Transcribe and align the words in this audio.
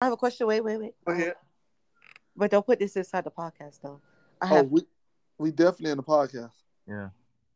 I 0.00 0.04
have 0.06 0.12
a 0.12 0.16
question. 0.16 0.46
Wait, 0.46 0.62
wait, 0.62 0.78
wait. 0.78 0.94
Go 1.04 1.12
ahead. 1.12 1.34
But 2.36 2.50
don't 2.52 2.64
put 2.64 2.78
this 2.78 2.96
inside 2.96 3.24
the 3.24 3.30
podcast 3.30 3.80
though. 3.82 4.00
I 4.40 4.58
Oh, 4.58 4.62
we 4.62 4.82
we 5.38 5.50
definitely 5.50 5.90
in 5.90 5.96
the 5.96 6.02
podcast. 6.04 6.52
Yeah. 6.86 7.08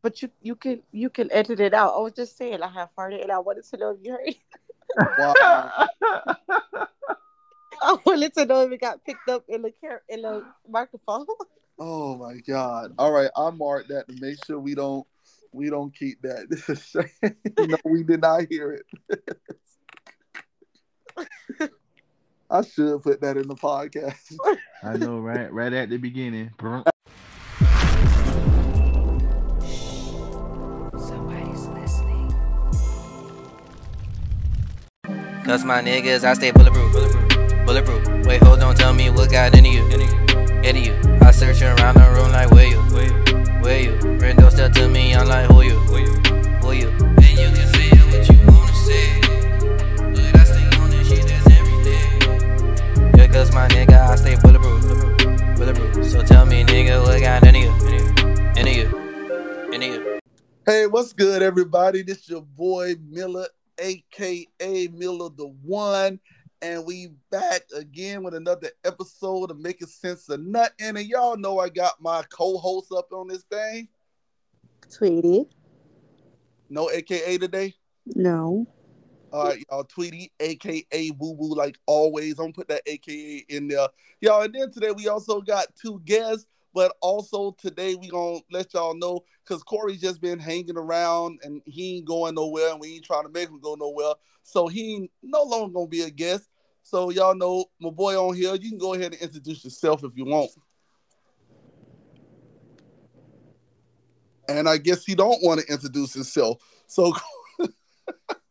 but 0.02 0.20
you 0.22 0.28
you 0.40 0.56
can 0.56 0.82
you 0.90 1.08
can 1.08 1.30
edit 1.32 1.60
it 1.60 1.72
out. 1.74 1.94
I 1.94 2.00
was 2.00 2.12
just 2.14 2.36
saying 2.36 2.60
I 2.62 2.68
have 2.68 2.88
farted 2.98 3.22
and 3.22 3.30
I 3.30 3.38
wanted 3.38 3.64
to 3.64 3.76
know 3.76 3.90
if 3.90 3.98
you 4.02 4.12
heard 4.12 4.26
it. 4.26 4.36
Wow. 5.18 5.34
I 7.84 7.96
wanted 8.04 8.34
to 8.34 8.44
know 8.44 8.60
if 8.62 8.72
it 8.72 8.80
got 8.80 9.04
picked 9.04 9.28
up 9.28 9.44
in 9.48 9.62
the 9.62 9.72
car 9.80 10.02
in 10.08 10.22
the 10.22 10.44
microphone. 10.68 11.26
Oh 11.78 12.16
my 12.16 12.36
God! 12.46 12.92
All 12.98 13.10
right, 13.10 13.30
I 13.34 13.50
marked 13.50 13.88
that 13.88 14.06
to 14.06 14.14
make 14.20 14.44
sure 14.44 14.58
we 14.60 14.74
don't 14.74 15.06
we 15.52 15.70
don't 15.70 15.92
keep 15.92 16.20
that. 16.22 16.48
This 16.50 16.68
is 16.68 16.84
shame. 16.84 17.34
no, 17.58 17.76
we 17.84 18.04
did 18.04 18.20
not 18.20 18.46
hear 18.48 18.78
it. 19.08 19.30
I 22.52 22.60
should 22.60 23.02
put 23.02 23.22
that 23.22 23.38
in 23.38 23.48
the 23.48 23.54
podcast. 23.54 24.36
I 24.82 24.98
know, 24.98 25.20
right? 25.20 25.50
Right 25.50 25.72
at 25.72 25.88
the 25.88 25.96
beginning. 25.96 26.50
Brr. 26.58 26.82
Somebody's 30.98 31.66
listening. 31.68 32.28
Cause 35.46 35.64
my 35.64 35.80
niggas, 35.80 36.24
I 36.24 36.34
stay 36.34 36.50
bulletproof. 36.50 36.92
Bulletproof. 36.92 37.64
bulletproof. 37.64 38.26
Wait, 38.26 38.42
hold 38.42 38.60
on, 38.60 38.74
tell 38.74 38.92
me 38.92 39.08
what 39.08 39.30
got 39.30 39.56
into 39.56 39.70
you. 39.70 39.86
Into 39.86 40.78
you. 40.78 41.18
I 41.22 41.30
search 41.30 41.62
around 41.62 41.94
the 41.94 42.10
room 42.14 42.32
like, 42.32 42.50
where 42.50 42.66
you? 42.66 42.82
Where 43.62 43.80
you? 43.80 43.98
Friend 44.18 44.38
don't 44.38 44.74
to 44.74 44.88
me, 44.90 45.14
I'm 45.14 45.26
like, 45.26 45.46
who 45.50 45.62
you? 45.62 45.78
Who 45.78 45.98
you? 46.00 46.32
And 46.74 46.80
you 46.80 47.11
cause 53.32 53.52
my 53.54 53.66
nigga, 53.68 53.98
I 53.98 54.16
stay 54.16 54.36
bulletproof. 54.36 55.56
Bulletproof. 55.56 56.06
So 56.06 56.22
tell 56.22 56.44
me, 56.44 56.64
nigga, 56.64 57.02
what 57.02 57.18
got 57.20 57.46
into 57.46 57.60
you? 57.60 57.70
Into 58.56 58.72
you. 58.72 59.72
Into 59.72 59.86
you. 59.86 60.20
Hey, 60.66 60.86
what's 60.86 61.14
good, 61.14 61.40
everybody? 61.40 62.02
This 62.02 62.28
your 62.28 62.42
boy 62.42 62.94
Miller, 63.08 63.46
aka 63.78 64.88
Miller 64.88 65.30
the 65.34 65.46
One, 65.62 66.20
and 66.60 66.84
we 66.84 67.12
back 67.30 67.62
again 67.74 68.22
with 68.22 68.34
another 68.34 68.68
episode 68.84 69.50
of 69.50 69.58
Making 69.58 69.88
Sense 69.88 70.28
of 70.28 70.40
Nothing. 70.40 70.98
And 70.98 71.06
y'all 71.06 71.38
know 71.38 71.58
I 71.58 71.70
got 71.70 71.94
my 72.02 72.22
co-host 72.28 72.92
up 72.92 73.12
on 73.12 73.28
this 73.28 73.44
thing. 73.44 73.88
Tweety. 74.94 75.46
No 76.68 76.90
AKA 76.90 77.38
today. 77.38 77.74
No. 78.14 78.66
All 79.32 79.44
right, 79.44 79.64
y'all, 79.70 79.84
Tweety, 79.84 80.30
aka 80.40 81.10
Boo 81.12 81.34
Boo, 81.34 81.54
like 81.54 81.78
always. 81.86 82.32
I'm 82.32 82.44
gonna 82.44 82.52
put 82.52 82.68
that 82.68 82.82
AKA 82.84 83.46
in 83.48 83.66
there, 83.66 83.88
y'all. 84.20 84.42
And 84.42 84.54
then 84.54 84.70
today 84.70 84.90
we 84.90 85.08
also 85.08 85.40
got 85.40 85.74
two 85.74 86.02
guests, 86.04 86.44
but 86.74 86.94
also 87.00 87.52
today 87.52 87.94
we 87.94 88.08
gonna 88.08 88.40
let 88.50 88.74
y'all 88.74 88.94
know 88.94 89.20
because 89.42 89.62
Cory's 89.62 90.02
just 90.02 90.20
been 90.20 90.38
hanging 90.38 90.76
around 90.76 91.40
and 91.44 91.62
he 91.64 91.96
ain't 91.96 92.04
going 92.04 92.34
nowhere, 92.34 92.72
and 92.72 92.80
we 92.80 92.96
ain't 92.96 93.06
trying 93.06 93.22
to 93.22 93.30
make 93.30 93.48
him 93.48 93.58
go 93.58 93.74
nowhere. 93.74 94.12
So 94.42 94.68
he 94.68 95.10
no 95.22 95.44
longer 95.44 95.72
gonna 95.72 95.86
be 95.86 96.02
a 96.02 96.10
guest. 96.10 96.50
So 96.82 97.08
y'all 97.08 97.34
know 97.34 97.64
my 97.80 97.88
boy 97.88 98.22
on 98.22 98.36
here. 98.36 98.54
You 98.54 98.68
can 98.68 98.78
go 98.78 98.92
ahead 98.92 99.14
and 99.14 99.22
introduce 99.22 99.64
yourself 99.64 100.04
if 100.04 100.14
you 100.14 100.26
want. 100.26 100.50
And 104.46 104.68
I 104.68 104.76
guess 104.76 105.06
he 105.06 105.14
don't 105.14 105.42
want 105.42 105.60
to 105.60 105.72
introduce 105.72 106.12
himself. 106.12 106.58
So 106.86 107.14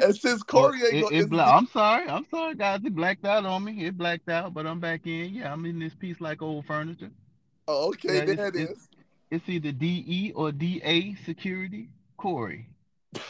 and 0.00 0.16
since 0.16 0.42
Cory 0.42 0.80
ain't 0.84 0.94
It- 0.94 1.02
gonna 1.02 1.16
it 1.16 1.30
bla- 1.30 1.44
I'm 1.56 1.66
sorry. 1.66 2.08
I'm 2.08 2.26
sorry, 2.30 2.54
guys. 2.54 2.80
It 2.84 2.94
blacked 2.94 3.24
out 3.24 3.44
on 3.46 3.64
me. 3.64 3.84
It 3.86 3.96
blacked 3.96 4.28
out, 4.28 4.54
but 4.54 4.66
I'm 4.66 4.80
back 4.80 5.06
in. 5.06 5.34
Yeah, 5.34 5.52
I'm 5.52 5.64
in 5.66 5.78
this 5.78 5.94
piece 5.94 6.20
like 6.20 6.42
old 6.42 6.66
furniture. 6.66 7.10
Oh, 7.68 7.88
okay, 7.88 8.18
Yeah, 8.18 8.24
there 8.24 8.46
it's- 8.48 8.54
it 8.54 8.70
is. 8.70 8.88
It's 9.30 9.48
either 9.48 9.72
DE 9.72 10.32
or 10.36 10.52
DA 10.52 11.14
security. 11.24 11.88
Cory. 12.16 12.68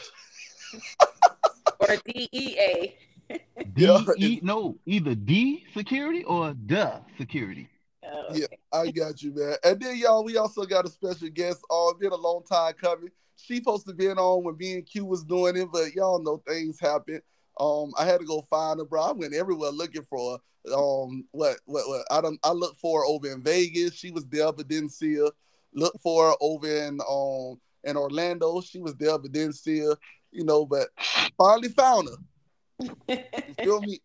Or 1.79 1.95
DEA. 2.05 2.95
DE 3.75 4.39
no, 4.41 4.77
either 4.85 5.15
D 5.15 5.65
security 5.75 6.23
or 6.23 6.55
the 6.65 7.01
security. 7.17 7.67
Oh, 8.03 8.33
Yeah, 8.33 8.47
I 8.73 8.89
got 8.91 9.21
you, 9.21 9.33
man. 9.35 9.55
And 9.63 9.79
then 9.79 9.97
y'all, 9.97 10.23
we 10.23 10.37
also 10.37 10.65
got 10.65 10.85
a 10.85 10.89
special 10.89 11.29
guest. 11.29 11.59
Oh, 11.69 11.91
it's 11.91 11.99
been 11.99 12.11
a 12.11 12.15
long 12.15 12.43
time 12.43 12.73
coming. 12.73 13.11
She 13.37 13.57
supposed 13.57 13.87
to 13.87 13.93
be 13.93 14.09
on 14.09 14.43
when 14.43 14.55
B 14.55 14.73
and 14.73 14.85
Q 14.85 15.05
was 15.05 15.23
doing 15.23 15.55
it, 15.55 15.69
but 15.71 15.93
y'all 15.93 16.21
know 16.21 16.41
things 16.47 16.79
happen. 16.79 17.21
Um, 17.59 17.91
I 17.97 18.05
had 18.05 18.19
to 18.19 18.25
go 18.25 18.41
find 18.49 18.79
her, 18.79 18.85
bro. 18.85 19.01
I 19.01 19.11
went 19.11 19.33
everywhere 19.33 19.71
looking 19.71 20.03
for 20.03 20.33
her. 20.37 20.73
Um, 20.73 21.25
what, 21.31 21.57
what, 21.65 21.87
what? 21.87 22.05
I 22.11 22.21
don't. 22.21 22.39
I 22.43 22.51
looked 22.51 22.79
for 22.79 23.01
her 23.01 23.05
over 23.05 23.31
in 23.31 23.41
Vegas. 23.41 23.93
She 23.93 24.11
was 24.11 24.25
there, 24.27 24.51
but 24.51 24.67
didn't 24.67 24.89
see 24.89 25.15
her. 25.15 25.31
Looked 25.73 26.01
for 26.01 26.29
her 26.29 26.35
over 26.41 26.67
in 26.67 26.99
um 27.09 27.59
in 27.83 27.95
Orlando. 27.95 28.61
She 28.61 28.79
was 28.79 28.95
there, 28.95 29.17
but 29.17 29.31
didn't 29.31 29.53
see 29.53 29.79
her. 29.79 29.95
You 30.31 30.43
know, 30.43 30.65
but 30.65 30.89
finally 31.37 31.69
found 31.69 32.09
her. 32.09 32.87
You 33.07 33.53
feel 33.63 33.81
me? 33.81 34.01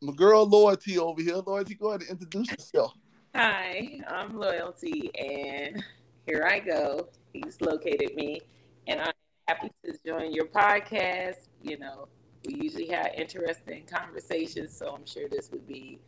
My 0.00 0.12
girl 0.14 0.46
Loyalty 0.46 0.98
over 0.98 1.20
here. 1.20 1.36
Loyalty, 1.36 1.74
go 1.74 1.88
ahead 1.88 2.02
and 2.02 2.10
introduce 2.10 2.50
yourself. 2.50 2.94
Hi, 3.34 4.00
I'm 4.08 4.38
Loyalty, 4.38 5.10
and 5.14 5.84
here 6.26 6.48
I 6.50 6.58
go. 6.60 7.08
He's 7.32 7.60
located 7.60 8.14
me, 8.14 8.40
and 8.86 9.00
I'm 9.00 9.12
happy 9.46 9.70
to 9.84 9.94
join 10.04 10.32
your 10.32 10.46
podcast. 10.46 11.48
You 11.62 11.78
know, 11.78 12.08
we 12.46 12.54
usually 12.62 12.88
have 12.88 13.10
interesting 13.16 13.84
conversations, 13.86 14.76
so 14.76 14.94
I'm 14.94 15.06
sure 15.06 15.28
this 15.28 15.50
would 15.50 15.66
be, 15.66 15.98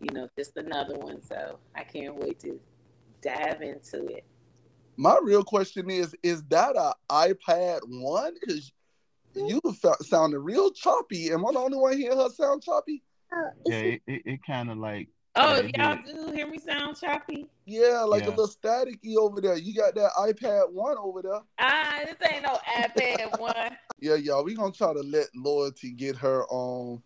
you 0.00 0.08
know, 0.12 0.28
just 0.38 0.56
another 0.56 0.96
one. 0.96 1.22
So 1.22 1.58
I 1.74 1.84
can't 1.84 2.16
wait 2.16 2.38
to 2.40 2.60
dive 3.22 3.62
into 3.62 4.06
it. 4.06 4.24
My 4.96 5.18
real 5.22 5.44
question 5.44 5.90
is: 5.90 6.14
Is 6.22 6.42
that 6.44 6.76
a 6.76 6.94
iPad 7.10 7.80
one? 7.86 8.34
Because 8.40 8.72
you 9.34 9.60
fa- 9.80 10.02
sounded 10.02 10.40
real 10.40 10.70
choppy. 10.70 11.30
Am 11.32 11.46
I 11.46 11.52
the 11.52 11.58
only 11.58 11.78
one 11.78 11.96
hearing 11.96 12.18
her 12.18 12.28
sound 12.30 12.62
choppy? 12.62 13.02
Yeah, 13.66 13.76
it, 13.76 14.02
it, 14.06 14.22
it 14.24 14.40
kind 14.46 14.70
of 14.70 14.78
like 14.78 15.08
Oh, 15.36 15.62
y'all 15.76 15.96
do 16.04 16.32
hear 16.32 16.48
me 16.48 16.58
sound 16.58 16.98
choppy? 17.00 17.48
Yeah, 17.64 18.00
like 18.00 18.26
a 18.26 18.30
little 18.30 18.48
staticky 18.48 19.16
over 19.16 19.40
there. 19.40 19.56
You 19.56 19.74
got 19.74 19.94
that 19.94 20.10
iPad 20.18 20.72
one 20.72 20.96
over 20.98 21.22
there. 21.22 21.40
Ah, 21.58 22.00
this 22.04 22.16
ain't 22.32 22.42
no 22.42 22.58
iPad 22.76 23.38
one. 23.40 23.76
Yeah, 24.00 24.16
y'all. 24.16 24.44
We 24.44 24.54
gonna 24.54 24.72
try 24.72 24.92
to 24.92 25.00
let 25.00 25.28
Loyalty 25.34 25.92
get 25.92 26.16
her 26.16 26.44
um 26.52 27.02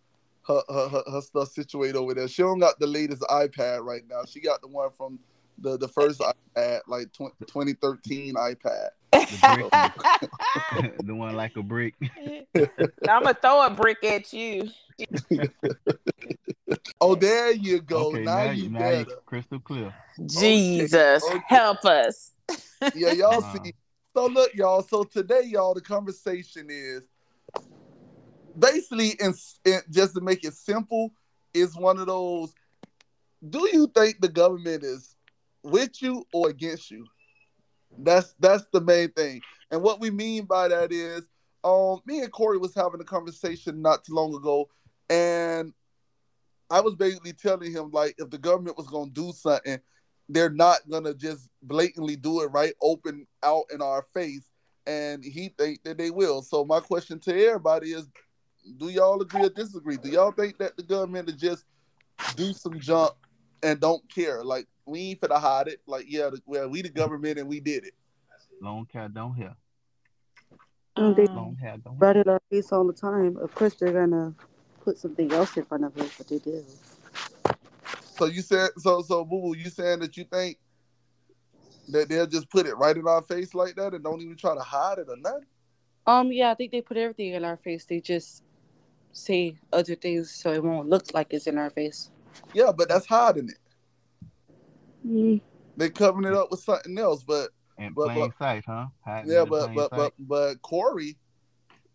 her 0.47 0.63
her, 0.69 0.89
her, 0.89 1.03
her 1.13 1.21
stuff 1.21 1.49
situated 1.49 1.97
over 1.97 2.15
there. 2.15 2.29
She 2.29 2.43
don't 2.43 2.59
got 2.59 2.79
the 2.79 2.87
latest 2.87 3.23
iPad 3.23 3.84
right 3.84 4.03
now. 4.09 4.23
She 4.27 4.41
got 4.41 4.63
the 4.63 4.69
one 4.69 4.91
from 4.97 5.19
the 5.59 5.77
the 5.77 5.89
first 5.89 6.21
iPad, 6.21 6.81
like 6.87 7.13
tw- 7.13 7.37
2013 7.47 8.34
iPad. 8.34 8.89
the 11.03 11.15
one 11.15 11.35
like 11.37 11.57
a 11.57 11.63
brick. 11.63 11.95
I'm 13.09 13.23
gonna 13.23 13.35
throw 13.35 13.67
a 13.67 13.71
brick 13.71 14.05
at 14.05 14.33
you. 14.33 14.71
Oh, 17.01 17.15
there 17.15 17.53
you 17.53 17.81
go. 17.81 18.07
okay, 18.07 18.25
now, 18.25 18.45
now, 18.45 18.51
you 18.51 18.63
you 18.65 18.71
now 18.71 18.79
better. 18.79 18.99
you 18.99 19.07
crystal 19.27 19.61
clear. 19.61 19.93
Jesus, 20.27 21.23
okay. 21.23 21.43
help 21.49 21.85
us. 21.85 22.33
yeah, 22.95 23.11
y'all 23.11 23.41
Wow. 23.41 23.53
see. 23.53 23.75
So 24.17 24.27
look, 24.27 24.55
y'all. 24.55 24.83
So 24.83 25.05
today, 25.05 25.43
y'all, 25.45 25.75
the 25.75 25.81
conversation 25.81 26.69
is 26.71 27.03
basically, 28.59 29.11
in, 29.21 29.35
in 29.65 29.81
just 29.91 30.15
to 30.15 30.21
make 30.21 30.45
it 30.45 30.55
simple, 30.55 31.11
is 31.53 31.77
one 31.77 31.99
of 31.99 32.07
those. 32.07 32.55
Do 33.51 33.69
you 33.73 33.89
think 33.95 34.21
the 34.21 34.29
government 34.29 34.85
is 34.85 35.17
with 35.63 36.01
you 36.01 36.25
or 36.33 36.49
against 36.49 36.91
you? 36.91 37.07
That's 37.99 38.34
that's 38.41 38.66
the 38.72 38.81
main 38.81 39.10
thing. 39.10 39.41
And 39.71 39.82
what 39.82 40.00
we 40.00 40.10
mean 40.10 40.44
by 40.44 40.69
that 40.69 40.93
is, 40.93 41.22
um, 41.62 42.00
me 42.06 42.21
and 42.21 42.32
Cory 42.32 42.59
was 42.59 42.75
having 42.75 43.00
a 43.00 43.05
conversation 43.05 43.82
not 43.82 44.05
too 44.05 44.15
long 44.15 44.34
ago, 44.34 44.69
and 45.09 45.72
I 46.71 46.81
was 46.81 46.95
basically 46.95 47.33
telling 47.33 47.72
him 47.72 47.91
like, 47.91 48.15
if 48.19 48.30
the 48.30 48.39
government 48.39 48.77
was 48.77 48.86
gonna 48.89 49.10
do 49.10 49.33
something, 49.33 49.78
they're 50.28 50.51
not 50.51 50.78
gonna 50.91 51.15
just 51.15 51.48
blatantly 51.63 52.16
do 52.16 52.42
it 52.42 52.47
right 52.47 52.74
open 52.83 53.27
out 53.42 53.65
in 53.72 53.80
our 53.83 54.07
face 54.15 54.48
and 54.86 55.24
he 55.24 55.48
think 55.59 55.83
that 55.84 55.98
they 55.98 56.10
will. 56.10 56.42
So 56.42 56.65
my 56.65 56.80
question 56.80 57.19
to 57.21 57.47
everybody 57.47 57.92
is 57.92 58.09
do 58.78 58.89
y'all 58.89 59.21
agree 59.21 59.45
or 59.45 59.51
disagree? 59.51 59.97
Do 59.97 60.09
y'all 60.09 60.33
think 60.33 60.59
that 60.59 60.77
the 60.77 60.83
government 60.83 61.27
will 61.27 61.34
just 61.34 61.65
do 62.34 62.53
some 62.53 62.80
junk 62.80 63.13
and 63.63 63.80
don't 63.80 64.03
care? 64.13 64.42
Like 64.42 64.66
we 64.86 65.01
ain't 65.10 65.21
finna 65.21 65.41
hide 65.41 65.69
it 65.69 65.81
like 65.86 66.04
yeah 66.09 66.31
the, 66.31 66.41
well 66.47 66.69
we 66.69 66.83
the 66.83 66.89
government 66.89 67.39
and 67.39 67.48
we 67.48 67.60
did 67.60 67.84
it 67.84 67.95
Long 68.60 68.86
cat 68.86 69.13
don't 69.13 69.34
hear. 69.34 69.54
Um, 70.97 71.15
they 71.15 71.27
Long 71.27 71.57
hair 71.60 71.77
don't 71.84 71.98
write 71.98 72.15
hear. 72.16 72.22
it 72.22 72.28
on 72.28 72.34
our 72.34 72.41
face 72.51 72.72
all 72.72 72.86
the 72.86 72.92
time. 72.92 73.36
Of 73.36 73.54
course, 73.54 73.75
they're 73.75 73.92
gonna 73.92 74.34
put 74.83 74.97
something 74.97 75.31
else 75.33 75.57
in 75.57 75.65
front 75.65 75.84
of 75.84 75.97
it, 75.98 76.10
but 76.16 76.28
they 76.28 76.39
do. 76.39 76.65
so 78.16 78.27
you 78.27 78.41
said 78.42 78.71
so 78.78 79.03
so 79.03 79.25
boo 79.25 79.41
boo 79.41 79.57
you 79.57 79.69
saying 79.71 79.98
that 80.01 80.16
you 80.16 80.25
think 80.25 80.57
that 81.89 82.09
they'll 82.09 82.27
just 82.27 82.48
put 82.48 82.66
it 82.66 82.75
right 82.77 82.97
in 82.97 83.07
our 83.07 83.22
face 83.22 83.54
like 83.54 83.75
that 83.75 83.92
and 83.92 84.03
don't 84.04 84.22
even 84.22 84.36
try 84.36 84.54
to 84.54 84.60
hide 84.63 84.98
it 84.98 85.09
or 85.09 85.16
nothing 85.16 85.45
Um, 86.07 86.33
yeah, 86.33 86.51
I 86.51 86.54
think 86.54 86.71
they 86.72 86.81
put 86.81 86.97
everything 86.97 87.33
in 87.34 87.45
our 87.45 87.57
face. 87.57 87.84
They 87.84 88.01
just 88.01 88.42
say 89.13 89.57
other 89.72 89.95
things 89.95 90.31
so 90.31 90.53
it 90.53 90.63
won't 90.63 90.89
look 90.89 91.13
like 91.13 91.33
it's 91.33 91.47
in 91.47 91.59
our 91.59 91.71
face. 91.71 92.10
Yeah, 92.54 92.72
but 92.77 92.89
that's 92.89 93.07
hiding 93.07 93.48
it. 93.48 93.59
Mm. 95.06 95.41
They 95.77 95.91
covering 95.91 96.27
it 96.33 96.36
up 96.36 96.51
with 96.51 96.60
something 96.60 96.97
else. 96.98 97.22
But 97.22 97.51
In 97.78 97.92
But- 97.92 98.04
plain 98.15 98.28
but- 98.28 98.39
sight, 98.39 98.65
huh? 98.66 98.86
Hiding 99.04 99.30
yeah, 99.33 99.42
in 99.42 99.48
but 99.48 99.65
plain 99.65 99.74
but 99.77 99.91
but 99.91 100.12
but 100.18 100.62
Cory, 100.62 101.16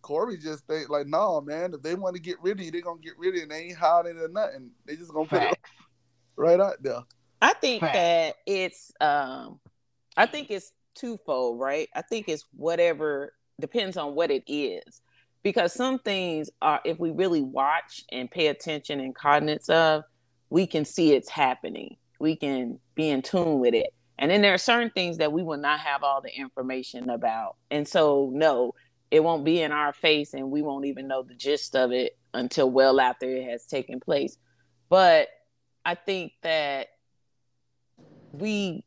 Cory 0.02 0.38
just 0.38 0.66
think 0.68 0.90
like, 0.90 1.08
nah, 1.08 1.40
man. 1.42 1.74
If 1.74 1.82
they 1.82 1.96
want 1.96 2.16
to 2.16 2.22
get 2.22 2.42
rid 2.42 2.60
of 2.60 2.66
you, 2.66 2.72
they're 2.72 2.82
gonna 2.82 3.00
get 3.02 3.18
rid 3.18 3.30
of 3.30 3.36
you. 3.36 3.42
And 3.44 3.52
they 3.52 3.66
ain't 3.66 3.78
hiding 3.78 4.18
or 4.18 4.28
nothing. 4.28 4.72
They 4.86 4.96
just 4.96 5.14
gonna 5.14 5.28
put 5.28 5.42
it 5.44 5.58
right 6.36 6.60
out 6.60 6.82
there. 6.82 7.02
I 7.42 7.54
think 7.54 7.80
Fact. 7.82 7.94
that 7.94 8.36
it's 8.46 8.92
um 9.00 9.60
I 10.18 10.26
think 10.26 10.52
it's 10.52 10.74
twofold, 10.96 11.60
right? 11.60 11.88
I 11.96 12.02
think 12.02 12.28
it's 12.28 12.46
whatever 12.54 13.34
depends 13.60 13.96
on 13.98 14.16
what 14.16 14.32
it 14.32 14.44
is. 14.48 15.02
Because 15.44 15.72
some 15.74 16.00
things 16.00 16.50
are 16.62 16.82
if 16.84 17.00
we 17.00 17.12
really 17.12 17.42
watch 17.42 18.04
and 18.12 18.30
pay 18.30 18.48
attention 18.48 19.00
and 19.00 19.16
cognizance 19.16 19.70
of, 19.70 20.04
we 20.50 20.68
can 20.68 20.84
see 20.84 21.14
it's 21.14 21.30
happening. 21.30 21.96
We 22.20 22.36
can 22.36 22.80
be 22.96 23.10
in 23.10 23.22
tune 23.22 23.60
with 23.60 23.74
it. 23.74 23.94
And 24.18 24.30
then 24.30 24.42
there 24.42 24.54
are 24.54 24.58
certain 24.60 24.90
things 24.92 25.18
that 25.18 25.32
we 25.32 25.44
will 25.44 25.58
not 25.58 25.80
have 25.80 26.04
all 26.04 26.22
the 26.22 26.36
information 26.36 27.10
about. 27.10 27.56
And 27.72 27.88
so 27.88 28.30
no, 28.34 28.74
it 29.12 29.24
won't 29.24 29.46
be 29.46 29.62
in 29.62 29.72
our 29.72 29.94
face 29.94 30.34
and 30.34 30.52
we 30.52 30.62
won't 30.62 30.86
even 30.86 31.08
know 31.08 31.24
the 31.24 31.34
gist 31.34 31.76
of 31.76 31.92
it 31.92 32.18
until 32.34 32.70
well 32.70 33.00
after 33.00 33.34
it 33.34 33.50
has 33.50 33.66
taken 33.66 34.00
place. 34.00 34.38
But 34.90 35.30
I 35.86 35.96
think 35.96 36.34
that 36.44 36.88
we 38.32 38.84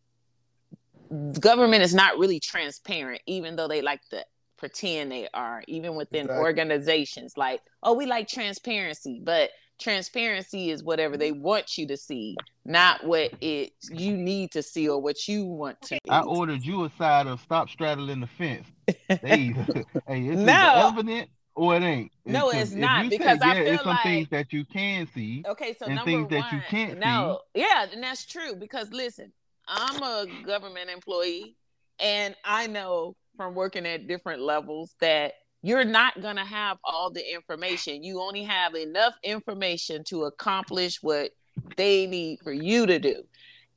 government 1.40 1.82
is 1.82 1.94
not 1.94 2.18
really 2.18 2.40
transparent 2.40 3.20
even 3.26 3.56
though 3.56 3.68
they 3.68 3.82
like 3.82 4.00
to 4.08 4.24
pretend 4.56 5.10
they 5.12 5.28
are 5.34 5.62
even 5.66 5.94
within 5.94 6.22
Exactly. 6.22 6.42
organizations 6.42 7.36
like 7.36 7.60
oh 7.82 7.92
we 7.92 8.06
like 8.06 8.28
transparency 8.28 9.20
but 9.22 9.50
transparency 9.80 10.70
is 10.70 10.82
whatever 10.82 11.16
they 11.16 11.32
want 11.32 11.76
you 11.76 11.86
to 11.88 11.96
see 11.96 12.36
not 12.64 13.04
what 13.04 13.32
it 13.40 13.72
you 13.90 14.16
need 14.16 14.50
to 14.52 14.62
see 14.62 14.88
or 14.88 15.00
what 15.00 15.26
you 15.26 15.44
want 15.44 15.80
to 15.82 15.98
I 16.08 16.20
see. 16.20 16.26
ordered 16.26 16.62
you 16.64 16.84
a 16.84 16.90
side 16.90 17.26
of 17.26 17.40
stop 17.40 17.68
straddling 17.68 18.20
the 18.20 18.26
fence. 18.26 18.68
Hey, 19.08 19.54
it's 20.08 20.42
No. 20.42 20.88
evident 20.88 21.28
or 21.54 21.76
it 21.76 21.82
ain't. 21.82 22.12
No, 22.26 22.50
it's 22.50 22.72
not, 22.72 23.04
you 23.04 23.10
say, 23.10 23.18
because 23.18 23.40
I 23.42 23.54
yeah, 23.54 23.64
feel 23.64 23.74
it's 23.74 23.84
some 23.84 23.98
things 24.02 24.28
that 24.30 24.52
you 24.52 24.64
can 24.64 25.06
see. 25.14 25.44
Okay, 25.46 25.74
so 25.78 25.86
and 25.86 25.96
number 25.96 26.10
things 26.10 26.22
one, 26.22 26.30
that 26.30 26.52
you 26.52 26.60
can't 26.68 26.98
no, 26.98 27.40
yeah, 27.54 27.86
and 27.92 28.02
that's 28.02 28.24
true 28.24 28.54
because 28.54 28.90
listen, 28.92 29.32
I'm 29.68 30.02
a 30.02 30.26
government 30.44 30.90
employee, 30.90 31.56
and 31.98 32.34
I 32.44 32.66
know 32.68 33.14
from 33.36 33.54
working 33.54 33.86
at 33.86 34.06
different 34.06 34.40
levels 34.40 34.94
that 35.00 35.34
you're 35.62 35.84
not 35.84 36.20
gonna 36.20 36.44
have 36.44 36.78
all 36.84 37.10
the 37.10 37.34
information. 37.34 38.02
You 38.02 38.20
only 38.20 38.42
have 38.44 38.74
enough 38.74 39.14
information 39.22 40.04
to 40.04 40.24
accomplish 40.24 41.02
what 41.02 41.30
they 41.76 42.06
need 42.06 42.40
for 42.42 42.52
you 42.52 42.86
to 42.86 42.98
do, 42.98 43.22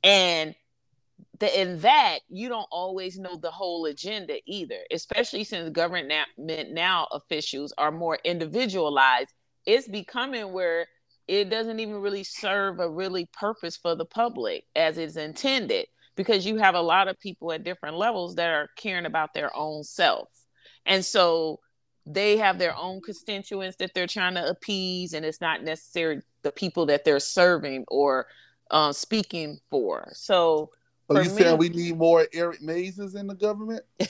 and 0.02 0.54
the, 1.38 1.60
in 1.60 1.80
that 1.80 2.20
you 2.28 2.48
don't 2.48 2.68
always 2.70 3.18
know 3.18 3.36
the 3.36 3.50
whole 3.50 3.84
agenda 3.86 4.36
either 4.46 4.78
especially 4.90 5.44
since 5.44 5.68
government 5.70 6.10
now 6.38 7.06
officials 7.12 7.72
are 7.76 7.92
more 7.92 8.18
individualized. 8.24 9.32
It's 9.66 9.88
becoming 9.88 10.52
where 10.52 10.86
it 11.28 11.50
doesn't 11.50 11.80
even 11.80 11.96
really 11.96 12.24
serve 12.24 12.78
a 12.78 12.88
really 12.88 13.28
purpose 13.32 13.76
for 13.76 13.94
the 13.94 14.04
public 14.04 14.64
as 14.74 14.96
it's 14.96 15.16
intended 15.16 15.86
because 16.16 16.46
you 16.46 16.56
have 16.56 16.74
a 16.74 16.80
lot 16.80 17.08
of 17.08 17.18
people 17.18 17.52
at 17.52 17.64
different 17.64 17.96
levels 17.96 18.36
that 18.36 18.50
are 18.50 18.70
caring 18.76 19.06
about 19.06 19.34
their 19.34 19.50
own 19.54 19.82
self. 19.82 20.28
And 20.86 21.04
so 21.04 21.60
they 22.06 22.36
have 22.36 22.58
their 22.58 22.74
own 22.76 23.00
constituents 23.00 23.76
that 23.78 23.92
they're 23.94 24.06
trying 24.06 24.34
to 24.34 24.48
appease 24.48 25.12
and 25.12 25.24
it's 25.24 25.40
not 25.40 25.62
necessarily 25.64 26.22
the 26.42 26.52
people 26.52 26.86
that 26.86 27.04
they're 27.04 27.18
serving 27.20 27.84
or 27.88 28.26
uh, 28.70 28.92
speaking 28.92 29.58
for 29.70 30.08
so 30.12 30.70
So 31.08 31.14
For 31.16 31.22
you 31.22 31.30
me- 31.30 31.42
saying 31.42 31.58
we 31.58 31.68
need 31.68 31.96
more 31.98 32.26
Eric 32.32 32.62
Mazes 32.62 33.14
in 33.14 33.26
the 33.26 33.34
government? 33.34 33.84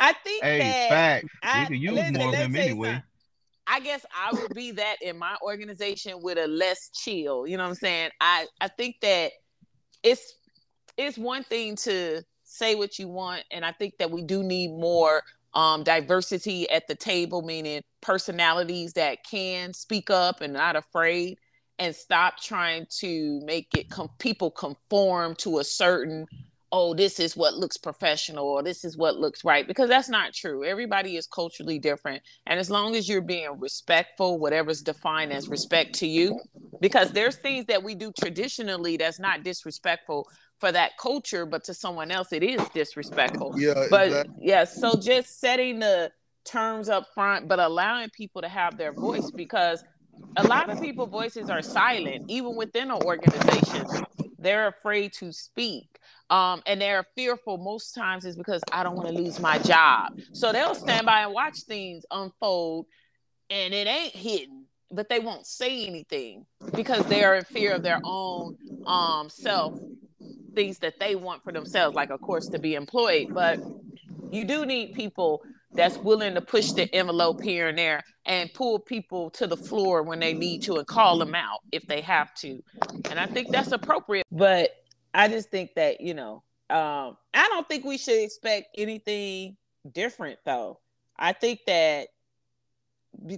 I 0.00 0.12
think 0.24 0.42
Hey, 0.44 0.58
that 0.58 0.88
facts. 0.88 1.28
I- 1.42 1.60
we 1.62 1.66
can 1.66 1.82
use 1.82 1.92
listen, 1.94 2.12
more 2.14 2.28
of 2.28 2.32
them 2.32 2.56
anyway. 2.56 2.88
something. 2.88 3.02
I 3.68 3.80
guess 3.80 4.06
I 4.16 4.32
would 4.32 4.54
be 4.54 4.70
that 4.72 4.96
in 5.02 5.18
my 5.18 5.36
organization 5.42 6.18
with 6.22 6.38
a 6.38 6.46
less 6.46 6.90
chill. 6.94 7.48
You 7.48 7.56
know 7.56 7.64
what 7.64 7.70
I'm 7.70 7.74
saying? 7.74 8.10
I 8.20 8.46
I 8.60 8.68
think 8.68 9.00
that 9.02 9.32
it's 10.04 10.34
it's 10.96 11.18
one 11.18 11.42
thing 11.42 11.74
to 11.76 12.22
say 12.44 12.76
what 12.76 12.98
you 12.98 13.08
want, 13.08 13.42
and 13.50 13.64
I 13.64 13.72
think 13.72 13.98
that 13.98 14.10
we 14.10 14.22
do 14.22 14.44
need 14.44 14.68
more 14.68 15.22
um, 15.54 15.82
diversity 15.82 16.68
at 16.70 16.86
the 16.86 16.94
table, 16.94 17.42
meaning 17.42 17.82
personalities 18.00 18.92
that 18.94 19.24
can 19.24 19.72
speak 19.72 20.10
up 20.10 20.40
and 20.40 20.52
not 20.52 20.76
afraid, 20.76 21.38
and 21.78 21.94
stop 21.94 22.40
trying 22.40 22.86
to 23.00 23.40
make 23.44 23.68
it 23.76 23.90
com- 23.90 24.10
people 24.18 24.50
conform 24.50 25.34
to 25.36 25.58
a 25.58 25.64
certain 25.64 26.26
oh 26.72 26.94
this 26.94 27.20
is 27.20 27.36
what 27.36 27.54
looks 27.54 27.76
professional 27.76 28.44
or 28.46 28.62
this 28.62 28.84
is 28.84 28.96
what 28.96 29.16
looks 29.16 29.44
right 29.44 29.68
because 29.68 29.88
that's 29.88 30.08
not 30.08 30.32
true. 30.32 30.64
Everybody 30.64 31.16
is 31.16 31.26
culturally 31.26 31.78
different 31.78 32.22
and 32.46 32.58
as 32.58 32.70
long 32.70 32.96
as 32.96 33.08
you're 33.08 33.20
being 33.20 33.60
respectful 33.60 34.38
whatever's 34.38 34.82
defined 34.82 35.32
as 35.32 35.48
respect 35.48 35.94
to 35.96 36.06
you 36.06 36.38
because 36.80 37.12
there's 37.12 37.36
things 37.36 37.66
that 37.66 37.82
we 37.82 37.94
do 37.94 38.12
traditionally 38.18 38.96
that's 38.96 39.20
not 39.20 39.44
disrespectful 39.44 40.28
for 40.58 40.72
that 40.72 40.96
culture 40.98 41.44
but 41.46 41.64
to 41.64 41.74
someone 41.74 42.10
else 42.10 42.32
it 42.32 42.42
is 42.42 42.60
disrespectful. 42.70 43.54
Yeah, 43.56 43.86
but 43.90 44.08
exactly. 44.08 44.34
yeah 44.40 44.64
so 44.64 44.98
just 44.98 45.40
setting 45.40 45.78
the 45.78 46.10
terms 46.44 46.88
up 46.88 47.06
front 47.14 47.48
but 47.48 47.58
allowing 47.58 48.08
people 48.10 48.42
to 48.42 48.48
have 48.48 48.76
their 48.78 48.92
voice 48.92 49.30
because 49.30 49.82
a 50.36 50.46
lot 50.46 50.70
of 50.70 50.80
people 50.80 51.06
voices 51.06 51.50
are 51.50 51.62
silent. 51.62 52.24
Even 52.28 52.56
within 52.56 52.90
an 52.90 53.02
organization 53.02 53.86
they're 54.38 54.68
afraid 54.68 55.12
to 55.14 55.32
speak 55.32 55.98
um, 56.30 56.62
and 56.66 56.80
they're 56.80 57.04
fearful 57.14 57.58
most 57.58 57.94
times 57.94 58.24
is 58.24 58.36
because 58.36 58.62
i 58.72 58.82
don't 58.82 58.96
want 58.96 59.08
to 59.08 59.14
lose 59.14 59.40
my 59.40 59.58
job. 59.58 60.12
So 60.32 60.52
they'll 60.52 60.74
stand 60.74 61.06
by 61.06 61.22
and 61.22 61.32
watch 61.32 61.60
things 61.62 62.04
unfold 62.10 62.86
and 63.50 63.74
it 63.74 63.86
ain't 63.86 64.14
hidden 64.14 64.66
but 64.90 65.08
they 65.08 65.18
won't 65.18 65.46
say 65.46 65.86
anything 65.86 66.46
because 66.74 67.04
they 67.06 67.24
are 67.24 67.34
in 67.34 67.44
fear 67.44 67.74
of 67.74 67.82
their 67.82 68.00
own 68.04 68.56
um, 68.86 69.28
self 69.28 69.74
things 70.56 70.78
that 70.80 70.98
they 70.98 71.14
want 71.14 71.44
for 71.44 71.52
themselves 71.52 71.94
like 71.94 72.10
of 72.10 72.20
course 72.20 72.48
to 72.48 72.58
be 72.58 72.74
employed 72.74 73.28
but 73.32 73.60
you 74.32 74.44
do 74.44 74.66
need 74.66 74.94
people 74.94 75.42
that's 75.72 75.98
willing 75.98 76.34
to 76.34 76.40
push 76.40 76.72
the 76.72 76.92
envelope 76.94 77.40
here 77.42 77.68
and 77.68 77.78
there 77.78 78.02
and 78.24 78.52
pull 78.54 78.78
people 78.78 79.30
to 79.30 79.46
the 79.46 79.56
floor 79.56 80.02
when 80.02 80.18
they 80.18 80.32
need 80.32 80.62
to 80.62 80.76
and 80.76 80.86
call 80.86 81.18
them 81.18 81.34
out 81.34 81.60
if 81.70 81.86
they 81.86 82.00
have 82.00 82.34
to. 82.34 82.60
And 83.10 83.20
i 83.20 83.26
think 83.26 83.52
that's 83.52 83.70
appropriate 83.72 84.26
but 84.32 84.70
i 85.14 85.28
just 85.28 85.50
think 85.50 85.74
that 85.76 86.00
you 86.00 86.14
know 86.14 86.42
um 86.70 87.16
i 87.34 87.46
don't 87.48 87.68
think 87.68 87.84
we 87.84 87.98
should 87.98 88.20
expect 88.20 88.68
anything 88.76 89.56
different 89.92 90.38
though. 90.44 90.80
I 91.18 91.32
think 91.32 91.60
that 91.66 92.08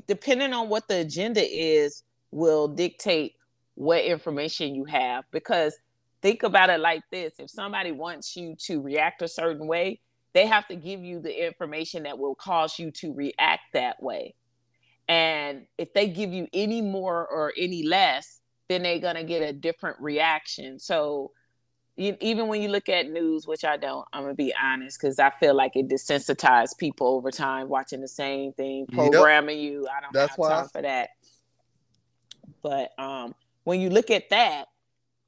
depending 0.06 0.52
on 0.52 0.68
what 0.68 0.88
the 0.88 1.00
agenda 1.00 1.42
is 1.42 2.02
will 2.30 2.68
dictate 2.68 3.34
what 3.74 4.04
information 4.04 4.74
you 4.74 4.84
have 4.84 5.24
because 5.30 5.78
think 6.22 6.42
about 6.42 6.70
it 6.70 6.80
like 6.80 7.02
this. 7.10 7.34
If 7.38 7.50
somebody 7.50 7.92
wants 7.92 8.36
you 8.36 8.56
to 8.66 8.80
react 8.80 9.22
a 9.22 9.28
certain 9.28 9.66
way 9.66 10.00
they 10.34 10.46
have 10.46 10.68
to 10.68 10.76
give 10.76 11.02
you 11.02 11.20
the 11.20 11.46
information 11.46 12.02
that 12.04 12.18
will 12.18 12.34
cause 12.34 12.78
you 12.78 12.90
to 12.92 13.12
react 13.14 13.62
that 13.72 14.00
way. 14.02 14.34
And 15.08 15.66
if 15.78 15.92
they 15.94 16.06
give 16.06 16.32
you 16.32 16.46
any 16.52 16.82
more 16.82 17.26
or 17.26 17.52
any 17.56 17.82
less 17.82 18.40
then 18.68 18.82
they're 18.82 18.98
going 18.98 19.16
to 19.16 19.24
get 19.24 19.40
a 19.42 19.52
different 19.52 19.98
reaction. 19.98 20.78
So 20.78 21.32
you, 21.96 22.14
even 22.20 22.46
when 22.48 22.60
you 22.60 22.68
look 22.68 22.88
at 22.90 23.10
news 23.10 23.46
which 23.46 23.64
i 23.64 23.76
don't 23.76 24.06
i'm 24.12 24.22
going 24.22 24.32
to 24.32 24.36
be 24.36 24.54
honest 24.62 25.00
because 25.00 25.18
i 25.18 25.30
feel 25.30 25.54
like 25.54 25.74
it 25.74 25.88
desensitized 25.88 26.78
people 26.78 27.08
over 27.08 27.32
time 27.32 27.68
watching 27.68 28.00
the 28.00 28.06
same 28.06 28.52
thing 28.52 28.86
Yep. 28.92 28.96
programming 28.96 29.58
you. 29.58 29.88
I 29.88 30.00
don't 30.02 30.12
That's 30.12 30.30
have 30.32 30.40
I- 30.40 30.54
time 30.54 30.68
for 30.68 30.82
that. 30.82 31.08
But 32.62 32.90
um 32.98 33.34
when 33.64 33.80
you 33.80 33.90
look 33.90 34.10
at 34.10 34.30
that 34.30 34.66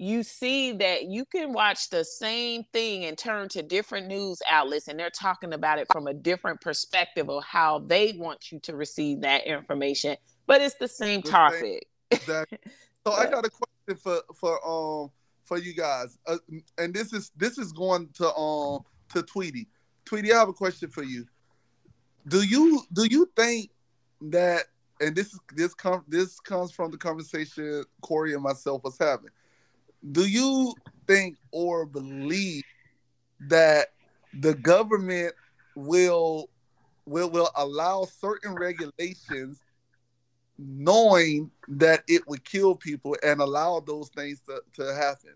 you 0.01 0.23
see 0.23 0.73
that 0.73 1.05
you 1.05 1.27
can 1.27 1.53
watch 1.53 1.91
the 1.91 2.03
same 2.03 2.65
thing 2.73 3.05
and 3.05 3.19
turn 3.19 3.49
to 3.51 3.63
different 3.63 4.07
news 4.07 4.41
outlets 4.49 4.89
and 4.89 4.99
they're 4.99 5.11
talking 5.11 5.53
about 5.53 5.79
it 5.79 5.87
from 5.93 6.07
a 6.07 6.15
different 6.15 6.59
perspective 6.61 7.29
of 7.29 7.45
how 7.45 7.81
they 7.81 8.13
want 8.17 8.51
you 8.51 8.59
to 8.61 8.75
receive 8.75 9.21
that 9.21 9.47
information 9.47 10.17
but 10.47 10.63
it's 10.63 10.75
the 10.77 10.89
same 10.89 11.21
The 11.21 11.27
same- 11.27 11.33
topic 11.33 11.87
Exactly. 12.11 12.59
So 13.07 13.13
I 13.13 13.25
got 13.31 13.47
a 13.47 13.51
question 13.51 13.97
for 13.97 14.21
for 14.35 14.59
um 14.67 15.11
for 15.45 15.57
you 15.57 15.73
guys, 15.73 16.19
uh, 16.27 16.37
and 16.77 16.93
this 16.93 17.15
is 17.15 17.33
this 17.35 17.57
is 17.57 17.73
going 17.73 18.11
to 18.15 18.31
um 18.35 18.85
to 19.15 19.23
Tweety. 19.23 19.69
Tweety, 20.05 20.35
I 20.35 20.39
have 20.39 20.51
a 20.51 20.53
question 20.53 20.91
for 20.91 21.03
you. 21.03 21.27
Do 22.29 22.43
you 22.43 22.83
do 22.93 23.07
you 23.07 23.27
think 23.35 23.71
that 24.21 24.65
and 25.01 25.17
this 25.17 25.33
is 25.33 25.41
this 25.55 25.73
com 25.73 26.05
this 26.09 26.39
comes 26.41 26.73
from 26.73 26.91
the 26.91 26.99
conversation 26.99 27.85
Cory 28.03 28.35
and 28.35 28.43
myself 28.43 28.85
was 28.85 28.99
having. 28.99 29.31
Do 30.13 30.27
you 30.27 30.75
think 31.07 31.37
or 31.51 31.87
believe 31.87 32.63
that 33.49 33.89
the 34.39 34.55
government 34.55 35.35
will 35.75 36.49
will 37.07 37.31
will 37.31 37.51
allow 37.57 38.05
certain 38.05 38.55
regulations 38.55 39.61
knowing 40.59 41.51
that 41.69 42.05
it 42.07 42.27
would 42.29 42.45
kill 42.45 42.75
people 42.75 43.17
and 43.23 43.41
allow 43.41 43.81
those 43.81 44.09
things 44.11 44.41
to, 44.41 44.63
to 44.75 44.95
happen. 44.95 45.35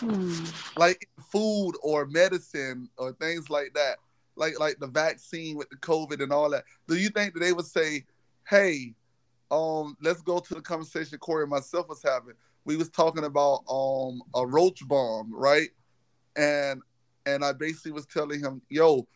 Hmm. 0.00 0.44
Like 0.76 1.08
food 1.32 1.72
or 1.82 2.06
medicine 2.06 2.88
or 2.98 3.12
things 3.12 3.50
like 3.50 3.72
that. 3.74 3.96
Like 4.36 4.60
like 4.60 4.78
the 4.78 4.86
vaccine 4.86 5.56
with 5.56 5.68
the 5.70 5.76
COVID 5.76 6.22
and 6.22 6.32
all 6.32 6.50
that. 6.50 6.64
Do 6.86 6.96
you 6.96 7.08
think 7.08 7.34
that 7.34 7.40
they 7.40 7.52
would 7.52 7.66
say, 7.66 8.04
hey, 8.48 8.94
um, 9.50 9.96
let's 10.02 10.20
go 10.20 10.38
to 10.38 10.54
the 10.54 10.60
conversation 10.60 11.18
Cory 11.18 11.44
and 11.44 11.50
myself 11.50 11.88
was 11.88 12.02
having. 12.02 12.34
We 12.64 12.76
was 12.76 12.90
talking 12.90 13.24
about 13.24 13.62
um 13.68 14.22
a 14.34 14.46
roach 14.46 14.86
bomb, 14.86 15.32
right? 15.34 15.70
And 16.36 16.82
and 17.26 17.44
I 17.44 17.52
basically 17.52 17.92
was 17.92 18.06
telling 18.06 18.40
him, 18.40 18.62
yo, 18.68 19.06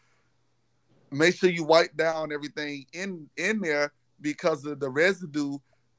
make 1.11 1.35
sure 1.35 1.51
you 1.51 1.65
wipe 1.65 1.97
down 1.97 2.33
everything 2.33 2.87
in 2.93 3.29
in 3.37 3.61
there 3.61 3.93
because 4.21 4.65
of 4.65 4.81
the 4.81 4.89
residue. 4.89 5.59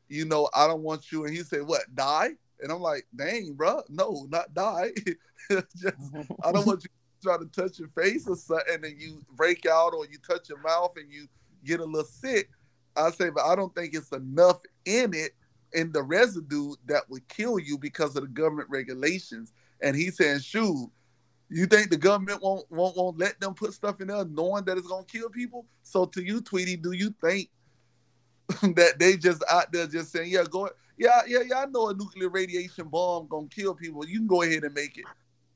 You 0.10 0.26
know, 0.26 0.50
I 0.56 0.68
don't 0.68 0.82
want 0.82 1.12
you. 1.12 1.26
And 1.26 1.34
he 1.34 1.44
said, 1.44 1.64
"What 1.64 1.84
die?" 1.94 2.32
And 2.62 2.72
I'm 2.72 2.82
like, 2.82 3.06
"Dang, 3.16 3.54
bro, 3.54 3.84
no, 3.90 4.26
not 4.30 4.54
die. 4.54 4.92
Just 5.50 5.98
I 6.44 6.52
don't 6.52 6.66
want 6.66 6.84
you 6.84 6.90
to 6.90 7.22
try 7.22 7.38
to 7.38 7.46
touch 7.46 7.80
your 7.80 7.90
face 7.90 8.28
or 8.28 8.36
something, 8.36 8.84
and 8.84 9.02
you 9.02 9.24
break 9.32 9.66
out, 9.66 9.94
or 9.94 10.06
you 10.06 10.18
touch 10.28 10.50
your 10.50 10.62
mouth 10.62 10.94
and 10.98 11.12
you 11.12 11.28
get 11.64 11.80
a 11.80 11.86
little 11.86 12.04
sick." 12.04 12.50
I 12.96 13.12
say, 13.12 13.30
but 13.30 13.44
I 13.44 13.56
don't 13.56 13.74
think 13.74 13.94
it's 13.94 14.12
enough 14.12 14.60
in 14.86 15.14
it 15.14 15.32
in 15.74 15.92
the 15.92 16.04
residue 16.04 16.74
that 16.86 17.10
would 17.10 17.28
kill 17.28 17.60
you 17.60 17.78
because 17.78 18.16
of 18.16 18.24
the 18.24 18.30
government 18.30 18.70
regulations. 18.70 19.54
And 19.82 19.96
he's 19.96 20.18
saying, 20.18 20.40
shoot, 20.40 20.90
you 21.50 21.66
think 21.66 21.90
the 21.90 21.98
government 21.98 22.42
won't 22.42 22.70
won't 22.72 22.96
won't 22.96 23.18
let 23.18 23.40
them 23.40 23.54
put 23.54 23.74
stuff 23.74 24.02
in 24.02 24.08
there 24.08 24.26
knowing 24.26 24.66
that 24.66 24.78
it's 24.78 24.88
gonna 24.88 25.06
kill 25.06 25.30
people? 25.30 25.66
So 25.84 26.06
to 26.06 26.24
you, 26.24 26.42
Tweety, 26.42 26.76
do 26.76 26.92
you 26.92 27.14
think 27.22 27.50
that 28.76 29.00
they 29.00 29.18
just 29.18 29.44
out 29.50 29.72
there 29.72 29.88
just 29.88 30.12
saying, 30.12 30.32
Yeah, 30.32 30.46
go 30.50 30.70
yeah, 30.98 31.22
yeah, 31.28 31.40
yeah, 31.48 31.60
I 31.60 31.66
know 31.66 31.90
a 31.90 31.94
nuclear 31.94 32.30
radiation 32.30 32.88
bomb 32.88 33.28
gonna 33.28 33.48
kill 33.48 33.74
people. 33.74 34.08
You 34.08 34.20
can 34.20 34.28
go 34.28 34.44
ahead 34.44 34.64
and 34.64 34.74
make 34.74 34.98
it. 34.98 35.06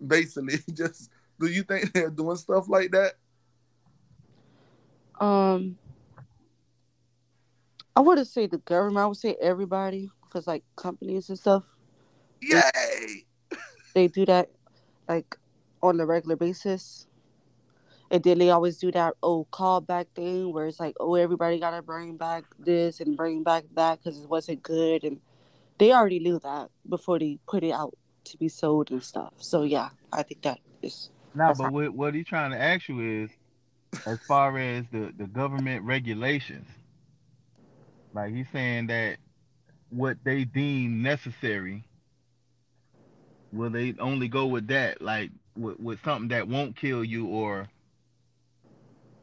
Basically. 0.06 0.60
Just 0.74 1.12
do 1.40 1.48
you 1.48 1.64
think 1.64 1.94
they're 1.94 2.10
doing 2.10 2.38
stuff 2.38 2.68
like 2.68 2.92
that? 2.92 3.14
Um, 5.24 5.78
I 7.98 8.00
wouldn't 8.00 8.28
say 8.28 8.46
the 8.46 8.60
government. 8.60 9.04
I 9.04 9.08
would 9.08 9.18
say 9.18 9.36
everybody, 9.42 10.12
because 10.22 10.46
like 10.46 10.64
companies 10.76 11.30
and 11.30 11.40
stuff, 11.40 11.64
Yay! 12.42 13.26
they 13.96 14.08
do 14.08 14.24
that 14.28 14.52
like 15.10 15.36
on 15.82 16.00
a 16.00 16.06
regular 16.06 16.36
basis. 16.36 17.08
And 18.12 18.24
then 18.24 18.38
they 18.38 18.52
always 18.52 18.78
do 18.78 18.92
that 18.92 19.16
oh 19.24 19.48
callback 19.52 20.06
thing 20.14 20.54
where 20.54 20.68
it's 20.68 20.80
like 20.80 20.96
oh 21.00 21.16
everybody 21.16 21.60
gotta 21.60 21.82
bring 21.82 22.18
back 22.18 22.44
this 22.60 23.00
and 23.00 23.18
bring 23.18 23.42
back 23.42 23.64
that 23.74 23.98
because 23.98 24.22
it 24.22 24.30
wasn't 24.30 24.62
good 24.62 25.04
and 25.04 25.20
they 25.80 25.92
already 25.92 26.20
knew 26.20 26.38
that 26.38 26.70
before 26.88 27.18
they 27.18 27.40
put 27.48 27.64
it 27.64 27.72
out 27.72 27.98
to 28.26 28.38
be 28.38 28.48
sold 28.48 28.92
and 28.92 29.02
stuff. 29.02 29.34
So 29.38 29.64
yeah, 29.64 29.90
I 30.14 30.22
think 30.22 30.44
that 30.44 30.60
is 30.84 31.10
Now, 31.34 31.48
That's 31.48 31.62
but 31.62 31.74
what, 31.74 31.96
what 31.96 32.14
he's 32.14 32.28
trying 32.28 32.52
to 32.52 32.62
ask 32.62 32.88
you 32.90 33.24
is, 33.24 33.32
as 34.06 34.20
far 34.28 34.56
as 34.60 34.86
the, 34.92 35.12
the 35.18 35.26
government 35.26 35.84
regulations, 35.84 36.68
like 38.18 38.34
he's 38.34 38.48
saying 38.52 38.88
that 38.88 39.18
what 39.92 40.18
they 40.24 40.44
deem 40.44 41.04
necessary, 41.04 41.84
will 43.54 43.70
they 43.70 43.94
only 44.00 44.28
go 44.28 44.48
with 44.48 44.68
that, 44.70 45.04
like 45.04 45.30
with, 45.56 45.80
with 45.80 46.04
something 46.04 46.30
that 46.30 46.48
won't 46.48 46.76
kill 46.76 47.04
you 47.04 47.28
or 47.28 47.70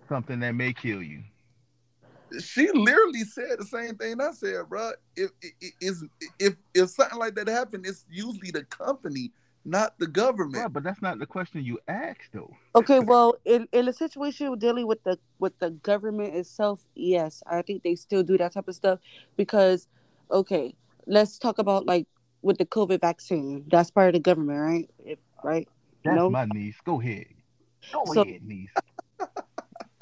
something 0.08 0.38
that 0.38 0.52
may 0.52 0.72
kill 0.72 1.02
you? 1.02 1.24
She 2.40 2.70
literally 2.70 3.24
said 3.24 3.58
the 3.58 3.64
same 3.64 3.96
thing 3.96 4.20
I 4.20 4.30
said, 4.30 4.68
bro. 4.68 4.92
If 5.16 5.30
if 5.42 5.72
if 5.80 5.96
if, 6.38 6.54
if 6.72 6.90
something 6.90 7.18
like 7.18 7.34
that 7.34 7.48
happened, 7.48 7.86
it's 7.86 8.04
usually 8.08 8.52
the 8.52 8.62
company, 8.62 9.32
not 9.64 9.98
the 9.98 10.06
government. 10.06 10.56
Right, 10.62 10.72
but 10.72 10.82
that's 10.82 11.00
not 11.02 11.18
the 11.18 11.26
question 11.26 11.64
you 11.64 11.78
asked 11.88 12.32
though. 12.32 12.54
Okay, 12.74 13.00
well, 13.00 13.34
in, 13.44 13.66
in 13.72 13.88
a 13.88 13.92
situation 13.92 14.56
dealing 14.58 14.86
with 14.86 15.02
the 15.04 15.18
with 15.38 15.58
the 15.58 15.70
government 15.70 16.34
itself, 16.34 16.84
yes, 16.94 17.42
I 17.46 17.62
think 17.62 17.82
they 17.82 17.94
still 17.94 18.22
do 18.22 18.36
that 18.38 18.52
type 18.52 18.68
of 18.68 18.74
stuff 18.74 18.98
because, 19.36 19.88
okay, 20.30 20.74
let's 21.06 21.38
talk 21.38 21.58
about 21.58 21.86
like 21.86 22.06
with 22.42 22.58
the 22.58 22.66
COVID 22.66 23.00
vaccine. 23.00 23.64
That's 23.70 23.90
part 23.90 24.08
of 24.08 24.12
the 24.14 24.20
government, 24.20 24.58
right? 24.60 24.90
If, 25.04 25.18
right? 25.42 25.68
That's 26.04 26.16
No. 26.16 26.28
my 26.28 26.44
niece. 26.52 26.76
Go 26.84 27.00
ahead. 27.00 27.26
Go 27.92 28.04
So- 28.12 28.22
ahead, 28.22 28.42
niece. 28.42 28.70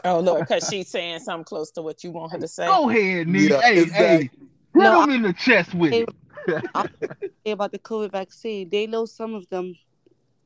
Oh 0.05 0.19
Lord, 0.19 0.41
because 0.49 0.69
she's 0.69 0.89
saying 0.89 1.21
something 1.21 1.45
close 1.45 1.71
to 1.73 1.83
what 1.83 2.03
you 2.03 2.11
want 2.11 2.33
her 2.33 2.39
to 2.39 2.49
say. 2.49 2.67
Go 2.67 2.91
ahead, 2.91 3.29
niece. 3.29 3.51
Yeah, 3.51 3.61
hey, 3.61 3.83
exactly. 3.83 4.07
hey, 4.07 4.17
hit 4.19 4.31
No, 4.75 5.03
him 5.05 5.11
in 5.11 5.23
the 5.23 5.33
chest 5.33 5.73
with 5.75 5.93
Hey, 5.93 6.03
it. 6.03 6.09
Say 7.45 7.53
about 7.53 7.73
the 7.73 7.79
COVID 7.79 8.13
vaccine, 8.13 8.69
they 8.71 8.87
know 8.87 9.07
some 9.07 9.35
of 9.35 9.49
them 9.49 9.77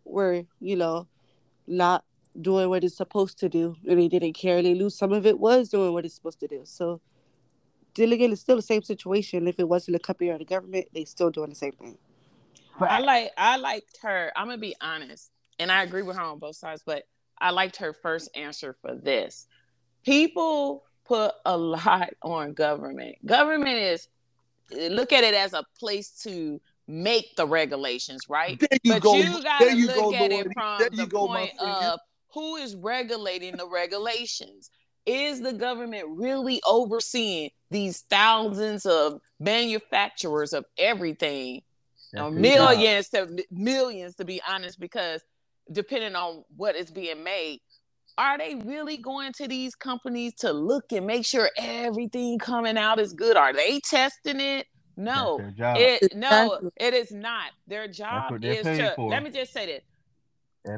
were, 0.05 0.45
you 0.61 0.77
know, 0.77 1.07
not 1.67 2.05
doing 2.41 2.69
what 2.69 2.85
it's 2.85 2.97
supposed 2.97 3.39
to 3.41 3.49
do, 3.49 3.77
and 3.89 3.99
they 3.99 4.09
didn't 4.09 4.35
care. 4.35 4.63
They 4.63 4.75
knew 4.75 4.91
some 4.91 5.13
of 5.13 5.27
it 5.27 5.39
was 5.39 5.69
doing 5.69 5.93
what 5.93 6.05
it's 6.05 6.15
supposed 6.15 6.41
to 6.41 6.49
do. 6.49 6.61
So, 6.65 7.01
then 7.95 8.13
again, 8.13 8.33
it's 8.33 8.41
still 8.41 8.57
the 8.57 8.63
same 8.63 8.83
situation. 8.83 9.49
If 9.49 9.59
it 9.59 9.69
wasn't 9.69 9.97
a 9.97 10.01
company 10.01 10.31
or 10.31 10.39
the 10.39 10.45
government, 10.45 10.87
they 10.95 11.05
still 11.05 11.31
doing 11.31 11.51
the 11.51 11.57
same 11.57 11.73
thing. 11.73 11.99
I 12.79 13.01
like 13.01 13.33
I 13.39 13.57
liked 13.57 13.99
her. 14.03 14.33
I'm 14.37 14.47
gonna 14.47 14.59
be 14.59 14.77
honest, 14.81 15.31
and 15.59 15.73
I 15.73 15.83
agree 15.83 16.03
with 16.03 16.17
her 16.17 16.23
on 16.23 16.39
both 16.39 16.57
sides, 16.57 16.83
but 16.85 17.05
I 17.39 17.51
liked 17.51 17.77
her 17.77 17.93
first 17.93 18.29
answer 18.37 18.77
for 18.83 18.95
this. 18.95 19.47
People 20.05 20.85
put 21.05 21.33
a 21.45 21.57
lot 21.57 22.11
on 22.23 22.53
government. 22.53 23.25
Government 23.25 23.79
is 23.79 24.09
look 24.73 25.13
at 25.13 25.25
it 25.25 25.35
as 25.35 25.53
a 25.53 25.65
place 25.79 26.11
to 26.23 26.61
make 26.89 27.35
the 27.37 27.47
regulations, 27.47 28.23
right? 28.29 28.59
There 28.61 28.79
you 28.83 28.93
but 28.95 29.03
go. 29.03 29.17
you 29.17 29.43
gotta 29.43 29.65
there 29.65 29.75
you 29.75 29.87
look 29.89 29.97
go, 29.97 30.15
at 30.15 30.31
Lord. 30.31 30.47
it 30.47 30.53
from 30.55 30.79
There 30.79 30.91
the 30.91 30.97
you 30.97 31.07
go, 31.07 31.27
point 31.27 31.53
of 31.61 32.01
who 32.33 32.57
is 32.57 32.75
regulating 32.77 33.57
the 33.57 33.69
regulations. 33.69 34.71
Is 35.07 35.41
the 35.41 35.53
government 35.53 36.05
really 36.09 36.61
overseeing 36.67 37.51
these 37.71 38.01
thousands 38.11 38.87
of 38.87 39.21
manufacturers 39.39 40.53
of 40.53 40.65
everything 40.79 41.63
That's 42.13 42.25
or 42.25 42.33
his 42.33 42.55
job. 42.55 42.77
millions 42.79 43.09
to 43.11 43.45
millions 43.53 44.17
to 44.17 44.25
be 44.25 44.41
honest 44.49 44.81
because 44.81 45.23
depending 45.71 46.17
on 46.17 46.45
what 46.57 46.75
is 46.77 46.91
being 46.91 47.23
made 47.23 47.61
are 48.19 48.39
they 48.39 48.55
really 48.65 48.97
going 48.97 49.33
to 49.35 49.47
these 49.47 49.75
companies 49.75 50.35
to 50.35 50.53
look 50.53 50.93
and 50.93 51.07
make 51.07 51.25
sure 51.27 51.51
everything 51.57 52.39
coming 52.39 52.79
out 52.79 52.99
is 52.99 53.13
good 53.13 53.37
are 53.37 53.53
they 53.53 53.81
testing 53.81 54.41
it 54.41 54.67
no 54.97 55.39
That's 55.39 55.57
their 55.57 55.75
job. 55.75 55.77
it 55.79 56.17
no 56.17 56.71
it 56.77 56.95
is 56.95 57.13
not 57.13 57.51
their 57.67 57.87
job 57.89 58.43
is 58.43 58.63
to 58.63 58.93
for. 58.97 59.11
let 59.11 59.23
me 59.23 59.31
just 59.31 59.53
say 59.53 59.67
this 59.67 59.83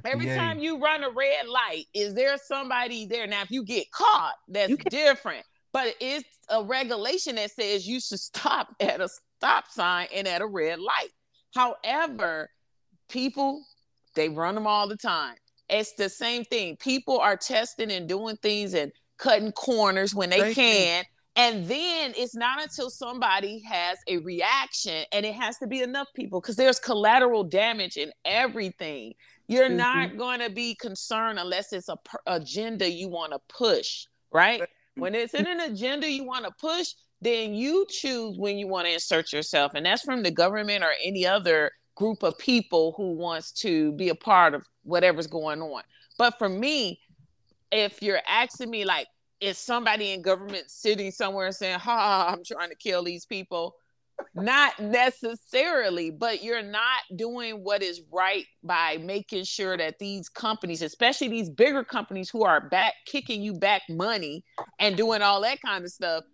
Every 0.04 0.26
time 0.26 0.58
you 0.58 0.78
run 0.78 1.02
a 1.02 1.08
red 1.08 1.48
light, 1.48 1.86
is 1.94 2.12
there 2.12 2.36
somebody 2.36 3.06
there? 3.06 3.26
Now, 3.26 3.40
if 3.40 3.50
you 3.50 3.64
get 3.64 3.90
caught, 3.90 4.34
that's 4.46 4.74
can- 4.74 4.90
different. 4.90 5.44
But 5.72 5.94
it's 6.00 6.28
a 6.50 6.62
regulation 6.62 7.36
that 7.36 7.50
says 7.52 7.86
you 7.86 8.00
should 8.00 8.20
stop 8.20 8.74
at 8.80 9.00
a 9.00 9.08
stop 9.38 9.68
sign 9.70 10.08
and 10.14 10.26
at 10.28 10.42
a 10.42 10.46
red 10.46 10.78
light. 10.78 11.08
However, 11.54 12.50
people 13.08 13.62
they 14.14 14.28
run 14.28 14.54
them 14.54 14.66
all 14.66 14.88
the 14.88 14.96
time. 14.96 15.36
It's 15.68 15.94
the 15.94 16.08
same 16.08 16.44
thing. 16.44 16.76
People 16.76 17.18
are 17.18 17.36
testing 17.36 17.90
and 17.90 18.08
doing 18.08 18.36
things 18.36 18.74
and 18.74 18.92
cutting 19.18 19.52
corners 19.52 20.14
when 20.14 20.30
they 20.30 20.40
Thank 20.40 20.56
you. 20.56 20.62
can. 20.62 21.04
And 21.36 21.66
then 21.66 22.14
it's 22.16 22.34
not 22.34 22.60
until 22.60 22.90
somebody 22.90 23.62
has 23.62 23.98
a 24.08 24.16
reaction, 24.18 25.04
and 25.12 25.24
it 25.24 25.34
has 25.34 25.56
to 25.58 25.68
be 25.68 25.82
enough 25.82 26.08
people 26.14 26.40
because 26.40 26.56
there's 26.56 26.80
collateral 26.80 27.44
damage 27.44 27.96
in 27.96 28.10
everything. 28.24 29.14
You're 29.46 29.68
Mhm. 29.68 29.76
not 29.76 30.16
going 30.16 30.40
to 30.40 30.50
be 30.50 30.74
concerned 30.74 31.38
unless 31.38 31.72
it's 31.72 31.88
a 31.88 31.96
per- 31.96 32.18
agenda 32.26 32.90
you 32.90 33.08
want 33.08 33.32
to 33.32 33.38
push, 33.48 34.06
right? 34.32 34.62
When 34.96 35.14
it's 35.14 35.32
in 35.32 35.46
an 35.46 35.60
agenda 35.60 36.10
you 36.10 36.24
want 36.24 36.44
to 36.44 36.50
push, 36.60 36.94
then 37.20 37.54
you 37.54 37.86
choose 37.88 38.36
when 38.36 38.58
you 38.58 38.66
want 38.66 38.86
to 38.86 38.92
insert 38.92 39.32
yourself. 39.32 39.72
And 39.74 39.86
that's 39.86 40.02
from 40.02 40.24
the 40.24 40.32
government 40.32 40.82
or 40.82 40.92
any 41.04 41.24
other 41.24 41.70
group 41.94 42.22
of 42.24 42.36
people 42.38 42.94
who 42.96 43.12
wants 43.12 43.52
to 43.52 43.92
be 43.92 44.08
a 44.08 44.14
part 44.14 44.54
of 44.54 44.66
whatever's 44.88 45.26
going 45.26 45.62
on. 45.62 45.82
But 46.16 46.38
for 46.38 46.48
me, 46.48 47.00
if 47.70 48.02
you're 48.02 48.22
asking 48.26 48.70
me 48.70 48.84
like 48.84 49.06
is 49.40 49.56
somebody 49.56 50.12
in 50.12 50.22
government 50.22 50.68
sitting 50.68 51.12
somewhere 51.12 51.52
saying, 51.52 51.78
"Ha, 51.78 52.28
I'm 52.32 52.42
trying 52.44 52.70
to 52.70 52.74
kill 52.74 53.04
these 53.04 53.24
people," 53.24 53.76
not 54.34 54.78
necessarily, 54.80 56.10
but 56.10 56.42
you're 56.42 56.62
not 56.62 57.02
doing 57.14 57.62
what 57.62 57.82
is 57.82 58.02
right 58.12 58.46
by 58.64 58.98
making 58.98 59.44
sure 59.44 59.76
that 59.76 59.98
these 60.00 60.28
companies, 60.28 60.82
especially 60.82 61.28
these 61.28 61.50
bigger 61.50 61.84
companies 61.84 62.28
who 62.30 62.42
are 62.44 62.68
back 62.68 62.94
kicking 63.06 63.42
you 63.42 63.54
back 63.54 63.82
money 63.88 64.44
and 64.80 64.96
doing 64.96 65.22
all 65.22 65.40
that 65.42 65.60
kind 65.62 65.84
of 65.84 65.92
stuff, 65.92 66.24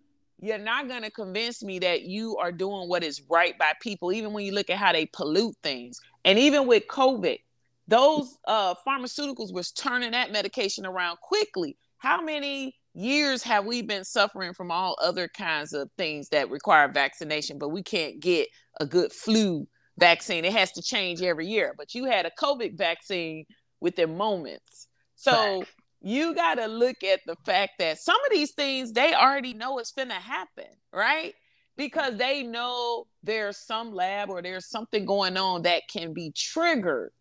you're 0.41 0.57
not 0.57 0.87
going 0.87 1.03
to 1.03 1.11
convince 1.11 1.63
me 1.63 1.79
that 1.79 2.03
you 2.03 2.37
are 2.37 2.51
doing 2.51 2.89
what 2.89 3.03
is 3.03 3.21
right 3.29 3.57
by 3.57 3.73
people, 3.81 4.11
even 4.11 4.33
when 4.33 4.45
you 4.45 4.51
look 4.51 4.69
at 4.69 4.77
how 4.77 4.91
they 4.91 5.05
pollute 5.05 5.55
things. 5.63 5.99
And 6.23 6.37
even 6.39 6.67
with 6.67 6.87
COVID, 6.87 7.39
those 7.87 8.37
uh, 8.47 8.73
pharmaceuticals 8.87 9.53
was 9.53 9.71
turning 9.71 10.11
that 10.11 10.31
medication 10.31 10.85
around 10.85 11.17
quickly. 11.21 11.77
How 11.97 12.21
many 12.21 12.75
years 12.95 13.43
have 13.43 13.65
we 13.65 13.81
been 13.81 14.03
suffering 14.03 14.53
from 14.53 14.71
all 14.71 14.97
other 15.01 15.27
kinds 15.27 15.73
of 15.73 15.89
things 15.97 16.29
that 16.29 16.49
require 16.49 16.87
vaccination, 16.91 17.57
but 17.59 17.69
we 17.69 17.83
can't 17.83 18.19
get 18.19 18.47
a 18.79 18.85
good 18.85 19.11
flu 19.11 19.67
vaccine. 19.97 20.45
It 20.45 20.53
has 20.53 20.71
to 20.73 20.81
change 20.81 21.21
every 21.21 21.47
year. 21.47 21.73
But 21.77 21.93
you 21.93 22.05
had 22.05 22.25
a 22.25 22.31
COVID 22.41 22.77
vaccine 22.77 23.45
within 23.81 24.17
moments. 24.17 24.87
So 25.15 25.59
Facts. 25.59 25.71
you 26.01 26.33
got 26.33 26.55
to 26.55 26.67
look 26.67 27.03
at 27.03 27.19
the 27.25 27.35
fact 27.45 27.73
that 27.79 27.99
some 27.99 28.17
of 28.25 28.31
these 28.31 28.53
things 28.53 28.93
they 28.93 29.13
already 29.13 29.53
know 29.53 29.77
it's 29.79 29.91
going 29.91 30.09
to 30.09 30.15
happen, 30.15 30.65
right? 30.93 31.33
Because 31.77 32.15
they 32.15 32.43
know 32.43 33.05
there's 33.23 33.57
some 33.57 33.93
lab 33.93 34.29
or 34.29 34.41
there's 34.41 34.69
something 34.69 35.05
going 35.05 35.35
on 35.35 35.63
that 35.63 35.83
can 35.91 36.13
be 36.13 36.31
triggered 36.35 37.11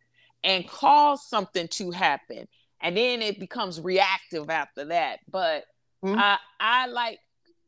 and 0.44 0.68
cause 0.68 1.26
something 1.28 1.68
to 1.68 1.90
happen. 1.90 2.46
And 2.82 2.96
then 2.96 3.22
it 3.22 3.40
becomes 3.40 3.80
reactive 3.80 4.50
after 4.50 4.84
that. 4.86 5.20
But 5.30 5.64
Mhm. 6.04 6.18
I 6.18 6.38
I 6.60 6.86
like 6.86 7.18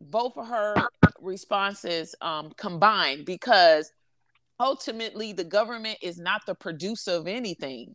both 0.00 0.37
of 0.37 0.47
her 0.49 0.88
responses 1.21 2.14
um 2.21 2.52
combined 2.59 3.25
because 3.25 3.90
ultimately 4.61 5.33
the 5.33 5.45
government 5.45 5.99
is 6.02 6.18
not 6.18 6.45
the 6.47 6.54
producer 6.54 7.12
of 7.12 7.26
anything 7.26 7.95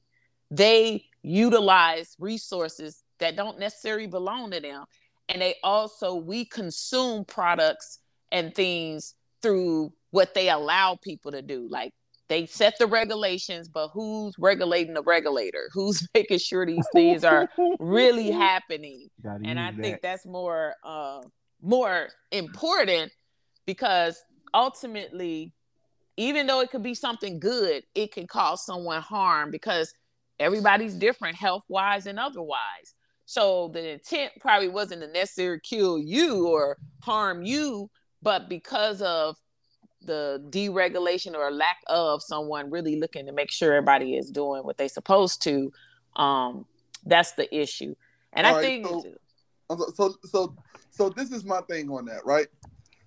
they 0.50 1.06
utilize 1.24 2.16
resources 2.20 3.04
that 3.20 3.36
don't 3.36 3.60
necessarily 3.60 4.08
belong 4.08 4.52
to 4.52 4.60
them 4.60 4.86
and 5.30 5.42
they 5.42 5.56
also 5.64 6.16
we 6.16 6.46
consume 6.46 7.24
products 7.26 8.00
and 8.32 8.56
things 8.56 9.14
through 9.42 9.94
what 10.12 10.34
they 10.34 10.50
allow 10.50 10.98
people 11.02 11.32
to 11.32 11.42
do 11.42 11.68
like 11.70 11.94
they 12.32 12.46
set 12.46 12.78
the 12.80 12.88
regulations 12.88 13.68
but 13.68 13.90
who's 13.90 14.34
regulating 14.40 14.94
the 14.94 15.04
regulator? 15.04 15.70
Who's 15.74 16.08
making 16.14 16.40
sure 16.40 16.66
these 16.66 16.88
things 16.94 17.26
are 17.26 17.50
really 17.80 18.32
happening? 18.50 19.10
And 19.24 19.60
I 19.60 19.72
use 19.72 19.80
think 19.82 20.02
that's 20.02 20.26
more 20.26 20.74
uh 20.84 21.22
more 21.62 22.08
important 22.32 23.12
because 23.68 24.24
ultimately 24.54 25.54
even 26.18 26.48
though 26.48 26.62
it 26.62 26.72
could 26.72 26.82
be 26.82 26.96
something 26.96 27.40
good 27.40 27.84
it 27.94 28.14
can 28.14 28.28
cause 28.28 28.66
someone 28.66 29.02
harm 29.02 29.52
because 29.52 29.94
everybody's 30.40 30.96
different 30.96 31.36
health 31.36 31.64
wise 31.68 32.08
and 32.08 32.18
otherwise. 32.18 32.96
So 33.26 33.70
the 33.74 33.92
intent 33.92 34.32
probably 34.40 34.70
wasn't 34.70 35.02
to 35.02 35.08
necessarily 35.08 35.60
kill 35.64 36.00
you 36.00 36.48
or 36.48 36.78
harm 37.04 37.44
you 37.44 37.90
but 38.22 38.48
because 38.48 39.02
of 39.02 39.36
the 40.06 40.44
deregulation 40.50 41.36
or 41.36 41.52
lack 41.52 41.78
of 41.88 42.22
someone 42.24 42.70
really 42.72 43.00
looking 43.00 43.26
to 43.26 43.32
make 43.32 43.52
sure 43.52 43.74
everybody 43.74 44.16
is 44.16 44.30
doing 44.32 44.64
what 44.64 44.78
they're 44.78 44.88
supposed 44.90 45.42
to 45.44 45.72
um 46.16 46.66
that's 47.06 47.34
the 47.34 47.54
issue 47.56 47.94
and 48.34 48.46
All 48.48 48.54
i 48.54 48.56
right, 48.56 48.62
think 48.64 48.86
so- 48.86 49.16
So 49.96 50.16
so 50.26 50.56
so 50.90 51.10
this 51.10 51.32
is 51.32 51.46
my 51.46 51.62
thing 51.62 51.90
on 51.90 52.06
that, 52.06 52.26
right? 52.26 52.48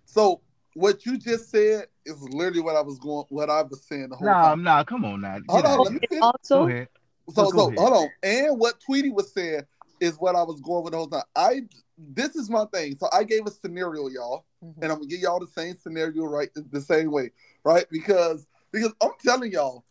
So 0.07 0.41
what 0.75 1.05
you 1.05 1.19
just 1.19 1.51
said 1.51 1.87
is 2.07 2.21
literally 2.23 2.61
what 2.63 2.77
I 2.77 2.81
was 2.81 2.99
going 2.99 3.27
what 3.29 3.51
I 3.51 3.63
was 3.63 3.85
saying 3.87 4.09
the 4.09 4.17
whole 4.17 4.27
Nah, 4.29 4.49
time. 4.49 4.63
nah, 4.63 4.85
come 4.85 5.05
on 5.05 5.21
now. 5.21 5.39
Hold 5.49 5.65
Get 5.65 5.71
on, 5.71 5.79
out 5.79 5.85
let 5.85 5.93
me 5.93 6.01
finish. 6.09 6.23
Also, 6.23 6.67
ahead. 6.67 6.89
So 7.35 7.51
so 7.51 7.67
ahead. 7.69 7.79
hold 7.79 7.93
on. 7.93 8.09
And 8.23 8.59
what 8.59 8.81
Tweety 8.81 9.11
was 9.11 9.33
saying 9.33 9.63
is 10.01 10.15
what 10.17 10.35
I 10.37 10.43
was 10.43 10.61
going 10.61 10.85
with 10.85 10.93
the 10.93 10.99
whole 10.99 11.09
time. 11.09 11.23
I 11.37 11.63
this 11.97 12.35
is 12.37 12.51
my 12.51 12.65
thing. 12.73 12.97
So 12.97 13.09
I 13.13 13.25
gave 13.25 13.47
a 13.47 13.51
scenario, 13.51 14.09
y'all, 14.09 14.45
Mhm. 14.65 14.75
and 14.83 14.93
I'm 14.93 14.99
gonna 14.99 15.07
give 15.07 15.21
y'all 15.21 15.41
the 15.41 15.47
same 15.47 15.77
scenario 15.77 16.25
right 16.25 16.53
the, 16.55 16.63
the 16.63 16.81
same 16.81 17.11
way, 17.11 17.31
right? 17.65 17.87
Because 17.91 18.47
because 18.73 18.93
I'm 19.03 19.13
telling 19.25 19.53
y'all, 19.53 19.85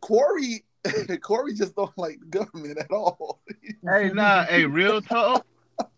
Cory 0.00 0.64
Cory 1.22 1.54
just 1.54 1.74
don't 1.76 1.96
like 1.96 2.20
the 2.20 2.26
government 2.26 2.78
at 2.78 2.90
all. 2.90 3.40
Hey, 3.88 4.10
nah, 4.10 4.44
hey, 4.44 4.64
real 4.64 5.02
talk. 5.02 5.44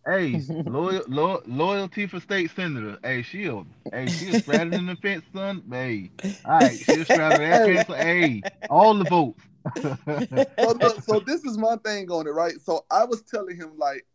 Hey, 0.06 0.40
loyal, 0.64 1.02
lo- 1.06 1.42
loyalty 1.46 2.06
for 2.06 2.18
state 2.18 2.50
senator. 2.56 2.98
Hey, 3.02 3.20
she'll, 3.22 3.66
hey, 3.92 4.10
she'll 4.18 4.34
straddling 4.34 4.86
the 4.86 4.96
fence, 4.96 5.24
son. 5.34 5.62
Hey, 5.70 6.10
all 6.46 6.52
right, 6.60 6.80
she'll 6.86 7.04
straddle 7.04 7.38
that 7.38 7.66
fence. 7.66 7.86
Hey, 7.88 8.42
all 8.70 8.94
the 8.94 9.04
votes. 9.04 9.42
so, 9.82 10.72
look, 10.80 11.02
so 11.02 11.20
this 11.20 11.44
is 11.44 11.58
my 11.58 11.76
thing 11.84 12.10
on 12.10 12.26
it, 12.26 12.30
right? 12.30 12.54
So 12.62 12.84
I 12.90 13.04
was 13.04 13.22
telling 13.22 13.56
him 13.56 13.72
like, 13.76 14.06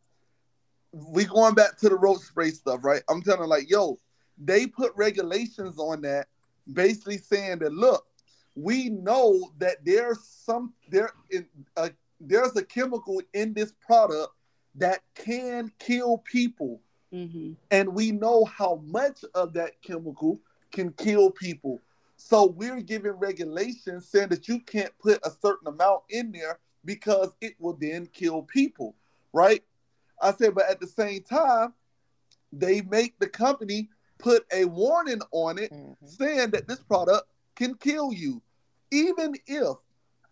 we 0.92 1.26
going 1.26 1.54
back 1.54 1.78
to 1.78 1.90
the 1.90 1.96
roach 1.96 2.22
spray 2.22 2.50
stuff, 2.52 2.84
right? 2.84 3.02
I'm 3.10 3.22
telling 3.22 3.50
like, 3.50 3.70
yo, 3.70 3.98
they 4.38 4.66
put 4.68 4.94
regulations 4.96 5.78
on 5.78 6.02
that, 6.02 6.28
basically 6.74 7.18
saying 7.18 7.60
that 7.60 7.74
look, 7.74 8.06
we 8.56 8.90
know 8.90 9.52
that 9.60 9.78
there's 9.86 10.24
some 10.24 10.74
there 10.90 11.12
in 11.30 11.48
a 11.78 11.92
there's 12.20 12.56
a 12.58 12.64
chemical 12.64 13.22
in 13.34 13.54
this 13.54 13.74
product 13.86 14.34
that 14.76 15.02
can 15.16 15.72
kill 15.80 16.20
people, 16.20 16.82
hmm 17.12 17.54
and 17.72 17.88
we 17.94 18.12
know 18.12 18.46
how 18.46 18.82
much 18.86 19.24
of 19.36 19.54
that 19.54 19.82
chemical 19.82 20.40
can 20.72 20.92
kill 20.94 21.30
people. 21.32 21.80
So 22.18 22.48
we're 22.48 22.82
giving 22.82 23.12
regulations 23.14 24.08
saying 24.08 24.30
that 24.30 24.48
you 24.48 24.60
can't 24.60 24.92
put 25.00 25.20
a 25.26 25.32
certain 25.42 25.68
amount 25.68 26.02
in 26.10 26.32
there 26.32 26.60
because 26.84 27.36
it 27.42 27.56
will 27.60 27.78
then 27.80 28.08
kill 28.08 28.44
people, 28.44 28.96
right? 29.34 29.64
I 30.22 30.34
said, 30.34 30.56
but 30.56 30.70
at 30.70 30.80
the 30.80 30.88
same 30.88 31.22
time, 31.24 31.74
they 32.52 32.82
make 32.82 33.18
the 33.20 33.28
company 33.28 33.90
put 34.18 34.46
a 34.52 34.66
warning 34.66 35.22
on 35.32 35.58
it 35.58 35.72
Mhm. 35.72 35.96
saying 36.04 36.52
that 36.52 36.68
this 36.68 36.80
product 36.82 37.28
can 37.56 37.76
kill 37.76 38.12
you. 38.12 38.42
Even 38.92 39.36
if 39.46 39.78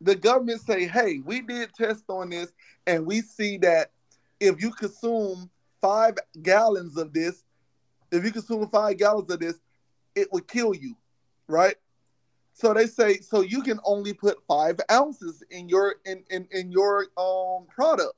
the 0.02 0.15
government 0.15 0.62
say, 0.62 0.88
hey, 0.88 1.19
we 1.19 1.41
did 1.41 1.73
test 1.73 2.04
on 2.10 2.30
this 2.30 2.52
and 2.86 3.06
we 3.06 3.21
see 3.21 3.58
that 3.58 3.91
if 4.39 4.62
you 4.62 4.71
consume 4.71 5.50
five 5.82 6.17
gallons 6.41 6.97
of 6.97 7.13
this, 7.13 7.43
if 8.12 8.23
you 8.23 8.32
consume 8.32 8.67
five 8.69 8.97
gallons 8.97 9.30
of 9.30 9.39
this, 9.39 9.60
it 10.15 10.32
would 10.32 10.47
kill 10.47 10.73
you, 10.73 10.95
right? 11.47 11.76
So 12.54 12.73
they 12.73 12.88
say, 12.88 13.19
so 13.19 13.41
you 13.41 13.62
can 13.62 13.80
only 13.84 14.13
put 14.13 14.38
five 14.47 14.80
ounces 14.91 15.43
in 15.52 15.69
your 15.69 15.95
in 16.06 16.23
in, 16.30 16.47
in 16.52 16.71
your 16.71 17.08
um 17.17 17.67
product, 17.67 18.13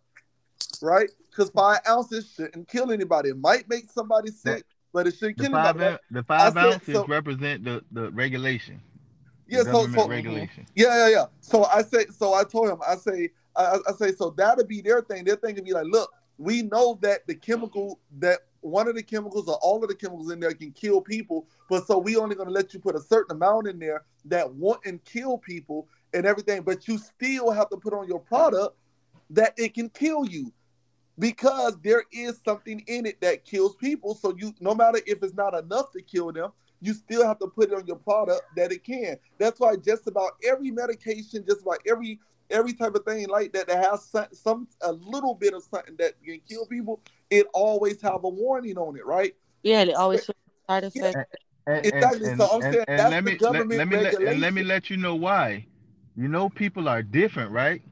right? 0.82 1.10
Because 1.30 1.50
five 1.50 1.80
ounces 1.88 2.32
shouldn't 2.36 2.68
kill 2.68 2.92
anybody. 2.92 3.30
It 3.30 3.38
might 3.40 3.70
make 3.70 3.90
somebody 3.90 4.32
sick, 4.32 4.64
but 4.94 5.08
it 5.08 5.16
shouldn't 5.16 5.38
The 5.38 5.44
kill 5.46 5.52
five, 5.54 5.76
anybody. 5.80 5.98
the 6.12 6.24
five 6.24 6.54
said, 6.54 6.58
ounces 6.58 6.96
so- 6.96 7.06
represent 7.08 7.64
the, 7.64 7.84
the 7.92 8.12
regulation. 8.12 8.82
The 9.48 9.56
Yeah, 9.58 9.64
so 9.64 9.88
so 9.88 10.08
regulation. 10.08 10.66
Yeah, 10.76 11.08
yeah, 11.08 11.10
yeah. 11.10 11.26
So 11.42 11.66
I 11.66 11.82
say, 11.82 12.06
so 12.16 12.34
I 12.34 12.44
told 12.44 12.70
him, 12.70 12.78
I 12.88 12.96
say, 12.96 13.30
I, 13.56 13.78
I 13.88 13.92
say, 13.94 14.12
so 14.14 14.30
that'll 14.32 14.66
be 14.66 14.82
their 14.82 15.02
thing. 15.02 15.24
Their 15.24 15.36
thing 15.38 15.56
would 15.56 15.66
be 15.66 15.74
like, 15.74 15.88
look, 15.88 16.12
we 16.38 16.62
know 16.64 16.98
that 17.02 17.26
the 17.28 17.36
chemical, 17.36 18.00
that 18.20 18.40
one 18.62 18.88
of 18.88 18.96
the 18.96 19.04
chemicals 19.04 19.48
or 19.48 19.56
all 19.62 19.82
of 19.82 19.90
the 19.90 19.96
chemicals 19.96 20.32
in 20.32 20.40
there 20.40 20.54
can 20.54 20.72
kill 20.72 21.02
people, 21.02 21.48
but 21.70 21.88
so 21.88 21.98
we 21.98 22.16
only 22.18 22.36
gonna 22.36 22.50
let 22.52 22.74
you 22.74 22.80
put 22.80 22.96
a 22.96 23.00
certain 23.00 23.36
amount 23.36 23.68
in 23.68 23.80
there 23.80 24.04
that 24.26 24.54
won't 24.54 24.86
and 24.86 25.04
kill 25.06 25.38
people 25.38 25.88
and 26.14 26.26
everything, 26.26 26.62
but 26.62 26.88
you 26.88 26.98
still 26.98 27.52
have 27.52 27.70
to 27.70 27.78
put 27.78 27.94
on 27.94 28.08
your 28.08 28.20
product 28.20 28.76
that 29.32 29.54
it 29.58 29.74
can 29.74 29.90
kill 29.90 30.26
you 30.26 30.52
because 31.20 31.78
there 31.82 32.04
is 32.12 32.40
something 32.44 32.84
in 32.88 33.06
it 33.06 33.22
that 33.22 33.46
kills 33.46 33.76
people. 33.76 34.16
So 34.16 34.36
you, 34.38 34.54
no 34.60 34.74
matter 34.74 35.00
if 35.06 35.22
it's 35.22 35.36
not 35.36 35.54
enough 35.54 35.92
to 35.92 36.02
kill 36.02 36.32
them, 36.32 36.52
you 36.82 36.94
still 36.94 37.28
have 37.28 37.40
to 37.40 37.48
put 37.48 37.72
it 37.72 37.76
on 37.76 37.86
your 37.86 37.98
product 37.98 38.42
that 38.56 38.72
it 38.72 38.84
can. 38.84 39.18
That's 39.38 39.60
why 39.60 39.76
just 39.76 40.08
about 40.08 40.32
every 40.44 40.72
medication, 40.72 41.44
just 41.46 41.62
about 41.62 41.80
every 41.88 42.20
every 42.50 42.74
type 42.74 42.96
of 42.96 43.06
thing 43.06 43.28
like 43.28 43.54
that 43.54 43.68
that 43.68 43.78
has 43.78 44.04
some, 44.06 44.26
some 44.32 44.68
a 44.82 44.92
little 44.92 45.36
bit 45.36 45.54
of 45.54 45.62
something 45.64 45.96
that 46.00 46.14
can 46.24 46.40
kill 46.50 46.66
people, 46.66 47.00
it 47.30 47.46
always 47.54 48.02
have 48.02 48.24
a 48.24 48.30
warning 48.30 48.76
on 48.78 48.96
it, 48.96 49.06
right? 49.06 49.36
Yeah, 49.62 49.86
they 49.86 49.94
always 49.94 50.26
show 50.26 50.34
side 50.68 50.86
effects. 50.86 51.16
And, 51.68 51.86
Exactly, 51.86 52.36
so 52.36 52.48
I'm 52.48 52.62
saying 52.62 52.86
that's 52.88 53.12
let 53.12 53.24
the 53.24 53.32
me 53.32 53.32
let, 53.34 53.40
government 53.40 53.78
let 53.78 53.88
me 53.88 53.98
let, 53.98 54.14
and 54.16 54.40
let 54.40 54.54
me 54.56 54.64
let 54.64 54.90
you 54.90 54.98
know 54.98 55.14
why. 55.14 55.68
You 56.18 56.28
know, 56.28 56.50
people 56.50 56.90
are 56.90 57.04
different, 57.04 57.52
right? 57.52 57.84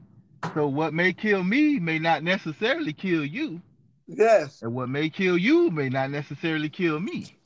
So 0.54 0.66
what 0.68 0.94
may 0.94 1.12
kill 1.12 1.42
me 1.44 1.78
may 1.78 1.98
not 1.98 2.22
necessarily 2.22 2.92
kill 2.92 3.24
you, 3.24 3.60
Yes, 4.06 4.62
and 4.62 4.72
what 4.74 4.88
may 4.88 5.10
kill 5.10 5.36
you 5.36 5.70
may 5.70 5.88
not 5.90 6.10
necessarily 6.10 6.68
kill 6.70 6.98
me. 7.00 7.36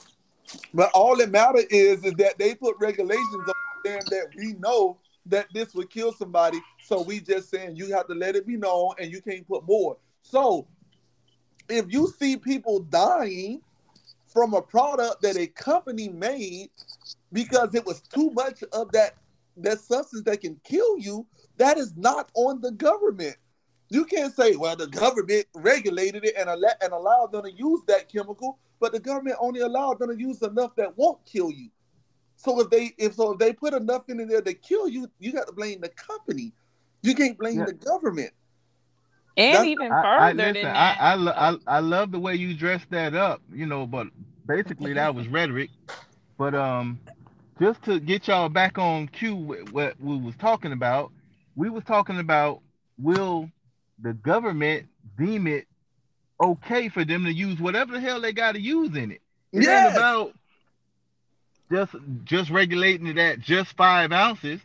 but 0.75 0.91
all 0.95 1.17
that 1.17 1.31
matter 1.31 1.63
is 1.71 2.05
is 2.05 2.13
that 2.15 2.39
they 2.39 2.55
put 2.55 2.77
regulations 2.79 3.35
on 3.49 3.55
them 3.85 4.01
that 4.11 4.27
we 4.37 4.53
know 4.55 4.99
that 5.27 5.47
this 5.55 5.75
would 5.75 5.91
kill 5.91 6.13
somebody. 6.13 6.61
So 6.85 7.03
we 7.03 7.21
just 7.21 7.51
saying 7.51 7.77
you 7.77 7.93
have 7.95 8.07
to 8.09 8.15
let 8.15 8.37
it 8.37 8.47
be 8.47 8.57
known, 8.57 8.95
and 8.99 9.11
you 9.11 9.21
can't 9.23 9.47
put 9.49 9.67
more. 9.67 9.97
So 10.23 10.67
if 11.69 11.93
you 11.93 12.13
see 12.19 12.37
people 12.37 12.81
dying 12.81 13.61
from 14.29 14.55
a 14.55 14.63
product 14.63 15.23
that 15.23 15.37
a 15.37 15.47
company 15.47 16.09
made 16.09 16.71
because 17.33 17.75
it 17.75 17.85
was 17.85 18.01
too 18.03 18.31
much 18.31 18.63
of 18.73 18.93
that 18.93 19.15
that 19.59 19.81
substance 19.81 20.23
that 20.25 20.41
can 20.43 20.59
kill 20.65 20.99
you, 20.99 21.27
that 21.63 21.79
is 21.79 21.97
not 21.97 22.29
on 22.35 22.61
the 22.61 22.73
government. 22.73 23.37
You 23.89 24.05
can't 24.05 24.35
say, 24.35 24.57
well, 24.57 24.75
the 24.75 24.89
government 24.89 25.47
regulated 25.55 26.25
it 26.25 26.35
and, 26.37 26.49
al- 26.49 26.75
and 26.83 26.93
allowed 26.93 27.31
them 27.33 27.45
to 27.45 27.53
use 27.53 27.81
that 27.87 28.09
chemical, 28.11 28.59
but 28.81 28.91
the 28.93 28.99
government 28.99 29.37
only 29.39 29.61
allowed 29.61 29.99
them 30.01 30.09
to 30.11 30.19
use 30.19 30.43
enough 30.43 30.75
that 30.77 30.97
won't 30.99 31.25
kill 31.25 31.51
you. 31.51 31.69
So 32.37 32.61
if 32.61 32.71
they 32.71 32.93
if 32.99 33.15
so 33.15 33.33
if 33.33 33.39
they 33.39 33.53
put 33.53 33.75
enough 33.75 34.09
in 34.09 34.17
there 34.27 34.41
to 34.43 34.55
kill 34.55 34.89
you, 34.89 35.09
you 35.21 35.33
got 35.33 35.47
to 35.47 35.53
blame 35.53 35.81
the 35.81 35.91
company. 35.91 36.53
You 37.03 37.15
can't 37.15 37.39
blame 37.39 37.59
Yeah. 37.61 37.67
the 37.67 37.75
government. 37.75 38.33
and 39.37 39.55
That's- 39.55 39.67
even 39.69 39.89
further 39.91 40.07
I, 40.07 40.33
than 40.33 40.55
listen, 40.55 40.63
that. 40.65 41.01
I, 41.01 41.13
I, 41.13 41.15
lo- 41.15 41.33
I, 41.37 41.57
I 41.77 41.79
love 41.79 42.11
the 42.11 42.19
way 42.19 42.35
you 42.35 42.55
dressed 42.55 42.91
that 42.91 43.15
up, 43.15 43.41
you 43.53 43.67
know, 43.67 43.87
but 43.87 44.09
basically 44.47 44.93
that 44.95 45.15
was 45.15 45.29
rhetoric. 45.29 45.71
But 46.39 46.55
um, 46.57 46.99
just 47.61 47.83
to 47.85 48.01
get 48.01 48.27
y'all 48.27 48.49
back 48.49 48.79
on 48.79 49.07
cue 49.09 49.37
with 49.37 49.71
what 49.73 49.95
we 50.01 50.17
was 50.19 50.35
talking 50.37 50.73
about, 50.73 51.13
we 51.57 51.71
was 51.71 51.85
talking 51.85 52.19
about 52.19 52.61
will 52.99 53.51
the 54.01 54.13
government 54.15 54.87
deem 55.19 55.47
it 55.47 55.67
okay 56.43 56.89
for 56.89 57.05
them 57.05 57.25
to 57.25 57.33
use 57.33 57.59
whatever 57.61 57.93
the 57.93 58.01
hell 58.01 58.21
they 58.21 58.33
got 58.33 58.53
to 58.53 58.61
use 58.61 58.97
in 58.97 59.11
it? 59.13 59.21
It 59.53 59.59
ain't 59.59 59.65
Yes. 59.65 59.93
about 59.97 60.33
just 61.71 61.95
just 62.25 62.51
regulating 62.51 63.07
it 63.07 63.19
at 63.19 63.41
just 63.41 63.77
five 63.77 64.13
ounces. 64.13 64.61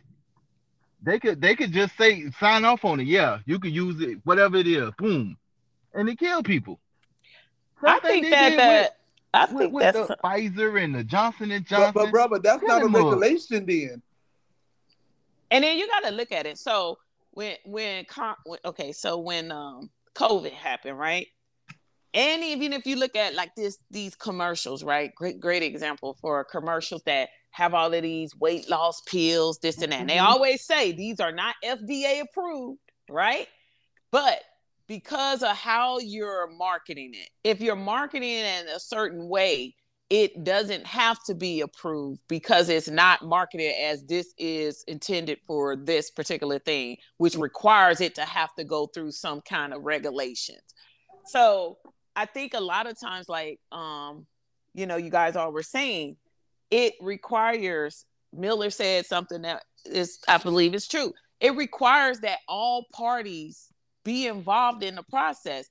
They 1.02 1.18
could 1.18 1.40
they 1.40 1.54
could 1.54 1.72
just 1.72 1.96
say 1.96 2.30
sign 2.40 2.64
off 2.64 2.84
on 2.84 3.00
it. 3.00 3.06
Yeah, 3.06 3.38
you 3.46 3.58
could 3.58 3.72
use 3.74 4.00
it, 4.00 4.18
whatever 4.24 4.56
it 4.56 4.66
is, 4.66 4.90
boom, 4.98 5.36
and 5.94 6.08
it 6.08 6.18
kill 6.18 6.42
people. 6.42 6.80
I 7.84 8.00
think 8.00 8.24
they 8.24 8.30
that 8.30 8.56
that 8.56 8.96
I 9.34 9.44
with, 9.46 9.54
with, 9.54 9.60
think 9.60 9.72
with 9.72 9.82
that's 9.94 10.08
the 10.08 10.16
Pfizer 10.24 10.82
and 10.82 10.94
the 10.94 11.04
Johnson 11.04 11.50
and 11.52 11.64
But, 11.64 11.68
Johnson. 11.68 11.92
but 11.94 12.10
brother, 12.10 12.38
that's 12.40 12.60
Kill 12.60 12.68
not 12.68 12.82
a 12.82 12.84
them 12.84 12.96
all. 12.96 13.10
regulation 13.16 13.64
then. 13.66 14.02
And 15.50 15.64
then 15.64 15.78
you 15.78 15.86
got 15.88 16.00
to 16.08 16.10
look 16.10 16.32
at 16.32 16.46
it. 16.46 16.58
So 16.58 16.98
when 17.32 17.56
when 17.64 18.06
okay, 18.64 18.92
so 18.92 19.18
when 19.18 19.52
um 19.52 19.90
COVID 20.14 20.52
happened, 20.52 20.98
right? 20.98 21.26
And 22.14 22.42
even 22.42 22.72
if 22.72 22.86
you 22.86 22.96
look 22.96 23.16
at 23.16 23.34
like 23.34 23.54
this 23.54 23.78
these 23.90 24.14
commercials, 24.14 24.82
right? 24.82 25.14
Great 25.14 25.40
great 25.40 25.62
example 25.62 26.16
for 26.20 26.44
commercials 26.44 27.02
that 27.06 27.28
have 27.52 27.74
all 27.74 27.92
of 27.92 28.02
these 28.02 28.34
weight 28.36 28.68
loss 28.68 29.00
pills, 29.02 29.58
this 29.58 29.82
and 29.82 29.92
that. 29.92 30.00
And 30.00 30.10
they 30.10 30.18
Mhm. 30.18 30.24
always 30.24 30.64
say 30.64 30.92
these 30.92 31.20
are 31.20 31.32
not 31.32 31.56
FDA 31.64 32.20
approved, 32.20 32.80
right? 33.10 33.48
But 34.10 34.42
because 34.86 35.42
of 35.42 35.56
how 35.56 35.98
you're 35.98 36.48
marketing 36.48 37.12
it, 37.14 37.30
if 37.44 37.60
you're 37.60 37.76
marketing 37.76 38.30
it 38.30 38.62
in 38.62 38.68
a 38.68 38.80
certain 38.80 39.28
way, 39.28 39.74
it 40.10 40.42
doesn't 40.42 40.86
have 40.86 41.22
to 41.24 41.34
be 41.34 41.60
approved 41.60 42.20
because 42.28 42.68
it's 42.68 42.88
not 42.88 43.22
marketed 43.22 43.72
as 43.82 44.02
this 44.04 44.32
is 44.38 44.82
intended 44.88 45.38
for 45.46 45.76
this 45.76 46.10
particular 46.10 46.58
thing, 46.58 46.96
which 47.18 47.36
requires 47.36 48.00
it 48.00 48.14
to 48.14 48.22
have 48.22 48.54
to 48.54 48.64
go 48.64 48.86
through 48.86 49.12
some 49.12 49.42
kind 49.42 49.74
of 49.74 49.82
regulations. 49.82 50.62
So 51.26 51.76
I 52.16 52.24
think 52.24 52.54
a 52.54 52.60
lot 52.60 52.86
of 52.86 52.98
times, 52.98 53.28
like 53.28 53.60
um, 53.70 54.26
you 54.74 54.86
know, 54.86 54.96
you 54.96 55.10
guys 55.10 55.36
all 55.36 55.52
were 55.52 55.62
saying, 55.62 56.16
it 56.70 56.94
requires 57.00 58.06
Miller 58.32 58.70
said 58.70 59.06
something 59.06 59.42
that 59.42 59.64
is 59.84 60.18
I 60.26 60.38
believe 60.38 60.74
is 60.74 60.88
true. 60.88 61.12
It 61.40 61.54
requires 61.56 62.20
that 62.20 62.38
all 62.48 62.86
parties 62.92 63.72
be 64.04 64.26
involved 64.26 64.82
in 64.82 64.94
the 64.94 65.02
process. 65.02 65.68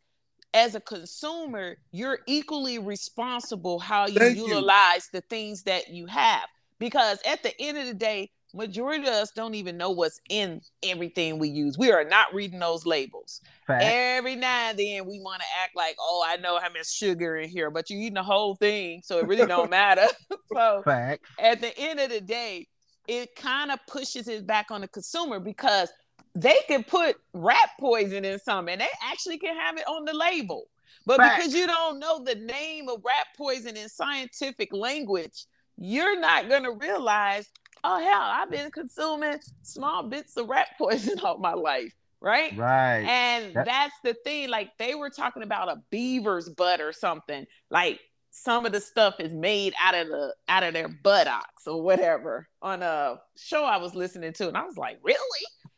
As 0.54 0.76
a 0.76 0.80
consumer, 0.80 1.78
you're 1.92 2.20
equally 2.28 2.80
responsible 2.80 3.80
how 3.80 4.08
you 4.08 4.20
Thank 4.20 4.38
you. 4.38 4.48
utilize 4.48 5.10
the 5.12 5.22
things 5.22 5.64
that 5.64 5.90
you 5.90 6.06
have. 6.08 6.48
Because 6.80 7.20
at 7.26 7.44
the 7.44 7.60
end 7.60 7.78
of 7.78 7.86
the 7.86 7.94
day, 7.94 8.30
majority 8.54 9.04
of 9.04 9.14
us 9.14 9.32
don't 9.32 9.56
even 9.56 9.78
know 9.78 9.92
what's 9.92 10.20
in 10.30 10.62
everything 10.84 11.40
we 11.40 11.50
use. 11.50 11.78
We 11.78 11.92
are 11.92 12.04
not 12.04 12.34
reading 12.34 12.60
those 12.60 12.86
labels. 12.86 13.42
Fact. 13.66 13.84
Every 13.84 14.36
now 14.36 14.70
and 14.70 14.80
then 14.80 15.06
we 15.06 15.20
want 15.20 15.42
to 15.42 15.48
act 15.62 15.76
like, 15.76 15.96
oh, 16.00 16.24
I 16.28 16.38
know 16.38 16.60
how 16.60 16.70
much 16.70 16.92
sugar 16.92 17.38
in 17.38 17.50
here, 17.50 17.70
but 17.70 17.90
you're 17.90 18.00
eating 18.00 18.16
the 18.16 18.24
whole 18.24 18.56
thing, 18.56 19.02
so 19.04 19.20
it 19.20 19.28
really 19.28 19.46
don't 19.46 19.70
matter. 19.72 20.08
so 20.54 20.82
Fact. 20.84 21.26
at 21.40 21.62
the 21.62 21.78
end 21.78 22.00
of 22.00 22.10
the 22.10 22.22
day, 22.22 22.68
it 23.08 23.36
kind 23.36 23.72
of 23.72 23.80
pushes 23.88 24.28
it 24.28 24.46
back 24.46 24.72
on 24.72 24.82
the 24.82 24.88
consumer 24.88 25.40
because 25.40 25.90
they 26.38 26.58
can 26.68 26.84
put 26.84 27.18
rat 27.34 27.70
poison 27.80 28.24
in 28.24 28.38
some 28.40 28.70
and 28.70 28.80
they 28.80 28.88
actually 29.04 29.40
can 29.40 29.56
have 29.56 29.76
it 29.78 29.88
on 29.88 30.06
the 30.06 30.14
label. 30.14 30.68
But 31.06 31.18
Fact. 31.18 31.38
because 31.38 31.56
you 31.56 31.66
don't 31.66 32.00
know 32.00 32.24
the 32.24 32.36
name 32.36 32.90
of 32.90 33.02
rat 33.04 33.26
poison 33.36 33.76
in 33.76 33.90
scientific 33.90 34.72
language, 34.72 35.46
you're 35.78 36.20
not 36.20 36.48
going 36.48 36.64
to 36.64 36.72
realize, 36.72 37.48
oh, 37.84 38.00
hell, 38.00 38.22
I've 38.22 38.52
been 38.52 38.70
consuming 38.70 39.40
small 39.64 40.04
bits 40.04 40.38
of 40.38 40.48
rat 40.48 40.68
poison 40.78 41.20
all 41.24 41.40
my 41.40 41.54
life, 41.54 41.94
right? 42.22 42.56
Right. 42.56 43.04
And 43.08 43.54
That- 43.56 43.66
that's 43.66 43.96
the 44.04 44.14
thing. 44.24 44.50
Like 44.50 44.70
they 44.78 44.94
were 44.94 45.10
talking 45.10 45.42
about 45.42 45.70
a 45.70 45.82
beaver's 45.90 46.50
butt 46.50 46.82
or 46.82 46.92
something. 46.92 47.48
Like 47.72 48.00
some 48.30 48.68
of 48.68 48.72
the 48.72 48.82
stuff 48.82 49.16
is 49.20 49.34
made 49.34 49.74
out 49.82 49.96
of 49.96 50.10
the 50.10 50.34
out 50.48 50.62
of 50.62 50.74
their 50.74 50.88
buttocks 50.88 51.66
or 51.66 51.82
whatever 51.82 52.48
on 52.62 52.84
a 52.84 53.20
show 53.36 53.64
I 53.64 53.78
was 53.78 53.96
listening 53.96 54.34
to, 54.34 54.48
and 54.48 54.56
I 54.58 54.64
was 54.64 54.78
like, 54.78 55.00
really? 55.02 55.18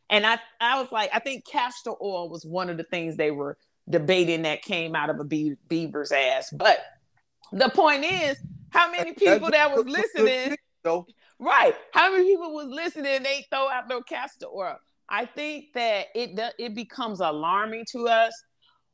And 0.10 0.26
I 0.26 0.40
I 0.60 0.82
was 0.82 0.92
like, 0.92 1.10
I 1.14 1.20
think 1.20 1.46
castor 1.46 1.92
oil 2.02 2.30
was 2.30 2.46
one 2.46 2.70
of 2.70 2.78
the 2.78 2.84
things 2.84 3.16
they 3.16 3.32
were 3.32 3.58
debating 3.90 4.44
that 4.44 4.62
came 4.62 4.96
out 4.96 5.10
of 5.10 5.20
a 5.20 5.24
be- 5.24 5.56
beaver's 5.68 6.12
ass. 6.12 6.50
But 6.52 6.80
the 7.52 7.70
point 7.70 8.06
is, 8.06 8.38
how 8.72 8.92
many 8.92 9.14
people 9.14 9.50
that 9.52 9.76
was 9.76 9.86
listening? 9.86 10.56
Right. 11.40 11.74
How 11.94 12.12
many 12.12 12.26
people 12.26 12.54
was 12.54 12.68
listening 12.68 13.16
and 13.16 13.26
they 13.26 13.46
throw 13.50 13.70
out 13.70 13.88
no 13.88 14.02
castor 14.02 14.48
oil? 14.48 14.78
I 15.08 15.26
think 15.26 15.74
that 15.74 16.08
it 16.14 16.40
it 16.60 16.76
becomes 16.76 17.20
alarming 17.20 17.86
to 17.92 18.08
us 18.08 18.34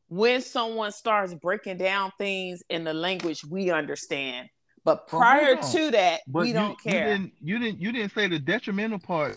when 0.07 0.41
someone 0.41 0.91
starts 0.91 1.33
breaking 1.33 1.77
down 1.77 2.11
things 2.17 2.61
in 2.69 2.83
the 2.83 2.93
language 2.93 3.43
we 3.43 3.71
understand. 3.71 4.47
But 4.83 5.07
prior 5.07 5.55
to 5.55 5.91
that, 5.91 6.21
But 6.27 6.41
we 6.41 6.47
you, 6.49 6.53
don't 6.53 6.77
you 6.85 6.91
care. 6.91 7.05
didn't 7.07 7.33
you 7.41 7.59
didn't 7.59 7.81
you 7.81 7.91
didn't 7.91 8.13
say 8.13 8.27
the 8.27 8.39
detrimental 8.39 8.99
part 8.99 9.35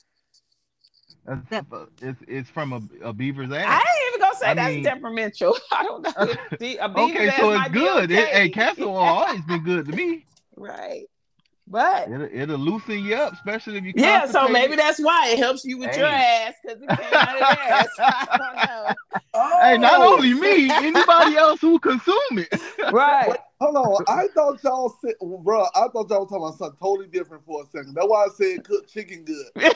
is, 1.29 1.62
is, 2.03 2.17
is 2.27 2.49
from 2.51 2.73
a, 2.73 3.09
a 3.09 3.12
beaver's 3.12 3.51
ass. 3.53 3.64
I 3.67 3.77
ain't 3.79 4.14
even 4.14 4.21
gonna 4.21 4.37
say 4.37 4.47
I 4.47 4.55
that's 4.55 4.75
mean- 4.75 4.85
detrimental. 4.85 5.57
I 5.73 5.83
don't 5.83 6.03
know. 6.03 6.12
a 6.53 6.57
beaver's 6.57 6.81
okay, 6.81 7.29
ass 7.29 7.37
so 7.41 7.51
it's 7.51 7.59
might 7.61 7.73
be 7.73 7.79
good. 7.81 8.11
It, 8.11 8.19
okay. 8.19 8.31
hey, 8.33 8.49
castor 8.51 8.85
oil 8.85 8.97
always 8.97 9.43
been 9.43 9.62
good 9.64 9.87
to 9.87 9.93
me. 9.93 10.25
right. 10.57 11.05
But 11.71 12.09
It'll, 12.11 12.29
it'll 12.33 12.57
loosen 12.57 13.01
you 13.05 13.14
up, 13.14 13.35
especially 13.35 13.77
if 13.77 13.85
you 13.85 13.93
can't. 13.93 14.07
yeah, 14.07 14.27
so 14.27 14.49
maybe 14.49 14.75
that's 14.75 14.99
why 14.99 15.29
it 15.29 15.38
helps 15.38 15.67
you 15.67 15.77
with 15.77 15.95
your 15.99 16.07
ass 16.07 16.55
because 16.62 16.81
it 16.81 16.88
came 16.88 17.12
out 17.12 17.35
of 17.35 17.41
their 17.41 17.75
ass. 17.75 17.88
I 17.99 18.38
don't 18.38 18.57
know. 18.57 19.21
Oh, 19.35 19.61
Hey, 19.61 19.77
not 19.77 20.01
only 20.01 20.33
me, 20.33 20.71
anybody 20.71 21.37
else 21.37 21.61
who 21.61 21.79
consume 21.79 22.17
it. 22.38 22.49
Right. 22.91 23.29
Wait, 23.29 23.38
hold 23.61 23.77
on. 23.77 24.05
I 24.09 24.29
thought 24.35 24.64
y'all 24.64 24.97
said, 25.05 25.12
bro. 25.21 25.67
I 25.75 25.88
thought 25.88 26.09
y'all 26.09 26.21
were 26.21 26.27
talking 26.27 26.38
about 26.38 26.57
something 26.57 26.79
totally 26.81 27.09
different 27.09 27.45
for 27.45 27.62
a 27.62 27.67
second. 27.67 27.93
That's 27.93 28.09
why 28.09 28.25
I 28.25 28.29
said 28.35 28.64
cook 28.64 28.88
chicken 28.88 29.27
good. 29.27 29.75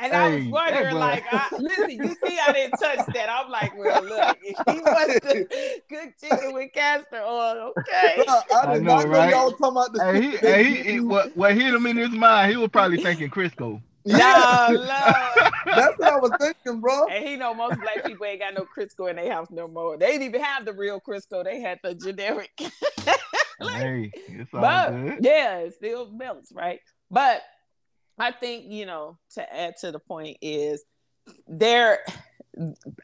And 0.00 0.12
I 0.14 0.28
was 0.28 0.44
wondering, 0.46 0.84
that 0.84 0.94
like, 0.94 1.24
I, 1.30 1.48
listen, 1.58 1.90
you 1.90 2.14
see, 2.14 2.38
I 2.38 2.52
didn't 2.52 2.78
touch 2.78 3.00
that. 3.14 3.28
I'm 3.28 3.50
like, 3.50 3.76
well, 3.76 4.02
look, 4.04 4.38
if 4.42 4.56
he 4.66 4.78
wants 4.80 5.20
to 5.26 5.46
cook 5.90 6.10
chicken 6.22 6.52
with 6.54 6.72
castor 6.72 7.20
oil, 7.20 7.72
okay. 7.78 8.22
Bro, 8.24 8.40
I 8.54 8.66
I 8.66 8.74
did 8.74 8.82
know, 8.84 8.96
not 8.96 9.06
know 9.06 9.12
right? 9.12 9.30
y'all 9.30 9.46
were 9.46 9.50
talking 9.52 9.66
about 9.76 9.92
the 9.92 10.04
hey, 10.04 10.20
he, 10.22 10.36
hey, 10.36 10.64
he, 10.64 10.92
he- 10.92 11.00
what, 11.00 11.36
what 11.36 11.54
hit 11.54 11.74
him 11.74 11.86
in 11.86 11.96
his 11.96 12.10
mind, 12.10 12.50
he 12.52 12.56
was 12.56 12.68
probably 12.68 12.98
thinking 12.98 13.28
Crisco. 13.30 13.82
Yeah, 14.04 14.68
No, 14.70 14.74
Lord. 14.78 15.52
that's 15.76 15.98
what 15.98 16.08
I 16.08 16.16
was 16.18 16.32
thinking, 16.40 16.80
bro. 16.80 17.08
And 17.08 17.26
he 17.26 17.36
know 17.36 17.52
most 17.52 17.78
black 17.80 18.02
people 18.04 18.24
ain't 18.24 18.40
got 18.40 18.54
no 18.54 18.64
Crisco 18.64 19.10
in 19.10 19.16
their 19.16 19.30
house 19.30 19.48
no 19.50 19.68
more. 19.68 19.98
They 19.98 20.06
didn't 20.12 20.22
even 20.22 20.40
have 20.42 20.64
the 20.64 20.72
real 20.72 20.98
Crisco. 21.00 21.44
They 21.44 21.60
had 21.60 21.78
the 21.82 21.94
generic. 21.94 22.50
hey, 22.58 24.10
it's 24.28 24.54
all 24.54 24.60
but 24.62 24.90
good. 24.90 25.18
yeah, 25.24 25.58
it 25.58 25.74
still 25.74 26.10
melts, 26.10 26.52
right? 26.52 26.80
But 27.10 27.42
I 28.18 28.32
think 28.32 28.66
you 28.68 28.86
know 28.86 29.18
to 29.34 29.54
add 29.54 29.76
to 29.80 29.92
the 29.92 29.98
point 29.98 30.38
is 30.42 30.84
there. 31.46 32.00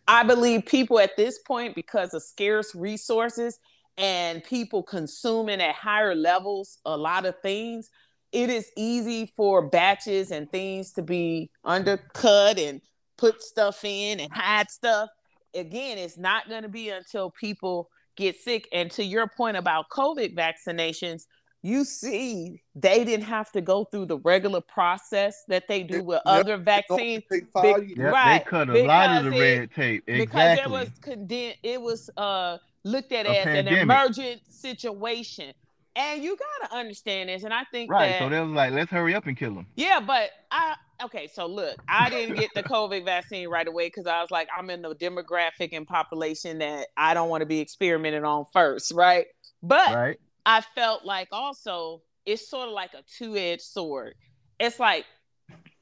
I 0.09 0.25
believe 0.25 0.67
people 0.67 0.99
at 0.99 1.17
this 1.17 1.39
point, 1.39 1.75
because 1.75 2.13
of 2.13 2.23
scarce 2.23 2.75
resources 2.75 3.59
and 3.97 4.43
people 4.43 4.83
consuming 4.83 5.61
at 5.61 5.75
higher 5.75 6.15
levels 6.15 6.79
a 6.85 6.97
lot 6.97 7.25
of 7.25 7.39
things, 7.41 7.91
it 8.33 8.51
is 8.51 8.69
easy 8.77 9.33
for 9.37 9.69
batches 9.69 10.33
and 10.33 10.51
things 10.51 10.93
to 10.93 11.03
be 11.03 11.51
undercut 11.65 12.59
and 12.59 12.81
put 13.17 13.43
stuff 13.43 13.85
in 13.85 14.19
and 14.19 14.33
hide 14.33 14.71
stuff. 14.71 15.09
Again, 15.55 15.99
it's 15.99 16.19
not 16.19 16.49
going 16.49 16.63
to 16.63 16.69
be 16.69 16.89
until 16.89 17.31
people 17.31 17.91
get 18.17 18.37
sick. 18.37 18.69
And 18.73 18.91
to 18.93 19.05
your 19.05 19.29
point 19.29 19.57
about 19.57 19.89
COVID 19.91 20.35
vaccinations, 20.35 21.27
you 21.67 21.83
see 21.85 22.63
they 22.75 23.05
didn't 23.07 23.25
have 23.25 23.51
to 23.51 23.63
go 23.63 23.85
through 23.85 24.05
the 24.05 24.19
regular 24.19 24.61
process 24.61 25.45
that 25.49 25.67
they 25.67 25.83
do 25.83 26.03
with 26.05 26.21
Yep. 26.27 26.37
other 26.37 26.57
vaccines 26.59 27.23
Take 27.33 27.45
five 27.53 27.89
Yep, 27.89 28.13
right, 28.13 28.45
they 28.45 28.51
cut 28.51 28.69
a 28.69 28.85
lot 28.85 29.25
of 29.25 29.33
the 29.33 29.39
it- 29.39 29.59
red 29.61 29.71
tape. 29.73 30.05
Exactly. 30.07 30.27
because 30.27 30.59
it 30.59 30.71
was 30.71 30.89
condemned 31.01 31.57
it 31.63 31.81
was 31.81 32.11
uh 32.19 32.59
looked 32.85 33.13
at 33.13 33.25
A 33.27 33.39
as 33.41 33.47
an 33.47 33.69
emergent 33.69 34.43
situation 34.49 35.55
and 35.97 36.23
you 36.23 36.37
gotta 36.37 36.75
understand 36.75 37.31
this 37.31 37.45
and 37.45 37.55
i 37.55 37.63
think 37.73 37.91
right. 37.91 38.09
that 38.11 38.19
So 38.19 38.29
they 38.29 38.41
was 38.41 38.51
like, 38.51 38.73
let's 38.73 38.91
hurry 38.91 39.15
up 39.15 39.27
and 39.27 39.37
kill 39.37 39.55
them. 39.55 39.67
yeah 39.77 40.01
but 40.01 40.31
i 40.51 40.75
okay 41.03 41.29
so 41.33 41.47
look 41.47 41.77
i 41.89 42.11
didn't 42.11 42.37
get 42.37 42.51
the 42.55 42.63
covid 42.63 43.05
vaccine 43.07 43.49
right 43.49 43.67
away 43.67 43.87
because 43.87 44.07
i 44.07 44.21
was 44.21 44.31
like 44.31 44.49
i'm 44.57 44.69
in 44.69 44.83
the 44.83 44.95
demographic 44.97 45.71
and 45.73 45.87
population 45.87 46.59
that 46.59 46.89
i 46.99 47.15
don't 47.15 47.31
want 47.31 47.41
to 47.41 47.47
be 47.47 47.61
experimented 47.61 48.23
on 48.25 48.45
first 48.53 48.93
right 48.93 49.27
but 49.63 49.95
Right. 49.95 50.17
I 50.47 50.61
felt 50.61 51.05
like 51.05 51.29
also 51.33 52.03
it's 52.27 52.49
sort 52.49 52.69
of 52.69 52.75
like 52.75 52.95
a 52.95 53.03
two 53.19 53.37
edged 53.37 53.63
sword. 53.63 54.15
It's 54.59 54.79
like 54.79 55.05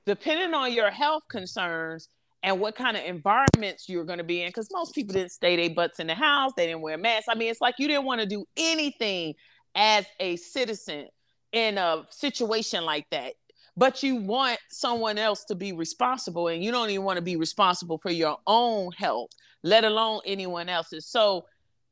depending 0.07 0.55
on 0.55 0.73
your 0.73 0.91
health 0.91 1.23
concerns 1.29 2.09
and 2.43 2.59
what 2.59 2.75
kind 2.75 2.97
of 2.97 3.05
environments 3.05 3.89
you're 3.89 4.05
going 4.05 4.19
to 4.19 4.25
be 4.25 4.43
in 4.43 4.49
because 4.49 4.69
most 4.73 4.95
people 4.95 5.15
didn't 5.15 5.31
stay 5.31 5.57
their 5.57 5.75
butts 5.75 6.01
in 6.01 6.07
the 6.07 6.15
house 6.15 6.53
they 6.57 6.67
didn't 6.67 6.81
wear 6.81 6.99
masks 6.99 7.29
i 7.29 7.35
mean 7.35 7.51
it's 7.51 7.61
like 7.61 7.75
you 7.79 7.87
didn't 7.87 8.05
want 8.05 8.21
to 8.21 8.27
do 8.27 8.45
anything 8.57 9.35
as 9.75 10.05
a 10.21 10.37
citizen 10.37 11.07
in 11.53 11.79
a 11.79 12.05
situation 12.11 12.85
like 12.85 13.07
that 13.11 13.35
but 13.77 14.03
you 14.03 14.17
want 14.17 14.59
someone 14.71 15.19
else 15.19 15.45
to 15.45 15.55
be 15.55 15.73
responsible 15.73 16.49
and 16.49 16.63
you 16.63 16.71
don't 16.71 16.91
even 16.91 17.05
want 17.05 17.17
to 17.17 17.23
be 17.23 17.37
responsible 17.37 17.99
for 17.99 18.11
your 18.11 18.37
own 18.47 18.91
health 18.93 19.31
let 19.63 19.85
alone 19.85 20.21
anyone 20.27 20.69
else's 20.69 21.07
so 21.07 21.45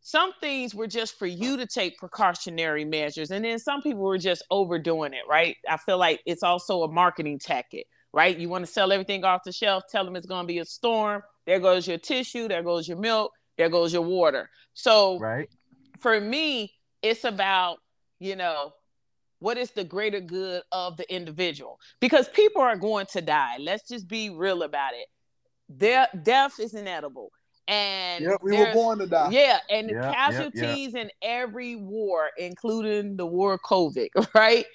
some 0.03 0.33
things 0.41 0.75
were 0.75 0.87
just 0.87 1.19
for 1.19 1.27
you 1.27 1.57
to 1.59 1.67
take 1.67 1.99
precautionary 1.99 2.85
measures 2.85 3.31
and 3.31 3.45
then 3.45 3.59
some 3.59 3.83
people 3.83 4.03
were 4.03 4.19
just 4.19 4.43
overdoing 4.51 5.13
it 5.13 5.23
right? 5.29 5.57
I 5.69 5.77
feel 5.77 5.99
like 5.99 6.21
it's 6.27 6.43
also 6.43 6.83
a 6.83 6.91
marketing 6.91 7.39
tactic 7.39 7.87
right? 8.13 8.37
You 8.37 8.49
want 8.49 8.67
to 8.67 8.71
sell 8.71 8.91
everything 8.91 9.25
off 9.25 9.43
the 9.45 9.53
shelf 9.53 9.85
tell 9.91 10.05
them 10.05 10.17
it's 10.17 10.27
going 10.27 10.45
to 10.45 10.53
be 10.53 10.59
a 10.59 10.65
storm 10.65 11.23
there 11.47 11.61
goes 11.61 11.87
your 11.87 11.99
tissue 11.99 12.49
there 12.49 12.63
goes 12.63 12.89
your 12.89 12.99
milk 12.99 13.33
there 13.59 13.69
goes 13.69 13.93
your 13.93 14.03
water. 14.03 14.49
So 14.75 15.19
Right. 15.19 15.49
for 16.01 16.21
me 16.21 16.73
it's 17.03 17.25
about 17.25 17.79
you 18.19 18.37
know 18.37 18.73
what 19.39 19.57
is 19.57 19.71
the 19.71 19.85
greater 19.85 20.21
good 20.21 20.63
of 20.71 20.99
the 20.99 21.15
individual? 21.15 21.79
Because 21.99 22.29
people 22.29 22.61
are 22.63 22.77
going 22.77 23.07
to 23.13 23.21
die 23.21 23.57
let's 23.59 23.89
just 23.89 24.09
be 24.09 24.31
real 24.31 24.63
about 24.63 24.95
it. 24.95 25.07
Their 25.69 26.09
death 26.23 26.59
is 26.59 26.75
inedible 26.75 27.31
and 27.71 28.25
Yep, 28.25 28.39
we 28.43 28.53
were 28.59 28.73
born 28.73 28.99
to 28.99 29.07
die. 29.07 29.31
yeah 29.31 29.59
and 29.71 29.89
the 29.89 29.95
Yeah, 29.95 30.03
yeah, 30.03 30.09
yeah. 30.11 30.15
casualties 30.15 30.95
in 30.97 31.11
every 31.23 31.77
war 31.77 32.31
including 32.37 33.17
the 33.17 33.25
war 33.27 33.55
of 33.55 33.61
covid 33.63 34.09
right? 34.35 34.67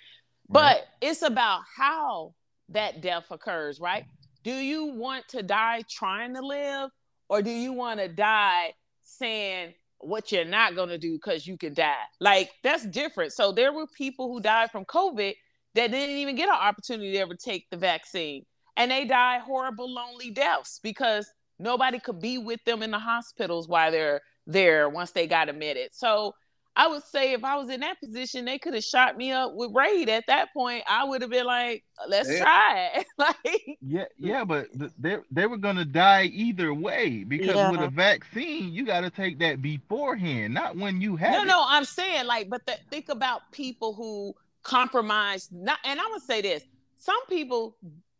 But 0.50 0.86
it's 1.02 1.22
about 1.24 1.62
how 1.78 2.34
that 2.70 3.02
death 3.02 3.26
occurs 3.32 3.80
right? 3.80 4.06
Do 4.44 4.54
you 4.54 4.86
want 4.86 5.28
to 5.30 5.44
die 5.44 5.84
trying 5.90 6.34
to 6.36 6.42
live 6.42 6.90
or 7.30 7.42
do 7.42 7.50
you 7.52 7.74
want 7.74 8.00
to 8.00 8.08
die 8.08 8.74
saying 9.04 9.74
what 10.00 10.32
you're 10.32 10.46
not 10.46 10.76
going 10.76 10.90
to 10.90 10.98
do 11.00 11.14
because 11.14 11.46
you 11.48 11.58
can 11.58 11.74
die? 11.74 12.06
Like 12.22 12.52
that's 12.64 12.86
different. 12.86 13.34
So 13.34 13.52
there 13.52 13.74
were 13.74 13.88
people 13.88 14.32
who 14.32 14.40
died 14.40 14.72
from 14.72 14.86
covid 14.86 15.34
that 15.74 15.92
didn't 15.92 16.16
even 16.18 16.36
get 16.36 16.48
an 16.48 16.56
opportunity 16.56 17.12
to 17.14 17.18
ever 17.20 17.36
take 17.36 17.70
the 17.72 17.78
vaccine 17.78 18.46
and 18.78 18.90
they 18.92 19.04
died 19.06 19.42
horrible 19.42 19.92
lonely 19.94 20.32
deaths 20.32 20.80
because 20.82 21.28
nobody 21.60 22.00
could 22.00 22.20
be 22.20 22.38
with 22.38 22.64
them 22.66 22.84
in 22.84 22.92
the 22.92 23.00
hospitals 23.00 23.68
while 23.68 23.92
they're 23.92 24.22
there 24.48 24.90
once 24.90 25.12
they 25.12 25.28
got 25.28 25.50
admitted 25.50 25.90
so 25.94 26.34
I 26.78 26.88
would 26.88 27.04
say 27.04 27.32
if 27.32 27.44
I 27.46 27.56
was 27.56 27.70
in 27.70 27.80
that 27.80 28.02
position, 28.02 28.44
they 28.44 28.60
could 28.60 28.74
have 28.74 28.84
shot 28.84 29.16
me 29.16 29.32
up 29.32 29.54
with 29.54 29.72
Raid 29.74 30.10
at 30.10 30.26
that 30.28 30.52
point. 30.54 30.84
I 30.90 31.06
would 31.06 31.22
have 31.22 31.32
been 31.32 31.46
like, 31.46 31.86
let's 32.06 32.30
Yeah. 32.30 32.40
try 32.40 32.92
it. 32.96 33.06
like, 33.18 33.78
Yeah, 33.82 34.06
yeah, 34.18 34.44
but 34.44 34.68
th- 34.78 34.92
they 35.00 35.18
they 35.32 35.46
were 35.48 35.56
gonna 35.56 35.86
die 35.86 36.24
either 36.24 36.74
way 36.74 37.24
because 37.24 37.72
with 37.72 37.80
a 37.80 37.88
vaccine, 37.90 38.74
you 38.74 38.86
got 38.86 39.02
to 39.02 39.10
take 39.10 39.40
that 39.40 39.62
beforehand, 39.62 40.54
not 40.54 40.76
when 40.76 41.00
you 41.00 41.16
have 41.16 41.32
no, 41.32 41.44
it. 41.44 41.48
no, 41.48 41.64
I'm 41.66 41.86
saying 41.86 42.26
like, 42.26 42.50
but 42.50 42.66
the, 42.66 42.76
think 42.90 43.08
about 43.08 43.50
people 43.54 43.94
who 43.94 44.36
compromise. 44.64 45.48
Not, 45.54 45.80
and 45.86 45.98
I'm 45.98 46.10
gonna 46.10 46.20
say 46.20 46.42
this: 46.42 46.64
some 46.98 47.26
people, 47.28 47.78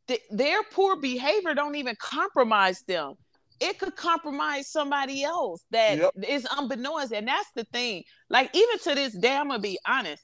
th- 0.08 0.22
their 0.32 0.64
poor 0.72 0.96
behavior 0.96 1.54
don't 1.56 1.76
even 1.76 1.98
compromise 2.00 2.84
them. 2.84 3.16
It 3.60 3.80
could 3.80 3.96
compromise 3.96 4.70
somebody 4.70 5.24
else 5.24 5.64
that 5.72 6.12
is 6.28 6.44
Yep. 6.44 6.52
unbeknownst, 6.58 7.14
and 7.14 7.28
that's 7.28 7.50
the 7.56 7.64
thing. 7.72 8.04
Like 8.30 8.50
even 8.54 8.80
to 8.80 8.96
this 8.96 9.14
day, 9.18 9.36
I'm 9.36 9.48
gonna 9.48 9.60
be 9.60 9.80
honest. 9.88 10.24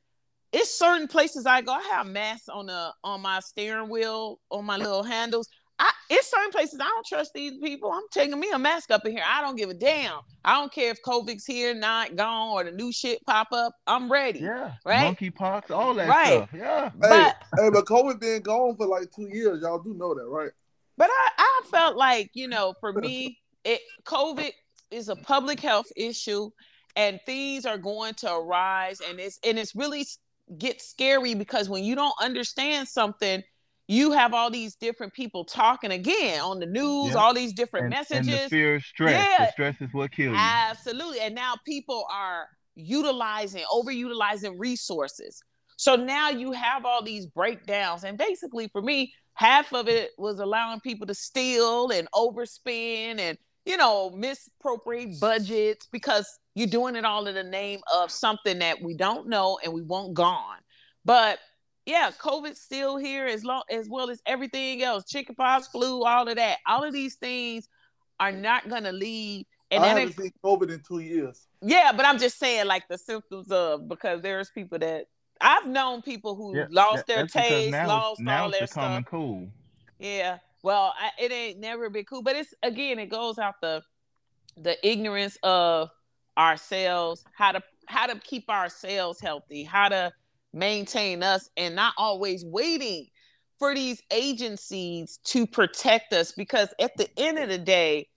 It's 0.51 0.77
certain 0.77 1.07
places 1.07 1.45
I 1.45 1.61
go. 1.61 1.71
I 1.71 1.81
have 1.93 2.07
masks 2.07 2.49
on 2.49 2.65
the 2.65 2.91
on 3.03 3.21
my 3.21 3.39
steering 3.39 3.89
wheel, 3.89 4.39
on 4.49 4.65
my 4.65 4.75
little 4.77 5.03
handles. 5.03 5.47
I, 5.79 5.89
it's 6.11 6.29
certain 6.29 6.51
places 6.51 6.79
I 6.79 6.83
don't 6.89 7.05
trust 7.05 7.31
these 7.33 7.53
people. 7.57 7.91
I'm 7.91 8.03
taking 8.11 8.39
me 8.39 8.51
a 8.53 8.59
mask 8.59 8.91
up 8.91 9.03
in 9.05 9.13
here. 9.13 9.23
I 9.25 9.41
don't 9.41 9.55
give 9.55 9.69
a 9.69 9.73
damn. 9.73 10.19
I 10.43 10.55
don't 10.55 10.71
care 10.71 10.91
if 10.91 10.99
COVID's 11.03 11.45
here, 11.45 11.73
not 11.73 12.15
gone, 12.15 12.49
or 12.49 12.63
the 12.63 12.71
new 12.71 12.91
shit 12.91 13.19
pop 13.25 13.47
up. 13.51 13.73
I'm 13.87 14.11
ready. 14.11 14.41
Yeah, 14.41 14.73
Right? 14.85 15.17
monkeypox, 15.17 15.71
all 15.71 15.93
that 15.95 16.09
Right. 16.09 16.27
stuff. 16.27 16.49
Yeah, 16.53 16.89
Hey, 17.01 17.31
But 17.53 17.61
hey, 17.63 17.69
but 17.71 17.85
COVID 17.85 18.19
been 18.19 18.41
gone 18.43 18.75
for 18.75 18.85
like 18.85 19.09
two 19.11 19.27
years. 19.31 19.61
Y'all 19.63 19.79
do 19.79 19.93
know 19.95 20.13
that, 20.13 20.25
right? 20.27 20.51
But 21.01 21.09
I, 21.09 21.29
I 21.39 21.61
felt 21.71 21.97
like 21.97 22.29
you 22.35 22.47
know 22.47 22.75
for 22.79 22.93
me 22.93 23.39
it 23.65 23.81
covid 24.05 24.51
is 24.91 25.09
a 25.09 25.15
public 25.15 25.59
health 25.59 25.87
issue 25.95 26.49
and 26.95 27.19
things 27.25 27.65
are 27.65 27.79
going 27.79 28.13
to 28.15 28.31
arise 28.31 29.01
and 29.07 29.19
it's 29.19 29.39
and 29.43 29.57
it's 29.57 29.75
really 29.75 30.05
gets 30.59 30.87
scary 30.89 31.33
because 31.33 31.69
when 31.69 31.83
you 31.83 31.95
don't 31.95 32.13
understand 32.21 32.87
something 32.87 33.41
you 33.87 34.11
have 34.11 34.33
all 34.33 34.51
these 34.51 34.75
different 34.75 35.11
people 35.13 35.43
talking 35.43 35.91
again 35.91 36.39
on 36.39 36.59
the 36.59 36.65
news 36.67 37.13
Yeah. 37.13 37.19
all 37.19 37.33
these 37.33 37.53
different 37.53 37.85
and, 37.87 37.93
and 37.95 38.25
messages 38.27 38.43
the 38.43 38.49
fear 38.49 38.75
of 38.75 38.83
stress. 38.83 39.27
Yeah. 39.39 39.45
The 39.45 39.51
stress 39.51 39.75
is 39.81 39.89
what 39.93 40.11
kills 40.11 40.33
you. 40.33 40.37
Absolutely. 40.37 41.19
And 41.19 41.33
now 41.35 41.55
people 41.65 42.05
are 42.11 42.47
utilizing, 42.75 43.63
overutilizing 43.73 44.53
resources. 44.57 45.41
So 45.77 45.95
now 45.95 46.29
you 46.29 46.51
have 46.51 46.85
all 46.85 47.03
these 47.03 47.25
breakdowns. 47.25 48.03
And 48.03 48.17
basically, 48.17 48.67
for 48.69 48.81
me, 48.81 49.13
half 49.33 49.73
of 49.73 49.87
it 49.87 50.11
was 50.17 50.39
allowing 50.39 50.79
people 50.79 51.07
to 51.07 51.13
steal 51.13 51.91
and 51.91 52.07
overspend 52.13 53.19
and, 53.19 53.37
you 53.65 53.77
know, 53.77 54.09
misappropriate 54.11 55.19
budgets 55.19 55.87
because 55.91 56.39
you're 56.55 56.67
doing 56.67 56.95
it 56.95 57.05
all 57.05 57.27
in 57.27 57.35
the 57.35 57.43
name 57.43 57.79
of 57.93 58.11
something 58.11 58.59
that 58.59 58.81
we 58.81 58.93
don't 58.95 59.27
know 59.27 59.59
and 59.63 59.73
we 59.73 59.83
want 59.83 60.13
gone. 60.13 60.57
But 61.05 61.39
yeah, 61.85 62.11
COVID's 62.11 62.61
still 62.61 62.97
here 62.97 63.25
as 63.25 63.43
long 63.43 63.63
as 63.71 63.89
well 63.89 64.09
as 64.09 64.21
everything 64.25 64.83
else, 64.83 65.05
chickenpox, 65.05 65.67
flu, 65.67 66.03
all 66.03 66.27
of 66.27 66.35
that. 66.35 66.59
All 66.67 66.83
of 66.83 66.93
these 66.93 67.15
things 67.15 67.67
are 68.19 68.31
not 68.31 68.69
gonna 68.69 68.91
leave. 68.91 69.45
And 69.71 69.83
I 69.83 69.87
haven't 69.87 70.15
seen 70.15 70.31
COVID 70.43 70.69
in 70.71 70.81
two 70.87 70.99
years. 70.99 71.47
yeah, 71.61 71.91
but 71.95 72.05
I'm 72.05 72.19
just 72.19 72.37
saying 72.37 72.67
like 72.67 72.87
the 72.89 72.97
symptoms 72.97 73.49
of 73.51 73.87
because 73.87 74.21
there's 74.21 74.49
people 74.51 74.77
that 74.79 75.05
I've 75.41 75.67
known 75.67 76.01
people 76.01 76.35
who 76.35 76.57
Yeah, 76.57 76.67
lost 76.69 77.07
that- 77.07 77.07
their 77.07 77.27
taste, 77.27 77.71
lost 77.87 78.21
now 78.21 78.43
all 78.43 78.49
it's 78.49 78.59
their 78.59 78.67
stuff. 78.67 79.05
cool. 79.05 79.49
Yeah. 79.99 80.37
Well, 80.63 80.93
I, 80.99 81.11
it 81.19 81.31
ain't 81.31 81.59
never 81.59 81.89
been 81.89 82.05
cool, 82.05 82.21
but 82.21 82.35
it's 82.35 82.53
again, 82.63 82.99
it 82.99 83.09
goes 83.09 83.37
out 83.39 83.55
the 83.61 83.81
the 84.57 84.75
ignorance 84.87 85.37
of 85.43 85.89
ourselves, 86.37 87.23
how 87.33 87.51
to 87.53 87.63
how 87.87 88.07
to 88.07 88.19
keep 88.19 88.49
ourselves 88.49 89.19
healthy, 89.19 89.63
how 89.63 89.89
to 89.89 90.11
maintain 90.53 91.23
us, 91.23 91.49
and 91.57 91.75
not 91.75 91.93
always 91.97 92.45
waiting 92.45 93.07
for 93.57 93.73
these 93.73 94.01
agencies 94.11 95.19
to 95.23 95.47
protect 95.47 96.13
us. 96.13 96.31
Because 96.31 96.69
at 96.79 96.95
the 96.97 97.07
end 97.17 97.39
of 97.39 97.49
the 97.49 97.57
day, 97.57 98.07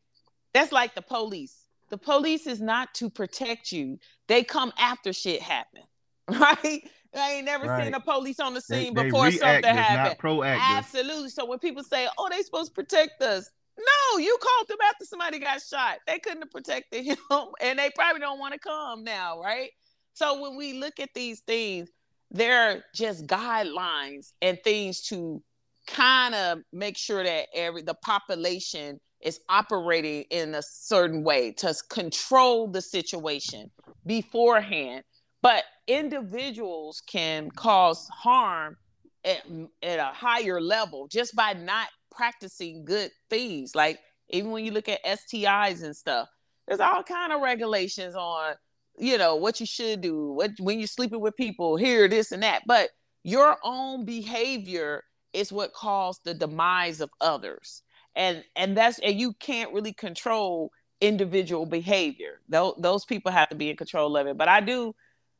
that's 0.52 0.72
like 0.72 0.94
the 0.94 1.02
police. 1.02 1.60
The 1.90 1.98
police 1.98 2.46
is 2.46 2.60
not 2.60 2.92
to 2.94 3.08
protect 3.08 3.72
you; 3.72 3.98
they 4.26 4.42
come 4.42 4.72
after 4.78 5.12
shit 5.12 5.40
happen, 5.40 5.82
right? 6.28 6.82
I 7.14 7.32
ain't 7.32 7.44
never 7.46 7.64
seen 7.64 7.70
Right. 7.70 7.94
a 7.94 8.00
police 8.00 8.40
on 8.40 8.54
the 8.54 8.60
scene 8.60 8.94
they 8.94 9.04
before 9.04 9.30
something 9.30 9.64
happened. 9.74 10.16
not 10.16 10.18
proactive. 10.18 10.58
Absolutely. 10.60 11.30
So 11.30 11.44
when 11.44 11.58
people 11.58 11.84
say, 11.84 12.08
"Oh, 12.18 12.28
they 12.28 12.42
supposed 12.42 12.70
to 12.70 12.74
protect 12.74 13.22
us," 13.22 13.50
no, 13.78 14.18
you 14.18 14.36
called 14.40 14.68
them 14.68 14.78
after 14.88 15.04
somebody 15.04 15.38
got 15.38 15.62
shot. 15.62 15.98
They 16.06 16.18
couldn't 16.18 16.42
have 16.42 16.50
protected 16.50 17.04
him, 17.06 17.16
and 17.60 17.78
they 17.78 17.90
probably 17.94 18.20
don't 18.20 18.38
want 18.38 18.54
to 18.54 18.60
come 18.60 19.04
now, 19.04 19.40
right? 19.40 19.70
So 20.14 20.40
when 20.40 20.56
we 20.56 20.74
look 20.74 21.00
at 21.00 21.10
these 21.14 21.40
things, 21.40 21.88
they're 22.30 22.84
just 22.94 23.26
guidelines 23.26 24.32
and 24.42 24.58
things 24.64 25.02
to 25.02 25.42
kind 25.86 26.34
of 26.34 26.60
make 26.72 26.96
sure 26.96 27.22
that 27.22 27.48
every 27.54 27.82
the 27.82 27.94
population 27.94 29.00
is 29.20 29.40
operating 29.48 30.22
in 30.30 30.54
a 30.54 30.62
certain 30.62 31.22
way 31.24 31.52
to 31.52 31.74
control 31.90 32.68
the 32.68 32.80
situation 32.80 33.70
beforehand. 34.06 35.02
But 35.44 35.64
individuals 35.86 37.02
can 37.06 37.50
cause 37.50 38.08
harm 38.08 38.78
at, 39.26 39.42
at 39.82 39.98
a 39.98 40.06
higher 40.06 40.58
level 40.58 41.06
just 41.06 41.36
by 41.36 41.52
not 41.52 41.88
practicing 42.10 42.86
good 42.86 43.10
things. 43.28 43.74
Like 43.74 43.98
even 44.30 44.52
when 44.52 44.64
you 44.64 44.70
look 44.70 44.88
at 44.88 45.04
STIs 45.04 45.82
and 45.82 45.94
stuff, 45.94 46.28
there's 46.66 46.80
all 46.80 47.02
kind 47.02 47.30
of 47.30 47.42
regulations 47.42 48.14
on, 48.14 48.54
you 48.96 49.18
know, 49.18 49.36
what 49.36 49.60
you 49.60 49.66
should 49.66 50.00
do, 50.00 50.32
what 50.32 50.52
when 50.60 50.78
you're 50.78 50.86
sleeping 50.86 51.20
with 51.20 51.36
people, 51.36 51.76
here, 51.76 52.08
this 52.08 52.32
and 52.32 52.42
that. 52.42 52.62
But 52.66 52.88
your 53.22 53.58
own 53.62 54.06
behavior 54.06 55.04
is 55.34 55.52
what 55.52 55.74
caused 55.74 56.24
the 56.24 56.32
demise 56.32 57.02
of 57.02 57.10
others. 57.20 57.82
And 58.16 58.42
and 58.56 58.74
that's 58.74 58.98
and 59.00 59.20
you 59.20 59.34
can't 59.34 59.74
really 59.74 59.92
control 59.92 60.70
individual 61.02 61.66
behavior. 61.66 62.40
Those 62.48 62.76
those 62.78 63.04
people 63.04 63.30
have 63.30 63.50
to 63.50 63.56
be 63.56 63.68
in 63.68 63.76
control 63.76 64.16
of 64.16 64.26
it. 64.26 64.38
But 64.38 64.48
I 64.48 64.62
do 64.62 64.94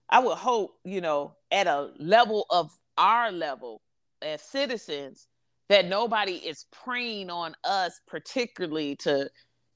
I 0.09 0.21
would 0.21 0.37
hope, 0.37 0.77
you 0.85 1.01
know, 1.01 1.35
at 1.51 1.67
a 1.67 1.90
level 1.99 2.47
of 2.51 2.71
our 2.97 3.33
level 3.33 3.81
as 4.23 4.43
citizens, 4.43 5.27
that 5.69 5.87
nobody 5.87 6.35
is 6.35 6.67
preying 6.71 7.31
on 7.31 7.55
us, 7.64 8.01
particularly 8.07 8.97
to, 8.97 9.29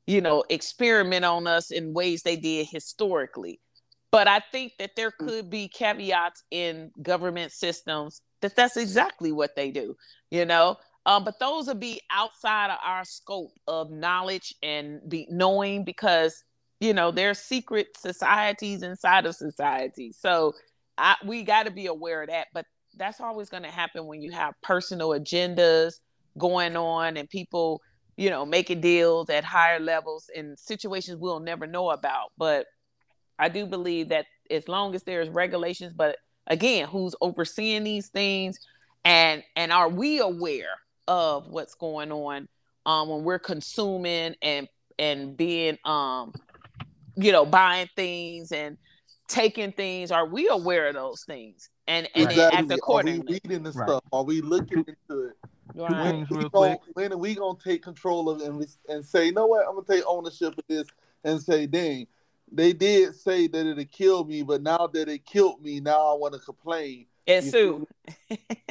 you 0.07 0.21
know, 0.21 0.45
experiment 0.51 1.25
on 1.25 1.47
us 1.47 1.71
in 1.71 1.95
ways 1.95 2.23
they 2.23 2.37
did 2.37 2.67
historically. 2.71 3.61
But 4.11 4.29
I 4.29 4.41
think 4.53 4.73
that 4.79 4.97
there 4.97 5.11
could 5.11 5.51
be 5.51 5.69
caveats 5.69 6.43
in 6.51 6.91
government 7.03 7.53
systems 7.53 8.23
that 8.41 8.55
that's 8.55 8.77
exactly 8.77 9.33
what 9.33 9.57
they 9.57 9.71
do. 9.71 9.97
You 10.31 10.45
know, 10.45 10.77
Um, 11.07 11.25
but 11.25 11.39
those 11.41 11.69
would 11.69 11.81
be 11.81 12.03
outside 12.11 12.71
of 12.71 12.79
our 12.85 13.05
scope 13.05 13.53
of 13.67 13.91
knowledge 13.91 14.55
and 14.63 15.01
be 15.09 15.27
knowing 15.31 15.83
because 15.85 16.45
you 16.81 16.95
know 16.95 17.11
there's 17.11 17.39
secret 17.39 17.89
societies 17.97 18.83
inside 18.83 19.27
of 19.27 19.35
society. 19.35 20.13
So 20.13 20.55
I, 20.97 21.17
we 21.25 21.43
got 21.43 21.65
to 21.65 21.71
be 21.71 21.87
aware 21.87 22.23
of 22.23 22.29
that. 22.29 22.49
But 22.53 22.67
that's 22.97 23.21
always 23.21 23.49
going 23.49 23.63
to 23.63 23.71
happen 23.71 24.07
when 24.07 24.21
you 24.21 24.33
have 24.33 24.55
personal 24.63 25.11
agendas 25.11 25.95
going 26.37 26.77
on 26.77 27.17
and 27.17 27.29
people, 27.29 27.81
you 28.17 28.31
know, 28.31 28.45
making 28.45 28.81
deals 28.81 29.31
at 29.31 29.45
higher 29.45 29.81
levels 29.81 30.31
in 30.35 30.57
situations 30.57 31.19
we'll 31.19 31.41
never 31.41 31.67
know 31.67 31.91
about. 31.91 32.33
But 32.37 32.67
I 33.39 33.49
do 33.49 33.67
believe 33.67 34.09
that 34.09 34.27
as 34.51 34.69
long 34.69 34.95
as 34.95 35.05
there's 35.05 35.29
regulations, 35.29 35.93
but 35.93 36.17
again, 36.47 36.89
who's 36.89 37.15
overseeing 37.21 37.85
these 37.85 38.09
things 38.09 38.59
and 39.05 39.43
and 39.55 39.73
are 39.73 39.89
we 39.89 40.19
aware 40.19 40.75
of 41.07 41.49
what's 41.49 41.75
going 41.75 42.11
on 42.13 42.49
um 42.85 43.09
when 43.09 43.23
we're 43.23 43.39
consuming 43.39 44.35
and 44.43 44.69
and 44.99 45.37
being 45.37 45.79
um 45.85 46.33
you 47.19 47.33
know 47.33 47.45
buying 47.45 47.89
things 47.97 48.53
and 48.53 48.79
taking 49.29 49.73
things 49.73 50.11
are 50.11 50.27
we 50.27 50.49
aware 50.49 50.89
of 50.89 50.95
those 50.95 51.23
things 51.25 51.69
and 51.87 52.09
and 52.15 52.31
then 52.31 52.39
act 52.53 52.61
Exactly. 52.61 52.61
Are 52.61 52.65
we 52.67 52.75
accordingly 52.79 53.41
reading 53.45 53.63
the 53.65 53.73
Right. 53.73 53.89
stuff? 53.89 54.05
Are 54.13 54.25
we 54.25 54.41
looking 54.41 54.79
into 54.79 55.27
it? 55.29 55.35
Right. 55.75 55.91
When 55.91 56.13
things 56.13 56.31
we 56.31 56.37
real 56.39 56.49
gon- 56.49 56.77
quick. 56.79 56.95
when 56.95 57.13
are 57.13 57.19
we 57.19 57.35
gonna 57.35 57.59
take 57.63 57.83
control 57.83 58.31
of 58.31 58.41
it 58.41 58.47
and, 58.47 58.67
and 58.89 59.05
say, 59.05 59.27
you 59.27 59.33
know 59.33 59.47
what, 59.47 59.67
I'm 59.69 59.75
gonna 59.75 59.87
take 59.87 60.05
ownership 60.07 60.57
of 60.57 60.65
this 60.69 60.87
and 61.25 61.41
say, 61.43 61.67
dang, 61.67 62.07
they 62.51 62.73
did 62.73 63.15
say 63.15 63.47
that 63.49 63.67
it'd 63.67 63.93
kill 63.93 64.25
me, 64.25 64.43
but 64.43 64.63
now 64.63 64.87
that 64.93 65.09
it 65.09 65.27
killed 65.27 65.63
me, 65.63 65.81
now 65.81 66.15
I 66.15 66.19
want 66.19 66.35
to 66.35 66.41
complain. 66.41 67.07
and 67.27 67.45
You 67.45 67.51
sue 67.51 67.87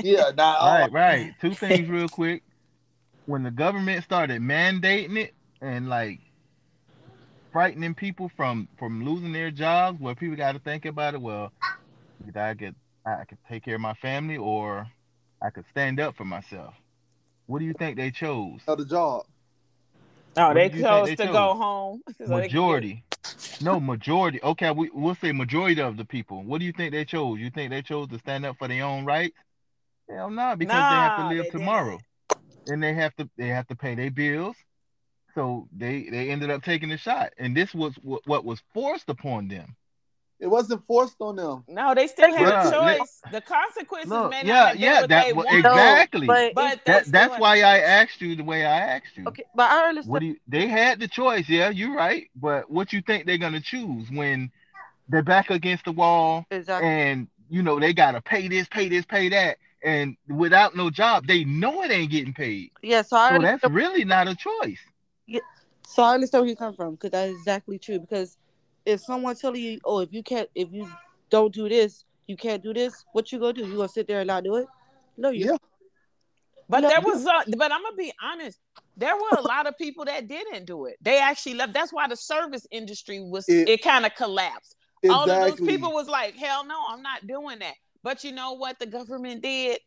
Yeah, 0.02 0.32
now 0.36 0.66
Right, 0.66 0.92
right. 0.92 1.34
Two 1.40 1.54
things 1.54 1.88
real 1.90 2.10
quick. 2.10 2.44
When 3.26 3.44
the 3.44 3.52
government 3.52 4.04
started 4.04 4.42
mandating 4.42 5.18
it 5.18 5.34
and 5.62 5.90
like 5.90 6.20
frightening 7.58 7.96
people 7.96 8.30
from 8.38 8.68
from 8.78 9.04
losing 9.04 9.32
their 9.32 9.50
jobs, 9.50 10.00
where 10.00 10.14
people 10.14 10.36
got 10.38 10.52
to 10.52 10.60
think 10.60 10.86
about 10.86 11.16
it. 11.16 11.22
Well, 11.22 11.52
either 12.28 12.40
I 12.40 12.54
could 12.54 12.76
I 13.04 13.24
could 13.28 13.40
take 13.50 13.66
care 13.66 13.74
of 13.74 13.82
my 13.82 13.96
family, 13.96 14.38
or 14.38 14.86
I 15.42 15.50
could 15.50 15.66
stand 15.72 16.00
up 16.00 16.16
for 16.16 16.24
myself. 16.24 16.76
What 17.48 17.58
do 17.58 17.66
you 17.66 17.74
think 17.74 17.98
they 17.98 18.12
chose? 18.12 18.60
another 18.68 18.86
job. 18.86 19.26
oh 20.38 20.48
What 20.50 20.54
they 20.54 20.70
did 20.70 20.76
you 20.78 20.82
think 20.84 20.88
chose 20.92 21.08
they 21.08 21.16
to 21.16 21.24
chose? 21.26 21.34
go 21.34 21.54
home 21.56 22.02
so 22.06 22.14
they 22.20 22.26
could 22.26 22.28
get- 22.28 22.52
Majority. 22.52 23.04
No, 23.60 23.80
majority. 23.80 24.40
Okay, 24.44 24.70
we 24.70 24.92
we'll 24.94 25.16
say 25.16 25.32
majority 25.32 25.82
of 25.82 25.98
the 25.98 26.06
people. 26.06 26.44
What 26.44 26.60
do 26.60 26.66
you 26.66 26.72
think 26.74 26.92
they 26.92 27.06
chose? 27.06 27.40
You 27.40 27.50
think 27.50 27.72
they 27.72 27.82
chose 27.82 28.08
to 28.10 28.20
stand 28.20 28.46
up 28.46 28.58
for 28.60 28.68
their 28.68 28.84
own 28.86 29.04
rights? 29.04 29.36
Hell 30.08 30.30
no, 30.30 30.56
because 30.56 30.76
they 30.76 30.80
have 30.80 31.18
to 31.18 31.24
they 31.30 31.36
live 31.38 31.46
didn't. 31.46 31.60
tomorrow, 31.60 31.98
and 32.68 32.84
they 32.84 32.94
have 32.94 33.16
to 33.16 33.28
they 33.36 33.48
have 33.48 33.68
to 33.70 33.76
pay 33.76 33.96
their 33.96 34.12
bills. 34.12 34.56
So 35.38 35.68
they 35.72 36.08
they 36.10 36.32
ended 36.32 36.50
up 36.50 36.64
taking 36.64 36.90
the 36.90 36.98
shot, 36.98 37.32
and 37.38 37.56
this 37.56 37.72
was 37.72 37.94
what, 38.02 38.26
what 38.26 38.44
was 38.44 38.60
forced 38.74 39.08
upon 39.08 39.48
them. 39.48 39.76
It 40.40 40.48
wasn't 40.48 40.84
forced 40.88 41.18
on 41.20 41.36
them. 41.36 41.64
no 41.68 41.94
they 41.94 42.08
still 42.08 42.34
had 42.34 42.48
Bruh, 42.48 42.74
a 42.74 42.82
let- 42.86 42.98
choice 43.00 43.22
the 43.32 43.42
consequences 43.42 44.10
Look, 44.10 44.32
may 44.32 44.42
not 44.42 44.48
yeah, 44.48 44.72
been 44.74 44.82
yeah, 44.82 45.02
what 45.02 45.10
that 45.10 45.26
they 45.28 45.34
wa- 45.34 45.44
wanted, 45.44 45.60
exactly. 45.60 46.26
but 46.26 46.56
but 46.56 46.86
That 46.88 47.06
that's 47.12 47.40
why 47.40 47.62
I 47.62 47.78
asked 47.82 48.20
you 48.20 48.36
the 48.36 48.44
way 48.44 48.66
I 48.66 48.80
asked 48.96 49.16
you. 49.16 49.26
okay, 49.28 49.44
but 49.54 49.70
I 49.72 49.90
understand. 49.90 50.12
What 50.12 50.20
do 50.22 50.26
you? 50.26 50.38
They 50.48 50.68
had 50.68 51.00
the 51.00 51.08
choice. 51.08 51.48
Yeah, 51.48 51.70
you're 51.70 51.96
right. 51.96 52.32
But 52.36 52.72
what 52.72 52.92
you 52.92 53.04
think 53.04 53.28
they're 53.28 53.38
gonna 53.38 53.62
choose 53.62 54.10
when 54.10 54.50
they're 55.08 55.22
back 55.22 55.52
against 55.52 55.86
the 55.86 55.92
wall 55.92 56.48
exactly. 56.50 56.90
and 56.90 57.28
you 57.48 57.62
know 57.62 57.80
they 57.80 57.94
gotta 57.94 58.22
pay 58.22 58.48
this, 58.48 58.68
pay 58.70 58.90
this, 58.90 59.06
pay 59.06 59.30
that, 59.30 59.58
and 59.84 60.18
without 60.28 60.76
no 60.76 60.90
job, 60.90 61.28
they 61.28 61.44
know 61.44 61.84
it 61.84 61.92
ain't 61.92 62.10
getting 62.10 62.34
paid. 62.34 62.72
Yeah, 62.82 63.04
so 63.04 63.18
I 63.18 63.36
So 63.36 63.42
that's 63.44 63.64
really 63.66 64.04
not 64.04 64.28
a 64.28 64.36
choice. 64.36 64.80
So 65.86 66.04
I 66.04 66.14
understand 66.14 66.44
where 66.44 66.50
you 66.50 66.56
come 66.56 66.74
from 66.74 66.96
because 66.96 67.12
that 67.12 67.30
is 67.30 67.36
exactly 67.38 67.80
true. 67.80 68.00
Because 68.00 68.38
if 68.86 69.02
someone 69.02 69.36
telling 69.36 69.62
you, 69.62 69.80
oh, 69.86 70.00
if 70.00 70.14
you 70.14 70.24
can't, 70.24 70.50
if 70.56 70.72
you 70.72 70.90
don't 71.30 71.54
do 71.54 71.68
this, 71.70 72.06
you 72.28 72.38
can't 72.38 72.62
do 72.62 72.74
this, 72.74 73.06
what 73.14 73.32
you 73.32 73.40
gonna 73.40 73.54
do? 73.54 73.66
You 73.66 73.76
gonna 73.76 73.90
sit 73.90 74.08
there 74.08 74.20
and 74.20 74.28
not 74.28 74.44
do 74.44 74.56
it? 74.56 74.68
No, 75.18 75.30
you. 75.30 75.46
Yeah. 75.46 75.58
But 76.70 76.82
No, 76.82 76.90
there 76.90 77.02
no. 77.02 77.08
was, 77.08 77.26
uh, 77.26 77.44
but 77.58 77.72
I'm 77.72 77.82
gonna 77.82 77.96
be 77.96 78.12
honest. 78.22 78.60
There 78.98 79.16
were 79.16 79.38
a 79.38 79.42
lot 79.42 79.68
of 79.68 79.78
people 79.78 80.06
that 80.06 80.28
didn't 80.28 80.66
do 80.66 80.86
it. 80.86 80.98
They 81.02 81.20
actually 81.20 81.54
left. 81.54 81.74
That's 81.74 81.94
why 81.94 82.08
the 82.08 82.16
service 82.18 82.66
industry 82.72 83.20
was 83.22 83.48
It- 83.48 83.70
it, 83.70 83.84
kind 83.84 84.06
of 84.06 84.16
collapsed. 84.16 84.76
All 85.10 85.30
of 85.30 85.58
those 85.58 85.60
people 85.62 85.94
was 85.94 86.08
like, 86.08 86.36
"Hell 86.36 86.66
no, 86.66 86.76
I'm 86.88 87.02
not 87.02 87.26
doing 87.28 87.60
that." 87.60 87.76
But 88.04 88.24
you 88.24 88.32
know 88.32 88.54
what? 88.54 88.80
The 88.80 88.88
government 88.88 89.42
did. 89.44 89.80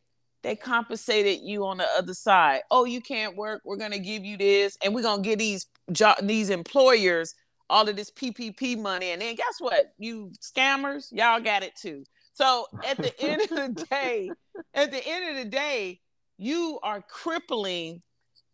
They 0.42 0.57
compensated 0.57 1.40
you 1.42 1.66
on 1.66 1.79
the 1.79 1.87
other 1.98 2.14
side. 2.14 2.61
Oh, 2.70 2.85
you 2.85 3.00
can't 3.00 3.37
work. 3.37 3.62
We're 3.64 3.76
gonna 3.76 3.98
give 3.98 4.24
you 4.24 4.37
this, 4.37 4.76
and 4.83 4.94
we're 4.94 5.03
gonna 5.03 5.22
give 5.22 5.38
these 5.38 5.66
job 5.92 6.16
these 6.22 6.50
employers 6.50 7.35
all 7.68 7.88
of 7.88 7.96
this 7.96 8.11
PPP 8.11 8.79
money. 8.79 9.11
And 9.11 9.22
then 9.22 9.35
guess 9.37 9.61
what? 9.61 9.92
You 9.98 10.33
scammers, 10.40 11.07
y'all 11.12 11.40
got 11.40 11.62
it 11.62 11.76
too. 11.76 12.05
So 12.35 12.66
at 12.87 12.96
the 12.96 13.18
end 13.20 13.42
of 13.42 13.48
the 13.48 13.87
day, 13.90 14.31
at 14.74 14.90
the 14.90 15.07
end 15.07 15.37
of 15.37 15.44
the 15.44 15.50
day, 15.50 16.00
you 16.37 16.81
are 16.83 17.03
crippling 17.03 18.03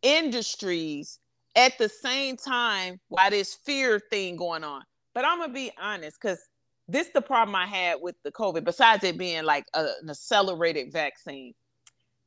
industries 0.03 1.19
at 1.55 1.79
the 1.79 1.89
same 1.89 2.37
time 2.37 3.01
while 3.09 3.31
this 3.31 3.55
fear 3.55 4.01
thing 4.11 4.37
going 4.37 4.65
on. 4.65 4.83
But 5.15 5.25
I'm 5.25 5.39
gonna 5.39 5.53
be 5.53 5.73
honest, 5.81 6.19
because 6.21 6.41
this 6.89 7.09
the 7.15 7.23
problem 7.23 7.55
I 7.55 7.67
had 7.67 7.99
with 8.01 8.17
the 8.23 8.31
COVID, 8.31 8.65
besides 8.65 9.03
it 9.05 9.17
being 9.17 9.45
like 9.45 9.65
a, 9.75 9.87
an 10.03 10.11
accelerated 10.11 10.93
vaccine. 10.93 11.55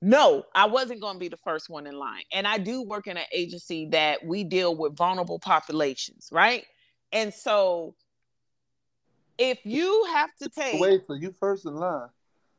No, 0.01 0.43
I 0.55 0.67
wasn't 0.67 1.01
going 1.01 1.15
to 1.15 1.19
be 1.19 1.27
the 1.27 1.38
first 1.38 1.69
one 1.69 1.85
in 1.85 1.97
line. 1.97 2.23
And 2.31 2.47
I 2.47 2.57
do 2.57 2.81
work 2.81 3.07
in 3.07 3.17
an 3.17 3.25
agency 3.33 3.88
that 3.91 4.25
we 4.25 4.45
deal 4.45 4.75
with 4.75 4.95
vulnerable 4.95 5.39
populations, 5.39 6.29
right? 6.31 6.65
And 7.12 7.33
so 7.33 7.95
if 9.38 9.59
you 9.65 10.05
have 10.12 10.29
to 10.41 10.49
take 10.49 10.79
Wait, 10.79 11.05
for 11.05 11.17
you 11.17 11.33
first 11.38 11.65
in 11.65 11.75
line. 11.75 12.07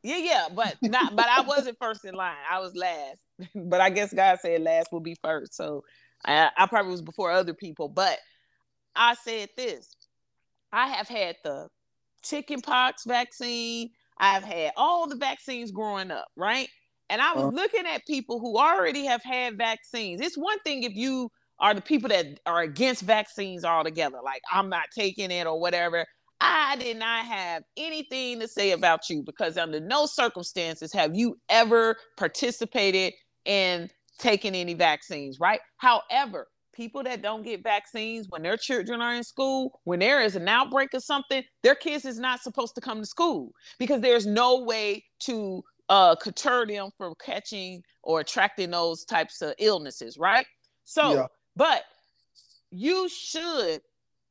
yeah, 0.03 0.17
yeah, 0.17 0.47
but 0.53 0.75
not 0.83 1.15
but 1.15 1.27
I 1.29 1.41
wasn't 1.41 1.77
first 1.79 2.05
in 2.05 2.13
line. 2.13 2.35
I 2.49 2.59
was 2.59 2.75
last. 2.75 3.21
but 3.55 3.81
I 3.81 3.89
guess 3.89 4.13
God 4.13 4.39
said 4.41 4.61
last 4.61 4.91
will 4.91 4.99
be 4.99 5.15
first. 5.23 5.55
So 5.55 5.83
I, 6.25 6.49
I 6.55 6.67
probably 6.67 6.91
was 6.91 7.01
before 7.01 7.31
other 7.31 7.53
people. 7.53 7.89
But 7.89 8.19
I 8.95 9.15
said 9.15 9.49
this. 9.57 9.95
I 10.71 10.87
have 10.89 11.07
had 11.07 11.37
the 11.43 11.69
chickenpox 12.23 13.03
vaccine. 13.05 13.89
I've 14.17 14.43
had 14.43 14.73
all 14.77 15.07
the 15.07 15.15
vaccines 15.15 15.71
growing 15.71 16.11
up, 16.11 16.27
right? 16.35 16.69
And 17.11 17.21
I 17.21 17.35
was 17.35 17.47
Uh. 17.47 17.51
looking 17.51 17.87
at 17.87 18.07
people 18.07 18.39
who 18.39 18.57
already 18.57 19.05
have 19.05 19.23
had 19.23 19.57
vaccines. 19.59 20.21
It's 20.21 20.37
one 20.37 20.59
thing 20.61 20.83
if 20.83 20.95
you 20.95 21.29
are 21.59 21.75
the 21.75 21.81
people 21.81 22.09
that 22.09 22.39
are 22.47 22.61
against 22.63 23.03
vaccines 23.03 23.65
altogether, 23.65 24.19
like 24.25 24.43
I'm 24.51 24.69
not 24.69 24.85
taking 24.97 25.31
it 25.31 25.47
or 25.47 25.59
whatever. 25.61 26.07
I 26.41 26.77
did 26.77 26.97
not 26.97 27.25
have 27.25 27.63
anything 27.77 28.41
to 28.41 28.49
say 28.49 28.71
about 28.71 29.09
you 29.09 29.23
because 29.23 29.57
under 29.57 29.79
no 29.81 30.07
circumstances 30.07 30.93
have 30.93 31.15
you 31.15 31.37
ever 31.49 31.97
participated 32.17 33.13
in 33.45 33.89
taking 34.19 34.55
any 34.55 34.75
vaccines, 34.75 35.39
right? 35.39 35.61
However, 35.77 36.47
people 36.73 37.03
that 37.03 37.23
don't 37.23 37.43
get 37.43 37.63
vaccines 37.63 38.27
when 38.29 38.43
their 38.43 38.57
children 38.57 39.01
are 39.01 39.15
in 39.15 39.23
school, 39.23 39.81
when 39.85 39.99
there 39.99 40.21
is 40.21 40.35
an 40.37 40.47
outbreak 40.47 40.93
of 40.95 41.03
something, 41.03 41.43
their 41.63 41.75
kids 41.75 42.05
is 42.05 42.19
not 42.19 42.41
supposed 42.41 42.75
to 42.75 42.81
come 42.81 42.99
to 43.01 43.07
school 43.07 43.51
because 43.79 44.01
there's 44.01 44.27
no 44.27 44.63
way 44.63 45.05
to 45.21 45.63
uh 45.89 46.15
deter 46.23 46.65
them 46.65 46.89
from 46.97 47.13
catching 47.23 47.83
or 48.03 48.19
attracting 48.21 48.71
those 48.71 49.03
types 49.05 49.41
of 49.41 49.53
illnesses, 49.59 50.17
right? 50.17 50.45
So, 50.83 51.13
Yeah. 51.13 51.27
but 51.55 51.83
you 52.71 53.09
should 53.09 53.81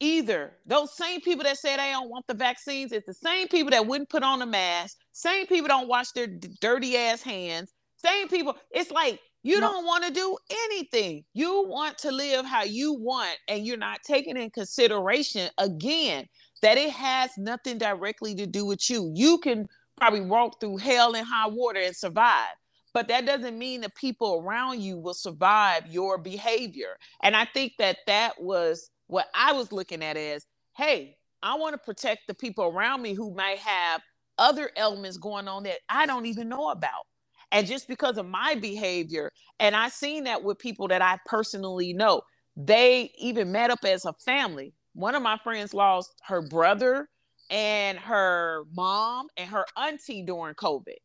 either 0.01 0.55
those 0.67 0.97
same 0.97 1.21
people 1.21 1.45
that 1.45 1.59
say 1.59 1.77
they 1.77 1.91
don't 1.91 2.09
want 2.09 2.27
the 2.27 2.33
vaccines 2.33 2.91
it's 2.91 3.05
the 3.07 3.13
same 3.13 3.47
people 3.49 3.71
that 3.71 3.87
wouldn't 3.87 4.09
put 4.09 4.23
on 4.23 4.41
a 4.41 4.47
mask 4.47 4.97
same 5.13 5.47
people 5.47 5.69
don't 5.69 5.89
wash 5.89 6.11
their 6.13 6.27
d- 6.27 6.49
dirty 6.63 6.97
ass 6.97 7.21
hands 7.21 7.75
same 7.97 8.27
people 8.29 8.57
it's 8.71 8.91
like 8.91 9.21
you 9.43 9.61
No. 9.61 9.67
don't 9.73 9.85
want 9.85 10.03
to 10.05 10.11
do 10.11 10.39
anything 10.65 11.23
you 11.35 11.67
want 11.69 11.99
to 11.99 12.11
live 12.11 12.47
how 12.47 12.63
you 12.65 12.95
want 12.95 13.37
and 13.47 13.67
you're 13.67 13.77
not 13.77 14.01
taking 14.03 14.39
in 14.39 14.49
consideration 14.51 15.51
again 15.59 16.27
that 16.63 16.79
it 16.79 16.91
has 16.91 17.31
nothing 17.37 17.77
directly 17.77 18.35
to 18.37 18.47
do 18.47 18.65
with 18.65 18.89
you 18.89 19.13
you 19.15 19.37
can 19.37 19.69
probably 20.01 20.21
walk 20.21 20.61
through 20.61 20.77
hell 20.77 21.15
and 21.15 21.27
high 21.27 21.49
water 21.49 21.81
and 21.81 21.97
survive 21.97 22.55
but 22.93 23.07
that 23.07 23.25
doesn't 23.25 23.57
mean 23.57 23.81
the 23.81 23.91
people 23.91 24.43
around 24.45 24.81
you 24.81 24.99
will 24.99 25.15
survive 25.15 25.87
your 25.87 26.19
behavior 26.19 26.97
and 27.23 27.37
i 27.37 27.45
think 27.45 27.73
that 27.79 27.99
that 28.07 28.33
was 28.41 28.91
what 29.11 29.27
I 29.35 29.53
was 29.53 29.73
looking 29.73 30.03
at 30.03 30.17
as, 30.17 30.47
hey, 30.77 31.17
I 31.43 31.55
want 31.57 31.75
to 31.75 31.79
protect 31.79 32.23
the 32.27 32.35
people 32.35 32.65
around 32.65 33.03
me 33.03 33.15
who 33.15 33.35
might 33.35 33.59
have 33.59 34.01
other 34.39 34.71
elements 34.77 35.17
going 35.17 35.49
on 35.49 35.65
that 35.65 35.79
I 35.89 36.07
don't 36.07 36.27
even 36.27 36.49
know 36.49 36.71
about. 36.71 37.07
And 37.53 37.67
just 37.67 37.89
because 37.89 38.17
of 38.17 38.27
my 38.27 38.55
behavior, 38.55 39.33
and 39.59 39.75
I've 39.75 39.93
seen 39.93 40.25
that 40.25 40.45
with 40.45 40.59
people 40.59 40.89
that 40.89 41.03
I 41.03 41.19
personally 41.27 41.93
know, 41.93 42.23
they 42.57 43.11
even 43.19 43.51
met 43.51 43.71
up 43.71 43.85
as 43.85 44.05
a 44.05 44.13
family. 44.25 44.73
One 44.95 45.15
of 45.15 45.23
my 45.23 45.39
friends 45.43 45.75
lost 45.75 46.11
her 46.27 46.43
brother 46.43 47.09
and 47.51 47.99
her 47.99 48.65
mom 48.75 49.29
and 49.39 49.51
her 49.51 49.67
auntie 49.77 50.25
during 50.25 50.55
COVID. 50.57 50.97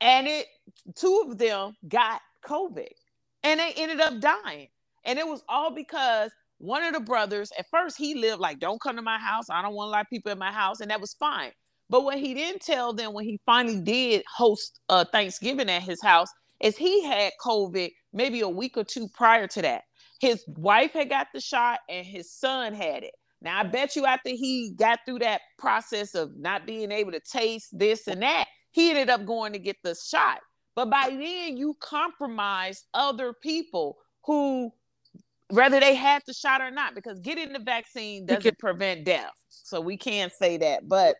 And 0.00 0.28
it 0.28 0.46
two 0.96 1.24
of 1.28 1.38
them 1.38 1.74
got 1.88 2.20
COVID. 2.46 2.88
and 3.42 3.60
they 3.60 3.72
ended 3.76 4.00
up 4.00 4.20
dying. 4.20 4.68
And 5.04 5.18
it 5.18 5.26
was 5.26 5.42
all 5.48 5.70
because 5.74 6.30
one 6.58 6.84
of 6.84 6.92
the 6.94 7.00
brothers, 7.00 7.52
at 7.58 7.66
first, 7.70 7.96
he 7.98 8.14
lived 8.14 8.40
like, 8.40 8.60
don't 8.60 8.80
come 8.80 8.96
to 8.96 9.02
my 9.02 9.18
house. 9.18 9.46
I 9.50 9.62
don't 9.62 9.74
want 9.74 9.88
a 9.88 9.92
lot 9.92 10.02
of 10.02 10.10
people 10.10 10.32
in 10.32 10.38
my 10.38 10.52
house. 10.52 10.80
And 10.80 10.90
that 10.90 11.00
was 11.00 11.14
fine. 11.14 11.52
But 11.88 12.04
what 12.04 12.18
he 12.18 12.34
didn't 12.34 12.62
tell 12.62 12.92
them 12.92 13.12
when 13.14 13.24
he 13.24 13.40
finally 13.46 13.80
did 13.80 14.22
host 14.36 14.80
uh, 14.88 15.04
Thanksgiving 15.12 15.70
at 15.70 15.82
his 15.82 16.02
house 16.02 16.28
is 16.60 16.76
he 16.76 17.04
had 17.04 17.32
COVID 17.44 17.90
maybe 18.12 18.40
a 18.42 18.48
week 18.48 18.76
or 18.76 18.84
two 18.84 19.08
prior 19.14 19.46
to 19.48 19.62
that. 19.62 19.82
His 20.20 20.44
wife 20.48 20.92
had 20.92 21.10
got 21.10 21.28
the 21.34 21.40
shot 21.40 21.80
and 21.88 22.06
his 22.06 22.32
son 22.32 22.74
had 22.74 23.04
it. 23.04 23.14
Now, 23.42 23.58
I 23.58 23.64
bet 23.64 23.96
you 23.96 24.06
after 24.06 24.30
he 24.30 24.72
got 24.76 25.00
through 25.04 25.18
that 25.20 25.40
process 25.58 26.14
of 26.14 26.36
not 26.38 26.66
being 26.66 26.92
able 26.92 27.12
to 27.12 27.20
taste 27.20 27.76
this 27.76 28.06
and 28.06 28.22
that, 28.22 28.46
he 28.70 28.90
ended 28.90 29.10
up 29.10 29.26
going 29.26 29.52
to 29.52 29.58
get 29.58 29.76
the 29.82 29.94
shot. 29.94 30.40
But 30.74 30.90
by 30.90 31.08
then, 31.10 31.56
you 31.56 31.76
compromise 31.80 32.84
other 32.94 33.34
people 33.34 33.98
who, 34.24 34.70
whether 35.48 35.80
they 35.80 35.94
had 35.94 36.22
the 36.26 36.32
shot 36.32 36.62
or 36.62 36.70
not, 36.70 36.94
because 36.94 37.18
getting 37.20 37.52
the 37.52 37.58
vaccine 37.58 38.26
doesn't 38.26 38.58
prevent 38.58 39.04
death. 39.04 39.32
So 39.48 39.80
we 39.80 39.96
can't 39.96 40.32
say 40.32 40.56
that, 40.58 40.88
but 40.88 41.16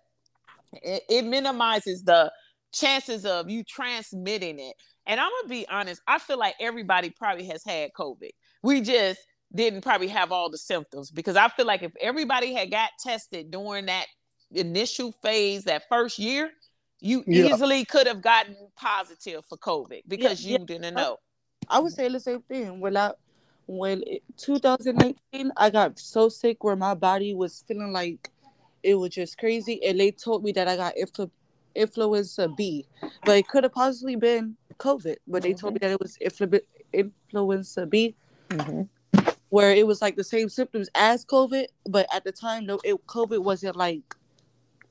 it, 0.72 1.02
it 1.08 1.24
minimizes 1.24 2.02
the 2.04 2.32
chances 2.72 3.26
of 3.26 3.50
you 3.50 3.62
transmitting 3.64 4.58
it. 4.58 4.74
And 5.06 5.20
I'm 5.20 5.30
gonna 5.42 5.48
be 5.48 5.68
honest, 5.68 6.00
I 6.06 6.18
feel 6.18 6.38
like 6.38 6.54
everybody 6.60 7.10
probably 7.10 7.46
has 7.46 7.64
had 7.64 7.90
COVID. 7.92 8.30
We 8.62 8.80
just 8.80 9.20
didn't 9.54 9.82
probably 9.82 10.08
have 10.08 10.32
all 10.32 10.50
the 10.50 10.58
symptoms 10.58 11.10
because 11.10 11.36
I 11.36 11.48
feel 11.48 11.66
like 11.66 11.82
if 11.82 11.92
everybody 12.00 12.54
had 12.54 12.70
got 12.70 12.90
tested 12.98 13.50
during 13.50 13.86
that 13.86 14.06
initial 14.52 15.12
phase, 15.22 15.64
that 15.64 15.82
first 15.88 16.18
year, 16.18 16.50
you 17.00 17.24
Yeah. 17.26 17.46
easily 17.46 17.84
could 17.84 18.06
have 18.06 18.22
gotten 18.22 18.56
positive 18.76 19.44
for 19.46 19.58
COVID 19.58 20.02
because 20.08 20.44
Yeah, 20.44 20.58
you 20.58 20.64
didn't 20.66 20.94
know. 20.94 21.18
I 21.68 21.78
would 21.80 21.92
say 21.92 22.08
the 22.08 22.20
same 22.20 22.42
thing. 22.42 22.80
When 22.80 22.96
I, 22.96 23.12
when 23.66 24.02
it, 24.06 24.22
2019, 24.36 25.52
I 25.56 25.70
got 25.70 25.98
so 25.98 26.28
sick 26.28 26.64
where 26.64 26.76
my 26.76 26.94
body 26.94 27.34
was 27.34 27.64
feeling 27.66 27.92
like 27.92 28.30
it 28.82 28.94
was 28.94 29.10
just 29.10 29.38
crazy, 29.38 29.82
and 29.84 29.98
they 29.98 30.10
told 30.10 30.42
me 30.42 30.52
that 30.52 30.66
I 30.66 30.76
got 30.76 30.94
influ- 30.96 31.30
influenza 31.74 32.48
B, 32.48 32.84
but 33.24 33.36
it 33.38 33.48
could 33.48 33.62
have 33.64 33.72
possibly 33.72 34.16
been 34.16 34.56
COVID. 34.78 35.16
But 35.26 35.42
they 35.44 35.54
told 35.54 35.74
me 35.74 35.78
that 35.78 35.90
it 35.92 36.00
was 36.00 36.18
influ- 36.18 36.60
influenza 36.92 37.86
B, 37.86 38.14
Mhm. 38.48 38.88
Where 39.52 39.70
it 39.72 39.86
was 39.86 40.00
like 40.00 40.16
the 40.16 40.24
same 40.24 40.48
symptoms 40.48 40.88
as 40.94 41.26
COVID, 41.26 41.66
but 41.86 42.06
at 42.14 42.24
the 42.24 42.32
time, 42.32 42.64
no, 42.64 42.78
it 42.84 42.94
COVID 43.06 43.40
wasn't 43.44 43.76
like 43.76 44.00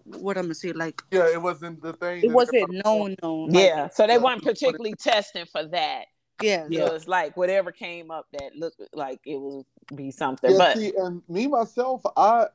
what 0.06 0.38
I'm 0.38 0.44
gonna 0.44 0.54
say, 0.54 0.72
like 0.72 1.02
Yeah, 1.10 1.28
it 1.34 1.42
wasn't 1.42 1.82
the 1.82 1.94
thing. 1.94 2.24
it 2.24 2.32
wasn't 2.32 2.62
everybody- 2.64 2.82
known, 2.86 3.16
known. 3.24 3.50
like, 3.50 3.64
Yeah, 3.66 3.90
so 3.90 4.06
they 4.06 4.20
weren't 4.20 4.44
particularly 4.44 4.94
testing 4.94 5.46
for 5.48 5.64
that. 5.66 6.06
yeah, 6.44 6.68
yeah. 6.70 6.86
It 6.86 6.94
was 6.94 7.08
like 7.08 7.36
whatever 7.36 7.72
came 7.72 8.12
up 8.12 8.28
that 8.34 8.56
looked 8.56 8.80
like 8.94 9.20
it 9.26 9.38
would 9.42 9.66
be 9.96 10.12
something. 10.12 10.52
Yeah, 10.52 10.58
but 10.60 10.78
see, 10.78 10.94
and 10.96 11.24
me 11.28 11.48
myself, 11.48 12.04
I 12.16 12.46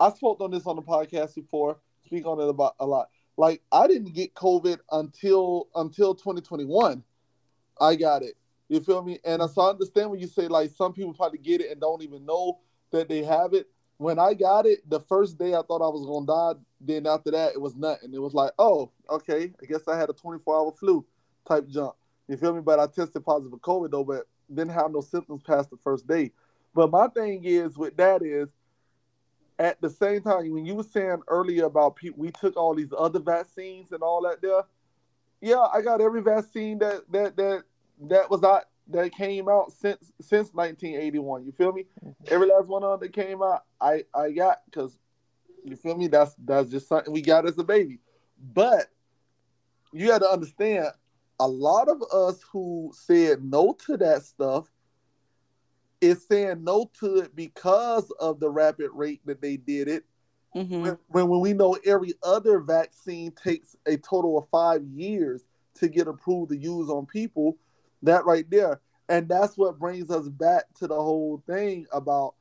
I 0.00 0.10
spoke 0.12 0.40
on 0.40 0.50
this 0.50 0.66
on 0.66 0.76
the 0.76 0.82
podcast 0.82 1.34
before. 1.34 1.78
Speak 2.06 2.26
on 2.26 2.40
it 2.40 2.48
about 2.48 2.74
a 2.80 2.86
lot. 2.86 3.10
Like 3.36 3.60
I 3.70 3.86
didn't 3.86 4.14
get 4.14 4.32
COVID 4.34 4.78
until 4.92 5.68
until 5.74 6.14
2021. 6.14 7.04
I 7.80 7.96
got 7.96 8.22
it. 8.22 8.34
You 8.68 8.80
feel 8.80 9.02
me? 9.02 9.18
And 9.24 9.42
I 9.42 9.46
so 9.46 9.62
I 9.62 9.70
understand 9.70 10.10
when 10.10 10.20
you 10.20 10.26
say 10.26 10.48
like 10.48 10.70
some 10.70 10.92
people 10.92 11.14
probably 11.14 11.38
get 11.38 11.60
it 11.60 11.70
and 11.70 11.80
don't 11.80 12.02
even 12.02 12.24
know 12.24 12.60
that 12.90 13.08
they 13.08 13.22
have 13.22 13.52
it. 13.52 13.68
When 13.98 14.18
I 14.18 14.34
got 14.34 14.66
it, 14.66 14.88
the 14.88 15.00
first 15.00 15.38
day 15.38 15.54
I 15.54 15.62
thought 15.62 15.82
I 15.82 15.88
was 15.88 16.04
gonna 16.06 16.56
die. 16.56 16.60
Then 16.80 17.06
after 17.06 17.30
that, 17.30 17.52
it 17.52 17.60
was 17.60 17.76
nothing. 17.76 18.12
It 18.12 18.20
was 18.20 18.34
like, 18.34 18.52
oh, 18.58 18.90
okay, 19.08 19.52
I 19.62 19.66
guess 19.66 19.86
I 19.86 19.96
had 19.96 20.10
a 20.10 20.14
24 20.14 20.56
hour 20.56 20.72
flu 20.72 21.04
type 21.46 21.68
jump. 21.68 21.94
You 22.28 22.36
feel 22.36 22.54
me? 22.54 22.62
But 22.62 22.80
I 22.80 22.86
tested 22.86 23.24
positive 23.24 23.52
for 23.52 23.58
COVID 23.58 23.90
though, 23.90 24.04
but 24.04 24.26
didn't 24.52 24.72
have 24.72 24.90
no 24.90 25.00
symptoms 25.00 25.42
past 25.42 25.70
the 25.70 25.76
first 25.76 26.06
day. 26.06 26.32
But 26.74 26.90
my 26.90 27.08
thing 27.08 27.44
is 27.44 27.76
with 27.76 27.96
that 27.98 28.22
is 28.22 28.48
at 29.58 29.80
the 29.80 29.90
same 29.90 30.20
time 30.22 30.52
when 30.52 30.66
you 30.66 30.74
were 30.74 30.82
saying 30.82 31.22
earlier 31.28 31.66
about 31.66 31.96
people 31.96 32.20
we 32.20 32.32
took 32.32 32.56
all 32.56 32.74
these 32.74 32.92
other 32.96 33.20
vaccines 33.20 33.92
and 33.92 34.02
all 34.02 34.22
that 34.22 34.42
there, 34.42 34.62
yeah, 35.40 35.66
I 35.72 35.82
got 35.82 36.00
every 36.00 36.22
vaccine 36.22 36.78
that 36.78 37.02
that 37.12 37.36
that 37.36 37.64
that 38.02 38.30
was 38.30 38.40
not 38.42 38.64
that 38.88 39.12
came 39.12 39.48
out 39.48 39.72
since 39.72 40.12
since 40.20 40.52
1981. 40.52 41.44
You 41.44 41.52
feel 41.52 41.72
me? 41.72 41.86
Every 42.28 42.48
last 42.48 42.66
one 42.66 42.82
of 42.82 43.00
them 43.00 43.08
that 43.08 43.12
came 43.14 43.42
out, 43.42 43.64
I 43.80 44.04
I 44.14 44.30
got 44.30 44.58
because 44.66 44.98
you 45.64 45.76
feel 45.76 45.96
me. 45.96 46.08
That's 46.08 46.34
that's 46.44 46.70
just 46.70 46.88
something 46.88 47.12
we 47.12 47.22
got 47.22 47.46
as 47.46 47.58
a 47.58 47.64
baby. 47.64 48.00
But 48.52 48.86
you 49.92 50.08
got 50.08 50.18
to 50.18 50.28
understand, 50.28 50.88
a 51.40 51.48
lot 51.48 51.88
of 51.88 52.02
us 52.12 52.42
who 52.52 52.92
said 52.94 53.44
no 53.44 53.76
to 53.86 53.96
that 53.98 54.22
stuff 54.22 54.68
is 56.00 56.26
saying 56.26 56.62
no 56.62 56.90
to 57.00 57.18
it 57.18 57.34
because 57.34 58.10
of 58.20 58.40
the 58.40 58.50
rapid 58.50 58.90
rate 58.92 59.20
that 59.24 59.40
they 59.40 59.56
did 59.56 59.88
it. 59.88 60.04
hmm 60.52 60.82
When, 60.82 60.98
when 61.08 61.28
when 61.28 61.40
we 61.40 61.52
know 61.52 61.78
every 61.86 62.14
other 62.22 62.58
vaccine 62.58 63.32
takes 63.32 63.76
a 63.86 63.96
total 63.96 64.36
of 64.38 64.48
five 64.48 64.84
years 64.84 65.44
to 65.76 65.88
get 65.88 66.08
approved 66.08 66.50
to 66.50 66.56
use 66.56 66.88
on 66.90 67.06
people, 67.06 67.56
that 68.04 68.24
right 68.26 68.48
there. 68.50 68.80
And 69.08 69.28
that's 69.28 69.56
what 69.56 69.78
brings 69.78 70.10
us 70.10 70.28
back 70.28 70.64
to 70.78 70.86
the 70.86 70.94
whole 70.94 71.42
thing 71.46 71.86
about 71.92 72.34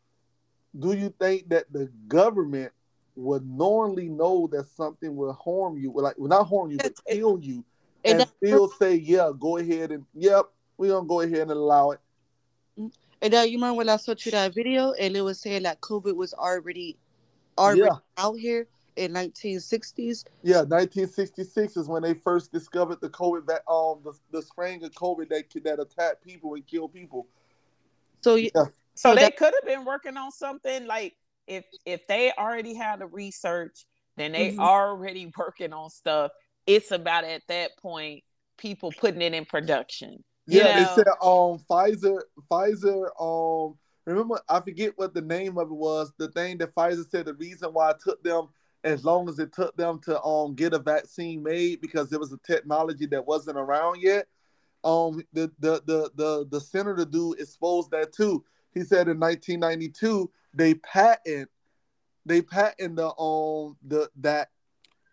do 0.78 0.94
you 0.94 1.14
think 1.20 1.50
that 1.50 1.72
the 1.72 1.90
government 2.08 2.72
would 3.16 3.46
normally 3.48 4.10
know 4.10 4.48
that 4.52 4.68
something 4.68 5.16
will 5.16 5.34
harm 5.34 5.78
you, 5.78 5.92
like 5.96 6.16
well, 6.18 6.30
not 6.30 6.48
harm 6.48 6.72
you, 6.72 6.78
but 6.78 6.94
kill 7.08 7.38
you, 7.40 7.64
and 8.04 8.22
and 8.22 8.30
still 8.38 8.68
say, 8.70 8.96
yeah, 8.96 9.32
go 9.38 9.58
ahead 9.58 9.92
and 9.92 10.06
yep, 10.16 10.46
we're 10.78 10.92
gonna 10.92 11.08
go 11.08 11.22
ahead 11.22 11.42
and 11.42 11.52
allow 11.52 11.92
it. 11.92 12.00
And 12.78 13.32
then 13.32 13.48
you 13.50 13.58
remember 13.58 13.78
when 13.78 13.90
I 13.90 13.98
sent 13.98 14.26
you 14.26 14.32
that 14.32 14.54
video 14.56 14.94
and 14.94 15.16
it 15.16 15.22
was 15.22 15.40
saying 15.40 15.64
that 15.64 15.80
COVID 15.82 16.16
was 16.16 16.34
already 16.34 16.98
already 17.58 17.82
Yeah. 17.82 17.98
out 18.18 18.40
here 18.40 18.68
in 18.96 19.12
1960s. 19.14 20.26
Yeah, 20.44 20.58
1966 20.58 21.78
is 21.78 21.88
when 21.88 22.04
they 22.04 22.14
first 22.14 22.52
discovered 22.52 23.02
the 23.02 23.10
COVID 23.10 23.46
that 23.48 23.62
um 23.70 24.00
the, 24.04 24.14
the 24.32 24.42
strain 24.42 24.84
of 24.84 24.92
COVID 24.92 25.30
that 25.30 25.46
that 25.64 25.80
attacked 25.80 26.24
people 26.24 26.54
and 26.56 26.66
killed 26.66 26.94
people. 26.94 27.28
So 28.22 28.36
Yeah. 28.36 28.50
So 28.56 28.70
So 28.96 29.16
they 29.16 29.22
that- 29.22 29.38
could 29.38 29.54
have 29.54 29.66
been 29.66 29.86
working 29.86 30.18
on 30.18 30.32
something 30.32 30.86
like 30.86 31.16
if 31.48 31.66
if 31.86 32.06
they 32.08 32.32
already 32.38 32.74
had 32.74 33.00
the 33.00 33.08
research, 33.08 33.86
then 34.18 34.32
they 34.34 34.52
Mhm. 34.52 34.60
already 34.60 35.32
working 35.38 35.74
on 35.74 35.90
stuff. 35.90 36.32
It's 36.66 36.92
about 36.92 37.24
at 37.26 37.42
that 37.48 37.78
point 37.78 38.24
people 38.58 38.92
putting 38.92 39.22
it 39.22 39.34
in 39.34 39.46
production. 39.46 40.24
Yeah, 40.46 40.72
know? 40.72 40.74
they 40.74 40.86
said 40.86 41.08
um 41.22 41.60
Pfizer 41.70 42.22
Pfizer 42.52 43.10
um 43.20 43.78
remember 44.06 44.40
I 44.48 44.60
forget 44.60 44.94
what 44.98 45.14
the 45.14 45.22
name 45.22 45.58
of 45.58 45.70
it 45.70 45.74
was. 45.74 46.12
The 46.18 46.30
thing 46.30 46.58
that 46.60 46.76
Pfizer 46.76 47.10
said 47.10 47.26
the 47.26 47.34
reason 47.34 47.74
why 47.74 47.92
it 47.92 47.98
took 48.04 48.22
them 48.24 48.50
as 48.84 49.06
long 49.06 49.30
as 49.30 49.40
it 49.40 49.54
took 49.54 49.76
them 49.78 50.00
to 50.00 50.22
um 50.24 50.56
get 50.56 50.74
a 50.74 50.80
vaccine 50.80 51.42
made 51.42 51.82
because 51.82 52.10
there 52.10 52.20
was 52.20 52.34
a 52.34 52.40
technology 52.40 53.06
that 53.06 53.26
wasn't 53.26 53.58
around 53.58 54.02
yet. 54.02 54.28
Um 54.84 55.24
the 55.34 55.52
the 55.60 55.82
the 55.86 56.12
the, 56.16 56.48
the 56.50 56.60
senator 56.60 57.06
dude 57.06 57.40
exposed 57.40 57.92
that 57.92 58.14
too. 58.14 58.44
He 58.74 58.82
said 58.82 59.08
in 59.08 59.20
1992 59.20 60.30
they 60.54 60.76
patent 60.76 61.50
they 62.26 62.42
patent 62.42 62.96
the 62.96 63.16
um 63.18 63.78
the 63.88 64.10
that 64.18 64.50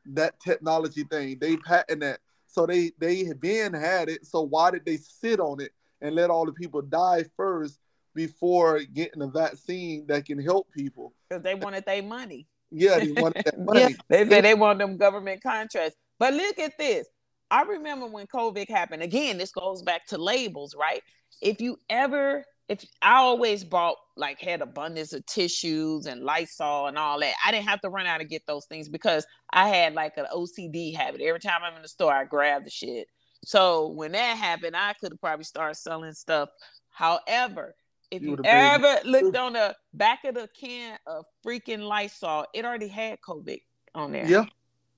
that 0.06 0.40
technology 0.40 1.04
thing. 1.04 1.38
They 1.40 1.56
patent 1.56 2.00
that. 2.00 2.20
So 2.46 2.66
they 2.66 2.92
they 2.98 3.32
been 3.34 3.72
had 3.72 4.08
it. 4.08 4.26
So 4.26 4.42
why 4.42 4.70
did 4.70 4.84
they 4.84 4.96
sit 4.96 5.38
on 5.40 5.60
it 5.60 5.72
and 6.00 6.14
let 6.14 6.30
all 6.30 6.46
the 6.46 6.52
people 6.52 6.82
die 6.82 7.24
first 7.36 7.78
before 8.14 8.80
getting 8.80 9.22
a 9.22 9.28
vaccine 9.28 10.06
that 10.08 10.24
can 10.24 10.38
help 10.38 10.68
people? 10.72 11.14
Because 11.28 11.44
they 11.44 11.54
wanted 11.54 11.84
their 11.84 12.02
money. 12.02 12.48
Yeah, 12.70 12.98
they 12.98 13.12
wanted 13.12 13.44
that 13.44 13.58
money. 13.64 13.96
They 14.08 14.28
said 14.28 14.44
they 14.44 14.54
want 14.54 14.78
them 14.78 14.96
government 14.96 15.42
contracts. 15.42 15.96
But 16.18 16.34
look 16.34 16.58
at 16.58 16.78
this. 16.78 17.06
I 17.50 17.62
remember 17.62 18.06
when 18.06 18.26
COVID 18.26 18.68
happened. 18.68 19.02
Again, 19.02 19.38
this 19.38 19.50
goes 19.50 19.82
back 19.82 20.06
to 20.08 20.18
labels, 20.18 20.74
right? 20.78 21.02
If 21.42 21.60
you 21.60 21.78
ever, 21.88 22.44
if 22.68 22.84
I 23.02 23.16
always 23.16 23.64
bought 23.64 23.96
like 24.16 24.40
had 24.40 24.60
abundance 24.60 25.12
of 25.12 25.26
tissues 25.26 26.06
and 26.06 26.22
Lysol 26.22 26.86
and 26.86 26.96
all 26.96 27.18
that, 27.20 27.34
I 27.44 27.50
didn't 27.50 27.68
have 27.68 27.80
to 27.80 27.88
run 27.88 28.06
out 28.06 28.20
and 28.20 28.30
get 28.30 28.46
those 28.46 28.66
things 28.66 28.88
because 28.88 29.26
I 29.52 29.68
had 29.68 29.94
like 29.94 30.16
an 30.16 30.26
OCD 30.32 30.94
habit. 30.94 31.20
Every 31.20 31.40
time 31.40 31.62
I'm 31.64 31.74
in 31.74 31.82
the 31.82 31.88
store, 31.88 32.12
I 32.12 32.24
grab 32.24 32.64
the 32.64 32.70
shit. 32.70 33.08
So 33.44 33.88
when 33.88 34.12
that 34.12 34.36
happened, 34.36 34.76
I 34.76 34.92
could 35.00 35.12
have 35.12 35.20
probably 35.20 35.44
started 35.44 35.74
selling 35.74 36.12
stuff. 36.12 36.50
However, 36.90 37.74
if 38.10 38.22
You 38.22 38.26
you 38.26 38.30
would've 38.32 38.44
been- 38.44 38.52
ever 38.54 39.00
looked 39.08 39.36
on 39.46 39.52
the 39.54 39.76
back 39.94 40.24
of 40.24 40.34
the 40.34 40.48
can 40.58 40.98
of 41.06 41.24
freaking 41.44 41.80
Lysol, 41.86 42.46
it 42.54 42.64
already 42.64 42.88
had 42.88 43.20
COVID 43.20 43.60
on 43.94 44.12
there. 44.12 44.26
Yeah, 44.26 44.44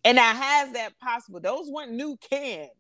And 0.04 0.16
now 0.16 0.34
has 0.34 0.72
that 0.72 0.98
possible? 1.00 1.40
Those 1.40 1.68
weren't 1.70 1.92
new 1.92 2.16
cans. 2.18 2.70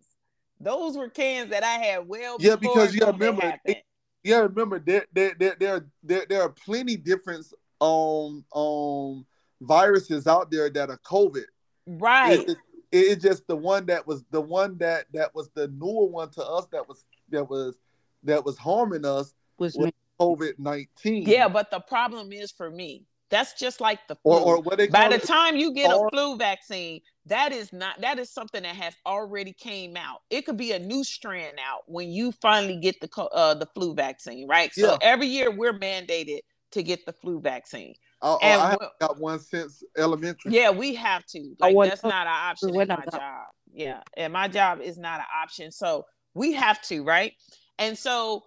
Those 0.60 0.96
were 0.96 1.08
cans 1.08 1.50
that 1.50 1.64
I 1.64 1.74
had 1.84 2.06
well 2.08 2.36
Yeah, 2.40 2.56
before 2.56 2.74
because 2.76 2.94
you 2.94 3.00
gotta 3.00 3.12
remember, 3.12 3.42
happened. 3.42 3.76
yeah. 4.22 4.38
Remember, 4.38 4.78
there 4.78 5.06
there 5.12 5.34
there 5.38 5.56
there 5.58 5.86
there, 6.04 6.26
there 6.28 6.42
are 6.42 6.50
plenty 6.50 6.96
different 6.96 7.44
um 7.80 8.44
um 8.54 9.26
viruses 9.60 10.26
out 10.28 10.50
there 10.50 10.70
that 10.70 10.88
are 10.90 10.98
COVID. 10.98 11.44
right. 11.86 12.40
It, 12.40 12.50
it, 12.50 12.56
it's 12.92 13.22
just 13.22 13.46
the 13.48 13.56
one 13.56 13.86
that 13.86 14.06
was 14.06 14.22
the 14.30 14.40
one 14.40 14.76
that 14.78 15.06
that 15.14 15.34
was 15.34 15.50
the 15.54 15.66
newer 15.68 16.06
one 16.06 16.30
to 16.30 16.44
us 16.44 16.66
that 16.72 16.86
was 16.88 17.04
that 17.30 17.48
was 17.48 17.76
that 18.22 18.44
was 18.44 18.56
harming 18.58 19.04
us 19.04 19.34
Was 19.58 19.74
was 19.74 19.86
me. 19.86 19.92
COVID 20.22 20.58
nineteen. 20.58 21.22
Yeah, 21.28 21.48
but 21.48 21.70
the 21.70 21.80
problem 21.80 22.32
is 22.32 22.50
for 22.52 22.70
me, 22.70 23.06
that's 23.30 23.54
just 23.54 23.80
like 23.80 23.98
the 24.08 24.16
flu. 24.16 24.32
or 24.32 24.40
or 24.40 24.62
what 24.62 24.78
they 24.78 24.88
By 24.88 25.08
the 25.08 25.16
it, 25.16 25.24
time 25.24 25.56
you 25.56 25.72
get 25.74 25.90
a 25.90 26.08
flu 26.12 26.36
vaccine, 26.36 27.00
that 27.26 27.52
is 27.52 27.72
not 27.72 28.00
that 28.00 28.18
is 28.18 28.30
something 28.30 28.62
that 28.62 28.76
has 28.76 28.94
already 29.06 29.52
came 29.52 29.96
out. 29.96 30.20
It 30.30 30.44
could 30.46 30.56
be 30.56 30.72
a 30.72 30.78
new 30.78 31.02
strand 31.04 31.58
out 31.64 31.80
when 31.86 32.10
you 32.10 32.32
finally 32.32 32.76
get 32.78 33.00
the 33.00 33.08
uh, 33.22 33.54
the 33.54 33.66
flu 33.74 33.94
vaccine, 33.94 34.48
right? 34.48 34.72
So 34.74 34.92
Yeah. 34.92 34.98
every 35.00 35.26
year 35.26 35.50
we're 35.50 35.78
mandated 35.78 36.40
to 36.72 36.82
get 36.82 37.04
the 37.06 37.12
flu 37.12 37.40
vaccine. 37.40 37.94
I, 38.22 38.38
and 38.42 38.60
I 38.60 38.66
wh- 38.66 38.70
haven't 38.70 38.92
got 39.00 39.18
one 39.18 39.38
since 39.40 39.82
elementary. 39.96 40.52
Yeah, 40.52 40.70
we 40.70 40.94
have 40.94 41.24
to. 41.26 41.38
I 41.60 41.66
Like 41.66 41.74
want- 41.74 41.90
that's 41.90 42.02
not 42.02 42.26
an 42.26 42.32
option 42.32 42.72
when 42.74 42.90
in 42.90 42.96
my 42.98 43.04
job. 43.18 43.46
Yeah, 43.74 44.00
and 44.16 44.32
my 44.32 44.48
job 44.48 44.80
is 44.80 44.98
not 44.98 45.20
an 45.20 45.26
option, 45.42 45.70
so 45.70 46.04
we 46.34 46.52
have 46.52 46.80
to, 46.82 47.02
right? 47.02 47.32
And 47.78 47.96
so 47.96 48.42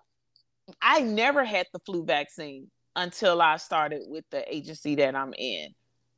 I 0.82 1.02
never 1.02 1.44
had 1.44 1.68
the 1.74 1.80
flu 1.80 2.06
vaccine 2.06 2.70
until 2.96 3.42
I 3.42 3.58
started 3.58 4.04
with 4.08 4.26
the 4.32 4.54
agency 4.54 4.96
that 4.96 5.16
I'm 5.16 5.34
in. 5.38 5.70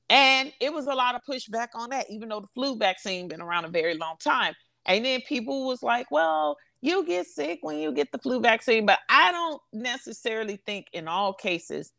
And 0.09 0.53
it 0.61 0.71
was 0.71 0.87
a 0.87 0.93
lot 0.93 1.15
of 1.15 1.21
pushback 1.29 1.69
on 1.75 1.89
that, 1.89 2.05
even 2.09 2.29
though 2.29 2.41
the 2.41 2.47
flu 2.53 2.77
vaccine 2.77 3.27
been 3.27 3.41
around 3.41 3.65
a 3.65 3.69
very 3.69 3.95
long 3.95 4.15
time. 4.19 4.53
And 4.85 5.03
then 5.03 5.21
people 5.27 5.67
was 5.67 5.83
like, 5.83 6.09
well, 6.11 6.55
you'll 6.81 7.03
get 7.03 7.27
sick 7.27 7.59
when 7.61 7.77
you 7.79 7.91
get 7.91 8.11
the 8.11 8.17
flu 8.19 8.39
vaccine. 8.39 8.85
But 8.85 8.99
I 9.09 9.31
don't 9.31 9.61
necessarily 9.73 10.59
think 10.65 10.87
in 10.93 11.07
all 11.07 11.33
cases 11.33 11.91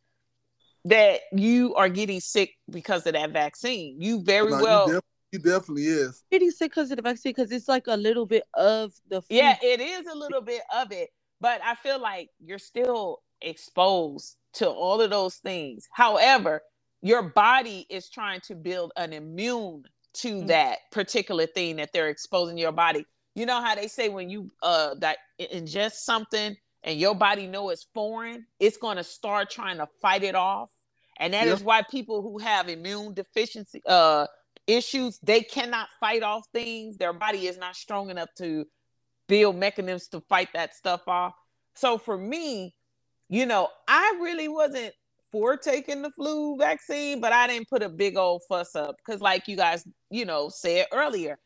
that 0.86 1.20
you 1.32 1.74
are 1.74 1.88
getting 1.88 2.20
sick 2.20 2.54
because 2.70 3.06
of 3.06 3.12
that 3.12 3.32
vaccine. 3.32 4.00
You 4.00 4.22
very 4.22 4.52
No, 4.52 4.62
well 4.62 4.86
he, 4.86 4.92
def- 4.92 5.02
he 5.32 5.38
definitely 5.38 5.84
is. 5.84 6.22
Pretty 6.30 6.50
sick 6.50 6.70
because 6.70 6.90
of 6.90 6.96
the 6.96 7.02
vaccine 7.02 7.32
because 7.36 7.52
it's 7.52 7.68
like 7.68 7.88
a 7.88 7.96
little 7.96 8.24
bit 8.24 8.44
of 8.54 8.92
the 9.08 9.20
flu. 9.20 9.36
Yeah, 9.36 9.56
it 9.62 9.80
is 9.80 10.06
a 10.06 10.16
little 10.16 10.40
bit 10.40 10.62
of 10.74 10.92
it, 10.92 11.10
but 11.40 11.60
I 11.64 11.74
feel 11.76 12.00
like 12.00 12.30
you're 12.44 12.58
still 12.58 13.20
exposed 13.42 14.36
to 14.54 14.68
all 14.68 15.00
of 15.00 15.10
those 15.10 15.36
things. 15.36 15.86
However, 15.92 16.62
your 17.02 17.22
body 17.22 17.86
is 17.90 18.10
trying 18.10 18.40
to 18.48 18.54
build 18.54 18.92
an 18.96 19.12
immune 19.12 19.84
to 20.14 20.42
Mm. 20.42 20.48
that 20.48 20.78
particular 20.92 21.46
thing 21.46 21.76
that 21.76 21.90
they're 21.92 22.08
exposing 22.08 22.58
your 22.58 22.72
body. 22.72 23.06
You 23.34 23.46
know 23.46 23.60
how 23.62 23.74
they 23.74 23.88
say 23.88 24.08
when 24.08 24.30
you 24.30 24.50
uh 24.62 24.94
that 25.00 25.18
ingest 25.40 25.94
something 26.04 26.56
and 26.84 26.98
your 27.00 27.14
body 27.14 27.46
know 27.46 27.70
it's 27.70 27.86
foreign, 27.94 28.46
it's 28.60 28.78
going 28.78 28.96
to 28.96 29.04
start 29.04 29.50
trying 29.50 29.78
to 29.78 29.88
fight 30.02 30.24
it 30.24 30.34
off. 30.34 30.70
And 31.20 31.34
that 31.34 31.48
is 31.48 31.62
why 31.62 31.82
people 31.82 32.22
who 32.22 32.38
have 32.38 32.68
immune 32.68 33.14
deficiency 33.14 33.82
uh 33.86 34.26
issues, 34.66 35.18
they 35.22 35.42
cannot 35.42 35.88
fight 36.00 36.22
off 36.22 36.46
things. 36.52 36.96
Their 36.96 37.12
body 37.12 37.46
is 37.46 37.58
not 37.58 37.76
strong 37.76 38.10
enough 38.10 38.30
to 38.38 38.66
build 39.28 39.56
mechanisms 39.56 40.08
to 40.08 40.20
fight 40.22 40.48
that 40.54 40.74
stuff 40.74 41.02
off. 41.06 41.34
So 41.74 41.98
for 41.98 42.18
me, 42.18 42.74
you 43.28 43.46
know, 43.46 43.68
I 43.86 44.18
really 44.20 44.48
wasn't 44.48 44.94
for 45.30 45.56
taking 45.56 46.02
the 46.02 46.10
flu 46.10 46.56
vaccine, 46.56 47.20
but 47.20 47.32
I 47.32 47.46
didn't 47.46 47.68
put 47.68 47.82
a 47.82 47.88
big 47.88 48.16
old 48.16 48.42
fuss 48.48 48.74
up 48.74 48.96
because, 48.96 49.20
like 49.20 49.46
you 49.46 49.56
guys, 49.56 49.86
you 50.10 50.24
know, 50.24 50.48
said 50.48 50.86
earlier, 50.92 51.38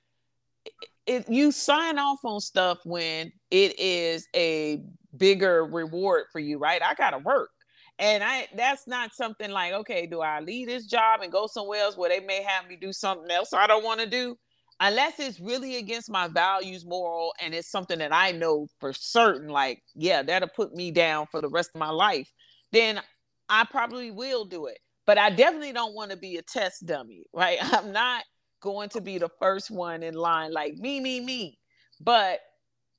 it 1.06 1.28
you 1.28 1.50
sign 1.50 1.98
off 1.98 2.20
on 2.24 2.40
stuff 2.40 2.78
when 2.84 3.32
it 3.50 3.78
is 3.78 4.26
a 4.36 4.80
bigger 5.16 5.64
reward 5.64 6.26
for 6.32 6.38
you, 6.38 6.58
right? 6.58 6.80
I 6.82 6.94
gotta 6.94 7.18
work. 7.18 7.50
And 7.98 8.22
I 8.22 8.46
that's 8.56 8.86
not 8.86 9.14
something 9.14 9.50
like, 9.50 9.72
okay, 9.72 10.06
do 10.06 10.20
I 10.20 10.40
leave 10.40 10.68
this 10.68 10.86
job 10.86 11.20
and 11.22 11.32
go 11.32 11.46
somewhere 11.46 11.82
else 11.82 11.96
where 11.96 12.08
they 12.08 12.24
may 12.24 12.42
have 12.42 12.68
me 12.68 12.76
do 12.76 12.92
something 12.92 13.30
else 13.30 13.52
I 13.52 13.66
don't 13.66 13.84
want 13.84 14.00
to 14.00 14.08
do? 14.08 14.36
Unless 14.84 15.20
it's 15.20 15.38
really 15.38 15.76
against 15.76 16.10
my 16.10 16.26
values, 16.26 16.84
moral, 16.84 17.32
and 17.40 17.54
it's 17.54 17.70
something 17.70 18.00
that 18.00 18.12
I 18.12 18.32
know 18.32 18.66
for 18.80 18.92
certain, 18.92 19.48
like, 19.48 19.80
yeah, 19.94 20.22
that'll 20.22 20.48
put 20.48 20.74
me 20.74 20.90
down 20.90 21.26
for 21.30 21.40
the 21.40 21.48
rest 21.48 21.70
of 21.72 21.78
my 21.78 21.90
life, 21.90 22.32
then 22.72 23.00
I 23.48 23.64
probably 23.64 24.10
will 24.10 24.44
do 24.44 24.66
it. 24.66 24.78
But 25.06 25.18
I 25.18 25.30
definitely 25.30 25.72
don't 25.72 25.94
want 25.94 26.10
to 26.10 26.16
be 26.16 26.36
a 26.36 26.42
test 26.42 26.84
dummy, 26.84 27.24
right? 27.32 27.58
I'm 27.60 27.92
not 27.92 28.24
going 28.60 28.88
to 28.90 29.00
be 29.00 29.18
the 29.18 29.30
first 29.40 29.70
one 29.70 30.02
in 30.02 30.14
line, 30.14 30.52
like 30.52 30.74
me, 30.78 30.98
me, 30.98 31.20
me. 31.20 31.58
But 32.00 32.40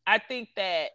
I 0.08 0.20
think 0.20 0.50
that 0.56 0.92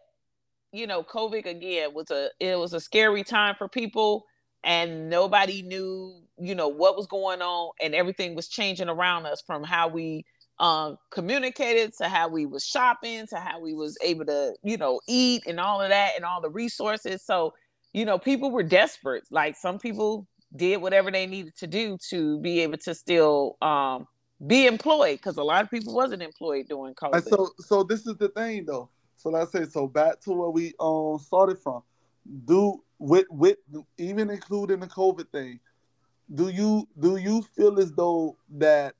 you 0.71 0.87
know, 0.87 1.03
COVID 1.03 1.45
again 1.45 1.93
was 1.93 2.11
a 2.11 2.29
it 2.39 2.57
was 2.57 2.73
a 2.73 2.79
scary 2.79 3.23
time 3.23 3.55
for 3.57 3.67
people 3.67 4.25
and 4.63 5.09
nobody 5.09 5.61
knew, 5.61 6.21
you 6.37 6.53
know, 6.53 6.67
what 6.67 6.97
was 6.97 7.07
going 7.07 7.41
on 7.41 7.71
and 7.81 7.95
everything 7.95 8.35
was 8.35 8.47
changing 8.47 8.89
around 8.89 9.25
us 9.25 9.41
from 9.45 9.63
how 9.63 9.87
we 9.87 10.25
um 10.59 10.97
communicated 11.09 11.93
to 11.97 12.09
how 12.09 12.27
we 12.27 12.45
was 12.45 12.65
shopping 12.65 13.25
to 13.27 13.37
how 13.37 13.59
we 13.59 13.73
was 13.73 13.97
able 14.03 14.25
to, 14.25 14.53
you 14.63 14.77
know, 14.77 14.99
eat 15.07 15.43
and 15.47 15.59
all 15.59 15.81
of 15.81 15.89
that 15.89 16.11
and 16.15 16.25
all 16.25 16.41
the 16.41 16.49
resources. 16.49 17.23
So, 17.23 17.53
you 17.93 18.05
know, 18.05 18.19
people 18.19 18.51
were 18.51 18.63
desperate. 18.63 19.23
Like 19.31 19.55
some 19.55 19.79
people 19.79 20.27
did 20.55 20.77
whatever 20.81 21.11
they 21.11 21.27
needed 21.27 21.55
to 21.57 21.67
do 21.67 21.97
to 22.09 22.39
be 22.39 22.59
able 22.61 22.77
to 22.77 22.93
still 22.93 23.57
um 23.61 24.07
be 24.45 24.67
employed 24.67 25.17
because 25.17 25.37
a 25.37 25.43
lot 25.43 25.63
of 25.63 25.69
people 25.69 25.93
wasn't 25.93 26.21
employed 26.21 26.67
during 26.67 26.93
COVID. 26.93 27.13
And 27.13 27.23
so 27.23 27.49
so 27.57 27.83
this 27.83 28.05
is 28.05 28.15
the 28.17 28.29
thing 28.29 28.65
though. 28.65 28.89
So 29.15 29.29
let's 29.29 29.51
say 29.51 29.65
so 29.65 29.87
back 29.87 30.19
to 30.21 30.31
where 30.31 30.49
we 30.49 30.73
um 30.79 31.19
started 31.19 31.57
from. 31.59 31.83
Do 32.45 32.83
with 32.99 33.25
with 33.29 33.57
even 33.97 34.29
including 34.29 34.81
the 34.81 34.87
COVID 34.87 35.29
thing, 35.29 35.59
do 36.33 36.49
you 36.49 36.87
do 36.99 37.17
you 37.17 37.41
feel 37.55 37.79
as 37.79 37.91
though 37.93 38.37
that 38.57 38.95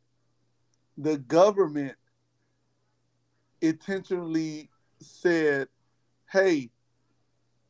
the 0.99 1.17
government 1.17 1.95
intentionally 3.61 4.69
said, 4.99 5.69
hey, 6.29 6.69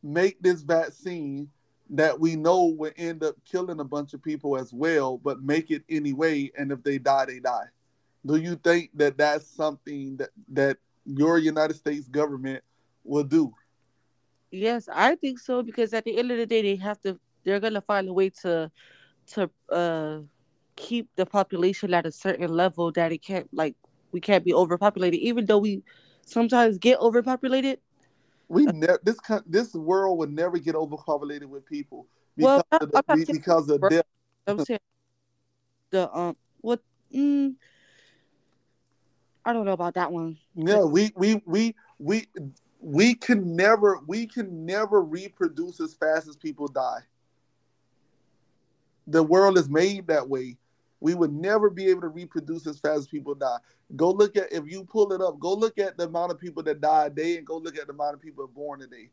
make 0.02 0.42
this 0.42 0.62
vaccine 0.62 1.48
that 1.92 2.20
we 2.20 2.36
know 2.36 2.66
will 2.66 2.92
end 2.98 3.24
up 3.24 3.36
killing 3.46 3.80
a 3.80 3.84
bunch 3.84 4.14
of 4.14 4.24
people 4.24 4.58
as 4.58 4.74
well, 4.74 5.18
but 5.18 5.44
make 5.44 5.70
it 5.70 5.84
anyway, 5.90 6.52
and 6.58 6.72
if 6.72 6.84
they 6.84 6.98
die, 6.98 7.26
they 7.26 7.40
die. 7.40 7.66
Do 8.26 8.36
you 8.36 8.56
think 8.56 8.90
that 8.96 9.18
that's 9.18 9.48
something 9.48 10.18
that 10.18 10.30
that 10.50 10.78
your 11.06 11.38
United 11.38 11.76
States 11.76 12.08
government 12.08 12.64
will 13.04 13.24
do? 13.24 13.54
Yes, 14.52 14.90
I 14.92 15.16
think 15.16 15.40
so 15.40 15.62
because 15.62 15.94
at 15.94 16.04
the 16.04 16.18
end 16.18 16.32
of 16.32 16.38
the 16.38 16.46
day, 16.46 16.62
they 16.62 16.76
have 16.78 17.00
to. 17.02 17.20
They're 17.44 17.60
gonna 17.60 17.82
find 17.82 18.10
a 18.10 18.14
way 18.14 18.30
to, 18.42 18.70
to 19.28 19.50
uh, 19.72 20.20
keep 20.80 21.10
the 21.18 21.26
population 21.26 21.94
at 21.94 22.06
a 22.06 22.12
certain 22.12 22.50
level 22.52 22.92
that 22.94 23.12
it 23.12 23.22
can't 23.22 23.48
like 23.54 23.76
we 24.12 24.20
can't 24.22 24.46
be 24.46 24.54
overpopulated. 24.54 25.20
Even 25.20 25.46
though 25.46 25.58
we 25.60 25.84
sometimes 26.26 26.78
get 26.78 27.00
overpopulated. 27.00 27.80
We 28.48 28.66
ne- 28.66 28.88
this 29.04 29.18
this 29.46 29.74
world 29.74 30.18
will 30.18 30.28
never 30.28 30.58
get 30.58 30.76
overpopulated 30.76 31.50
with 31.50 31.66
people 31.66 32.08
because 32.36 32.64
Well, 32.72 32.82
of 32.82 32.92
I'm 32.92 33.04
the, 33.08 33.26
saying- 33.26 33.38
because 33.40 33.70
of 33.70 33.82
death. 33.90 34.06
I'm 34.48 34.60
saying 34.66 34.80
the 35.92 36.12
um 36.16 36.36
what 36.62 36.82
mm, 37.14 37.54
I 39.46 39.54
don't 39.54 39.66
know 39.66 39.74
about 39.74 39.96
that 39.96 40.12
one. 40.12 40.38
Yeah, 40.56 40.84
we 40.86 41.12
we 41.16 41.42
we 41.46 41.76
we 42.00 42.28
we 42.80 43.14
can 43.14 43.56
never 43.56 44.00
we 44.08 44.26
can 44.26 44.66
never 44.66 45.02
reproduce 45.04 45.80
as 45.82 45.94
fast 45.94 46.28
as 46.28 46.36
people 46.36 46.68
die. 46.68 47.02
The 49.08 49.22
world 49.24 49.58
is 49.58 49.70
made 49.70 50.08
that 50.08 50.28
way. 50.30 50.58
We 51.00 51.16
would 51.16 51.32
never 51.32 51.70
be 51.70 51.88
able 51.88 52.02
to 52.02 52.10
reproduce 52.10 52.68
as 52.68 52.80
fast 52.80 53.00
as 53.00 53.08
people 53.08 53.36
die. 53.36 53.58
Go 53.95 54.12
look 54.12 54.36
at 54.36 54.52
if 54.52 54.66
you 54.68 54.84
pull 54.84 55.14
it 55.14 55.22
up. 55.22 55.39
Go 55.39 55.54
look 55.54 55.78
at 55.80 55.97
the 55.97 56.06
amount 56.06 56.32
of 56.32 56.39
people 56.39 56.64
that 56.64 56.82
die 56.82 57.06
a 57.06 57.10
day, 57.10 57.38
and 57.38 57.47
go 57.47 57.58
look 57.58 57.78
at 57.78 57.88
the 57.88 57.93
amount 57.93 58.16
of 58.16 58.22
people 58.22 58.47
born 58.47 58.82
a 58.82 58.88
day. 58.88 59.10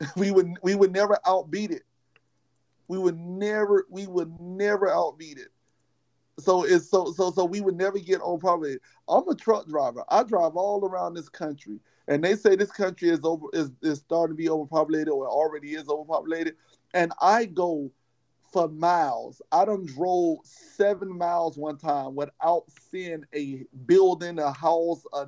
We 0.16 0.30
would 0.30 0.54
we 0.62 0.74
would 0.74 0.92
never 0.92 1.18
outbeat 1.26 1.70
it. 1.70 1.82
We 2.88 2.98
would 2.98 3.18
never 3.18 3.86
we 3.88 4.06
would 4.06 4.40
never 4.40 4.88
outbeat 4.88 5.38
it. 5.38 5.48
So 6.38 6.64
it's 6.64 6.88
so 6.90 7.12
so 7.12 7.30
so 7.30 7.44
we 7.44 7.60
would 7.60 7.76
never 7.76 7.98
get 7.98 8.20
on 8.20 8.40
probably. 8.40 8.78
I'm 9.08 9.28
a 9.28 9.34
truck 9.34 9.68
driver. 9.68 10.02
I 10.08 10.24
drive 10.24 10.56
all 10.56 10.84
around 10.84 11.14
this 11.14 11.28
country, 11.28 11.78
and 12.08 12.24
they 12.24 12.34
say 12.34 12.56
this 12.56 12.72
country 12.72 13.10
is 13.10 13.20
over 13.22 13.46
is, 13.52 13.70
is 13.82 13.98
starting 13.98 14.34
to 14.34 14.38
be 14.38 14.48
overpopulated 14.48 15.10
or 15.10 15.28
already 15.28 15.74
is 15.74 15.88
overpopulated. 15.88 16.56
And 16.94 17.12
I 17.20 17.44
go 17.44 17.90
for 18.52 18.68
miles. 18.68 19.42
I 19.52 19.64
done 19.64 19.86
drove 19.86 20.40
seven 20.44 21.16
miles 21.16 21.58
one 21.58 21.78
time 21.78 22.14
without 22.14 22.64
seeing 22.90 23.24
a 23.34 23.64
building, 23.86 24.38
a 24.38 24.52
house, 24.52 25.04
a 25.12 25.26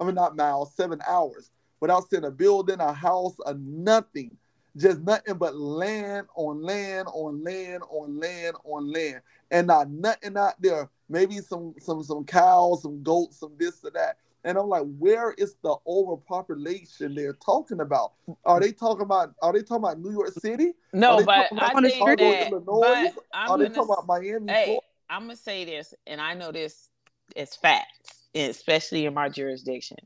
I 0.00 0.04
mean 0.04 0.14
not 0.14 0.36
miles, 0.36 0.74
seven 0.74 1.00
hours 1.06 1.50
without 1.80 2.08
seeing 2.10 2.24
a 2.24 2.30
building, 2.30 2.80
a 2.80 2.92
house, 2.92 3.36
a 3.46 3.54
nothing. 3.54 4.36
Just 4.76 5.00
nothing 5.00 5.34
but 5.36 5.56
land 5.56 6.28
on 6.36 6.62
land 6.62 7.08
on 7.12 7.42
land 7.44 7.82
on 7.90 8.20
land 8.20 8.56
on 8.64 8.92
land. 8.92 9.22
And 9.50 9.66
not 9.66 9.90
nothing 9.90 10.36
out 10.36 10.60
there. 10.60 10.88
Maybe 11.08 11.38
some 11.38 11.74
some 11.80 12.02
some 12.04 12.24
cows, 12.24 12.82
some 12.82 13.02
goats, 13.02 13.38
some 13.40 13.52
this 13.58 13.84
or 13.84 13.90
that. 13.92 14.18
And 14.44 14.56
I'm 14.56 14.68
like, 14.68 14.84
where 14.98 15.32
is 15.32 15.56
the 15.62 15.76
overpopulation 15.86 17.14
they're 17.14 17.34
talking 17.34 17.80
about? 17.80 18.12
Are 18.44 18.58
they 18.60 18.72
talking 18.72 19.02
about 19.02 19.34
are 19.42 19.52
they 19.52 19.60
talking 19.60 19.84
about 19.84 20.00
New 20.00 20.12
York 20.12 20.32
City? 20.32 20.72
no, 20.92 21.22
but 21.24 21.48
I 21.58 21.74
think 21.80 21.94
Chicago, 21.94 22.16
that, 22.16 22.52
Illinois? 22.52 23.12
But 23.14 23.24
I'm 23.34 23.50
Are 23.50 23.58
they 23.58 23.64
gonna 23.64 23.74
talking 23.74 23.94
about 23.98 24.06
Miami? 24.06 24.52
hey, 24.52 24.80
I'm 25.10 25.22
gonna 25.22 25.36
say 25.36 25.64
this, 25.64 25.92
and 26.06 26.20
I 26.20 26.34
know 26.34 26.52
this 26.52 26.88
is 27.36 27.54
facts, 27.54 28.28
especially 28.34 29.06
in 29.06 29.14
my 29.14 29.28
jurisdiction. 29.28 29.98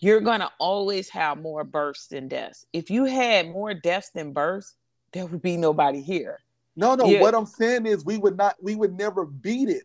you're 0.00 0.20
gonna 0.20 0.50
always 0.58 1.08
have 1.10 1.40
more 1.40 1.64
births 1.64 2.08
than 2.08 2.28
deaths. 2.28 2.66
If 2.72 2.90
you 2.90 3.04
had 3.04 3.48
more 3.50 3.72
deaths 3.72 4.10
than 4.10 4.32
births, 4.32 4.74
there 5.12 5.26
would 5.26 5.42
be 5.42 5.56
nobody 5.56 6.02
here. 6.02 6.40
No, 6.74 6.94
no. 6.94 7.04
Yeah. 7.06 7.20
What 7.20 7.34
I'm 7.34 7.46
saying 7.46 7.86
is, 7.86 8.04
we 8.04 8.18
would 8.18 8.36
not. 8.36 8.56
We 8.62 8.74
would 8.74 8.96
never 8.98 9.24
beat 9.26 9.68
it. 9.68 9.84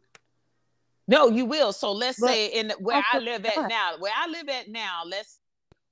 No, 1.07 1.29
you 1.29 1.45
will. 1.45 1.71
So 1.73 1.91
let's 1.91 2.19
But- 2.19 2.27
say 2.29 2.47
in 2.47 2.71
where 2.79 3.03
I 3.13 3.19
live 3.19 3.45
at 3.45 3.69
now, 3.69 3.97
where 3.99 4.13
I 4.15 4.27
live 4.27 4.49
at 4.49 4.67
now, 4.67 5.03
let's 5.05 5.39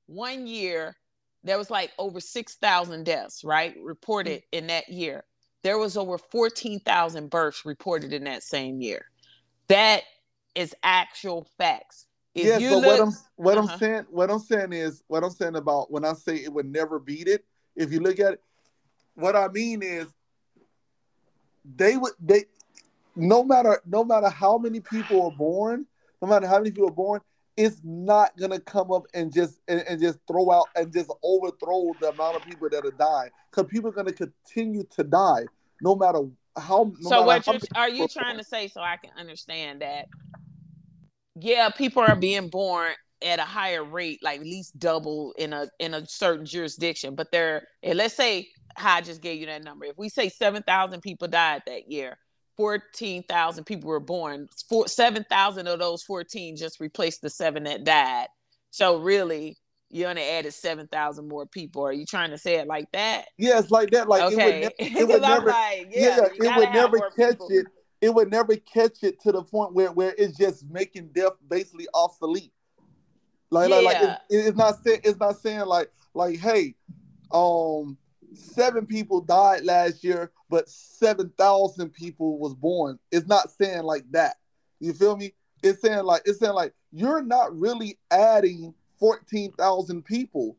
one 0.08 0.46
year 0.46 0.96
there 1.44 1.58
was 1.58 1.70
like 1.70 1.92
over 1.98 2.20
6,000 2.20 3.06
deaths, 3.06 3.44
right? 3.44 3.76
Reported 3.82 4.42
Mm. 4.42 4.46
in 4.52 4.68
that 4.68 4.90
year. 4.90 5.24
There 5.64 5.78
was 5.78 5.96
over 5.98 6.18
14,000 6.18 7.30
births 7.30 7.66
reported 7.66 8.14
in 8.14 8.24
that 8.26 8.44
same 8.44 8.82
year. 8.82 9.10
That 9.68 10.04
is 10.54 10.76
actual 10.84 11.48
facts. 11.58 12.08
If 12.34 12.46
yes, 12.46 12.62
you 12.62 12.70
but 12.72 12.76
look, 12.78 12.86
what 12.86 13.02
I'm 13.02 13.14
what 13.36 13.58
Uh-huh. 13.58 13.72
I'm 13.74 13.80
saying 13.80 14.06
what 14.10 14.30
I'm 14.30 14.40
saying 14.40 14.74
is 14.74 15.04
what 15.08 15.24
I'm 15.24 15.30
saying 15.32 15.56
about 15.56 15.90
when 15.92 16.04
I 16.04 16.14
say 16.14 16.36
it 16.36 16.52
would 16.52 16.66
never 16.66 17.00
beat 17.00 17.28
it. 17.28 17.46
If 17.76 17.92
you 17.94 18.00
look 18.00 18.20
at 18.20 18.34
it, 18.34 18.44
what 19.16 19.36
I 19.36 19.48
mean 19.48 19.82
is 19.82 20.08
they 21.64 21.98
would 21.98 22.14
they 22.20 22.46
no 23.16 23.44
matter 23.44 23.82
no 23.86 24.04
matter 24.04 24.30
how 24.30 24.58
many 24.58 24.80
people 24.80 25.24
are 25.24 25.32
born, 25.32 25.86
no 26.22 26.28
matter 26.28 26.48
how 26.48 26.58
many 26.58 26.72
people 26.72 26.90
are 26.90 26.92
born, 26.92 27.22
it's 27.58 27.80
not 27.84 28.36
gonna 28.38 28.60
come 28.60 28.92
up 28.92 29.04
and 29.14 29.34
just 29.34 29.60
and, 29.68 29.84
and 29.88 30.02
just 30.02 30.20
throw 30.28 30.52
out 30.52 30.68
and 30.76 30.92
just 30.92 31.12
overthrow 31.24 31.92
the 32.02 32.10
amount 32.10 32.38
of 32.38 32.44
people 32.44 32.70
that 32.70 32.86
are 32.86 32.92
dying 32.92 33.30
because 33.52 33.70
people 33.70 33.90
are 33.90 33.94
gonna 33.94 34.12
continue 34.14 34.84
to 34.96 35.04
die 35.04 35.46
no 35.82 35.96
matter 35.96 36.20
how. 36.58 36.92
No 37.00 37.10
so 37.10 37.26
matter 37.26 37.52
what 37.52 37.64
you 37.88 37.94
people- 37.94 38.08
trying 38.10 38.38
to 38.38 38.44
say 38.44 38.68
so 38.68 38.82
I 38.82 38.98
can 38.98 39.12
understand 39.18 39.82
that? 39.82 40.08
Yeah, 41.38 41.70
people 41.70 42.02
are 42.02 42.16
being 42.16 42.50
born 42.50 42.94
at 43.22 43.40
a 43.40 43.44
higher 43.44 43.84
rate, 43.84 44.20
like 44.24 44.40
at 44.40 44.46
least 44.46 44.78
double 44.78 45.34
in 45.38 45.54
a 45.54 45.68
in 45.80 45.94
a 45.94 46.06
certain 46.08 46.46
jurisdiction. 46.46 47.16
But 47.16 47.32
they're 47.32 47.68
and 47.84 47.98
let's 47.98 48.16
say 48.16 48.48
I 48.78 49.02
just 49.02 49.22
gave 49.22 49.40
you 49.40 49.46
that 49.48 49.64
number. 49.64 49.86
If 49.86 49.98
we 49.98 50.10
say 50.10 50.30
seven 50.30 50.64
thousand 50.64 51.02
people 51.02 51.28
died 51.28 51.64
that 51.68 51.90
year, 51.92 52.18
fourteen 52.58 53.24
thousand 53.24 53.66
people 53.66 53.90
were 53.90 54.00
born. 54.00 54.48
Four, 54.70 54.88
seven 54.88 55.26
thousand 55.30 55.68
of 55.68 55.80
those 55.80 56.04
fourteen 56.04 56.56
just 56.56 56.80
replaced 56.80 57.22
the 57.22 57.30
seven 57.30 57.64
that 57.64 57.84
died. 57.84 58.28
So 58.72 58.98
really, 58.98 59.58
you 59.90 60.06
only 60.06 60.24
added 60.24 60.54
seven 60.54 60.88
thousand 60.88 61.28
more 61.28 61.46
people. 61.46 61.86
Are 61.86 61.94
you 61.94 62.06
trying 62.06 62.32
to 62.32 62.38
say 62.38 62.56
it 62.56 62.68
like 62.68 62.92
that? 62.94 63.26
Yeah, 63.38 63.60
it's 63.60 63.72
like 63.72 63.92
that. 63.92 64.08
Like 64.10 64.34
okay, 64.34 64.64
it 64.64 64.74
would, 64.80 64.92
ne- 64.94 65.00
it 65.02 65.08
would 65.08 65.22
never. 65.22 65.46
like, 65.48 65.88
yeah, 65.92 66.18
yeah, 66.40 66.52
it 66.52 66.58
would 66.58 66.74
never 66.74 67.00
catch 67.12 67.32
people. 67.32 67.48
it. 67.52 67.66
It 68.02 68.14
would 68.14 68.30
never 68.30 68.56
catch 68.58 69.04
it 69.04 69.22
to 69.22 69.32
the 69.32 69.42
point 69.42 69.74
where 69.74 69.92
where 69.92 70.14
it's 70.18 70.38
just 70.38 70.70
making 70.70 71.10
death 71.14 71.34
basically 71.50 71.88
obsolete. 71.94 72.52
Like 73.50 73.70
like, 73.70 73.86
like 73.86 73.98
Yeah. 74.02 74.18
it, 74.30 74.38
it's 74.48 74.58
not 74.58 74.84
saying 74.84 75.02
it's 75.04 75.20
not 75.20 75.38
saying 75.40 75.62
like 75.62 75.90
like 76.14 76.40
hey, 76.40 76.76
um, 77.32 77.98
seven 78.36 78.86
people 78.86 79.22
died 79.22 79.64
last 79.64 80.04
year, 80.04 80.32
but 80.50 80.70
seven 80.70 81.32
thousand 81.38 81.90
people 81.92 82.38
was 82.38 82.54
born. 82.54 83.00
It's 83.12 83.28
not 83.28 83.52
saying 83.52 83.84
like 83.84 84.10
that. 84.12 84.36
You 84.80 84.94
feel 84.94 85.16
me? 85.18 85.34
It's 85.64 85.82
saying 85.82 86.04
like 86.04 86.24
it's 86.26 86.40
saying 86.40 86.54
like 86.54 86.74
you're 86.92 87.24
not 87.24 87.58
really 87.58 87.98
adding 88.12 88.74
fourteen 89.00 89.52
thousand 89.54 90.04
people. 90.06 90.58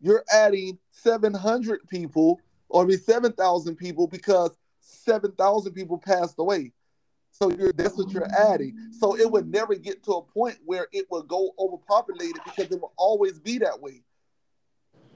You're 0.00 0.24
adding 0.32 0.78
seven 0.90 1.34
hundred 1.34 1.88
people, 1.88 2.40
or 2.68 2.86
mean 2.86 2.98
seven 2.98 3.32
thousand 3.32 3.76
people 3.76 4.06
because 4.06 4.50
seven 4.80 5.32
thousand 5.32 5.72
people 5.72 5.98
passed 5.98 6.36
away. 6.38 6.72
So 7.30 7.50
you're 7.50 7.72
that's 7.72 7.96
what 7.96 8.10
you're 8.12 8.28
adding. 8.38 8.76
So 8.92 9.16
it 9.16 9.30
would 9.30 9.50
never 9.50 9.74
get 9.74 10.04
to 10.04 10.12
a 10.12 10.22
point 10.22 10.58
where 10.64 10.86
it 10.92 11.10
would 11.10 11.26
go 11.26 11.50
overpopulated 11.58 12.40
because 12.44 12.70
it 12.70 12.80
will 12.80 12.92
always 12.96 13.40
be 13.40 13.58
that 13.58 13.80
way. 13.80 14.02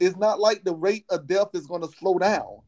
It's 0.00 0.16
not 0.16 0.40
like 0.40 0.64
the 0.64 0.74
rate 0.74 1.04
of 1.10 1.26
death 1.26 1.48
is 1.54 1.66
going 1.66 1.82
to 1.82 1.88
slow 1.88 2.18
down. 2.18 2.60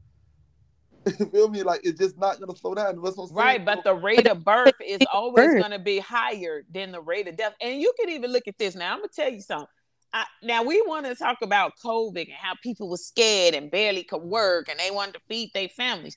you 1.18 1.26
feel 1.26 1.48
me? 1.48 1.62
Like 1.62 1.80
it's 1.84 1.98
just 1.98 2.18
not 2.18 2.38
going 2.38 2.52
to 2.52 2.58
slow 2.58 2.74
down. 2.74 3.00
That's 3.02 3.16
what 3.16 3.30
I'm. 3.30 3.36
Right, 3.36 3.64
but 3.64 3.84
the 3.84 3.94
rate 3.94 4.26
of 4.26 4.44
birth 4.44 4.74
is 4.84 4.98
always 5.12 5.54
going 5.54 5.70
to 5.70 5.78
be 5.78 5.98
higher 5.98 6.64
than 6.70 6.92
the 6.92 7.00
rate 7.00 7.28
of 7.28 7.36
death. 7.36 7.54
And 7.60 7.80
you 7.80 7.92
can 7.98 8.10
even 8.10 8.32
look 8.32 8.46
at 8.46 8.58
this. 8.58 8.74
Now, 8.74 8.92
I'm 8.92 8.98
going 8.98 9.08
to 9.08 9.14
tell 9.14 9.30
you 9.30 9.40
something. 9.40 9.66
I, 10.12 10.24
now, 10.42 10.62
we 10.62 10.82
want 10.82 11.06
to 11.06 11.14
talk 11.14 11.38
about 11.42 11.72
COVID 11.84 12.24
and 12.24 12.32
how 12.32 12.54
people 12.62 12.90
were 12.90 12.96
scared 12.96 13.54
and 13.54 13.70
barely 13.70 14.02
could 14.02 14.22
work 14.22 14.68
and 14.68 14.78
they 14.78 14.90
wanted 14.90 15.14
to 15.14 15.20
feed 15.28 15.50
their 15.54 15.68
families. 15.68 16.16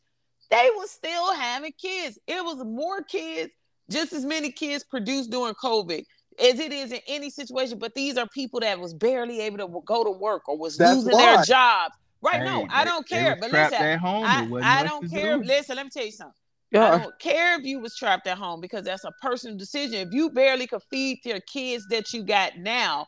They 0.50 0.70
were 0.78 0.88
still 0.88 1.34
having 1.34 1.74
kids. 1.80 2.20
It 2.28 2.44
was 2.44 2.64
more 2.66 3.04
kids, 3.04 3.54
just 3.90 4.14
as 4.14 4.26
many 4.26 4.52
kids 4.52 4.84
produced 4.84 5.32
during 5.32 5.54
COVID 5.56 6.04
as 6.40 6.60
it 6.60 6.72
is 6.72 6.92
in 6.92 7.00
any 7.08 7.30
situation. 7.30 7.80
But 7.80 7.96
these 7.96 8.18
are 8.18 8.28
people 8.28 8.60
that 8.62 8.80
was 8.80 8.94
barely 8.94 9.42
able 9.42 9.58
to 9.58 9.82
go 9.86 10.04
to 10.04 10.12
work 10.12 10.48
or 10.48 10.58
was 10.58 10.78
That's 10.78 10.98
losing 10.98 11.14
why. 11.14 11.36
their 11.36 11.44
jobs. 11.44 11.96
Right? 12.22 12.36
Hey, 12.36 12.46
no, 12.46 12.68
I 12.70 12.86
don't 12.86 13.08
care. 13.08 13.36
But 13.40 13.50
trapped 13.50 13.72
listen, 13.74 13.86
at 13.86 14.00
home. 14.00 14.24
I, 14.26 14.80
I 14.80 14.84
don't 14.84 15.10
care. 15.10 15.38
do. 15.38 15.44
Listen, 15.44 15.76
let 15.76 15.86
me 15.86 15.90
tell 15.90 16.06
you 16.06 16.12
something. 16.12 16.34
I 16.76 16.98
don't 16.98 17.20
care 17.20 17.60
if 17.60 17.66
you 17.66 17.80
was 17.80 17.96
trapped 17.96 18.26
at 18.28 18.38
home 18.38 18.60
because 18.60 18.84
that's 18.84 19.04
a 19.04 19.12
personal 19.22 19.58
decision. 19.58 20.08
If 20.08 20.14
you 20.14 20.30
barely 20.30 20.66
could 20.66 20.82
feed 20.90 21.20
your 21.24 21.40
kids 21.42 21.86
that 21.90 22.14
you 22.14 22.24
got 22.24 22.58
now, 22.58 23.08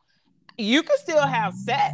you 0.58 0.84
could 0.84 1.00
still 1.00 1.26
have 1.26 1.54
sex. 1.54 1.94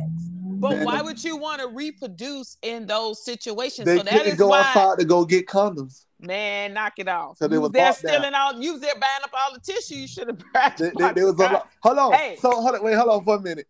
But 0.62 0.76
Man, 0.76 0.86
why 0.86 1.02
would 1.02 1.24
you 1.24 1.38
want 1.38 1.60
to 1.60 1.68
reproduce 1.68 2.56
in 2.62 2.86
those 2.86 3.26
situations? 3.26 3.88
They 3.88 3.98
so 3.98 4.04
that 4.04 4.28
is 4.28 4.38
go 4.38 4.50
why, 4.50 4.60
outside 4.60 5.00
to 5.00 5.06
go 5.06 5.26
get 5.26 5.48
condoms. 5.48 6.06
man, 6.20 6.76
knock 6.76 6.94
it 7.00 7.08
off. 7.08 7.40
So 7.40 7.48
they 7.48 7.58
was 7.58 7.72
there 7.72 7.86
down. 7.86 7.94
stealing 7.96 8.36
all. 8.36 8.62
You 8.62 8.74
was 8.74 8.82
there 8.82 8.94
buying 8.94 9.24
up 9.24 9.32
all 9.34 9.54
the 9.54 9.60
tissue. 9.60 9.96
You 9.96 10.08
should 10.08 10.28
have. 10.28 10.76
They, 10.78 10.92
they, 10.96 11.14
they 11.14 11.24
was 11.24 11.40
on. 11.40 11.58
Hold 11.82 11.98
on. 11.98 12.14
Hey. 12.14 12.38
So 12.40 12.52
hold 12.52 12.76
on. 12.76 12.84
Wait. 12.84 12.94
Hold 12.94 13.10
on 13.10 13.26
for 13.26 13.38
a 13.38 13.42
minute. 13.42 13.66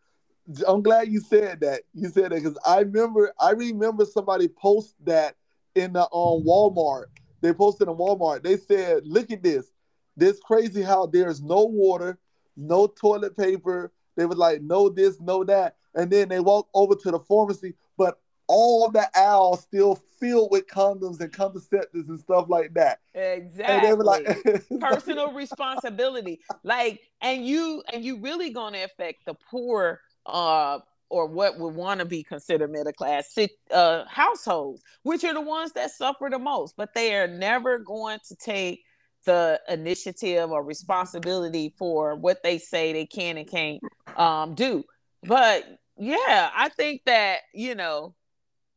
I'm 0.68 0.82
glad 0.82 1.08
you 1.08 1.22
said 1.22 1.62
that. 1.62 1.84
You 1.94 2.10
said 2.10 2.32
that 2.32 2.44
because 2.44 2.58
I 2.66 2.80
remember. 2.80 3.34
I 3.40 3.52
remember 3.52 4.04
somebody 4.04 4.50
post 4.50 4.96
that 5.06 5.36
in 5.76 5.94
the 5.94 6.02
um 6.02 6.44
Walmart. 6.46 7.06
They 7.40 7.54
posted 7.54 7.88
in 7.88 7.96
Walmart. 7.96 8.44
They 8.44 8.58
said, 8.58 9.08
"Look 9.08 9.32
at 9.32 9.42
this. 9.42 9.72
This 10.18 10.42
crazy 10.42 10.82
how 10.82 11.06
there's 11.06 11.42
no 11.42 11.64
water, 11.64 12.20
no 12.58 12.88
toilet 12.88 13.38
paper. 13.38 13.94
They 14.16 14.26
was 14.26 14.38
like, 14.38 14.62
know 14.62 14.90
this, 14.90 15.20
know 15.20 15.44
that, 15.46 15.76
and 15.96 16.12
then 16.12 16.30
they 16.30 16.40
walk 16.40 16.68
over 16.74 16.96
to 16.96 17.12
the 17.12 17.20
pharmacy, 17.20 17.74
but 17.98 18.20
all 18.48 18.92
the 18.92 19.08
aisles 19.18 19.62
still 19.62 19.96
filled 20.20 20.52
with 20.52 20.68
condoms 20.68 21.22
and 21.22 21.32
contraceptives 21.32 22.10
and 22.10 22.20
stuff 22.20 22.48
like 22.50 22.74
that. 22.74 23.00
exactly. 23.14 23.64
And 23.64 23.86
they 23.86 23.94
were 23.94 24.04
like, 24.04 24.70
personal 24.82 25.32
responsibility 25.32 26.42
like 26.64 27.00
and 27.22 27.46
you 27.46 27.82
and 27.94 28.04
you 28.04 28.20
really 28.20 28.50
going 28.50 28.74
to 28.74 28.84
affect 28.84 29.26
the 29.26 29.36
poor 29.50 30.02
uh 30.26 30.80
or 31.10 31.28
what 31.28 31.60
would 31.60 31.76
want 31.76 32.00
to 32.00 32.06
be 32.06 32.24
considered 32.24 32.70
middle 32.70 32.92
class 32.92 33.38
uh 33.72 34.04
households 34.06 34.84
which 35.04 35.24
are 35.24 35.34
the 35.34 35.42
ones 35.42 35.72
that 35.72 35.92
suffer 35.92 36.28
the 36.30 36.38
most 36.38 36.76
but 36.76 36.94
they 36.94 37.16
are 37.16 37.28
never 37.28 37.80
going 37.80 38.20
to 38.28 38.36
take 38.36 38.84
the 39.26 39.60
initiative 39.70 40.52
or 40.52 40.64
responsibility 40.64 41.74
for 41.78 42.16
what 42.16 42.44
they 42.44 42.58
say 42.58 42.94
they 42.94 43.06
can 43.06 43.38
and 43.38 43.50
can't 43.50 43.82
um 44.18 44.54
do 44.56 44.84
but 45.24 45.64
yeah 45.98 46.50
i 46.56 46.70
think 46.70 47.02
that 47.06 47.40
you 47.54 47.76
know 47.76 48.14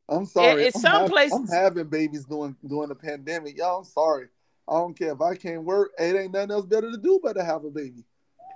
I'm 0.09 0.26
sorry. 0.26 0.64
it's 0.64 0.80
some 0.80 1.09
places- 1.09 1.38
I'm 1.38 1.47
having 1.47 1.88
babies 1.88 2.26
during 2.26 2.55
during 2.66 2.90
the 2.90 2.95
pandemic. 2.95 3.57
Y'all, 3.57 3.78
I'm 3.78 3.84
sorry. 3.84 4.26
I 4.68 4.74
don't 4.74 4.97
care 4.99 5.12
if 5.12 5.20
I 5.20 5.34
can't 5.34 5.64
work. 5.64 5.92
It 5.99 6.14
ain't 6.14 6.32
nothing 6.32 6.51
else 6.51 6.66
better 6.66 6.90
to 6.90 6.99
do 6.99 7.20
but 7.22 7.34
to 7.34 7.45
have 7.45 7.64
a 7.64 7.70
baby. 7.70 8.05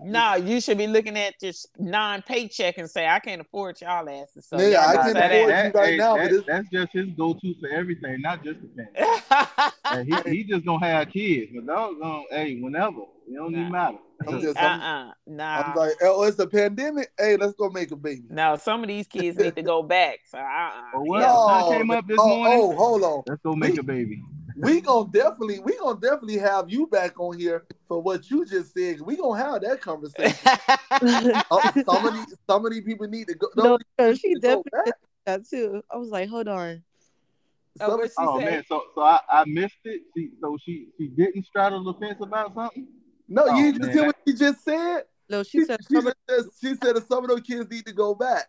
No, 0.03 0.35
you 0.37 0.61
should 0.61 0.79
be 0.79 0.87
looking 0.87 1.17
at 1.17 1.35
this 1.41 1.67
non-paycheck 1.79 2.79
and 2.79 2.89
say, 2.89 3.07
"I 3.07 3.19
can't 3.19 3.41
afford 3.41 3.81
y'all 3.81 4.09
asses." 4.09 4.47
So 4.47 4.59
Yeah, 4.59 4.69
y'all 4.69 4.79
I 4.79 4.95
can't 4.95 5.19
afford 5.19 5.51
that. 5.51 5.65
you 5.75 5.81
right 5.81 5.91
hey, 5.91 5.97
now, 5.97 6.17
that- 6.17 6.27
it's- 6.27 6.45
that's 6.47 6.69
just 6.71 6.93
his 6.93 7.09
go-to 7.17 7.55
for 7.61 7.69
everything, 7.69 8.21
not 8.21 8.45
just 8.45 8.61
the 8.61 8.69
pandemic. 8.69 9.25
Hey, 9.89 10.05
he, 10.05 10.37
he 10.37 10.45
just 10.45 10.67
gonna 10.67 10.85
have 10.85 11.09
kids, 11.09 11.51
but 11.55 11.67
dog 11.67 11.99
gonna 12.01 12.23
hey 12.31 12.61
whenever 12.61 13.01
it 13.27 13.35
don't 13.35 13.53
even 13.53 13.71
matter. 13.71 13.99
I'm 14.27 14.41
just, 14.41 14.59
I'm, 14.59 14.81
uh-uh, 14.81 15.13
nah. 15.27 15.63
I'm 15.63 15.77
like, 15.77 15.93
oh, 16.03 16.25
it's 16.25 16.39
a 16.41 16.47
pandemic. 16.47 17.11
Hey, 17.19 17.37
let's 17.37 17.55
go 17.55 17.71
make 17.71 17.91
a 17.93 17.97
baby. 17.97 18.25
no, 18.29 18.57
some 18.57 18.83
of 18.83 18.89
these 18.89 19.07
kids 19.07 19.39
need 19.39 19.55
to 19.55 19.63
go 19.63 19.83
back. 19.83 20.21
So, 20.29 20.39
uh-uh. 20.39 20.83
But 20.93 21.01
what? 21.03 21.21
Yeah. 21.21 21.33
I 21.33 21.77
came 21.79 21.91
up 21.91 22.07
this 22.07 22.19
oh, 22.21 22.29
morning. 22.29 22.59
oh, 22.61 22.77
hold 22.77 23.03
on. 23.05 23.23
Let's 23.29 23.41
go 23.43 23.55
make 23.55 23.79
a 23.79 23.83
baby. 23.83 24.23
We 24.61 24.81
gonna 24.81 25.09
definitely, 25.13 25.61
we 25.61 25.77
gonna 25.79 26.01
definitely 26.01 26.39
have 26.39 26.71
you 26.71 26.87
back 26.89 27.19
on 27.21 27.39
here 27.39 27.65
for 27.87 28.01
what 28.03 28.29
you 28.31 28.45
just 28.45 28.75
said. 28.75 29.01
We 29.01 29.17
gonna 29.17 29.43
have 29.43 29.63
that 29.63 29.81
conversation. 29.81 30.37
Oh, 31.51 31.63
some 31.89 32.07
of 32.07 32.13
these, 32.15 32.35
some 32.49 32.67
of 32.67 32.73
these 32.73 32.83
people 32.83 33.07
need 33.07 33.29
to 33.29 33.35
go. 33.35 33.49
no, 33.57 33.63
don't 33.65 33.83
no, 33.99 34.15
she 34.15 34.35
to 34.35 34.41
definitely 34.41 34.71
back. 34.73 34.85
did 34.87 34.95
that 35.27 35.49
too. 35.49 35.83
I 35.93 35.97
was 35.97 36.09
like, 36.09 36.29
hold 36.29 36.49
on. 36.49 36.83
Oh, 37.81 37.87
Some- 37.87 37.99
what 38.01 38.09
she 38.09 38.15
Oh 38.19 38.41
man, 38.41 38.65
so 38.69 38.83
so 38.97 39.03
I, 39.03 39.21
I 39.31 39.45
missed 39.47 39.75
it. 39.85 40.03
She, 40.17 40.31
so 40.41 40.57
she 40.65 40.89
she 40.99 41.07
didn't 41.09 41.47
straddle 41.47 41.85
the 41.85 41.95
fence 42.01 42.19
about 42.21 42.53
something. 42.55 42.89
no, 43.29 43.45
Oh, 43.49 43.55
you 43.59 43.73
just 43.73 43.83
man, 43.83 43.93
hear 43.93 44.07
what 44.07 44.17
she 44.27 44.35
just 44.35 44.65
said. 44.65 45.05
No, 45.31 45.43
She, 45.45 45.61
she 45.61 45.65
said 45.67 45.79
she, 45.89 45.95
some 45.95 46.07
of- 46.09 46.15
said, 46.29 46.45
she 46.61 46.75
said 46.75 46.97
some 47.09 47.23
of 47.25 47.31
those 47.31 47.43
kids 47.43 47.71
need 47.71 47.87
to 47.87 47.93
go 47.93 48.15
back. 48.15 48.47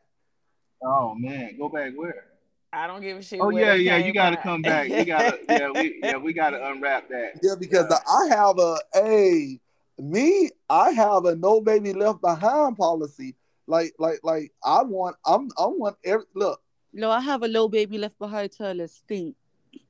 Oh 0.83 1.13
man, 1.13 1.55
go 1.59 1.69
back 1.69 1.91
where? 1.95 2.25
I 2.71 2.87
don't 2.87 3.01
give 3.01 3.17
a 3.17 3.21
shit. 3.21 3.39
Oh 3.41 3.49
yeah, 3.49 3.73
yeah. 3.73 3.97
You 3.97 4.13
gotta 4.13 4.35
from. 4.37 4.43
come 4.43 4.61
back. 4.61 4.89
You 4.89 5.03
gotta 5.05 5.39
yeah 5.49 5.71
we 5.71 5.99
yeah 6.03 6.17
we 6.17 6.33
gotta 6.33 6.63
unwrap 6.69 7.09
that. 7.09 7.39
Yeah, 7.41 7.55
because 7.59 7.87
Yeah. 7.89 7.97
I 8.07 8.27
have 8.35 8.59
a 8.59 8.77
a 8.95 9.59
me, 9.99 10.49
I 10.69 10.91
have 10.91 11.25
a 11.25 11.35
no 11.35 11.61
baby 11.61 11.93
left 11.93 12.21
behind 12.21 12.77
policy. 12.77 13.35
Like, 13.67 13.93
like, 13.99 14.19
like, 14.23 14.51
I 14.63 14.81
want, 14.81 15.15
I'm, 15.25 15.49
I 15.57 15.65
want 15.67 15.95
every 16.03 16.25
look. 16.33 16.59
No, 16.91 17.11
I 17.11 17.19
have 17.19 17.43
a 17.43 17.47
little 17.47 17.69
baby 17.69 17.99
left 17.99 18.17
behind 18.17 18.51
to 18.53 18.87
stink. 18.87 19.35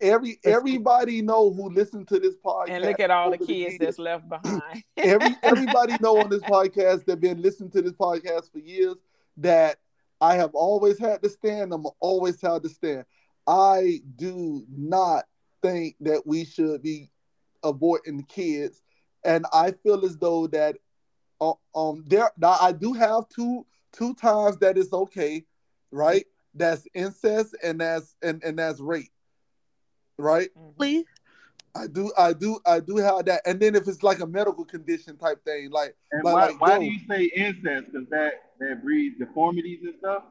Every 0.02 0.38
everybody 0.44 1.22
know 1.22 1.54
who 1.54 1.70
listen 1.70 2.06
to 2.08 2.20
this 2.20 2.36
podcast. 2.36 2.70
And 2.70 2.84
look 2.84 3.00
at 3.00 3.12
all 3.12 3.32
the 3.32 3.38
kids 3.38 3.50
years. 3.50 3.78
that's 3.80 4.00
left 4.00 4.28
behind. 4.28 4.84
Every 4.98 5.34
everybody 5.44 5.96
know 6.02 6.18
on 6.18 6.30
this 6.30 6.42
podcast 6.42 7.06
that 7.06 7.22
been 7.22 7.42
listening 7.42 7.72
to 7.72 7.82
this 7.82 7.94
podcast 7.94 8.52
for 8.52 8.60
years 8.60 8.96
that 9.38 9.78
I 10.22 10.36
have 10.36 10.52
always 10.54 11.00
had 11.00 11.22
to 11.24 11.30
stand. 11.30 11.74
I'm 11.74 11.86
always 12.00 12.42
had 12.42 12.64
to 12.64 12.70
stand. 12.70 13.06
I 13.48 14.02
do 14.16 14.66
not 14.70 15.26
think 15.62 15.96
that 16.02 16.26
we 16.26 16.46
should 16.46 16.82
be 16.82 17.10
aborting 17.64 18.28
kids, 18.28 18.82
and 19.24 19.46
I 19.54 19.72
feel 19.72 20.06
as 20.06 20.18
though 20.18 20.48
that 20.48 20.78
uh, 21.42 21.54
um 21.76 22.04
there 22.08 22.32
now 22.38 22.58
I 22.60 22.72
do 22.72 22.94
have 22.94 23.28
two 23.30 23.66
two 23.92 24.14
times 24.16 24.58
that 24.58 24.78
it's 24.78 24.94
okay, 24.94 25.46
right? 25.92 26.26
That's 26.54 26.86
incest 26.94 27.56
and 27.64 27.82
that's 27.82 28.16
and 28.22 28.44
and 28.44 28.60
that's 28.60 28.80
rape, 28.80 29.12
right? 30.18 30.50
Please. 30.78 31.06
I 31.76 31.88
do, 31.88 32.12
I 32.18 32.34
do, 32.34 32.60
I 32.66 32.80
do 32.80 32.98
have 32.98 33.26
that. 33.26 33.42
And 33.46 33.60
then 33.60 33.76
if 33.76 33.88
it's 33.88 34.04
like 34.04 34.20
a 34.20 34.26
medical 34.28 34.66
condition 34.66 35.18
type 35.18 35.44
thing, 35.46 35.70
like, 35.72 35.96
And 36.12 36.24
like, 36.24 36.34
why, 36.34 36.46
like, 36.48 36.62
why 36.62 36.74
yo, 36.76 36.80
do 36.80 36.86
you 36.86 37.00
say 37.10 37.24
incest? 37.36 37.92
Because 37.92 38.08
that 38.10 38.34
that 38.60 38.84
breeds 38.84 39.18
deformities 39.20 39.80
and 39.84 39.94
stuff. 40.00 40.24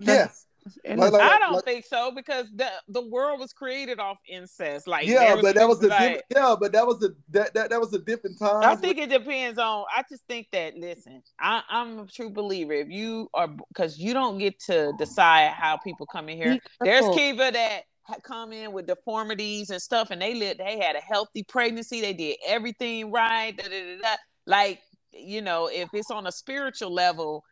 yes, 0.00 0.46
Like- 0.84 1.12
like- 1.12 1.22
I 1.22 1.38
don't 1.38 1.52
like- 1.54 1.64
think 1.64 1.84
so 1.86 2.10
because 2.10 2.50
the 2.52 2.68
the 2.88 3.00
world 3.00 3.38
was 3.40 3.52
created 3.52 3.98
off 4.00 4.18
incest. 4.28 4.86
Like 4.86 5.06
yeah, 5.06 5.36
but 5.40 5.54
that 5.54 5.68
was 5.68 5.78
a 5.78 5.88
people, 5.88 5.96
like- 5.96 6.24
yeah, 6.34 6.56
but 6.58 6.72
that 6.72 6.86
was 6.86 7.02
a 7.04 7.10
that 7.30 7.54
that, 7.54 7.70
that 7.70 7.80
was 7.80 7.94
a 7.94 7.98
different 8.00 8.38
time. 8.38 8.64
I 8.64 8.74
think 8.74 8.98
it 8.98 9.08
depends 9.08 9.58
on. 9.58 9.84
I 9.96 10.02
just 10.10 10.24
think 10.28 10.48
that 10.52 10.76
listen, 10.76 11.22
I, 11.38 11.62
I'm 11.70 12.00
a 12.00 12.06
true 12.06 12.30
believer. 12.30 12.72
If 12.72 12.90
you 12.90 13.30
are, 13.32 13.48
because 13.48 13.98
you 13.98 14.12
don't 14.12 14.38
get 14.38 14.58
to 14.64 14.92
decide 14.98 15.52
how 15.52 15.76
people 15.76 16.04
come 16.06 16.28
in 16.28 16.36
here. 16.36 16.58
There's 16.80 17.00
careful. 17.00 17.14
people 17.16 17.50
that 17.52 17.70
ha- 17.70 17.82
come 18.22 18.52
in 18.52 18.72
with 18.72 18.86
deformities 18.86 19.70
and 19.70 19.80
stuff, 19.80 20.10
and 20.10 20.20
they 20.20 20.34
lived. 20.34 20.60
They 20.60 20.78
had 20.78 20.96
a 20.96 21.00
healthy 21.00 21.42
pregnancy. 21.42 22.00
They 22.00 22.12
did 22.12 22.36
everything 22.46 23.10
right. 23.10 23.56
Da, 23.56 23.64
da, 23.68 23.98
da. 24.02 24.16
Like 24.46 24.80
you 25.12 25.42
know, 25.42 25.68
if 25.72 25.88
it's 25.92 26.10
on 26.10 26.26
a 26.26 26.32
spiritual 26.32 26.92
level, 26.92 27.42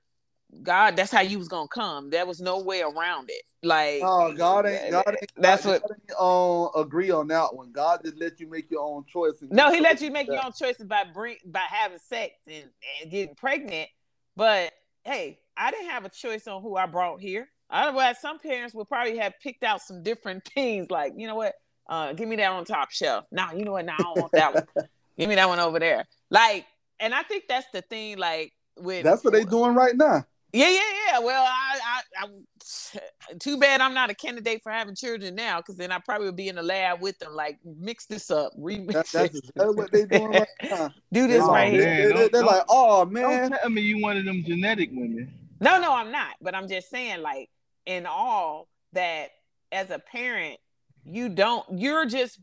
God, 0.62 0.96
that's 0.96 1.11
how 1.11 1.22
you 1.22 1.38
was 1.38 1.48
gonna 1.48 1.68
come. 1.68 2.11
There 2.11 2.26
was 2.26 2.40
no 2.40 2.61
way 2.61 2.82
around 2.82 3.30
it. 3.30 3.42
Like 3.62 4.02
Oh, 4.02 4.32
God 4.32 4.66
ain't, 4.66 4.90
God 4.90 5.05
ain't. 5.09 5.32
That's 5.36 5.64
God, 5.64 5.80
what- 5.82 5.82
God 6.18 6.64
um, 6.76 6.82
agree 6.82 7.11
on 7.11 7.28
that 7.28 7.55
one. 7.55 7.72
God 7.72 8.00
just 8.05 8.16
let 8.18 8.38
you 8.38 8.48
make 8.48 8.70
your 8.70 8.82
own 8.82 9.05
choice. 9.07 9.40
and 9.40 9.50
No, 9.50 9.72
he 9.72 9.80
let 9.80 10.00
you 10.00 10.11
make 10.11 10.26
that. 10.28 10.34
your 10.34 10.44
own 10.44 10.52
choices 10.52 10.84
by 10.86 11.05
bring 11.05 11.36
by 11.46 11.64
having 11.68 11.98
sex 11.98 12.34
and, 12.46 12.66
and 13.02 13.11
getting 13.11 13.34
pregnant. 13.34 13.88
But 14.36 14.72
hey, 15.05 15.38
I 15.57 15.70
didn't 15.70 15.90
have 15.90 16.05
a 16.05 16.09
choice 16.11 16.46
on 16.46 16.62
who 16.62 16.76
I 16.76 16.86
brought 16.86 17.20
here. 17.20 17.48
Otherwise, 17.70 18.20
some 18.20 18.38
parents 18.38 18.74
would 18.74 18.88
probably 18.88 19.18
have 19.18 19.32
picked 19.42 19.64
out 19.64 19.80
some 19.82 20.02
different 20.02 20.44
things. 20.54 20.90
Like, 20.90 21.14
you 21.16 21.26
know 21.26 21.34
what? 21.36 21.54
Uh, 21.88 22.12
give 22.12 22.28
me 22.28 22.36
that 22.36 22.50
on 22.50 22.64
top 22.64 22.90
shelf. 22.90 23.26
Nah, 23.30 23.52
you 23.52 23.64
know 23.64 23.72
what? 23.72 23.84
Nah, 23.84 23.94
I 23.94 24.02
don't 24.02 24.18
want 24.18 24.32
that 24.32 24.54
one. 24.54 24.64
Give 25.18 25.28
me 25.28 25.34
that 25.36 25.48
one 25.48 25.60
over 25.60 25.78
there. 25.78 26.06
Like, 26.30 26.66
and 26.98 27.14
I 27.14 27.22
think 27.22 27.44
that's 27.48 27.66
the 27.72 27.82
thing. 27.82 28.18
Like 28.18 28.52
with 28.78 29.04
That's 29.04 29.22
what 29.22 29.32
they're 29.32 29.44
doing 29.44 29.74
right 29.74 29.94
now. 29.94 30.24
Yeah, 30.52 30.68
yeah, 30.70 30.80
yeah. 31.08 31.18
Well, 31.18 31.44
I, 31.46 31.78
I, 32.22 32.24
I, 32.24 33.34
too 33.38 33.58
bad 33.58 33.80
I'm 33.80 33.92
not 33.94 34.08
a 34.10 34.14
candidate 34.14 34.62
for 34.62 34.72
having 34.72 34.94
children 34.94 35.34
now, 35.34 35.58
because 35.58 35.76
then 35.76 35.92
I 35.92 35.98
probably 35.98 36.26
would 36.26 36.36
be 36.36 36.48
in 36.48 36.56
the 36.56 36.62
lab 36.62 37.00
with 37.00 37.18
them. 37.18 37.34
Like, 37.34 37.58
mix 37.64 38.06
this 38.06 38.30
up, 38.30 38.52
remix 38.58 38.92
That, 38.92 39.06
that's 39.12 39.34
exactly 39.36 39.74
what 39.74 39.92
they 39.92 40.04
doing 40.06 40.30
right 40.30 40.48
now. 40.62 40.94
Do 41.12 41.26
this 41.28 41.42
Oh, 41.42 41.52
right 41.52 41.70
They, 41.72 41.76
here. 41.78 41.84
man. 41.86 42.08
they, 42.08 42.12
don't- 42.14 42.32
they're 42.32 42.44
like, 42.44 42.64
oh 42.68 43.04
man. 43.04 43.22
Don't 43.22 43.50
man, 43.50 43.58
tell 43.60 43.70
me 43.70 43.82
you 43.82 44.00
one 44.00 44.16
of 44.16 44.24
them 44.24 44.42
genetic 44.44 44.90
women. 44.92 45.32
No, 45.60 45.80
no, 45.80 45.92
I'm 45.92 46.10
not. 46.10 46.34
But 46.40 46.54
I'm 46.54 46.68
just 46.68 46.88
saying, 46.90 47.20
like, 47.22 47.50
in 47.87 48.07
all 48.07 48.68
that 48.93 49.30
as 49.72 49.91
a 49.91 49.99
parent, 49.99 50.59
you 51.05 51.28
don't, 51.28 51.64
you're 51.78 52.07
just, 52.07 52.39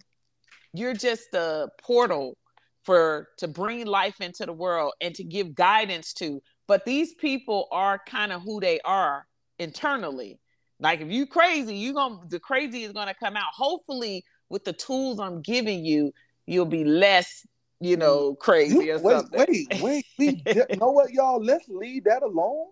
you're 0.74 0.94
just 0.94 1.32
the 1.32 1.70
portal 1.82 2.38
for 2.84 3.28
to 3.38 3.48
bring 3.48 3.86
life 3.86 4.22
into 4.22 4.46
the 4.46 4.54
world 4.54 4.94
and 5.02 5.14
to 5.16 5.24
give 5.24 5.54
guidance 5.56 6.14
to. 6.14 6.42
But 6.68 6.86
these 6.86 7.14
people 7.16 7.68
are 7.72 8.00
kind 8.08 8.32
of 8.32 8.42
who 8.42 8.60
they 8.60 8.80
are 8.86 9.26
internally. 9.60 10.39
Like 10.80 11.02
if 11.02 11.12
you 11.12 11.28
crazy, 11.28 11.76
you 11.76 11.94
gonna 11.94 12.20
the 12.28 12.39
crazy 12.39 12.84
is 12.84 12.92
gonna 12.92 13.14
come 13.14 13.36
out. 13.36 13.54
Hopefully, 13.56 14.24
with 14.50 14.64
the 14.64 14.74
tools 14.74 15.20
I'm 15.20 15.42
giving 15.42 15.86
you, 15.86 16.12
you'll 16.48 16.66
be 16.66 16.84
less, 16.84 17.46
you 17.80 17.98
know, 17.98 18.34
crazy 18.36 18.86
You- 18.86 18.96
or 18.96 19.00
wait, 19.00 19.14
something. 19.14 19.46
wait, 19.48 19.82
wait. 19.82 20.06
We 20.18 20.32
de- 20.42 20.66
you 20.72 20.78
know 20.78 20.89
what, 20.92 21.12
y'all? 21.12 21.44
Let's 21.44 21.68
leave 21.70 22.06
that 22.06 22.24
alone 22.24 22.68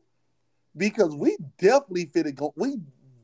because 0.80 1.14
we 1.14 1.38
definitely 1.60 2.06
fit 2.06 2.26
it. 2.26 2.36
Go- 2.36 2.54
we 2.56 2.78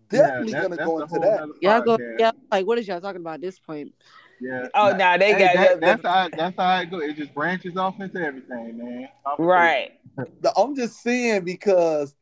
definitely 0.10 0.54
that- 0.54 0.62
gonna 0.62 0.78
go 0.78 1.00
into 1.00 1.20
that. 1.20 1.40
nother 1.40 1.54
Y'all 1.62 1.82
go, 1.82 1.98
yeah. 2.20 2.32
Like, 2.52 2.68
what 2.68 2.78
is 2.78 2.88
y'all 2.88 3.02
talking 3.02 3.22
about 3.22 3.36
at 3.36 3.42
this 3.42 3.58
point? 3.58 3.96
Yeah. 4.40 4.68
Oh 4.76 4.92
no, 4.92 5.18
they 5.18 5.34
Hey, 5.34 5.40
got 5.40 5.56
that- 5.56 5.82
that's 5.82 6.02
how 6.04 6.30
that's 6.30 6.58
how 6.58 6.80
it 6.82 6.92
goes. 6.92 7.04
It 7.04 7.16
just 7.16 7.34
branches 7.34 7.78
off 7.78 8.00
into 8.00 8.20
everything, 8.20 8.78
man. 8.78 9.08
right. 9.40 9.98
The- 10.42 10.54
I'm 10.56 10.76
just 10.76 11.02
saying 11.02 11.46
because 11.46 12.14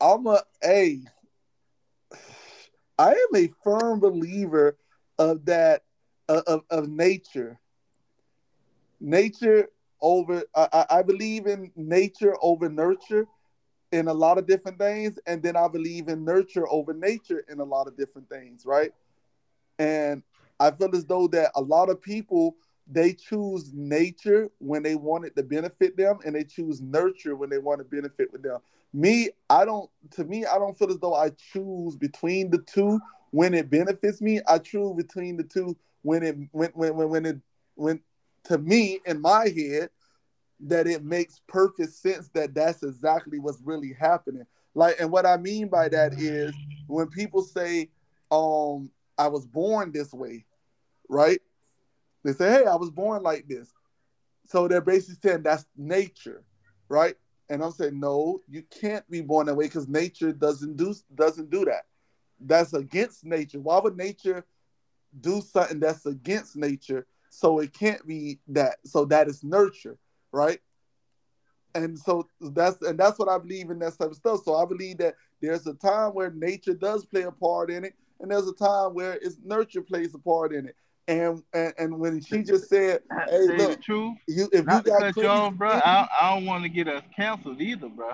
I'm 0.00 0.26
a 0.26 0.42
a. 0.64 1.00
I 2.98 3.10
am 3.12 3.36
a 3.36 3.48
firm 3.62 4.00
believer 4.00 4.76
of 5.18 5.44
that 5.46 5.84
of, 6.28 6.42
of, 6.46 6.64
of 6.70 6.88
nature. 6.88 7.60
Nature 9.00 9.68
over 10.00 10.42
I, 10.54 10.68
I 10.72 10.86
I 10.98 11.02
believe 11.02 11.46
in 11.46 11.70
nature 11.76 12.34
over 12.42 12.68
nurture 12.68 13.26
in 13.92 14.08
a 14.08 14.12
lot 14.12 14.38
of 14.38 14.46
different 14.46 14.78
things, 14.78 15.18
and 15.26 15.42
then 15.42 15.56
I 15.56 15.68
believe 15.68 16.08
in 16.08 16.24
nurture 16.24 16.68
over 16.68 16.92
nature 16.92 17.44
in 17.48 17.60
a 17.60 17.64
lot 17.64 17.86
of 17.86 17.96
different 17.96 18.28
things, 18.28 18.66
right? 18.66 18.92
And 19.78 20.22
I 20.58 20.70
feel 20.70 20.94
as 20.94 21.04
though 21.04 21.28
that 21.28 21.52
a 21.54 21.60
lot 21.60 21.90
of 21.90 22.00
people 22.00 22.56
they 22.88 23.12
choose 23.12 23.72
nature 23.74 24.48
when 24.58 24.82
they 24.82 24.94
want 24.94 25.24
it 25.24 25.34
to 25.36 25.42
benefit 25.42 25.96
them, 25.96 26.18
and 26.24 26.34
they 26.34 26.44
choose 26.44 26.80
nurture 26.80 27.34
when 27.34 27.50
they 27.50 27.58
want 27.58 27.80
to 27.80 27.84
benefit 27.84 28.32
with 28.32 28.42
them. 28.42 28.60
Me, 28.92 29.30
I 29.50 29.64
don't. 29.64 29.90
To 30.12 30.24
me, 30.24 30.46
I 30.46 30.58
don't 30.58 30.78
feel 30.78 30.90
as 30.90 30.98
though 30.98 31.14
I 31.14 31.30
choose 31.30 31.96
between 31.96 32.50
the 32.50 32.58
two 32.58 33.00
when 33.30 33.54
it 33.54 33.70
benefits 33.70 34.20
me. 34.20 34.40
I 34.48 34.58
choose 34.58 34.94
between 34.96 35.36
the 35.36 35.42
two 35.42 35.76
when 36.02 36.22
it 36.22 36.36
when 36.52 36.70
when 36.74 36.96
when, 36.96 37.08
when 37.08 37.26
it 37.26 37.38
when 37.74 38.00
to 38.44 38.58
me 38.58 39.00
in 39.04 39.20
my 39.20 39.48
head 39.48 39.90
that 40.60 40.86
it 40.86 41.04
makes 41.04 41.40
perfect 41.46 41.92
sense 41.92 42.28
that 42.30 42.54
that's 42.54 42.82
exactly 42.82 43.38
what's 43.38 43.60
really 43.62 43.92
happening. 43.92 44.46
Like, 44.74 44.96
and 45.00 45.10
what 45.10 45.26
I 45.26 45.36
mean 45.36 45.68
by 45.68 45.88
that 45.88 46.14
is 46.14 46.54
when 46.86 47.08
people 47.08 47.42
say, 47.42 47.90
um, 48.30 48.90
I 49.18 49.28
was 49.28 49.46
born 49.46 49.92
this 49.92 50.12
way, 50.12 50.44
right? 51.08 51.40
They 52.24 52.32
say, 52.32 52.50
hey, 52.50 52.64
I 52.66 52.76
was 52.76 52.90
born 52.90 53.22
like 53.22 53.46
this. 53.48 53.72
So 54.46 54.68
they're 54.68 54.80
basically 54.80 55.30
saying 55.30 55.42
that's 55.42 55.66
nature, 55.76 56.42
right? 56.88 57.14
And 57.48 57.62
I'm 57.62 57.72
saying, 57.72 57.98
no, 57.98 58.40
you 58.48 58.62
can't 58.62 59.08
be 59.10 59.20
born 59.20 59.46
that 59.46 59.54
way 59.54 59.66
because 59.66 59.88
nature 59.88 60.32
doesn't 60.32 60.76
do 60.76 60.94
doesn't 61.14 61.50
do 61.50 61.64
that. 61.64 61.84
That's 62.40 62.74
against 62.74 63.24
nature. 63.24 63.60
Why 63.60 63.78
would 63.78 63.96
nature 63.96 64.44
do 65.20 65.40
something 65.40 65.80
that's 65.80 66.06
against 66.06 66.56
nature? 66.56 67.06
So 67.30 67.60
it 67.60 67.72
can't 67.72 68.04
be 68.06 68.38
that. 68.48 68.76
So 68.84 69.04
that 69.06 69.28
is 69.28 69.44
nurture, 69.44 69.98
right? 70.36 70.60
And 71.74 71.98
so 71.98 72.28
that's 72.40 72.80
and 72.82 72.98
that's 72.98 73.18
what 73.18 73.28
I 73.28 73.38
believe 73.38 73.70
in 73.70 73.78
that 73.80 73.98
type 73.98 74.10
of 74.10 74.16
stuff. 74.16 74.40
So 74.44 74.54
I 74.56 74.64
believe 74.64 74.98
that 74.98 75.16
there's 75.42 75.66
a 75.66 75.74
time 75.74 76.12
where 76.14 76.30
nature 76.30 76.74
does 76.74 77.04
play 77.04 77.22
a 77.22 77.32
part 77.32 77.70
in 77.70 77.84
it, 77.84 77.94
and 78.20 78.30
there's 78.30 78.48
a 78.48 78.54
time 78.54 78.94
where 78.94 79.14
it's 79.20 79.36
nurture 79.44 79.82
plays 79.82 80.14
a 80.14 80.18
part 80.18 80.54
in 80.54 80.66
it. 80.66 80.76
And 81.08 81.42
and, 81.52 81.74
and 81.78 81.98
when 81.98 82.20
she 82.20 82.42
just 82.42 82.68
said, 82.68 83.00
"Hey, 83.28 83.46
the 83.46 83.56
look, 83.56 83.88
you 83.88 84.16
if 84.52 84.64
not 84.64 84.86
you 84.86 84.92
got 84.92 85.12
crazy 85.12 85.28
off, 85.28 85.54
bro. 85.54 85.70
I, 85.70 86.08
I 86.20 86.34
don't 86.34 86.46
want 86.46 86.62
to 86.62 86.68
get 86.68 86.88
us 86.88 87.02
canceled 87.14 87.60
either, 87.60 87.88
bro. 87.88 88.12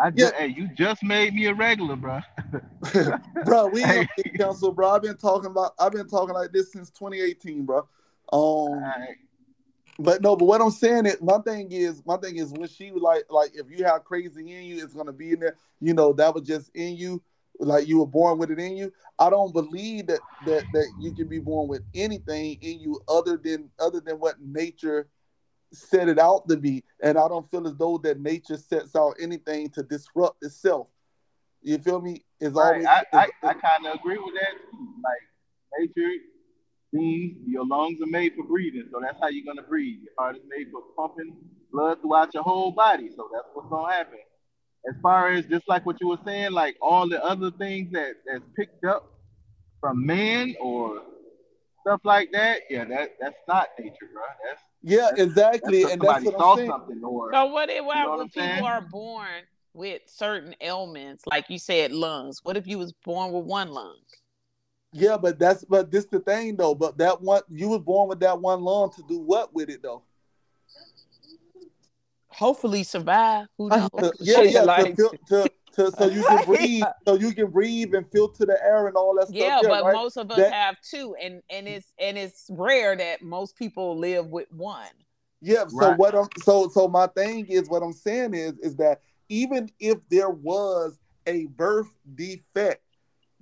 I 0.00 0.10
just, 0.10 0.32
Yeah. 0.32 0.40
hey, 0.40 0.54
you 0.56 0.68
just 0.68 1.02
made 1.02 1.34
me 1.34 1.46
a 1.46 1.54
regular, 1.54 1.96
bro. 1.96 2.20
bro, 3.44 3.66
we 3.66 3.82
Hey. 3.82 4.08
canceled, 4.38 4.76
bro. 4.76 4.90
I've 4.90 5.02
been 5.02 5.16
talking 5.16 5.50
about 5.50 5.72
I've 5.78 5.92
been 5.92 6.08
talking 6.08 6.34
like 6.34 6.52
this 6.52 6.72
since 6.72 6.90
2018, 6.90 7.64
bro. 7.66 7.88
Um. 8.32 8.84
But 10.00 10.22
no, 10.22 10.36
but 10.36 10.46
what 10.46 10.60
I'm 10.60 10.70
saying 10.70 11.06
is 11.06 11.20
my 11.20 11.38
thing 11.38 11.70
is 11.70 12.02
my 12.06 12.16
thing 12.16 12.36
is 12.36 12.52
when 12.52 12.68
she 12.68 12.90
was 12.90 13.02
like 13.02 13.24
like 13.30 13.50
if 13.54 13.70
you 13.70 13.84
have 13.84 14.04
crazy 14.04 14.40
in 14.40 14.64
you, 14.64 14.82
it's 14.82 14.94
gonna 14.94 15.12
be 15.12 15.32
in 15.32 15.40
there. 15.40 15.56
You 15.80 15.94
know 15.94 16.12
that 16.14 16.34
was 16.34 16.46
just 16.46 16.70
in 16.74 16.96
you, 16.96 17.22
like 17.58 17.86
you 17.86 17.98
were 17.98 18.06
born 18.06 18.38
with 18.38 18.50
it 18.50 18.58
in 18.58 18.76
you. 18.76 18.92
I 19.18 19.30
don't 19.30 19.52
believe 19.52 20.06
that 20.08 20.22
that 20.42 20.64
that 20.72 20.92
you 20.98 21.12
can 21.12 21.28
be 21.28 21.38
born 21.38 21.68
with 21.68 21.82
anything 21.94 22.58
in 22.60 22.80
you 22.80 23.00
other 23.08 23.36
than 23.36 23.70
other 23.78 24.00
than 24.00 24.18
what 24.18 24.40
nature 24.40 25.08
set 25.72 26.08
it 26.08 26.18
out 26.18 26.48
to 26.48 26.56
be. 26.56 26.82
And 27.02 27.16
I 27.18 27.28
don't 27.28 27.48
feel 27.50 27.66
as 27.66 27.76
though 27.76 27.98
that 27.98 28.20
nature 28.20 28.56
sets 28.56 28.96
out 28.96 29.14
anything 29.20 29.70
to 29.70 29.82
disrupt 29.82 30.42
itself. 30.44 30.88
You 31.62 31.78
feel 31.78 32.00
me? 32.00 32.24
It's 32.40 32.54
Right. 32.54 32.72
always 32.72 32.86
I, 32.86 33.04
I, 33.12 33.28
I 33.42 33.54
kind 33.54 33.86
of 33.86 33.94
agree 33.94 34.18
with 34.18 34.34
that 34.34 34.70
too. 34.70 34.88
Like 35.04 35.22
nature 35.78 36.10
means 36.92 37.38
your 37.46 37.66
lungs 37.66 38.00
are 38.02 38.06
made 38.06 38.34
for 38.36 38.44
breathing, 38.44 38.88
so 38.92 39.00
that's 39.00 39.18
how 39.20 39.28
you're 39.28 39.44
gonna 39.46 39.66
breathe. 39.66 40.00
Your 40.02 40.12
heart 40.18 40.36
is 40.36 40.42
made 40.48 40.68
for 40.72 40.82
pumping 40.96 41.36
blood 41.72 42.00
throughout 42.02 42.34
your 42.34 42.42
whole 42.42 42.72
body, 42.72 43.10
so 43.16 43.28
that's 43.32 43.46
what's 43.54 43.68
gonna 43.70 43.92
happen. 43.92 44.18
as 44.88 44.94
far 45.02 45.30
as 45.32 45.44
just 45.46 45.68
like 45.68 45.84
what 45.86 45.96
you 46.00 46.08
were 46.08 46.18
saying, 46.24 46.52
like 46.52 46.76
all 46.80 47.08
the 47.08 47.22
other 47.24 47.50
things 47.52 47.92
that 47.92 48.14
that's 48.26 48.44
picked 48.56 48.84
up 48.84 49.04
from 49.80 50.04
man 50.06 50.54
or 50.60 51.02
stuff 51.82 52.00
like 52.04 52.30
that, 52.32 52.62
yeah, 52.70 52.84
that 52.86 53.10
that's 53.20 53.36
not 53.48 53.68
nature, 53.78 53.94
bro. 54.12 54.22
That's 54.44 54.62
Yeah, 54.82 55.10
exactly, 55.16 55.82
that's 55.82 55.92
and 55.94 56.02
that's 56.02 56.24
somebody 56.24 56.26
what 56.26 56.38
saw 56.38 56.52
I'm 56.52 56.58
saying. 56.58 56.70
something 56.70 57.00
or 57.04 57.32
So 57.32 57.46
what 57.46 57.70
if 57.70 57.76
know 57.76 57.82
what 57.84 57.94
when 57.94 58.20
I'm 58.20 58.28
people 58.28 58.40
saying? 58.40 58.64
are 58.64 58.80
born 58.80 59.28
with 59.74 60.02
certain 60.06 60.54
ailments, 60.60 61.24
like 61.26 61.48
you 61.50 61.58
said, 61.58 61.92
lungs? 61.92 62.40
What 62.42 62.56
if 62.56 62.66
you 62.66 62.78
was 62.78 62.92
born 63.04 63.32
with 63.32 63.44
one 63.44 63.70
lung? 63.70 63.96
Yeah, 64.92 65.16
but 65.16 65.38
that's 65.38 65.64
but 65.64 65.90
this 65.90 66.06
the 66.06 66.18
thing 66.20 66.56
though. 66.56 66.74
But 66.74 66.98
that 66.98 67.20
one 67.20 67.42
you 67.48 67.68
was 67.68 67.80
born 67.80 68.08
with 68.08 68.20
that 68.20 68.40
one 68.40 68.62
lung 68.62 68.90
to 68.96 69.02
do 69.08 69.18
what 69.20 69.54
with 69.54 69.70
it 69.70 69.82
though? 69.82 70.02
Hopefully 72.28 72.82
survive. 72.82 73.46
Who 73.58 73.70
Uh, 73.70 73.76
knows? 73.76 73.90
To- 73.98 74.12
yeah, 74.20 74.42
yeah, 74.42 74.62
like- 74.62 74.96
to, 74.96 75.10
to, 75.28 75.50
to 75.74 75.92
so 75.92 76.06
you 76.06 76.22
can 76.24 76.44
breathe, 76.46 76.82
so 77.06 77.14
you 77.14 77.32
can 77.32 77.50
breathe 77.50 77.94
and 77.94 78.04
filter 78.10 78.46
the 78.46 78.58
air 78.62 78.86
and 78.88 78.96
all 78.96 79.14
that 79.16 79.28
stuff. 79.28 79.36
yeah, 79.36 79.60
but 79.62 79.84
right? 79.84 79.94
most 79.94 80.16
of 80.16 80.30
us 80.30 80.38
That- 80.38 80.52
have 80.52 80.76
two, 80.82 81.14
and 81.20 81.42
and 81.50 81.68
it's 81.68 81.92
and 81.98 82.16
it's 82.18 82.46
rare 82.50 82.96
that 82.96 83.22
most 83.22 83.56
people 83.56 83.96
live 83.98 84.26
with 84.26 84.50
one. 84.52 84.86
Yeah. 85.40 85.66
So 85.68 85.76
Right. 85.90 85.98
what 85.98 86.14
I'm 86.14 86.28
so 86.42 86.68
so 86.68 86.86
my 86.88 87.06
thing 87.08 87.46
is 87.46 87.68
what 87.68 87.82
I'm 87.82 87.92
saying 87.92 88.34
is 88.34 88.58
is 88.58 88.76
that 88.76 89.00
even 89.28 89.70
if 89.78 89.98
there 90.10 90.30
was 90.30 90.98
a 91.26 91.46
birth 91.46 91.88
defect 92.14 92.82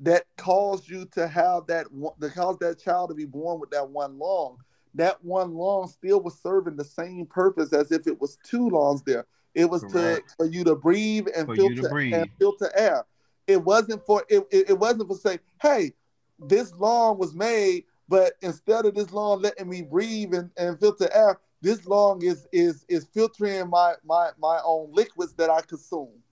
that 0.01 0.25
caused 0.37 0.89
you 0.89 1.05
to 1.07 1.27
have 1.27 1.67
that 1.67 1.91
one- 1.93 2.15
that 2.19 2.33
caused 2.35 2.61
that 2.61 2.79
child 2.79 3.11
to 3.11 3.15
be 3.15 3.25
born 3.25 3.59
with 3.61 3.71
that 3.71 3.89
one 3.91 4.19
lung, 4.19 4.59
that 4.95 5.23
one 5.25 5.55
lung 5.55 5.89
still 5.89 6.21
was 6.21 6.39
serving 6.41 6.77
the 6.77 6.85
same 6.85 7.27
purpose 7.27 7.73
as 7.73 7.91
if 7.93 8.07
it 8.07 8.21
was 8.21 8.39
two 8.45 8.69
lungs 8.71 9.03
there. 9.03 9.27
It 9.55 9.69
was 9.69 9.83
to 9.93 10.23
for 10.37 10.47
you 10.47 10.63
to 10.65 10.77
breathe 10.77 11.27
and 11.35 11.47
For 11.47 11.57
filter 11.57 11.89
breathe. 11.89 12.15
and 12.15 12.31
filter 12.39 12.71
air. 12.77 13.05
It 13.47 13.63
wasn't 13.65 14.05
for 14.07 14.25
it, 14.29 14.47
it, 14.51 14.71
it 14.71 14.79
wasn't 14.79 15.09
for 15.09 15.17
say, 15.17 15.41
hey, 15.63 15.93
this 16.39 16.73
lung 16.75 17.19
was 17.19 17.35
made, 17.35 17.85
but 18.09 18.35
instead 18.43 18.87
of 18.87 18.95
this 18.95 19.11
lung 19.11 19.41
letting 19.43 19.69
me 19.69 19.83
breathe 19.83 20.35
and, 20.35 20.51
and 20.57 20.79
filter 20.79 21.09
air, 21.13 21.41
this 21.61 21.87
lung 21.87 22.23
is 22.23 22.47
is 22.53 22.85
is 22.89 23.05
filtering 23.07 23.69
my 23.69 23.95
my 24.05 24.31
my 24.39 24.61
own 24.65 24.93
liquids 24.93 25.33
that 25.35 25.51
I 25.51 25.61
consume. 25.63 26.23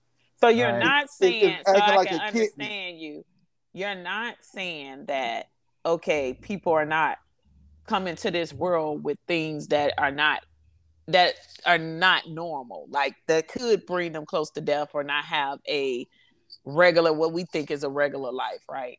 So 0.41 0.49
you're 0.49 0.69
Right. 0.71 0.79
not 0.79 1.05
It's- 1.05 1.17
saying, 1.19 1.45
it's 1.59 1.69
so 1.71 1.77
acting 1.77 1.93
I 1.93 1.97
like 1.97 2.09
can 2.09 2.17
a 2.21 2.33
kidney. 2.33 2.65
understand 2.65 3.01
you. 3.01 3.25
You're 3.77 3.95
not 3.95 4.37
saying 4.41 5.05
that 5.09 5.51
okay, 5.85 6.33
people 6.33 6.73
are 6.73 6.87
not 6.87 7.19
coming 7.87 8.17
to 8.17 8.31
this 8.31 8.55
world 8.55 9.05
with 9.05 9.19
things 9.29 9.69
that 9.69 9.93
are 9.99 10.11
not 10.11 10.43
that 11.09 11.35
are 11.67 11.77
not 11.77 12.27
normal, 12.27 12.87
like 12.89 13.15
that 13.29 13.49
could 13.49 13.85
bring 13.85 14.13
them 14.13 14.25
close 14.25 14.51
to 14.53 14.63
death 14.63 14.89
or 14.95 15.05
not 15.05 15.27
have 15.27 15.59
a 15.69 16.09
regular 16.65 17.13
what 17.13 17.35
we 17.35 17.45
think 17.45 17.71
is 17.71 17.85
a 17.85 17.91
regular 17.91 18.33
life, 18.33 18.63
right? 18.67 18.99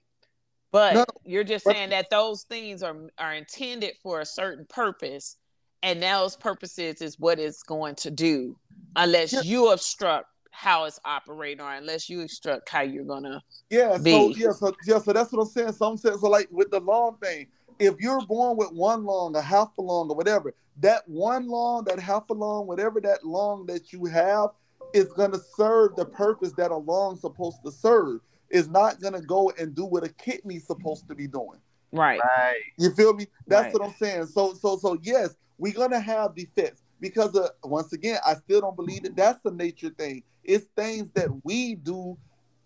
But 0.71 0.93
No, 0.93 1.05
you're 1.25 1.43
just 1.43 1.65
but- 1.65 1.73
saying 1.75 1.89
that 1.89 2.11
those 2.11 2.43
things 2.43 2.83
are 2.83 2.95
are 3.17 3.33
intended 3.33 3.95
for 4.03 4.21
a 4.21 4.25
certain 4.27 4.67
purpose, 4.69 5.37
and 5.81 6.03
those 6.03 6.35
purposes 6.35 7.01
is 7.01 7.17
what 7.17 7.39
it's 7.39 7.63
going 7.63 7.95
to 7.95 8.11
do, 8.11 8.55
unless 8.95 9.43
you 9.43 9.71
obstruct 9.71 10.27
how 10.57 10.85
it's 10.85 10.99
operating, 11.05 11.61
or 11.61 11.71
unless 11.71 12.09
you 12.09 12.19
instruct 12.19 12.67
how 12.69 12.81
you're 12.81 13.05
gonna. 13.05 13.43
Yeah, 13.69 13.97
so 13.97 14.01
be. 14.03 14.35
yeah, 14.37 14.51
so 14.51 14.73
yeah, 14.87 14.97
so 14.97 15.13
that's 15.13 15.31
what 15.31 15.41
I'm 15.41 15.47
saying. 15.47 15.73
So 15.73 15.85
I'm 15.85 15.97
saying, 15.97 16.17
so 16.17 16.29
like 16.29 16.47
with 16.51 16.71
the 16.71 16.79
long 16.79 17.17
thing, 17.21 17.45
if 17.77 17.93
you're 17.99 18.25
born 18.25 18.57
with 18.57 18.71
one 18.71 19.05
long 19.05 19.35
a 19.35 19.41
half 19.41 19.69
a 19.77 19.81
long 19.83 20.09
or 20.09 20.15
whatever, 20.15 20.55
that 20.81 21.07
one 21.07 21.47
long 21.47 21.83
that 21.83 21.99
half 21.99 22.31
a 22.31 22.33
long 22.33 22.65
whatever 22.65 22.99
that 23.01 23.23
long 23.23 23.67
that 23.67 23.93
you 23.93 24.05
have, 24.05 24.49
is 24.93 25.13
gonna 25.13 25.37
serve 25.55 25.95
the 25.95 26.05
purpose 26.05 26.53
that 26.53 26.71
a 26.71 26.75
lung's 26.75 27.21
supposed 27.21 27.57
to 27.63 27.71
serve. 27.71 28.19
is 28.49 28.67
not 28.67 28.99
gonna 28.99 29.21
go 29.21 29.51
and 29.59 29.75
do 29.75 29.85
what 29.85 30.03
a 30.03 30.09
kidney's 30.09 30.65
supposed 30.65 31.07
to 31.07 31.13
be 31.13 31.27
doing. 31.27 31.59
Right. 31.91 32.19
right. 32.19 32.61
You 32.77 32.91
feel 32.95 33.13
me? 33.13 33.27
That's 33.45 33.65
Right. 33.65 33.73
what 33.73 33.83
I'm 33.83 33.95
saying. 33.99 34.25
So, 34.27 34.53
so, 34.53 34.77
so 34.77 34.97
yes, 35.03 35.35
we're 35.57 35.73
gonna 35.73 35.99
have 35.99 36.33
defects 36.33 36.81
because 36.99 37.35
uh, 37.35 37.49
once 37.63 37.93
again, 37.93 38.19
I 38.25 38.35
still 38.35 38.61
don't 38.61 38.75
believe 38.75 39.03
that 39.03 39.15
that's 39.15 39.45
a 39.45 39.51
nature 39.51 39.89
thing. 39.89 40.23
It's 40.47 40.65
things 40.75 41.11
that 41.11 41.29
we 41.43 41.75
do 41.75 42.17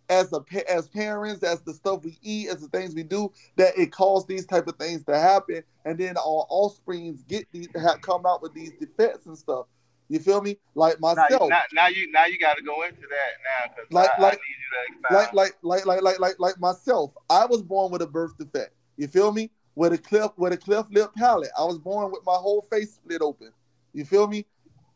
as 0.10 0.34
a 0.34 0.44
as 0.70 0.88
parents, 0.90 1.42
as 1.44 1.62
the 1.62 1.74
stuff 1.74 2.04
we 2.04 2.18
eat, 2.22 2.50
as 2.50 2.62
the 2.62 2.68
things 2.68 2.94
we 2.94 3.04
do 3.04 3.32
that 3.56 3.78
it 3.78 3.92
causes 3.92 4.28
these 4.28 4.46
type 4.46 4.68
of 4.68 4.76
things 4.76 5.04
to 5.06 5.18
happen, 5.18 5.64
and 5.86 5.98
then 5.98 6.18
our 6.18 6.46
offsprings 6.50 7.24
get 7.24 7.48
these 7.52 7.68
ha- 7.76 7.98
come 8.02 8.26
out 8.26 8.42
with 8.42 8.54
these 8.54 8.72
defects 8.80 9.26
and 9.26 9.38
stuff. 9.38 9.66
You 10.10 10.20
feel 10.20 10.42
me? 10.42 10.58
Like 10.76 11.00
myself. 11.00 11.50
now, 11.50 11.62
now 11.72 11.88
you 11.88 12.12
now 12.12 12.26
you 12.26 12.38
got 12.38 12.58
to 12.58 12.64
go 12.64 12.84
into 12.84 13.02
that 13.02 13.68
now 13.70 13.74
because 13.74 13.92
Like- 13.92 14.10
I, 14.18 14.22
like- 14.22 14.34
I 14.34 14.36
need 14.36 14.42
you 14.60 15.08
to 15.10 15.14
like 15.14 15.34
like 15.34 15.56
like 15.64 15.86
like 15.86 16.02
like 16.02 16.20
like 16.20 16.36
like 16.40 16.60
myself. 16.60 17.12
I 17.30 17.46
was 17.46 17.62
born 17.62 17.92
with 17.92 18.02
a 18.02 18.08
birth 18.08 18.38
defect. 18.38 18.74
You 18.98 19.08
feel 19.08 19.32
me? 19.32 19.50
With 19.76 19.94
a 19.94 19.98
cleft 19.98 20.38
with 20.38 20.52
a 20.52 20.58
cleft 20.58 20.92
lip 20.92 21.12
palate. 21.16 21.52
I 21.58 21.64
was 21.64 21.78
born 21.78 22.12
with 22.12 22.26
my 22.26 22.34
whole 22.36 22.62
face 22.70 22.96
split 22.96 23.22
open. 23.22 23.52
You 23.94 24.04
feel 24.04 24.28
me? 24.28 24.46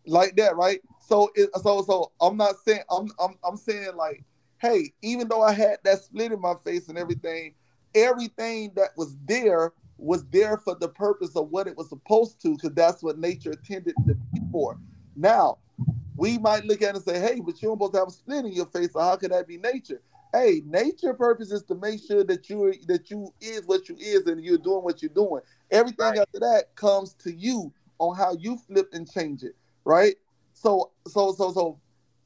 Like 0.06 0.36
that, 0.36 0.56
right? 0.58 0.82
So 1.08 1.32
it, 1.36 1.50
so 1.62 1.84
so 1.84 2.12
I'm 2.22 2.38
not 2.38 2.56
saying 2.66 2.82
I'm 2.90 3.10
I'm 3.20 3.36
I'm 3.44 3.58
saying 3.58 3.96
like, 3.96 4.24
hey, 4.60 4.94
even 5.02 5.28
though 5.28 5.42
I 5.44 5.54
had 5.54 5.78
that 5.84 6.02
split 6.04 6.32
in 6.32 6.42
my 6.42 6.56
face 6.66 6.90
and 6.90 6.98
everything, 6.98 7.54
everything 7.94 8.74
that 8.76 8.90
was 8.98 9.16
there 9.28 9.74
was 9.98 10.26
there 10.32 10.58
for 10.58 10.76
the 10.76 10.90
purpose 10.90 11.36
of 11.36 11.50
what 11.50 11.68
it 11.68 11.78
was 11.78 11.90
supposed 11.90 12.42
to, 12.42 12.52
because 12.56 12.74
that's 12.74 13.04
what 13.04 13.18
nature 13.20 13.52
intended 13.52 13.96
to 14.06 14.16
be 14.16 14.42
for. 14.52 14.78
Now, 15.16 15.60
we 16.18 16.38
might 16.38 16.66
look 16.66 16.82
at 16.82 16.90
it 16.90 16.96
and 16.96 17.04
say, 17.06 17.20
hey, 17.20 17.40
but 17.40 17.62
you're 17.62 17.74
supposed 17.74 17.94
to 17.94 18.00
have 18.00 18.08
a 18.10 18.12
split 18.12 18.46
in 18.46 18.54
your 18.54 18.66
face, 18.68 18.94
so 18.94 19.00
how 19.00 19.16
could 19.16 19.32
that 19.32 19.48
be 19.48 19.58
nature? 19.58 20.02
Hey, 20.34 20.62
nature 20.66 21.14
purpose 21.14 21.52
is 21.52 21.64
to 21.64 21.76
make 21.76 22.02
sure 22.06 22.24
that 22.26 22.50
you 22.50 22.74
that 22.88 23.10
you 23.10 23.34
is 23.40 23.66
what 23.68 23.88
you 23.88 23.96
is 24.00 24.26
and 24.28 24.44
you're 24.44 24.58
doing 24.58 24.84
what 24.84 25.02
you're 25.02 25.10
doing. 25.10 25.42
Everything 25.72 26.06
Right. 26.08 26.20
after 26.20 26.40
that 26.40 26.76
comes 26.76 27.14
to 27.16 27.32
you 27.32 27.74
on 28.00 28.16
how 28.18 28.36
you 28.36 28.58
flip 28.68 28.90
and 28.94 29.10
change 29.10 29.44
it, 29.44 29.56
right? 29.86 30.16
So 30.56 30.92
so 31.08 31.34
so 31.34 31.52
so 31.52 31.80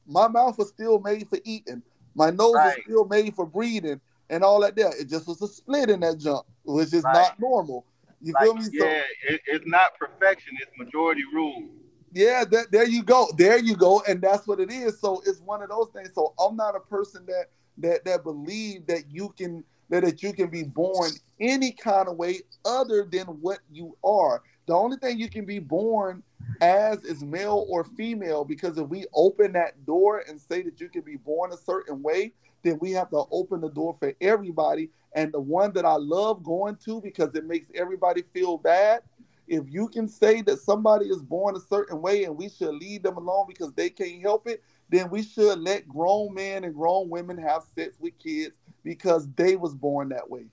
my 0.06 0.28
mouth 0.28 0.56
was 0.56 0.68
still 0.68 0.98
made 1.00 1.28
for 1.28 1.38
eating. 1.44 1.82
My 2.14 2.30
nose 2.30 2.54
was 2.54 2.76
still 2.84 3.04
made 3.04 3.34
for 3.34 3.44
breathing 3.44 4.00
and 4.30 4.42
all 4.42 4.60
that 4.60 4.76
there. 4.76 4.90
It 4.98 5.08
just 5.08 5.26
was 5.28 5.42
a 5.42 5.48
split 5.48 5.90
in 5.90 6.00
that 6.00 6.18
jump, 6.18 6.46
which 6.64 6.94
is 6.94 7.04
Right. 7.04 7.12
not 7.12 7.38
normal. 7.38 7.84
You 8.22 8.34
feel 8.40 8.54
me? 8.54 8.62
Like, 8.62 8.72
So 8.72 8.84
yeah, 8.84 9.02
it, 9.28 9.40
it's 9.46 9.66
not 9.66 9.94
perfection; 9.98 10.56
it's 10.60 10.70
majority 10.78 11.22
rule. 11.32 11.68
Yeah, 12.12 12.44
that, 12.50 12.72
there 12.72 12.86
you 12.88 13.02
go. 13.02 13.28
There 13.36 13.58
you 13.58 13.76
go. 13.76 14.02
And 14.08 14.20
that's 14.20 14.46
what 14.46 14.58
it 14.58 14.70
is. 14.70 14.98
So 15.00 15.22
it's 15.26 15.40
one 15.40 15.62
of 15.62 15.68
those 15.68 15.90
things. 15.94 16.10
So 16.14 16.34
I'm 16.40 16.56
not 16.56 16.74
a 16.74 16.80
person 16.80 17.24
that 17.26 17.46
that 17.78 18.04
that 18.04 18.24
believe 18.24 18.86
that 18.86 19.04
you 19.10 19.34
can 19.36 19.64
that, 19.90 20.02
that 20.04 20.22
you 20.22 20.32
can 20.32 20.48
be 20.48 20.62
born 20.64 21.12
any 21.40 21.72
kind 21.72 22.08
of 22.08 22.16
way 22.16 22.40
other 22.64 23.04
than 23.10 23.26
what 23.26 23.58
you 23.70 23.96
are. 24.04 24.42
The 24.66 24.74
only 24.74 24.96
thing 24.98 25.18
you 25.18 25.28
can 25.28 25.44
be 25.44 25.58
born 25.58 26.22
as 26.60 27.04
is 27.04 27.22
male 27.22 27.66
or 27.68 27.84
female 27.84 28.44
because 28.44 28.78
if 28.78 28.88
we 28.88 29.06
open 29.14 29.52
that 29.52 29.84
door 29.86 30.24
and 30.28 30.40
say 30.40 30.62
that 30.62 30.80
you 30.80 30.88
can 30.88 31.02
be 31.02 31.16
born 31.16 31.52
a 31.52 31.56
certain 31.56 32.02
way, 32.02 32.32
then 32.62 32.78
we 32.80 32.92
have 32.92 33.10
to 33.10 33.24
open 33.30 33.60
the 33.60 33.70
door 33.70 33.96
for 33.98 34.12
everybody. 34.20 34.90
And 35.14 35.32
the 35.32 35.40
one 35.40 35.72
that 35.72 35.84
I 35.84 35.94
love 35.94 36.42
going 36.44 36.76
to 36.84 37.00
because 37.00 37.34
it 37.34 37.46
makes 37.46 37.68
everybody 37.74 38.22
feel 38.32 38.58
bad 38.58 39.02
if 39.50 39.64
you 39.68 39.88
can 39.88 40.06
say 40.06 40.42
that 40.42 40.60
somebody 40.60 41.06
is 41.06 41.22
born 41.22 41.56
a 41.56 41.60
certain 41.60 42.00
way 42.00 42.22
and 42.24 42.36
we 42.36 42.48
should 42.48 42.72
leave 42.72 43.02
them 43.02 43.16
alone 43.16 43.46
because 43.48 43.72
they 43.72 43.90
can't 43.90 44.22
help 44.22 44.46
it, 44.46 44.62
then 44.88 45.10
we 45.10 45.24
should 45.24 45.58
let 45.58 45.88
grown 45.88 46.32
men 46.32 46.62
and 46.62 46.72
grown 46.72 47.10
women 47.10 47.36
have 47.36 47.64
sex 47.74 47.96
with 47.98 48.16
kids 48.20 48.56
because 48.84 49.28
they 49.34 49.56
was 49.56 49.74
born 49.74 50.08
that 50.10 50.30
way. 50.30 50.46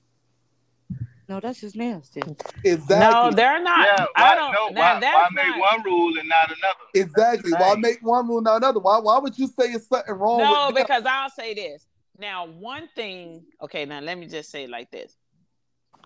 No, 1.29 1.39
that's 1.41 1.59
just 1.59 1.75
nasty. 1.75 2.21
Exactly. 2.63 2.95
No, 2.97 3.31
they're 3.35 3.61
not. 3.61 3.85
yeah, 3.85 4.05
I 4.15 4.33
don't. 4.35 4.53
no, 4.53 4.67
now, 4.69 4.81
why, 4.81 4.93
why 4.93 4.99
that's 5.01 5.33
make 5.33 5.45
not. 5.47 5.59
one 5.59 5.83
rule 5.83 6.17
and 6.17 6.29
not 6.29 6.45
another? 6.45 6.79
exactly. 6.93 7.51
That's 7.51 7.63
Why 7.63 7.75
make 7.75 7.97
one 8.01 8.27
rule 8.27 8.41
not 8.41 8.57
another? 8.57 8.79
Why 8.79 8.99
why 8.99 9.19
would 9.19 9.37
you 9.37 9.47
say 9.47 9.65
it's 9.71 9.87
something 9.87 10.13
wrong 10.15 10.37
No, 10.39 10.67
with 10.67 10.75
that? 10.75 10.87
because 10.87 11.03
I'll 11.05 11.29
say 11.29 11.53
this. 11.53 11.85
Now, 12.17 12.47
one 12.47 12.87
thing, 12.95 13.43
okay, 13.61 13.85
now 13.85 13.99
let 13.99 14.17
me 14.17 14.27
just 14.27 14.49
say 14.49 14.63
it 14.63 14.69
like 14.69 14.89
this. 14.89 15.15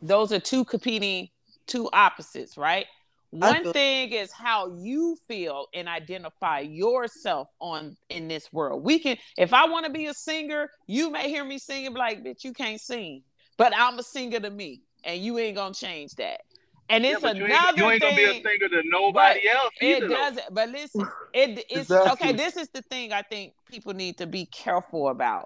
Those 0.01 0.31
are 0.33 0.39
two 0.39 0.65
competing, 0.65 1.29
two 1.67 1.89
opposites, 1.93 2.57
right? 2.57 2.85
One 3.29 3.63
feel- 3.63 3.73
thing 3.73 4.11
is 4.11 4.31
how 4.31 4.75
you 4.75 5.15
feel 5.27 5.67
and 5.73 5.87
identify 5.87 6.59
yourself 6.61 7.47
on 7.61 7.95
in 8.09 8.27
this 8.27 8.51
world. 8.51 8.83
We 8.83 8.99
can, 8.99 9.17
if 9.37 9.53
I 9.53 9.67
want 9.69 9.85
to 9.85 9.91
be 9.91 10.07
a 10.07 10.13
singer, 10.13 10.69
you 10.87 11.11
may 11.11 11.29
hear 11.29 11.45
me 11.45 11.59
sing 11.59 11.85
and 11.85 11.95
like, 11.95 12.23
bitch, 12.25 12.43
you 12.43 12.51
can't 12.51 12.81
sing. 12.81 13.23
But 13.57 13.73
I'm 13.77 13.97
a 13.99 14.03
singer 14.03 14.39
to 14.41 14.49
me, 14.49 14.81
and 15.03 15.21
you 15.21 15.37
ain't 15.39 15.55
gonna 15.55 15.73
change 15.73 16.15
that. 16.15 16.41
And 16.89 17.03
Yeah, 17.03 17.11
it's 17.13 17.21
but 17.21 17.37
you 17.37 17.45
another 17.45 17.67
ain't, 17.69 17.77
you 17.77 17.89
ain't 17.89 18.01
thing. 18.01 18.15
gonna 18.15 18.33
be 18.33 18.39
a 18.39 18.43
singer 18.43 18.69
to 18.69 18.81
nobody 18.89 19.47
else 19.47 19.71
It 19.79 19.85
either. 19.97 20.07
though. 20.09 20.15
doesn't. 20.15 20.53
But 20.53 20.69
listen, 20.69 21.07
it 21.33 21.59
it's 21.69 21.89
Exactly. 21.89 22.11
okay. 22.29 22.33
This 22.33 22.57
is 22.57 22.69
the 22.69 22.81
thing 22.83 23.13
I 23.13 23.21
think 23.21 23.53
people 23.69 23.93
need 23.93 24.17
to 24.17 24.27
be 24.27 24.45
careful 24.47 25.07
about. 25.09 25.45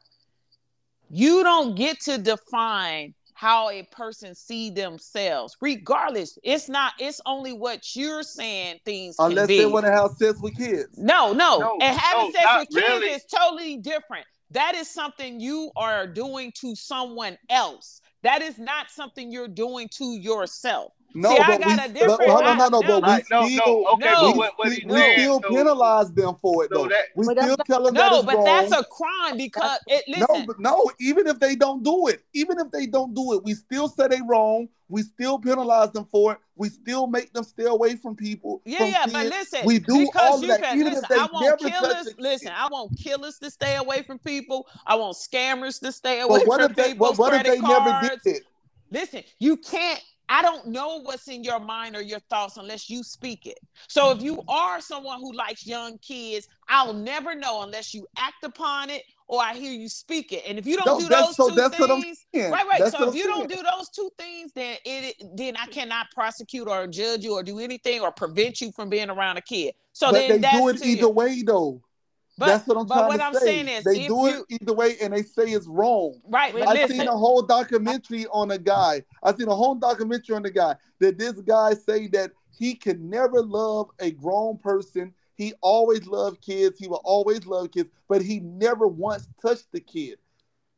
You 1.10 1.44
don't 1.44 1.76
get 1.76 2.00
to 2.02 2.18
define 2.18 3.14
how 3.36 3.70
a 3.70 3.84
person 3.92 4.34
see 4.34 4.70
themselves 4.70 5.58
regardless 5.62 6.38
it's 6.42 6.70
not 6.70 6.94
it's 7.00 7.20
only 7.26 7.52
what 7.52 7.94
you're 7.94 8.24
saying 8.24 8.80
things 8.86 9.18
can 9.18 9.28
Unless 9.28 9.48
be. 9.50 9.58
they 9.58 9.66
want 9.66 9.86
to 9.86 9.92
have 9.92 10.12
sex 10.12 10.40
with 10.40 10.56
kids. 10.56 10.88
no 10.98 11.34
no 11.34 11.60
No, 11.60 11.78
and 11.82 12.00
having 12.00 12.28
no, 12.28 12.32
sex 12.32 12.48
with 12.60 12.70
kids 12.70 12.88
really. 13.02 13.08
is 13.08 13.26
totally 13.26 13.76
different 13.78 14.26
that 14.52 14.74
is 14.74 14.90
something 14.90 15.40
you 15.42 15.70
are 15.76 16.08
doing 16.08 16.54
to 16.62 16.76
someone 16.76 17.38
else 17.50 18.00
that 18.26 18.42
is 18.42 18.58
not 18.58 18.90
something 18.90 19.32
you're 19.32 19.48
doing 19.48 19.88
to 19.90 20.18
yourself 20.20 20.94
No, 21.18 21.30
See, 21.30 21.38
I 21.38 21.48
but 21.48 21.60
got 21.62 21.68
we, 21.68 21.74
a 21.74 21.78
but, 21.78 21.94
different- 21.94 22.30
hold 22.32 22.44
on, 22.44 22.58
no, 22.58 22.68
no, 22.68 22.82
but 22.82 23.04
we 23.04 23.10
no, 23.32 23.48
still, 23.48 23.84
no, 23.84 23.86
okay, 23.94 24.12
No, 24.12 24.32
we, 24.34 24.38
what, 24.38 24.54
what 24.58 24.68
we, 24.68 24.84
we 24.86 25.14
still 25.14 25.42
so- 25.42 25.50
penalize 25.50 26.12
them 26.14 26.36
for 26.42 26.66
it 26.66 26.72
so 26.74 26.84
though. 26.84 26.88
that- 26.90 27.06
we 27.16 27.24
still 27.24 27.58
tell 27.66 27.84
them 27.84 27.94
that 27.94 28.12
no 28.12 28.18
it's 28.18 28.26
but 28.26 28.36
wrong. 28.36 28.44
that's 28.46 28.72
a 28.74 28.84
crime 28.84 29.38
because 29.38 29.80
it 29.88 30.04
listen 30.10 30.26
No, 30.30 30.46
but 30.46 30.60
no, 30.60 30.92
even 31.00 31.26
if 31.28 31.40
they 31.40 31.56
don't 31.56 31.84
do 31.84 32.08
it, 32.08 32.22
even 32.34 32.60
if 32.60 32.70
they 32.72 32.86
don't 32.86 33.14
do 33.14 33.34
it, 33.34 33.44
we 33.46 33.54
still 33.54 33.88
say 33.88 34.10
they 34.10 34.20
wrong. 34.28 34.68
We 34.88 35.02
still 35.02 35.40
penalize 35.40 35.90
them 35.92 36.06
for 36.12 36.34
it. 36.34 36.38
We 36.56 36.70
still 36.70 37.08
make 37.08 37.34
them 37.34 37.44
stay 37.44 37.64
away 37.64 37.96
from 37.96 38.16
people. 38.16 38.62
Yeah, 38.66 38.78
from 38.78 38.88
yeah, 38.90 39.06
but 39.12 39.26
listen, 39.28 39.62
we 39.66 39.80
do 39.80 40.00
because 40.06 40.34
all 40.34 40.42
you 40.42 40.48
that, 40.50 40.62
can 40.62 40.80
even 40.80 40.94
listen. 40.94 41.04
if 41.06 41.10
they 41.10 41.16
I 41.16 41.26
want 41.32 41.44
never 41.44 41.58
killers. 41.80 42.08
a 42.08 42.10
kid. 42.14 42.20
Listen, 42.20 42.52
I 42.56 42.68
want 42.68 42.96
killers 43.00 43.40
to 43.40 43.50
stay 43.50 43.78
away 43.78 44.04
from 44.04 44.20
people. 44.20 44.68
I 44.86 44.94
want 44.96 45.16
scammers 45.18 45.80
to 45.80 45.92
stay 45.92 46.20
away 46.20 46.40
But 46.40 46.48
what 46.48 46.62
from 46.62 46.70
if 46.72 46.76
they? 46.78 46.90
people's 46.92 47.10
But 47.12 47.18
what 47.18 47.34
if 47.34 47.42
credit 47.42 47.62
they 47.62 47.68
never 47.68 47.90
cards. 47.90 48.24
did 48.24 48.36
it? 48.36 48.44
Listen, 48.92 49.24
you 49.40 49.58
can't. 49.58 50.00
I 50.30 50.42
don't 50.42 50.68
know 50.68 51.02
what's 51.02 51.28
in 51.28 51.44
your 51.44 51.60
mind 51.60 51.96
or 51.96 52.02
your 52.02 52.20
thoughts 52.30 52.58
unless 52.58 52.90
you 52.90 53.04
speak 53.04 53.46
it. 53.46 53.60
So 53.88 54.12
if 54.12 54.22
you 54.22 54.38
mm-hmm. 54.38 54.50
are 54.50 54.82
someone 54.82 55.20
who 55.20 55.34
likes 55.34 55.66
young 55.66 55.98
kids, 56.00 56.48
I'll 56.68 56.94
never 56.94 57.36
know 57.36 57.64
unless 57.64 57.94
you 57.94 58.08
act 58.18 58.44
upon 58.44 58.90
it 58.90 59.04
or 59.28 59.42
I 59.42 59.54
hear 59.56 59.72
you 59.72 59.90
speak 59.90 60.32
it. 60.32 60.44
And 60.48 60.58
if 60.58 60.66
you 60.68 60.78
don't 60.78 60.86
No, 60.86 61.00
do 61.00 61.08
those 61.08 61.36
so 61.36 61.50
two 61.50 61.56
that's 61.56 61.80
what 61.80 61.92
I'm 61.92 62.02
things, 62.02 62.26
right, 62.34 62.52
right. 62.52 62.80
That's 62.80 62.92
so 62.92 63.10
if 63.10 63.16
you 63.16 63.26
don't 63.26 63.50
do 63.50 63.56
those 63.56 63.90
two 63.90 64.10
things, 64.18 64.52
then 64.54 64.78
it 64.86 65.16
then 65.36 65.56
I 65.58 65.66
cannot 65.68 66.08
prosecute 66.12 66.68
or 66.68 66.88
judge 66.88 67.24
you 67.24 67.34
or 67.34 67.44
do 67.44 67.60
anything 67.60 68.02
or 68.02 68.12
prevent 68.12 68.62
you 68.62 68.72
from 68.72 68.90
being 68.90 69.10
around 69.10 69.38
a 69.38 69.42
kid. 69.42 69.74
So 69.94 70.08
but 70.08 70.14
then 70.14 70.30
they 70.30 70.38
that's 70.40 70.58
do 70.58 70.70
it 70.70 70.86
either 70.86 71.02
you. 71.02 71.10
way, 71.10 71.42
though. 71.44 71.82
But, 72.38 72.48
That's 72.48 72.68
what 72.68 72.78
I'm 72.78 72.86
but 72.86 72.96
trying 72.96 73.08
what 73.08 73.18
to 73.18 73.24
I'm 73.24 73.34
say. 73.34 73.46
saying 73.46 73.68
is, 73.70 73.84
they 73.86 74.08
do 74.08 74.14
you 74.14 74.46
it 74.50 74.62
either 74.62 74.74
way, 74.74 74.98
and 75.02 75.14
they 75.14 75.24
say 75.24 75.46
it's 75.46 75.68
wrong. 75.68 76.20
right, 76.28 76.54
I 76.54 76.74
listen, 76.74 76.98
seen 76.98 77.08
a 77.08 77.16
whole 77.16 77.42
documentary 77.42 78.26
on 78.28 78.52
a 78.52 78.58
guy. 78.58 79.04
I've 79.24 79.38
seen 79.38 79.48
a 79.48 79.56
whole 79.56 79.76
documentary 79.76 80.36
on 80.36 80.44
the 80.44 80.52
guy 80.52 80.76
that 81.00 81.18
this 81.18 81.34
guy 81.34 81.74
say 81.76 82.08
that 82.08 82.32
he 82.58 82.76
can 82.76 83.10
never 83.10 83.42
love 83.42 83.90
a 84.00 84.12
grown 84.12 84.58
person. 84.58 85.14
He 85.36 85.54
always 85.62 86.08
loved 86.08 86.42
kids. 86.42 86.78
He 86.78 86.88
will 86.88 87.02
always 87.06 87.46
love 87.46 87.72
kids, 87.72 87.90
but 88.10 88.22
he 88.22 88.42
never 88.42 88.88
once 88.88 89.28
touched 89.42 89.72
the 89.72 89.80
kid. 89.80 90.18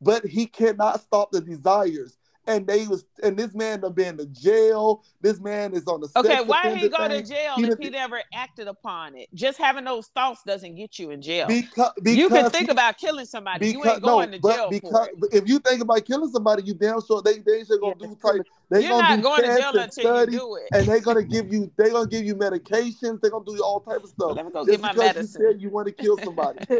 But 0.00 0.24
he 0.24 0.46
cannot 0.46 1.00
stop 1.00 1.32
the 1.32 1.40
desires. 1.40 2.18
And 2.48 2.66
they 2.66 2.88
was 2.88 3.04
and 3.22 3.36
this 3.36 3.54
man 3.54 3.80
done 3.80 3.92
been 3.92 4.16
to 4.16 4.24
jail. 4.26 5.04
This 5.20 5.38
man 5.38 5.74
is 5.74 5.86
on 5.86 6.00
the 6.00 6.08
okay, 6.16 6.28
sex 6.36 6.44
why 6.46 6.62
he 6.74 6.86
offender 6.86 6.88
go 6.96 7.08
to 7.08 7.22
jail 7.22 7.54
He 7.56 7.62
if 7.64 7.68
done- 7.68 7.78
he 7.82 7.90
never 7.90 8.22
acted 8.32 8.68
upon 8.68 9.14
it? 9.16 9.28
Just 9.34 9.58
having 9.58 9.84
those 9.84 10.06
thoughts 10.08 10.40
doesn't 10.46 10.74
get 10.74 10.98
you 10.98 11.10
in 11.10 11.20
jail. 11.20 11.46
Because, 11.46 11.92
because 12.02 12.16
you 12.16 12.28
can 12.30 12.50
think 12.50 12.66
he- 12.66 12.72
about 12.72 12.96
killing 12.96 13.26
somebody. 13.26 13.68
you 13.68 13.84
ain't 13.84 14.00
going 14.02 14.30
no, 14.30 14.36
to 14.38 14.42
but 14.42 14.56
jail 14.56 14.70
because 14.70 14.90
for 14.90 15.26
it. 15.26 15.34
if 15.42 15.46
you 15.48 15.58
think 15.58 15.82
about 15.82 16.02
killing 16.06 16.30
somebody, 16.30 16.62
you 16.64 16.72
damn 16.72 17.02
sure 17.02 17.20
they 17.20 17.38
they 17.40 17.58
just 17.58 17.80
gonna 17.80 17.94
Yeah, 18.00 18.06
do 18.08 18.16
that's 18.22 18.36
type. 18.36 18.46
They 18.70 18.80
You're 18.80 18.90
gonna 18.92 19.08
not 19.16 19.22
going 19.22 19.42
to 19.42 19.48
jail 19.60 19.68
and 19.68 19.78
until 19.78 20.20
you 20.20 20.26
do 20.38 20.54
it. 20.56 20.68
and 20.72 20.86
they're 20.88 21.00
gonna 21.00 21.22
give 21.24 21.52
you 21.52 21.70
they're 21.76 21.90
gonna 21.90 22.08
give 22.08 22.24
you 22.24 22.34
medications. 22.34 23.20
They're 23.20 23.30
gonna 23.30 23.44
do 23.44 23.62
all 23.62 23.80
type 23.80 24.02
of 24.02 24.08
stuff. 24.08 24.36
Let 24.36 24.46
me 24.46 24.52
go 24.52 24.60
Just 24.64 24.70
get 24.70 24.80
my 24.80 24.92
because 24.92 25.14
medicine. 25.14 25.42
You 25.42 25.52
said 25.52 25.60
you 25.62 25.68
want 25.70 25.86
to 25.88 25.92
kill 25.92 26.16
somebody. 26.16 26.60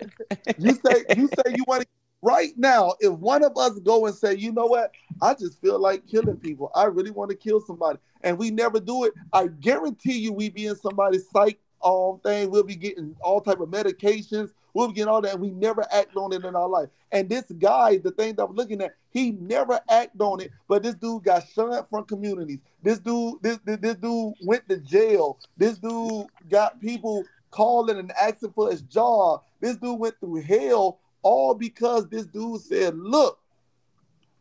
you 0.59 0.73
say 0.75 1.05
you 1.14 1.29
say 1.29 1.53
you 1.55 1.64
want 1.66 1.83
to. 1.83 1.89
Right 2.21 2.53
now, 2.57 2.95
if 2.99 3.12
one 3.12 3.45
of 3.45 3.57
us 3.57 3.79
go 3.81 4.07
and 4.07 4.14
say, 4.14 4.35
you 4.35 4.51
know 4.51 4.66
what, 4.66 4.91
I 5.23 5.35
just 5.35 5.61
feel 5.61 5.79
like 5.79 6.07
killing 6.09 6.37
people. 6.37 6.71
I 6.75 6.85
really 6.85 7.12
want 7.12 7.31
to 7.31 7.37
kill 7.37 7.61
somebody, 7.61 7.99
and 8.23 8.37
we 8.37 8.51
never 8.51 8.81
do 8.81 9.05
it. 9.05 9.12
I 9.33 9.47
guarantee 9.47 10.19
you, 10.19 10.33
we 10.33 10.49
be 10.49 10.66
in 10.66 10.77
somebody's 10.77 11.29
psych 11.31 11.59
um 11.85 12.19
thing. 12.25 12.51
We'll 12.51 12.64
be 12.64 12.75
getting 12.75 13.14
all 13.23 13.41
type 13.41 13.61
of 13.61 13.69
medications. 13.69 14.51
We'll 14.75 14.89
be 14.89 14.95
getting 14.95 15.09
all 15.09 15.21
that, 15.23 15.39
we 15.39 15.51
never 15.51 15.85
act 15.93 16.16
on 16.16 16.33
it 16.33 16.45
in 16.45 16.55
our 16.55 16.69
life. 16.69 16.89
And 17.11 17.29
this 17.29 17.45
guy, 17.59 17.99
the 17.99 18.11
thing 18.11 18.35
that 18.35 18.45
I'm 18.45 18.55
looking 18.55 18.83
at, 18.83 18.95
he 19.11 19.33
never 19.33 19.81
act 19.89 20.21
on 20.21 20.41
it. 20.41 20.51
But 20.69 20.83
this 20.83 20.95
dude 20.95 21.25
got 21.25 21.49
shunned 21.49 21.87
from 21.89 22.05
communities. 22.05 22.59
This 22.83 22.99
dude, 22.99 23.43
this 23.43 23.59
this, 23.64 23.79
this 23.79 23.97
dude 23.97 24.35
went 24.45 24.69
to 24.69 24.77
jail. 24.79 25.39
This 25.57 25.79
dude 25.79 26.27
got 26.51 26.81
people 26.81 27.25
calling 27.51 27.99
and 27.99 28.12
asking 28.12 28.53
for 28.53 28.71
his 28.71 28.83
job. 28.83 29.43
This 29.61 29.77
dude 29.77 29.99
went 29.99 30.14
through 30.21 30.43
hell 30.43 31.01
all 31.23 31.55
because 31.55 32.09
this 32.09 32.27
dude 32.27 32.61
said, 32.61 32.97
"Look, 32.97 33.39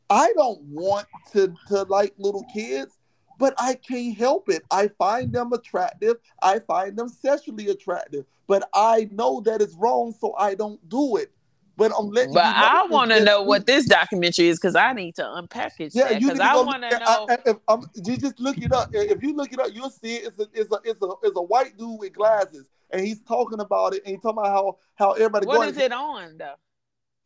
I 0.09 0.31
don't 0.33 0.61
want 0.63 1.07
to 1.33 1.53
to 1.67 1.83
like 1.83 2.13
little 2.17 2.45
kids, 2.53 2.97
but 3.37 3.53
I 3.57 3.75
can't 3.75 4.17
help 4.17 4.49
it. 4.49 4.63
I 4.71 4.89
find 4.89 5.31
them 5.31 5.53
attractive. 5.53 6.17
I 6.41 6.59
find 6.59 6.97
them 6.97 7.09
sexually 7.09 7.69
attractive, 7.69 8.25
but 8.47 8.69
I 8.73 9.09
know 9.11 9.41
that 9.41 9.61
it's 9.61 9.75
wrong, 9.75 10.13
so 10.19 10.33
I 10.37 10.55
don't 10.55 10.87
do 10.89 11.17
it." 11.17 11.31
But 11.77 11.91
I'm 11.97 12.09
letting 12.09 12.33
But 12.33 12.45
you 12.45 12.61
know 12.61 12.67
I 12.67 12.87
want 12.89 13.11
to 13.11 13.23
know 13.23 13.43
what 13.43 13.67
this 13.67 13.85
documentary 13.85 14.47
is 14.47 14.57
because 14.57 14.75
I 14.75 14.93
need 14.93 15.13
to 15.15 15.21
unpackage 15.21 15.91
Yeah, 15.93 16.09
that 16.09 16.21
you 16.21 16.27
because 16.27 16.39
need 16.39 16.45
I 16.45 16.55
want 16.55 16.81
to 16.81 16.89
know. 16.89 17.05
I, 17.05 17.25
I, 17.29 17.37
if, 17.45 17.57
um, 17.67 17.87
you 17.93 18.17
just 18.17 18.39
look 18.39 18.57
it 18.57 18.73
up. 18.73 18.89
If 18.91 19.21
you 19.21 19.35
look 19.35 19.53
it 19.53 19.59
up, 19.59 19.69
you'll 19.73 19.91
see 19.91 20.15
it. 20.15 20.25
it's 20.25 20.39
a 20.39 20.47
it's 20.55 20.71
a 20.71 20.79
it's 20.83 21.01
a 21.03 21.09
it's 21.21 21.37
a 21.37 21.41
white 21.41 21.77
dude 21.77 21.99
with 21.99 22.13
glasses, 22.13 22.67
and 22.89 23.05
he's 23.05 23.21
talking 23.21 23.59
about 23.59 23.93
it, 23.93 24.01
and 24.05 24.15
he's 24.15 24.21
talking 24.23 24.39
about 24.39 24.51
how 24.51 24.77
how 24.95 25.11
everybody. 25.11 25.45
what 25.45 25.57
going. 25.57 25.69
is 25.69 25.77
it 25.77 25.91
on 25.91 26.39
though? 26.39 26.55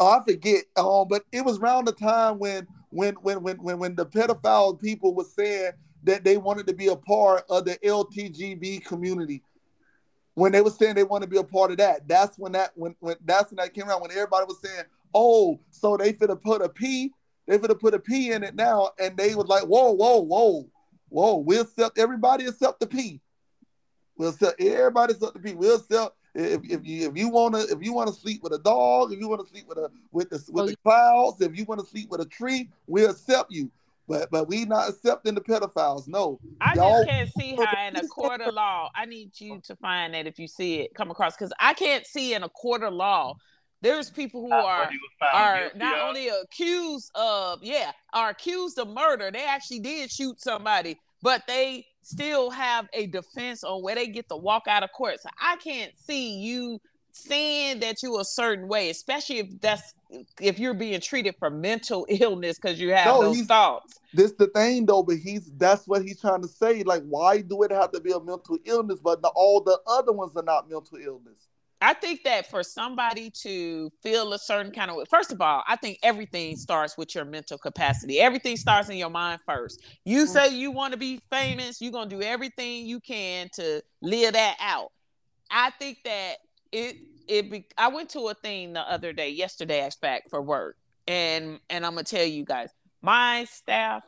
I 0.08 0.22
forget. 0.26 0.66
Um, 0.76 1.08
but 1.10 1.24
it 1.32 1.44
was 1.46 1.60
around 1.60 1.86
the 1.86 1.92
time 1.94 2.40
when 2.40 2.68
when 2.90 3.16
when 3.16 3.42
when 3.44 3.58
when 3.58 3.80
when 3.80 3.96
the 3.96 4.06
pedophile 4.06 4.80
people 4.80 5.14
were 5.14 5.24
saying 5.24 5.72
that 6.04 6.24
they 6.24 6.38
wanted 6.38 6.68
to 6.68 6.74
be 6.74 6.88
a 6.88 6.96
part 6.96 7.44
of 7.50 7.66
the 7.66 7.78
LTGB 7.84 8.84
community. 8.86 9.44
When 10.34 10.52
they 10.52 10.62
were 10.62 10.72
saying 10.72 10.96
they 10.96 11.04
want 11.04 11.24
to 11.24 11.30
be 11.30 11.38
a 11.38 11.44
part 11.44 11.72
of 11.72 11.78
that, 11.78 12.08
that's 12.08 12.38
when 12.38 12.54
that 12.54 12.72
when 12.76 12.96
when 13.00 13.16
that's 13.26 13.52
when 13.52 13.58
that 13.58 13.74
came 13.74 13.88
around. 13.88 14.02
When 14.02 14.12
everybody 14.12 14.46
was 14.46 14.62
saying, 14.62 14.86
"Oh, 15.14 15.60
so 15.70 15.98
they 15.98 16.14
finna 16.14 16.42
put 16.42 16.62
a 16.62 16.70
P, 16.70 17.12
they 17.48 17.58
finna 17.58 17.80
put 17.80 17.94
a 17.94 18.00
P 18.00 18.32
in 18.32 18.44
it 18.44 18.56
now," 18.56 18.92
and 18.98 19.18
they 19.18 19.36
was 19.36 19.48
like, 19.48 19.64
"Whoa, 19.64 19.92
whoa, 19.92 20.22
whoa, 20.22 20.70
whoa, 21.10 21.38
we'll 21.38 21.62
accept 21.62 22.00
everybody 22.00 22.48
except 22.48 22.80
the 22.80 22.88
P. 22.88 23.22
We'll 24.18 24.30
accept 24.30 24.62
everybody 24.62 25.14
except 25.14 25.34
the 25.34 25.40
P. 25.40 25.54
We'll 25.54 25.78
accept 25.78 26.16
if, 26.34 26.62
if 26.64 26.86
you 26.86 27.10
if 27.10 27.18
you 27.18 27.30
wanna 27.30 27.60
if 27.60 27.82
you 27.82 27.94
wanna 27.94 28.12
sleep 28.14 28.42
with 28.44 28.54
a 28.54 28.60
dog, 28.60 29.12
if 29.14 29.20
you 29.20 29.28
wanna 29.28 29.46
sleep 29.46 29.68
with 29.68 29.78
a 29.78 29.90
with 30.12 30.30
the 30.30 30.44
with 30.52 30.64
Oh, 30.64 30.68
the 30.68 30.76
clouds, 30.78 31.42
if 31.42 31.58
you 31.58 31.66
wanna 31.66 31.86
sleep 31.86 32.10
with 32.10 32.22
a 32.22 32.26
tree, 32.26 32.70
we'll 32.88 33.10
accept 33.12 33.52
you. 33.52 33.70
But 34.08 34.30
but 34.32 34.48
we 34.48 34.66
not 34.66 34.90
accepting 34.90 35.36
the 35.36 35.42
pedophiles. 35.42 36.08
No. 36.08 36.40
I 36.60 36.74
Y'all- 36.76 37.04
just 37.04 37.10
can't 37.10 37.30
see 37.38 37.56
how 37.66 37.88
in 37.88 37.96
a 37.96 38.08
court 38.08 38.42
of 38.42 38.54
law. 38.54 38.90
I 38.96 39.06
need 39.06 39.32
you 39.40 39.62
to 39.66 39.76
find 39.78 40.14
that 40.14 40.28
if 40.28 40.40
you 40.40 40.48
see 40.48 40.82
it 40.82 40.94
come 40.96 41.12
across 41.12 41.36
because 41.36 41.54
I 41.60 41.74
can't 41.74 42.06
see 42.06 42.34
in 42.34 42.44
a 42.44 42.50
court 42.50 42.84
of 42.84 42.94
law. 42.94 43.36
There's 43.84 44.12
people 44.12 44.42
who 44.42 44.50
Not 44.50 44.64
are 44.66 44.80
what 44.82 44.90
he 44.92 44.98
was 44.98 45.12
found 45.20 45.44
are 45.44 45.60
guilty 45.64 45.80
not 45.80 45.98
of. 45.98 46.08
only 46.10 46.28
accused 46.28 47.12
of 47.16 47.64
yeah 47.64 47.92
are 48.14 48.30
accused 48.30 48.78
of 48.78 48.88
murder 48.90 49.32
they 49.32 49.44
actually 49.44 49.80
did 49.80 50.12
shoot 50.12 50.40
somebody 50.40 51.00
but 51.22 51.44
they 51.48 51.86
still 52.02 52.50
have 52.50 52.88
a 52.94 53.08
defense 53.08 53.64
on 53.64 53.82
where 53.84 53.96
they 53.96 54.08
get 54.08 54.28
to 54.30 54.36
walk 54.36 54.64
out 54.68 54.84
of 54.84 54.92
court 54.92 55.20
so 55.22 55.30
i 55.40 55.56
can't 55.58 55.92
see 55.96 56.38
you 56.40 56.80
saying 57.14 57.80
that 57.80 58.02
you 58.02 58.20
a 58.20 58.26
certain 58.26 58.68
way 58.68 58.90
especially 58.90 59.40
if 59.40 59.62
that's 59.62 59.94
if 60.40 60.60
you're 60.60 60.74
being 60.74 61.00
treated 61.00 61.36
for 61.38 61.50
mental 61.50 62.06
illness 62.10 62.58
because 62.58 62.80
you 62.80 62.92
have 62.94 63.06
No, 63.06 63.22
those 63.22 63.42
thoughts 63.44 64.00
This 64.14 64.34
the 64.34 64.48
thing 64.48 64.86
though, 64.86 65.04
but 65.04 65.18
he's 65.18 65.52
that's 65.58 65.88
what 65.88 66.02
he's 66.04 66.20
trying 66.20 66.42
to 66.42 66.48
say. 66.48 66.84
Like, 66.84 67.04
why 67.04 67.42
do 67.42 67.64
it 67.64 67.72
have 67.72 67.92
to 67.92 68.00
be 68.00 68.12
a 68.12 68.20
mental 68.20 68.58
illness, 68.66 69.00
but 69.02 69.22
the, 69.22 69.30
all 69.30 69.62
the 69.62 69.80
other 69.88 70.12
ones 70.12 70.36
are 70.36 70.44
not 70.44 70.70
mental 70.70 70.98
illness? 70.98 71.48
I 71.82 71.94
think 71.94 72.24
that 72.26 72.48
for 72.50 72.62
somebody 72.62 73.32
to 73.42 73.92
feel 74.04 74.34
a 74.34 74.40
certain 74.40 74.72
kind 74.72 74.92
of 74.92 74.98
way, 74.98 75.04
first 75.10 75.32
of 75.32 75.42
all, 75.42 75.64
I 75.68 75.76
think 75.76 75.98
everything 76.04 76.56
starts 76.56 76.96
with 76.98 77.16
your 77.16 77.26
mental 77.26 77.58
capacity. 77.58 78.20
Everything 78.20 78.56
starts 78.56 78.90
in 78.90 78.98
your 78.98 79.10
mind 79.10 79.42
first. 79.46 79.84
You 80.06 80.24
mm-hmm. 80.24 80.32
say 80.32 80.56
you 80.56 80.72
want 80.72 80.94
to 80.94 81.00
be 81.00 81.22
famous, 81.32 81.82
you're 81.82 81.92
gonna 81.92 82.10
do 82.10 82.22
everything 82.22 82.86
you 82.86 83.00
can 83.00 83.50
to 83.54 83.82
live 84.02 84.34
that 84.34 84.58
out. 84.60 84.92
I 85.50 85.72
think 85.72 86.00
that 86.06 86.36
it 86.72 86.98
it 87.28 87.50
be, 87.50 87.66
I 87.78 87.88
went 87.88 88.10
to 88.12 88.28
a 88.28 88.34
thing 88.34 88.74
the 88.74 88.82
other 88.82 89.12
day, 89.12 89.30
yesterday, 89.30 89.86
I 89.86 89.90
fact 89.90 90.30
for 90.30 90.42
work, 90.42 90.78
and 91.08 91.60
and 91.70 91.86
I'm 91.86 91.94
gonna 91.94 92.04
tell 92.04 92.26
you 92.26 92.46
guys, 92.46 92.70
my 93.02 93.46
staff, 93.46 94.04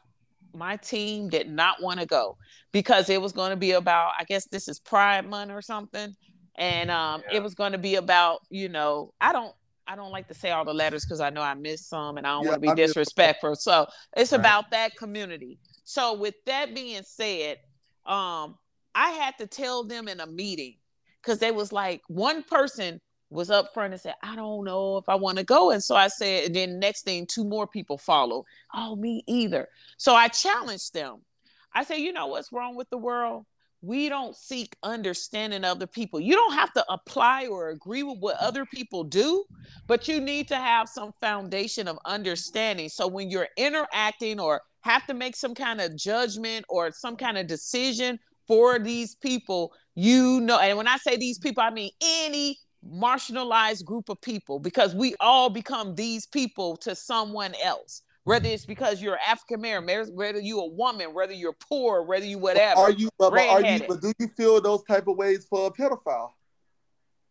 my 0.53 0.77
team 0.77 1.29
did 1.29 1.49
not 1.49 1.81
want 1.81 1.99
to 1.99 2.05
go 2.05 2.37
because 2.71 3.09
it 3.09 3.21
was 3.21 3.31
going 3.31 3.49
to 3.49 3.55
be 3.55 3.71
about, 3.71 4.11
I 4.19 4.23
guess 4.23 4.45
this 4.45 4.67
is 4.67 4.79
Pride 4.79 5.27
Month 5.27 5.51
or 5.51 5.61
something, 5.61 6.15
and 6.55 6.91
um, 6.91 7.23
Yeah. 7.29 7.37
it 7.37 7.43
was 7.43 7.55
going 7.55 7.71
to 7.73 7.77
be 7.77 7.95
about, 7.95 8.39
you 8.49 8.69
know, 8.69 9.13
I 9.19 9.31
don't. 9.31 9.53
I 9.85 9.97
don't 9.97 10.11
like 10.11 10.29
to 10.29 10.33
say 10.33 10.49
all 10.49 10.63
the 10.63 10.73
letters 10.73 11.03
because 11.03 11.19
I 11.19 11.29
know 11.29 11.41
I 11.41 11.55
missed 11.55 11.89
some 11.89 12.17
and 12.17 12.25
I 12.25 12.29
don't 12.31 12.43
Yeah, 12.43 12.49
want 12.51 12.55
to 12.55 12.61
be 12.61 12.69
I 12.69 12.73
miss- 12.73 12.91
disrespectful. 12.91 13.55
So 13.55 13.85
it's 14.15 14.31
Right. 14.31 14.39
about 14.39 14.71
that 14.71 14.95
community. 14.95 15.59
So 15.83 16.13
with 16.13 16.35
that 16.45 16.73
being 16.73 17.03
said, 17.03 17.57
um, 18.05 18.57
I 18.95 19.09
had 19.09 19.37
to 19.39 19.45
tell 19.45 19.83
them 19.83 20.07
in 20.07 20.21
a 20.21 20.25
meeting 20.25 20.77
because 21.21 21.39
they 21.39 21.51
was 21.51 21.73
like 21.73 22.01
one 22.07 22.43
person 22.43 23.01
was 23.29 23.51
up 23.51 23.73
front 23.73 23.91
and 23.91 24.01
said, 24.01 24.15
I 24.23 24.37
don't 24.37 24.63
know 24.63 24.95
if 24.95 25.09
I 25.09 25.15
want 25.15 25.37
to 25.39 25.43
go. 25.43 25.71
And 25.71 25.83
so 25.83 25.95
I 25.97 26.07
said, 26.07 26.45
and 26.45 26.55
then 26.55 26.79
next 26.79 27.03
thing, 27.03 27.25
two 27.27 27.43
more 27.43 27.67
people 27.67 27.97
follow. 27.97 28.45
Oh, 28.73 28.95
me 28.95 29.21
either. 29.27 29.67
So 29.97 30.15
I 30.15 30.29
challenged 30.29 30.93
them. 30.93 31.25
I 31.73 31.83
said, 31.83 31.95
you 31.97 32.13
know 32.13 32.27
what's 32.27 32.53
wrong 32.53 32.77
with 32.77 32.89
the 32.89 32.97
world? 32.97 33.45
We 33.83 34.07
don't 34.07 34.33
seek 34.33 34.77
understanding 34.81 35.65
of 35.65 35.77
the 35.77 35.87
people. 35.87 36.21
You 36.21 36.35
don't 36.35 36.53
have 36.53 36.71
to 36.71 36.85
apply 36.89 37.47
or 37.47 37.69
agree 37.69 38.01
with 38.01 38.17
what 38.19 38.37
mm. 38.37 38.47
other 38.47 38.65
people 38.65 39.03
do, 39.03 39.43
but 39.87 40.07
you 40.07 40.21
need 40.21 40.47
to 40.47 40.55
have 40.55 40.87
some 40.87 41.11
foundation 41.19 41.89
of 41.89 41.99
understanding. 42.05 42.87
So 42.87 43.09
when 43.09 43.29
you're 43.29 43.49
interacting 43.57 44.39
or 44.39 44.61
have 44.81 45.05
to 45.07 45.13
make 45.13 45.35
some 45.35 45.53
kind 45.53 45.81
of 45.81 45.97
judgment 45.97 46.63
or 46.69 46.91
some 46.93 47.17
kind 47.17 47.37
of 47.37 47.47
decision 47.47 48.19
for 48.47 48.79
these 48.79 49.15
people, 49.15 49.73
you 49.95 50.39
know, 50.39 50.59
and 50.59 50.77
when 50.77 50.87
I 50.87 50.95
say 50.95 51.17
these 51.17 51.37
people, 51.37 51.61
I 51.61 51.69
mean 51.69 51.91
any 52.01 52.57
marginalized 52.89 53.83
group 53.83 54.07
of 54.07 54.21
people 54.21 54.59
because 54.59 54.95
we 54.95 55.13
all 55.19 55.49
become 55.49 55.93
these 55.95 56.25
people 56.25 56.77
to 56.77 56.95
someone 56.95 57.53
else 57.61 58.01
whether 58.23 58.47
it's 58.47 58.65
because 58.65 59.01
you're 59.01 59.17
African 59.17 59.59
American, 59.59 60.15
whether 60.15 60.39
you're 60.39 60.63
a 60.63 60.67
woman, 60.67 61.13
whether 61.13 61.33
you're 61.33 61.55
poor, 61.69 62.03
whether 62.03 62.25
you 62.25 62.37
whatever. 62.37 62.79
Are 62.79 62.91
you, 62.91 63.09
but, 63.19 63.33
are 63.33 63.61
you, 63.61 63.81
but 63.87 64.01
do 64.01 64.13
you 64.19 64.27
feel 64.29 64.61
those 64.61 64.83
type 64.83 65.07
of 65.07 65.17
ways 65.17 65.45
for 65.49 65.67
a 65.67 65.71
pedophile? 65.71 66.31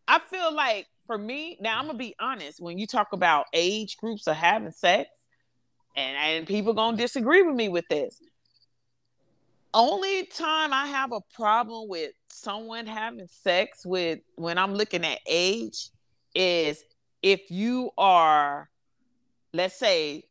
I 0.07 0.19
feel 0.19 0.53
like 0.53 0.87
for 1.07 1.17
me, 1.17 1.57
now 1.59 1.79
I'm 1.79 1.87
gonna 1.87 1.97
be 1.97 2.15
honest, 2.19 2.61
when 2.61 2.77
you 2.77 2.85
talk 2.85 3.13
about 3.13 3.45
age 3.53 3.97
groups 3.97 4.27
of 4.27 4.35
having 4.35 4.71
sex, 4.71 5.09
and, 5.95 6.17
and 6.17 6.47
people 6.47 6.73
gonna 6.73 6.97
disagree 6.97 7.41
with 7.41 7.55
me 7.55 7.69
with 7.69 7.85
this. 7.89 8.19
Only 9.73 10.27
time 10.27 10.71
I 10.71 10.85
have 10.85 11.11
a 11.11 11.21
problem 11.33 11.89
with 11.89 12.11
someone 12.29 12.85
having 12.85 13.27
sex 13.27 13.83
with 13.83 14.19
when 14.35 14.59
I'm 14.59 14.75
looking 14.75 15.03
at 15.03 15.19
age 15.27 15.89
is 16.35 16.83
if 17.23 17.49
you 17.49 17.89
are, 17.97 18.69
let's 19.51 19.77
say, 19.79 20.25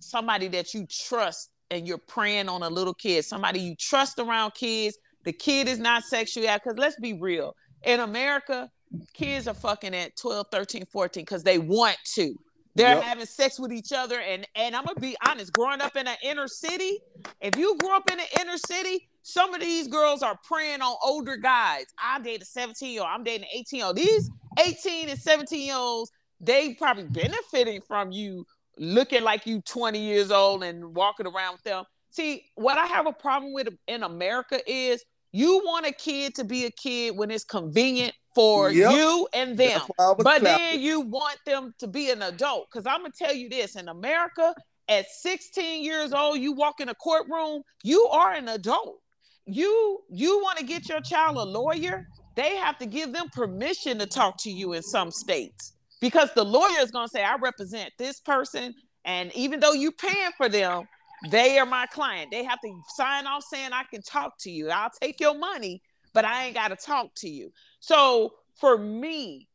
somebody 0.00 0.48
that 0.48 0.74
you 0.74 0.86
trust 0.86 1.50
and 1.70 1.86
you're 1.86 1.98
preying 1.98 2.48
on 2.48 2.62
a 2.62 2.68
little 2.68 2.94
kid, 2.94 3.24
somebody 3.24 3.60
you 3.60 3.74
trust 3.76 4.18
around 4.18 4.54
kids. 4.54 4.96
The 5.24 5.32
kid 5.32 5.66
is 5.68 5.78
not 5.78 6.04
sexually 6.04 6.46
active. 6.46 6.74
Because 6.74 6.78
let's 6.78 7.00
be 7.00 7.14
real. 7.14 7.54
In 7.82 8.00
America, 8.00 8.70
kids 9.12 9.48
are 9.48 9.54
fucking 9.54 9.94
at 9.94 10.16
12, 10.16 10.46
13, 10.52 10.84
14 10.86 11.22
because 11.22 11.42
they 11.42 11.58
want 11.58 11.96
to. 12.14 12.34
They're 12.76 12.96
yep. 12.96 13.04
having 13.04 13.26
sex 13.26 13.58
with 13.58 13.72
each 13.72 13.92
other. 13.92 14.20
And 14.20 14.46
and 14.54 14.76
I'm 14.76 14.84
gonna 14.84 15.00
be 15.00 15.16
honest, 15.26 15.52
growing 15.52 15.80
up 15.80 15.96
in 15.96 16.06
an 16.06 16.16
inner 16.22 16.46
city, 16.46 16.98
if 17.40 17.56
you 17.56 17.76
grew 17.78 17.96
up 17.96 18.10
in 18.10 18.20
an 18.20 18.26
inner 18.40 18.58
city, 18.58 19.08
some 19.22 19.54
of 19.54 19.60
these 19.60 19.88
girls 19.88 20.22
are 20.22 20.38
preying 20.44 20.82
on 20.82 20.94
older 21.02 21.36
guys. 21.36 21.86
I 21.98 22.20
dated 22.20 22.42
a 22.42 22.44
17 22.44 22.92
year 22.92 23.00
old, 23.00 23.10
I'm 23.10 23.24
dating 23.24 23.44
an 23.44 23.58
18 23.60 23.78
year 23.78 23.86
old. 23.86 23.96
These 23.96 24.30
18 24.58 25.08
and 25.08 25.18
17 25.18 25.66
year 25.66 25.74
olds, 25.74 26.10
they 26.38 26.74
probably 26.74 27.04
benefiting 27.04 27.80
from 27.80 28.12
you 28.12 28.46
looking 28.78 29.22
like 29.22 29.46
you 29.46 29.60
20 29.62 29.98
years 29.98 30.30
old 30.30 30.62
and 30.62 30.94
walking 30.94 31.26
around 31.26 31.52
with 31.52 31.62
them. 31.62 31.84
See, 32.10 32.44
what 32.54 32.78
I 32.78 32.86
have 32.86 33.06
a 33.06 33.12
problem 33.12 33.52
with 33.52 33.68
in 33.88 34.02
America 34.02 34.60
is 34.66 35.04
you 35.32 35.58
want 35.64 35.86
a 35.86 35.92
kid 35.92 36.34
to 36.36 36.44
be 36.44 36.64
a 36.64 36.70
kid 36.70 37.16
when 37.16 37.30
it's 37.30 37.44
convenient 37.44 38.14
for 38.34 38.70
yep. 38.70 38.92
you 38.92 39.28
and 39.32 39.56
them. 39.56 39.80
But 39.98 40.42
then 40.42 40.80
you 40.80 41.00
want 41.00 41.38
them 41.46 41.74
to 41.78 41.86
be 41.86 42.10
an 42.10 42.22
adult. 42.22 42.68
Because 42.70 42.86
I'm 42.86 43.00
going 43.00 43.12
to 43.12 43.18
tell 43.24 43.34
you 43.34 43.48
this 43.48 43.76
in 43.76 43.88
America, 43.88 44.54
at 44.88 45.06
16 45.10 45.82
years 45.82 46.12
old, 46.12 46.38
you 46.38 46.52
walk 46.52 46.80
in 46.80 46.88
a 46.88 46.94
courtroom, 46.94 47.62
you 47.82 48.06
are 48.06 48.32
an 48.32 48.48
adult. 48.48 49.00
You 49.48 50.00
you 50.10 50.40
want 50.42 50.58
to 50.58 50.64
get 50.64 50.88
your 50.88 51.00
child 51.00 51.36
a 51.36 51.44
lawyer, 51.44 52.08
they 52.34 52.56
have 52.56 52.78
to 52.78 52.86
give 52.86 53.12
them 53.12 53.28
permission 53.32 53.98
to 54.00 54.06
talk 54.06 54.36
to 54.40 54.50
you 54.50 54.72
in 54.72 54.82
some 54.82 55.10
states 55.10 55.75
because 56.00 56.32
the 56.34 56.44
lawyer 56.44 56.80
is 56.80 56.90
going 56.90 57.06
to 57.06 57.10
say, 57.10 57.22
I 57.22 57.36
represent 57.36 57.92
this 57.98 58.20
person. 58.20 58.74
And 59.04 59.34
even 59.34 59.60
though 59.60 59.72
you're 59.72 59.92
paying 59.92 60.32
for 60.36 60.48
them, 60.48 60.84
they 61.30 61.58
are 61.58 61.66
my 61.66 61.86
client. 61.86 62.30
They 62.30 62.44
have 62.44 62.60
to 62.60 62.80
sign 62.94 63.26
off 63.26 63.44
saying, 63.44 63.70
I 63.72 63.84
can 63.90 64.02
talk 64.02 64.38
to 64.40 64.50
you. 64.50 64.68
I'll 64.68 64.90
take 65.00 65.20
your 65.20 65.36
money, 65.36 65.82
but 66.12 66.24
I 66.24 66.46
ain't 66.46 66.54
got 66.54 66.68
to 66.68 66.76
talk 66.76 67.14
to 67.16 67.28
you. 67.28 67.52
So 67.80 68.34
for 68.54 68.76
me, 68.76 69.48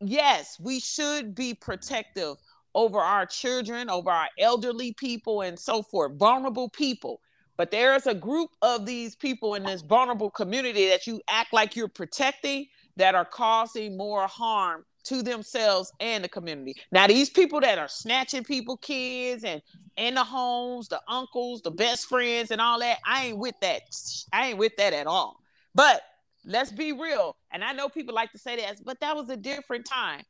yes, 0.00 0.58
we 0.60 0.80
should 0.80 1.34
be 1.34 1.54
protective 1.54 2.36
over 2.74 2.98
our 2.98 3.24
children, 3.24 3.88
over 3.88 4.10
our 4.10 4.28
elderly 4.38 4.92
people, 4.94 5.42
and 5.42 5.58
so 5.58 5.82
forth, 5.82 6.18
vulnerable 6.18 6.68
people. 6.68 7.20
But 7.56 7.70
there 7.70 7.94
is 7.94 8.06
a 8.06 8.14
group 8.14 8.50
of 8.60 8.84
these 8.84 9.16
people 9.16 9.54
in 9.54 9.62
this 9.62 9.80
vulnerable 9.80 10.30
community 10.30 10.88
that 10.90 11.06
you 11.06 11.22
act 11.28 11.52
like 11.52 11.74
you're 11.74 11.88
protecting 11.88 12.66
that 12.96 13.14
are 13.14 13.24
causing 13.24 13.96
more 13.96 14.26
harm 14.26 14.84
to 15.06 15.22
themselves 15.22 15.92
and 16.00 16.24
the 16.24 16.28
community. 16.28 16.74
Now, 16.92 17.06
these 17.06 17.30
people 17.30 17.60
that 17.60 17.78
are 17.78 17.88
snatching 17.88 18.44
people, 18.44 18.76
kids, 18.76 19.44
and 19.44 19.62
in 19.96 20.14
the 20.14 20.24
homes, 20.24 20.88
the 20.88 21.00
uncles, 21.08 21.62
the 21.62 21.70
best 21.70 22.06
friends, 22.06 22.50
and 22.50 22.60
all 22.60 22.78
that, 22.80 22.98
I 23.06 23.26
ain't 23.26 23.38
with 23.38 23.54
that. 23.60 23.82
I 24.32 24.48
ain't 24.48 24.58
with 24.58 24.76
that 24.76 24.92
at 24.92 25.06
all. 25.06 25.40
But 25.74 26.02
let's 26.44 26.72
be 26.72 26.92
real. 26.92 27.36
And 27.50 27.64
I 27.64 27.72
know 27.72 27.88
people 27.88 28.14
like 28.14 28.32
to 28.32 28.38
say 28.38 28.56
that, 28.56 28.80
but 28.84 29.00
that 29.00 29.16
was 29.16 29.28
a 29.30 29.36
different 29.36 29.86
time. 29.86 30.22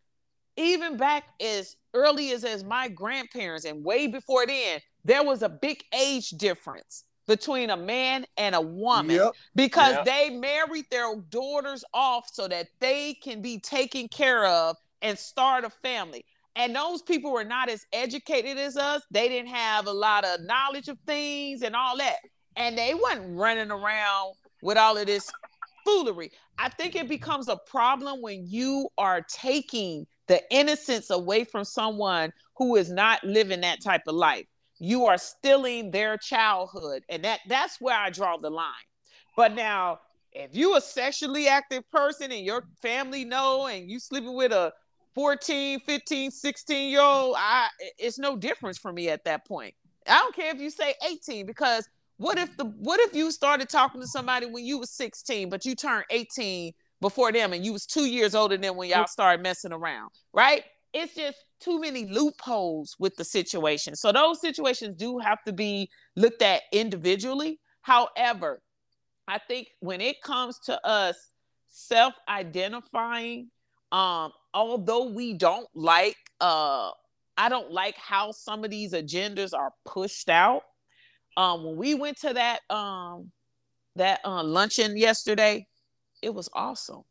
Even 0.56 0.96
back 0.96 1.24
as 1.40 1.76
early 1.92 2.32
as, 2.32 2.44
as 2.44 2.64
my 2.64 2.88
grandparents 2.88 3.64
and 3.64 3.84
way 3.84 4.06
before 4.06 4.46
then, 4.46 4.80
there 5.04 5.22
was 5.22 5.42
a 5.42 5.48
big 5.48 5.82
age 5.94 6.30
difference 6.30 7.04
between 7.26 7.70
a 7.70 7.76
man 7.76 8.26
and 8.36 8.54
a 8.54 8.60
woman 8.60 9.16
yep. 9.16 9.32
because 9.54 9.94
yep. 9.94 10.04
they 10.04 10.30
married 10.30 10.86
their 10.90 11.16
daughters 11.30 11.84
off 11.92 12.28
so 12.32 12.46
that 12.48 12.68
they 12.80 13.14
can 13.14 13.42
be 13.42 13.58
taken 13.58 14.08
care 14.08 14.46
of 14.46 14.76
and 15.02 15.18
start 15.18 15.64
a 15.64 15.70
family. 15.70 16.24
And 16.54 16.74
those 16.74 17.02
people 17.02 17.32
were 17.32 17.44
not 17.44 17.68
as 17.68 17.86
educated 17.92 18.56
as 18.56 18.76
us. 18.76 19.02
They 19.10 19.28
didn't 19.28 19.50
have 19.50 19.86
a 19.86 19.92
lot 19.92 20.24
of 20.24 20.40
knowledge 20.40 20.88
of 20.88 20.98
things 21.00 21.62
and 21.62 21.76
all 21.76 21.98
that. 21.98 22.16
And 22.56 22.78
they 22.78 22.94
weren't 22.94 23.36
running 23.36 23.70
around 23.70 24.34
with 24.62 24.78
all 24.78 24.96
of 24.96 25.06
this 25.06 25.30
foolery. 25.84 26.30
I 26.58 26.70
think 26.70 26.96
it 26.96 27.08
becomes 27.08 27.48
a 27.48 27.56
problem 27.56 28.22
when 28.22 28.46
you 28.46 28.88
are 28.96 29.20
taking 29.28 30.06
the 30.28 30.40
innocence 30.50 31.10
away 31.10 31.44
from 31.44 31.64
someone 31.64 32.32
who 32.56 32.76
is 32.76 32.90
not 32.90 33.22
living 33.22 33.60
that 33.60 33.82
type 33.82 34.02
of 34.06 34.14
life 34.14 34.46
you 34.78 35.06
are 35.06 35.18
stealing 35.18 35.90
their 35.90 36.16
childhood 36.16 37.02
and 37.08 37.24
that 37.24 37.40
that's 37.48 37.80
where 37.80 37.96
i 37.96 38.10
draw 38.10 38.36
the 38.36 38.50
line. 38.50 38.72
But 39.36 39.54
now 39.54 40.00
if 40.32 40.54
you 40.54 40.76
a 40.76 40.80
sexually 40.80 41.48
active 41.48 41.88
person 41.90 42.30
and 42.30 42.44
your 42.44 42.64
family 42.82 43.24
know 43.24 43.66
and 43.66 43.90
you 43.90 43.98
sleeping 43.98 44.34
with 44.34 44.52
a 44.52 44.72
14 45.14 45.80
15 45.80 46.30
16 46.30 46.90
year 46.90 47.00
old 47.00 47.36
i 47.38 47.68
it's 47.98 48.18
no 48.18 48.36
difference 48.36 48.78
for 48.78 48.92
me 48.92 49.08
at 49.08 49.24
that 49.24 49.46
point. 49.46 49.74
I 50.06 50.18
don't 50.18 50.34
care 50.34 50.54
if 50.54 50.60
you 50.60 50.70
say 50.70 50.94
18 51.08 51.46
because 51.46 51.88
what 52.18 52.38
if 52.38 52.56
the 52.56 52.64
what 52.64 53.00
if 53.00 53.14
you 53.14 53.30
started 53.30 53.68
talking 53.68 54.00
to 54.00 54.06
somebody 54.06 54.46
when 54.46 54.64
you 54.64 54.78
was 54.78 54.90
16 54.90 55.48
but 55.48 55.64
you 55.64 55.74
turned 55.74 56.04
18 56.10 56.72
before 57.00 57.32
them 57.32 57.52
and 57.52 57.64
you 57.64 57.72
was 57.72 57.86
two 57.86 58.06
years 58.06 58.34
older 58.34 58.56
than 58.56 58.76
when 58.76 58.88
y'all 58.88 59.06
started 59.06 59.42
messing 59.42 59.72
around 59.72 60.10
right? 60.32 60.64
It's 60.92 61.14
just 61.14 61.44
too 61.61 61.80
many 61.80 62.07
loopholes 62.07 62.96
with 62.98 63.16
the 63.16 63.24
situation. 63.24 63.96
So 63.96 64.12
those 64.12 64.41
situations 64.41 64.95
do 64.96 65.18
have 65.18 65.42
to 65.45 65.53
be 65.53 65.91
looked 66.14 66.42
at 66.42 66.62
individually. 66.72 67.61
However, 67.83 68.61
I 69.28 69.38
think 69.38 69.68
when 69.80 70.00
it 70.00 70.22
comes 70.22 70.58
to 70.66 70.84
us 70.87 71.16
self-identifying, 71.68 73.50
um, 73.92 74.33
although 74.53 75.11
we 75.11 75.34
don't 75.34 75.68
like 75.74 76.16
uh 76.41 76.91
I 77.38 77.49
don't 77.50 77.70
like 77.70 77.96
how 77.96 78.33
some 78.33 78.64
of 78.64 78.70
these 78.70 78.92
agendas 78.92 79.53
are 79.53 79.72
pushed 79.84 80.30
out. 80.30 80.62
Um, 81.37 81.64
when 81.64 81.76
we 81.76 81.95
went 81.95 82.18
to 82.20 82.33
that 82.33 82.61
um 82.70 83.30
that 83.96 84.20
uh, 84.24 84.42
luncheon 84.42 84.96
yesterday, 84.96 85.66
it 86.22 86.34
was 86.34 86.49
awesome. 86.53 87.03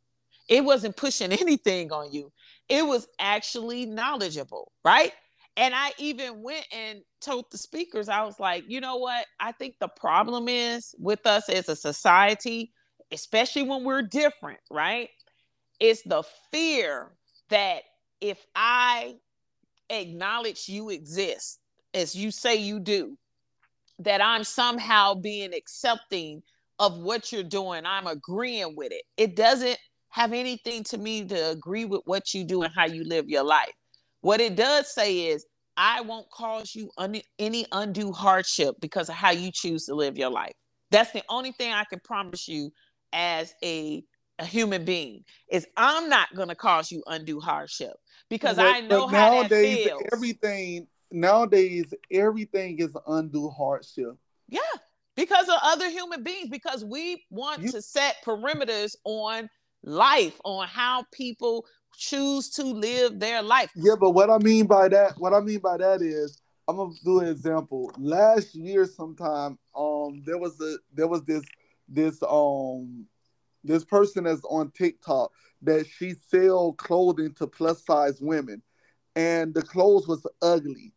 It 0.48 0.64
wasn't 0.64 0.96
pushing 0.96 1.32
anything 1.40 1.92
on 1.92 2.12
you 2.12 2.32
it 2.68 2.86
was 2.86 3.06
actually 3.20 3.86
knowledgeable, 3.86 4.72
right? 4.84 5.12
And 5.56 5.74
I 5.74 5.92
even 5.98 6.42
went 6.42 6.66
and 6.72 7.00
told 7.20 7.46
the 7.50 7.58
speakers, 7.58 8.08
I 8.08 8.24
was 8.24 8.38
like, 8.38 8.64
you 8.68 8.80
know 8.80 8.96
what? 8.96 9.26
I 9.40 9.52
think 9.52 9.76
the 9.80 9.88
problem 9.88 10.48
is 10.48 10.94
with 10.98 11.26
us 11.26 11.48
as 11.48 11.68
a 11.68 11.76
society, 11.76 12.72
especially 13.12 13.62
when 13.62 13.84
we're 13.84 14.02
different, 14.02 14.60
right? 14.70 15.08
It's 15.80 16.02
the 16.02 16.24
fear 16.50 17.12
that 17.48 17.82
if 18.20 18.44
I 18.54 19.16
acknowledge 19.88 20.68
you 20.68 20.90
exist, 20.90 21.60
as 21.94 22.14
you 22.14 22.30
say 22.30 22.56
you 22.56 22.80
do, 22.80 23.16
that 24.00 24.20
I'm 24.20 24.44
somehow 24.44 25.14
being 25.14 25.54
accepting 25.54 26.42
of 26.78 26.98
what 26.98 27.32
you're 27.32 27.42
doing. 27.42 27.86
I'm 27.86 28.06
agreeing 28.06 28.76
with 28.76 28.92
it. 28.92 29.02
It 29.16 29.36
doesn't 29.36 29.78
have 30.16 30.32
anything 30.32 30.82
to 30.82 30.96
me 30.96 31.26
to 31.26 31.50
agree 31.50 31.84
with 31.84 32.00
what 32.06 32.32
you 32.32 32.42
do 32.42 32.62
and 32.62 32.72
how 32.74 32.86
you 32.86 33.04
live 33.04 33.28
your 33.28 33.44
life. 33.44 33.70
What 34.22 34.40
it 34.40 34.56
does 34.56 34.92
say 34.92 35.26
is, 35.28 35.44
I 35.76 36.00
won't 36.00 36.30
cause 36.30 36.74
you 36.74 36.90
un- 36.96 37.20
any 37.38 37.66
undue 37.70 38.12
hardship 38.12 38.76
because 38.80 39.10
of 39.10 39.14
how 39.14 39.30
you 39.32 39.50
choose 39.52 39.84
to 39.86 39.94
live 39.94 40.16
your 40.16 40.30
life. 40.30 40.54
That's 40.90 41.12
the 41.12 41.22
only 41.28 41.52
thing 41.52 41.70
I 41.74 41.84
can 41.84 42.00
promise 42.02 42.48
you 42.48 42.72
as 43.12 43.54
a 43.62 44.02
a 44.38 44.44
human 44.44 44.84
being 44.84 45.24
is 45.50 45.66
I'm 45.78 46.10
not 46.10 46.28
going 46.34 46.48
to 46.48 46.54
cause 46.54 46.90
you 46.92 47.02
undue 47.06 47.40
hardship 47.40 47.94
because 48.28 48.56
But- 48.56 48.66
I 48.74 48.80
know 48.80 49.06
how 49.06 49.32
nowadays 49.42 49.84
that 49.84 49.90
feels. 49.98 50.02
everything 50.12 50.86
nowadays 51.10 51.92
everything 52.10 52.78
is 52.78 52.94
undue 53.06 53.48
hardship. 53.50 54.14
Yeah, 54.48 54.60
because 55.14 55.48
of 55.48 55.56
other 55.62 55.88
human 55.90 56.22
beings, 56.22 56.48
because 56.50 56.84
we 56.84 57.24
want 57.30 57.62
You- 57.62 57.72
to 57.72 57.82
set 57.82 58.16
perimeters 58.24 58.94
on 59.04 59.48
life, 59.86 60.38
on 60.44 60.66
how 60.68 61.04
people 61.12 61.64
choose 61.96 62.50
to 62.50 62.64
live 62.64 63.18
their 63.18 63.42
life. 63.42 63.70
Yeah, 63.74 63.94
but 63.98 64.10
what 64.10 64.30
I 64.30 64.38
mean 64.38 64.66
by 64.66 64.88
that, 64.88 65.14
what 65.18 65.32
I 65.32 65.40
mean 65.40 65.60
by 65.60 65.78
that 65.78 66.02
is, 66.02 66.40
I'm 66.68 66.76
gonna 66.76 66.94
do 67.04 67.20
an 67.20 67.28
example. 67.28 67.90
Last 67.98 68.54
year, 68.54 68.84
sometime, 68.84 69.58
um, 69.74 70.22
there 70.26 70.38
was 70.38 70.60
a 70.60 70.76
there 70.92 71.06
was 71.06 71.22
this 71.24 71.44
this 71.88 72.22
um 72.28 73.06
this 73.64 73.84
person 73.84 74.24
that's 74.24 74.44
on 74.44 74.70
TikTok 74.72 75.32
that 75.62 75.86
she 75.86 76.14
sell 76.14 76.72
clothing 76.74 77.32
to 77.34 77.46
plus 77.46 77.84
size 77.84 78.20
women, 78.20 78.62
and 79.14 79.54
the 79.54 79.62
clothes 79.62 80.06
was 80.08 80.26
ugly, 80.42 80.92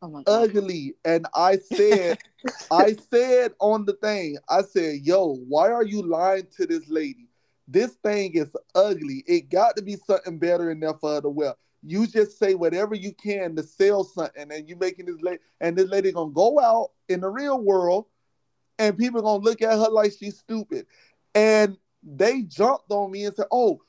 Oh 0.00 0.22
ugly. 0.26 0.94
And 1.04 1.26
I 1.34 1.56
said, 1.56 2.18
I 2.70 2.96
said 3.10 3.52
on 3.60 3.84
the 3.84 3.94
thing, 3.94 4.38
I 4.48 4.62
said, 4.62 5.00
"Yo, 5.02 5.34
why 5.48 5.70
are 5.70 5.84
you 5.84 6.02
lying 6.02 6.46
to 6.56 6.66
this 6.66 6.88
lady? 6.88 7.27
This 7.70 7.92
thing 8.02 8.32
is 8.34 8.56
ugly. 8.74 9.22
It 9.26 9.50
got 9.50 9.76
to 9.76 9.82
be 9.82 9.96
something 9.96 10.38
better 10.38 10.70
in 10.70 10.80
there 10.80 10.94
for 10.94 11.14
her 11.14 11.20
to 11.20 11.28
wear. 11.28 11.54
You 11.82 12.06
just 12.06 12.38
say 12.38 12.54
whatever 12.54 12.94
you 12.94 13.12
can 13.12 13.54
to 13.56 13.62
sell 13.62 14.04
something, 14.04 14.50
and 14.50 14.68
you 14.68 14.74
making 14.76 15.06
this 15.06 15.20
lady, 15.20 15.38
and 15.60 15.76
this 15.76 15.88
lady 15.88 16.10
gonna 16.10 16.32
go 16.32 16.58
out 16.58 16.92
in 17.08 17.20
the 17.20 17.28
real 17.28 17.60
world, 17.60 18.06
and 18.78 18.96
people 18.96 19.20
gonna 19.20 19.44
look 19.44 19.60
at 19.60 19.78
her 19.78 19.90
like 19.90 20.12
she's 20.18 20.38
stupid. 20.38 20.86
And 21.34 21.76
they 22.02 22.42
jumped 22.42 22.90
on 22.90 23.10
me 23.10 23.26
and 23.26 23.36
said, 23.36 23.46
"Oh, 23.52 23.80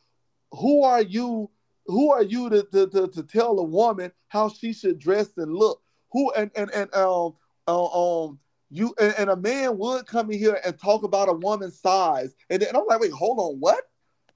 who 0.52 0.84
are 0.84 1.02
you? 1.02 1.50
Who 1.88 2.12
are 2.12 2.24
you 2.24 2.50
to 2.50 2.64
to, 2.64 2.88
to, 2.88 3.08
to 3.08 3.24
tell 3.24 3.58
a 3.60 3.64
woman 3.64 4.12
how 4.28 4.50
she 4.50 4.74
should 4.74 5.00
dress 5.00 5.30
and 5.38 5.54
look? 5.56 5.82
Who 6.12 6.32
and 6.34 6.52
and 6.56 6.70
and 6.72 6.94
um 6.94 7.36
uh, 7.68 7.86
um." 8.26 8.40
You 8.72 8.94
and, 9.00 9.14
and 9.18 9.30
a 9.30 9.36
man 9.36 9.78
would 9.78 10.06
come 10.06 10.32
in 10.32 10.38
here 10.38 10.60
and 10.64 10.78
talk 10.78 11.04
about 11.04 11.30
a 11.30 11.34
woman's 11.34 11.80
size, 11.80 12.36
and 12.50 12.62
then 12.62 12.70
and 12.70 12.78
I'm 12.78 12.86
like, 12.88 13.00
wait, 13.00 13.12
hold 13.12 13.40
on, 13.40 13.60
what? 13.60 13.84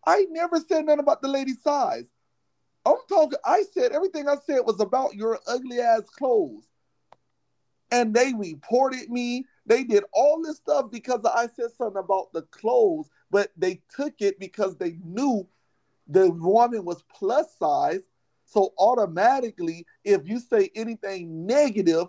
I 0.05 0.25
never 0.31 0.59
said 0.59 0.85
nothing 0.85 0.99
about 0.99 1.21
the 1.21 1.27
lady's 1.27 1.61
size. 1.61 2.09
I'm 2.85 2.97
talking. 3.07 3.39
I 3.45 3.63
said 3.73 3.91
everything 3.91 4.27
I 4.27 4.35
said 4.45 4.59
was 4.65 4.79
about 4.79 5.15
your 5.15 5.39
ugly 5.47 5.79
ass 5.79 6.09
clothes, 6.09 6.67
and 7.91 8.13
they 8.13 8.33
reported 8.33 9.09
me. 9.09 9.45
They 9.65 9.83
did 9.83 10.03
all 10.11 10.41
this 10.41 10.57
stuff 10.57 10.91
because 10.91 11.23
I 11.23 11.47
said 11.47 11.71
something 11.77 12.03
about 12.03 12.33
the 12.33 12.41
clothes, 12.43 13.09
but 13.31 13.51
they 13.55 13.81
took 13.95 14.15
it 14.19 14.39
because 14.39 14.75
they 14.77 14.97
knew 15.03 15.47
the 16.07 16.29
woman 16.31 16.83
was 16.83 17.03
plus 17.03 17.55
size. 17.57 18.01
So 18.45 18.73
automatically, 18.77 19.85
if 20.03 20.27
you 20.27 20.39
say 20.39 20.69
anything 20.75 21.45
negative 21.45 22.07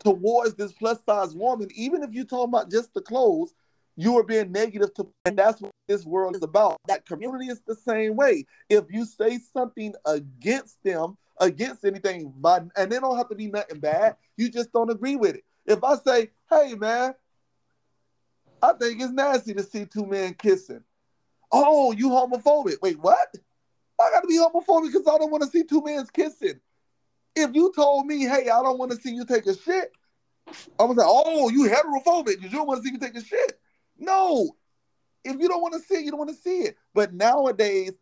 towards 0.00 0.54
this 0.54 0.72
plus 0.72 0.98
size 1.04 1.34
woman, 1.34 1.68
even 1.74 2.02
if 2.02 2.12
you're 2.12 2.24
talking 2.24 2.54
about 2.54 2.70
just 2.70 2.92
the 2.94 3.00
clothes, 3.00 3.54
you 3.96 4.18
are 4.18 4.22
being 4.22 4.50
negative 4.52 4.94
to, 4.94 5.12
and 5.24 5.36
that's 5.36 5.60
what 5.60 5.72
this 5.86 6.04
world 6.04 6.34
is 6.34 6.42
about. 6.42 6.78
That 6.86 7.06
community 7.06 7.46
is 7.46 7.60
the 7.66 7.74
same 7.74 8.16
way. 8.16 8.46
If 8.68 8.84
you 8.90 9.04
say 9.04 9.38
something 9.38 9.94
against 10.06 10.82
them, 10.82 11.18
against 11.38 11.84
anything, 11.84 12.32
but 12.36 12.64
and 12.76 12.90
they 12.90 12.98
don't 12.98 13.16
have 13.16 13.28
to 13.28 13.34
be 13.34 13.48
nothing 13.48 13.80
bad, 13.80 14.16
you 14.36 14.50
just 14.50 14.72
don't 14.72 14.90
agree 14.90 15.16
with 15.16 15.36
it. 15.36 15.44
If 15.66 15.84
I 15.84 15.96
say, 15.96 16.30
"Hey, 16.50 16.74
man, 16.74 17.14
I 18.62 18.72
think 18.74 19.00
it's 19.00 19.12
nasty 19.12 19.54
to 19.54 19.62
see 19.62 19.84
two 19.84 20.06
men 20.06 20.34
kissing," 20.34 20.82
oh, 21.52 21.92
you 21.92 22.08
homophobic? 22.08 22.80
Wait, 22.80 22.98
what? 22.98 23.34
I 24.00 24.10
got 24.10 24.22
to 24.22 24.26
be 24.26 24.38
homophobic 24.38 24.92
because 24.92 25.06
I 25.06 25.18
don't 25.18 25.30
want 25.30 25.42
to 25.42 25.50
see 25.50 25.64
two 25.64 25.82
men 25.82 26.06
kissing. 26.12 26.60
If 27.40 27.54
you 27.54 27.72
told 27.74 28.06
me, 28.06 28.22
"Hey, 28.22 28.48
I 28.48 28.62
don't 28.62 28.78
want 28.78 28.92
to 28.92 28.98
see 28.98 29.14
you 29.14 29.24
take 29.24 29.46
a 29.46 29.56
shit," 29.56 29.92
I 30.78 30.84
was 30.84 30.96
gonna 30.96 31.08
"Oh, 31.08 31.48
you 31.48 31.68
heterophobic 31.68 32.36
because 32.36 32.52
you 32.52 32.58
don't 32.58 32.66
want 32.66 32.82
to 32.82 32.86
see 32.86 32.92
me 32.92 32.98
take 32.98 33.16
a 33.16 33.24
shit." 33.24 33.60
No, 33.98 34.56
if 35.24 35.36
you 35.38 35.48
don't 35.48 35.62
want 35.62 35.74
to 35.74 35.80
see 35.80 35.96
it, 35.96 36.04
you 36.04 36.10
don't 36.10 36.18
want 36.18 36.30
to 36.30 36.36
see 36.36 36.60
it. 36.60 36.76
But 36.94 37.12
nowadays, 37.12 37.98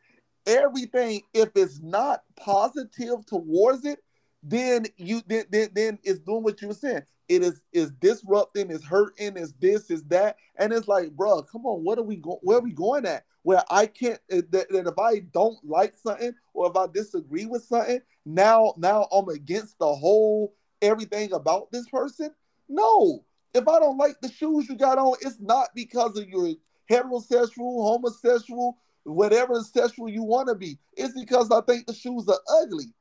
everything, 0.47 1.23
if 1.35 1.51
it's 1.55 1.81
not 1.81 2.23
positive 2.36 3.27
towards 3.27 3.85
it, 3.85 4.01
then 4.43 4.86
you 4.97 5.23
then 5.27 5.44
then, 5.51 5.70
then 5.74 5.98
it's 6.05 6.20
doing 6.20 6.43
what 6.43 6.60
you 6.62 6.69
were 6.69 6.74
saying. 6.74 7.02
It 7.28 7.43
is 7.43 7.62
is 7.73 7.90
disrupting, 7.93 8.70
it's 8.70 8.85
hurting, 8.85 9.36
it's 9.36 9.52
this, 9.60 9.90
is 9.90 10.05
that, 10.05 10.36
and 10.56 10.73
it's 10.73 10.89
like, 10.89 11.10
bro, 11.10 11.43
come 11.43 11.66
on, 11.66 11.85
what 11.85 11.98
are 11.98 12.05
we 12.05 12.16
going? 12.16 12.39
Where 12.43 12.59
are 12.59 12.62
we 12.62 12.73
going 12.73 13.05
at? 13.05 13.24
Where 13.43 13.62
I 13.70 13.86
can't 13.86 14.20
eh, 14.31 14.43
that, 14.51 14.70
that 14.70 14.86
if 14.86 14.98
I 14.98 15.20
don't 15.32 15.59
like 15.65 15.94
something 15.94 16.32
or 16.59 16.68
if 16.68 16.76
I 16.76 16.86
disagree 16.93 17.47
with 17.47 17.62
something, 17.62 18.01
now 18.26 18.74
now 18.76 19.06
I'm 19.12 19.28
against 19.28 19.78
the 19.78 19.94
whole 19.94 20.55
everything 20.82 21.32
about 21.32 21.70
this 21.70 21.89
person. 21.89 22.30
No, 22.68 23.24
if 23.55 23.68
I 23.68 23.78
don't 23.78 23.97
like 23.97 24.20
the 24.20 24.30
shoes 24.30 24.68
you 24.68 24.76
got 24.76 24.98
on, 24.98 25.16
it's 25.20 25.39
not 25.40 25.68
because 25.74 26.18
of 26.18 26.28
your 26.28 26.48
heterosexual, 26.90 27.85
homosexual, 27.85 28.76
whatever 29.05 29.60
sexual 29.62 30.09
you 30.09 30.24
want 30.24 30.48
to 30.48 30.56
be. 30.56 30.78
It's 30.97 31.14
because 31.18 31.51
I 31.52 31.60
think 31.60 31.86
the 31.86 31.94
shoes 31.94 32.26
are 32.28 32.40
ugly. 32.62 32.93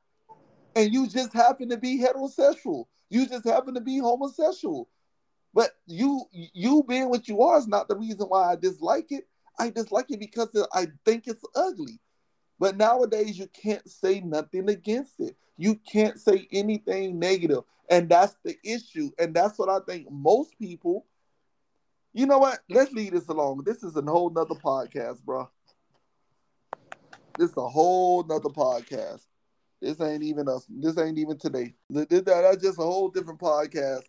And 0.76 0.92
you 0.92 1.08
just 1.08 1.32
happen 1.32 1.68
to 1.70 1.76
be 1.76 2.00
heterosexual. 2.00 2.84
You 3.10 3.26
just 3.26 3.44
happen 3.44 3.74
to 3.74 3.80
be 3.80 3.98
homosexual. 3.98 4.88
But 5.52 5.72
you 5.86 6.26
you 6.30 6.84
being 6.88 7.08
what 7.08 7.26
you 7.26 7.42
are 7.42 7.58
is 7.58 7.66
not 7.66 7.88
the 7.88 7.96
reason 7.96 8.26
why 8.26 8.52
I 8.52 8.54
dislike 8.56 9.10
it. 9.10 9.26
I 9.58 9.70
dislike 9.70 10.06
it 10.10 10.20
because 10.20 10.50
I 10.72 10.86
think 11.04 11.24
it's 11.26 11.42
ugly. 11.56 11.98
But 12.58 12.76
nowadays 12.76 13.38
you 13.38 13.46
can't 13.48 13.88
say 13.88 14.20
nothing 14.20 14.68
against 14.68 15.20
it. 15.20 15.36
You 15.56 15.76
can't 15.76 16.18
say 16.18 16.48
anything 16.52 17.18
negative. 17.18 17.64
And 17.90 18.08
that's 18.08 18.36
the 18.44 18.56
issue. 18.64 19.10
And 19.18 19.34
that's 19.34 19.58
what 19.58 19.68
I 19.68 19.78
think 19.86 20.10
most 20.10 20.58
people. 20.58 21.06
You 22.12 22.26
know 22.26 22.38
what? 22.38 22.60
Let's 22.68 22.92
leave 22.92 23.12
this 23.12 23.28
alone. 23.28 23.62
This 23.64 23.82
is 23.82 23.96
a 23.96 24.02
whole 24.02 24.30
nother 24.30 24.54
podcast, 24.54 25.22
bro. 25.22 25.48
This 27.38 27.50
is 27.50 27.56
a 27.56 27.68
whole 27.68 28.24
nother 28.24 28.48
podcast. 28.48 29.22
This 29.80 30.00
ain't 30.00 30.24
even 30.24 30.48
us. 30.48 30.66
This 30.68 30.98
ain't 30.98 31.18
even 31.18 31.38
today. 31.38 31.74
Th- 31.92 32.08
th- 32.08 32.24
That's 32.24 32.62
just 32.62 32.80
a 32.80 32.82
whole 32.82 33.08
different 33.08 33.38
podcast. 33.38 34.02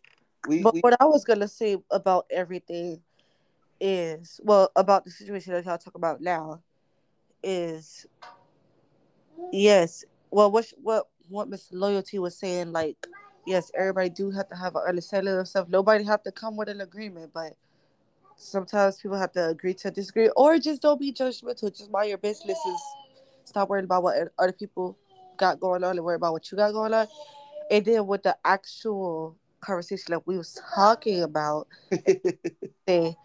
We, 0.48 0.64
But 0.64 0.74
we 0.74 0.80
what 0.80 0.96
I 1.00 1.06
was 1.06 1.24
gonna 1.24 1.48
say 1.48 1.78
about 1.92 2.26
everything 2.32 3.02
is 3.80 4.40
well 4.44 4.72
about 4.76 5.06
the 5.06 5.12
situation 5.12 5.54
that 5.54 5.66
y'all 5.66 5.78
talk 5.78 5.96
about 5.96 6.22
now 6.22 6.62
is 7.44 8.08
yes. 9.52 10.06
Well, 10.32 10.52
what 10.52 10.66
what 10.82 11.08
what 11.30 11.50
Miss 11.50 11.72
Loyalty 11.72 12.20
was 12.20 12.38
saying, 12.38 12.72
like 12.72 12.98
yes, 13.46 13.72
everybody 13.78 14.10
do 14.10 14.32
have 14.32 14.48
to 14.50 14.56
have 14.56 14.76
an 14.76 14.84
understanding 14.88 15.36
of 15.36 15.48
stuff. 15.48 15.68
Nobody 15.70 16.04
have 16.04 16.24
to 16.24 16.32
come 16.32 16.56
with 16.56 16.70
an 16.70 16.82
agreement, 16.82 17.32
but 17.34 17.56
sometimes 18.36 18.98
people 18.98 19.18
have 19.18 19.32
to 19.34 19.50
agree 19.50 19.74
to 19.76 19.92
disagree, 19.92 20.30
or 20.36 20.58
just 20.60 20.82
don't 20.82 21.00
be 21.00 21.12
judgmental. 21.12 21.76
Just 21.76 21.92
mind 21.92 22.10
your 22.10 22.18
business. 22.18 22.58
Is 22.58 22.82
stop 23.46 23.70
worrying 23.70 23.86
about 23.86 24.04
what 24.04 24.16
other 24.38 24.52
people 24.52 24.98
got 25.38 25.60
going 25.60 25.84
on 25.84 25.98
and 25.98 26.06
worry 26.06 26.16
about 26.16 26.34
what 26.34 26.52
you 26.52 26.58
got 26.58 26.72
going 26.74 26.94
on. 26.94 27.08
And 27.72 27.86
then 27.86 28.08
with 28.08 28.24
the 28.24 28.36
actual 28.46 29.36
conversation 29.62 30.06
that 30.10 30.26
we 30.28 30.38
was 30.38 30.60
talking 30.76 31.24
about, 31.24 31.68
say 32.88 33.16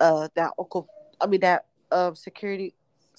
uh 0.00 0.28
that 0.34 0.52
uncle 0.58 0.88
I 1.20 1.26
mean 1.26 1.40
that 1.40 1.66
um 1.92 2.14
security 2.14 2.74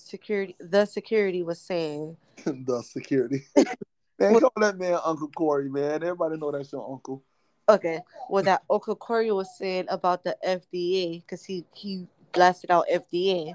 security 0.05 0.55
the 0.59 0.85
security 0.85 1.43
was 1.43 1.59
saying 1.61 2.17
the 2.45 2.81
security. 2.83 3.45
man, 4.19 4.39
call 4.39 4.51
that 4.57 4.77
man 4.77 4.97
Uncle 5.03 5.29
Cory, 5.29 5.69
man. 5.69 6.03
Everybody 6.03 6.37
know 6.37 6.51
that's 6.51 6.71
your 6.71 6.89
uncle. 6.91 7.23
okay 7.69 7.99
well 8.29 8.43
that 8.43 8.63
uncle 8.69 8.95
Cory 8.95 9.31
was 9.31 9.55
saying 9.57 9.85
about 9.89 10.23
the 10.23 10.35
FDA 10.45 11.21
because 11.21 11.43
he 11.45 11.65
he 11.73 12.07
blasted 12.33 12.71
out 12.71 12.85
FDA 12.91 13.53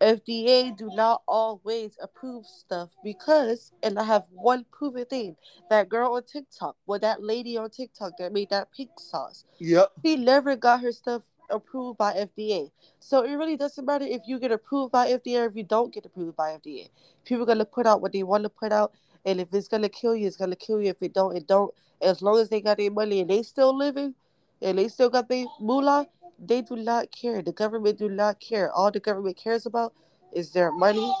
FDA 0.00 0.74
do 0.76 0.90
not 0.94 1.22
always 1.28 1.96
approve 2.00 2.46
stuff 2.46 2.88
because 3.04 3.72
and 3.82 3.98
I 3.98 4.04
have 4.04 4.26
one 4.30 4.64
proven 4.72 5.04
thing 5.04 5.36
that 5.68 5.88
girl 5.90 6.14
on 6.14 6.22
TikTok 6.22 6.76
well 6.86 6.98
that 7.00 7.22
lady 7.22 7.58
on 7.58 7.68
TikTok 7.70 8.12
that 8.18 8.32
made 8.32 8.50
that 8.50 8.68
pink 8.72 8.90
sauce 8.98 9.44
Yep. 9.58 9.90
she 10.04 10.16
never 10.16 10.56
got 10.56 10.80
her 10.80 10.92
stuff 10.92 11.22
approved 11.50 11.98
by 11.98 12.12
FDA. 12.14 12.70
So 12.98 13.22
it 13.22 13.34
really 13.34 13.56
doesn't 13.56 13.84
matter 13.84 14.04
if 14.04 14.22
you 14.26 14.38
get 14.38 14.52
approved 14.52 14.92
by 14.92 15.08
FDA 15.12 15.42
or 15.42 15.46
if 15.46 15.56
you 15.56 15.64
don't 15.64 15.92
get 15.92 16.06
approved 16.06 16.36
by 16.36 16.50
FDA. 16.50 16.88
People 17.24 17.44
are 17.44 17.46
gonna 17.46 17.64
put 17.64 17.86
out 17.86 18.00
what 18.00 18.12
they 18.12 18.22
want 18.22 18.44
to 18.44 18.48
put 18.48 18.72
out, 18.72 18.92
and 19.24 19.40
if 19.40 19.52
it's 19.52 19.68
gonna 19.68 19.88
kill 19.88 20.14
you, 20.14 20.26
it's 20.26 20.36
gonna 20.36 20.56
kill 20.56 20.80
you. 20.80 20.90
If 20.90 21.02
it 21.02 21.14
don't, 21.14 21.36
it 21.36 21.46
don't. 21.46 21.72
As 22.00 22.22
long 22.22 22.38
as 22.38 22.48
they 22.48 22.60
got 22.60 22.78
their 22.78 22.90
money 22.90 23.20
and 23.20 23.30
they 23.30 23.42
still 23.42 23.76
living, 23.76 24.14
and 24.62 24.78
they 24.78 24.88
still 24.88 25.10
got 25.10 25.28
their 25.28 25.46
moolah, 25.60 26.06
they 26.38 26.62
do 26.62 26.76
not 26.76 27.10
care. 27.10 27.42
The 27.42 27.52
government 27.52 27.98
do 27.98 28.08
not 28.08 28.40
care. 28.40 28.72
All 28.72 28.90
the 28.90 29.00
government 29.00 29.36
cares 29.36 29.66
about 29.66 29.92
is 30.32 30.50
their 30.52 30.72
money, 30.72 31.12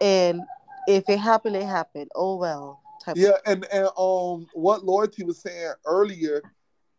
and 0.00 0.42
if 0.86 1.08
it 1.08 1.18
happened, 1.18 1.56
it 1.56 1.64
happened. 1.64 2.10
Oh 2.14 2.36
well. 2.36 2.80
Yeah, 3.14 3.32
and 3.46 3.66
and 3.72 3.88
um, 3.98 4.46
what 4.54 4.84
Loyalty 4.84 5.24
was 5.24 5.40
saying 5.40 5.72
earlier, 5.84 6.42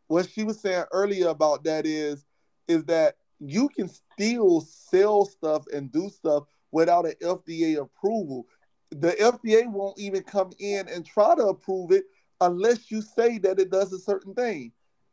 what 0.08 0.30
she 0.30 0.44
was 0.44 0.60
saying 0.60 0.86
earlier 0.92 1.30
about 1.30 1.64
that 1.64 1.86
is, 1.86 2.26
is 2.68 2.84
that 2.86 3.16
you 3.40 3.70
can 3.70 3.90
still 3.90 4.62
sell 4.62 5.26
stuff 5.26 5.66
and 5.74 5.92
do 5.92 6.10
stuff 6.10 6.44
without 6.72 7.06
an 7.06 7.14
FDA 7.22 7.80
approval. 7.80 8.48
The 8.92 9.12
FDA 9.12 9.70
won't 9.70 10.00
even 10.00 10.24
come 10.24 10.52
in 10.60 10.88
and 10.88 11.06
try 11.06 11.36
to 11.36 11.48
approve 11.48 11.92
it 11.92 12.06
unless 12.42 12.92
you 12.92 13.02
say 13.02 13.38
that 13.40 13.60
it 13.60 13.72
does 13.72 13.92
a 13.94 14.00
certain 14.00 14.34
thing. 14.34 14.72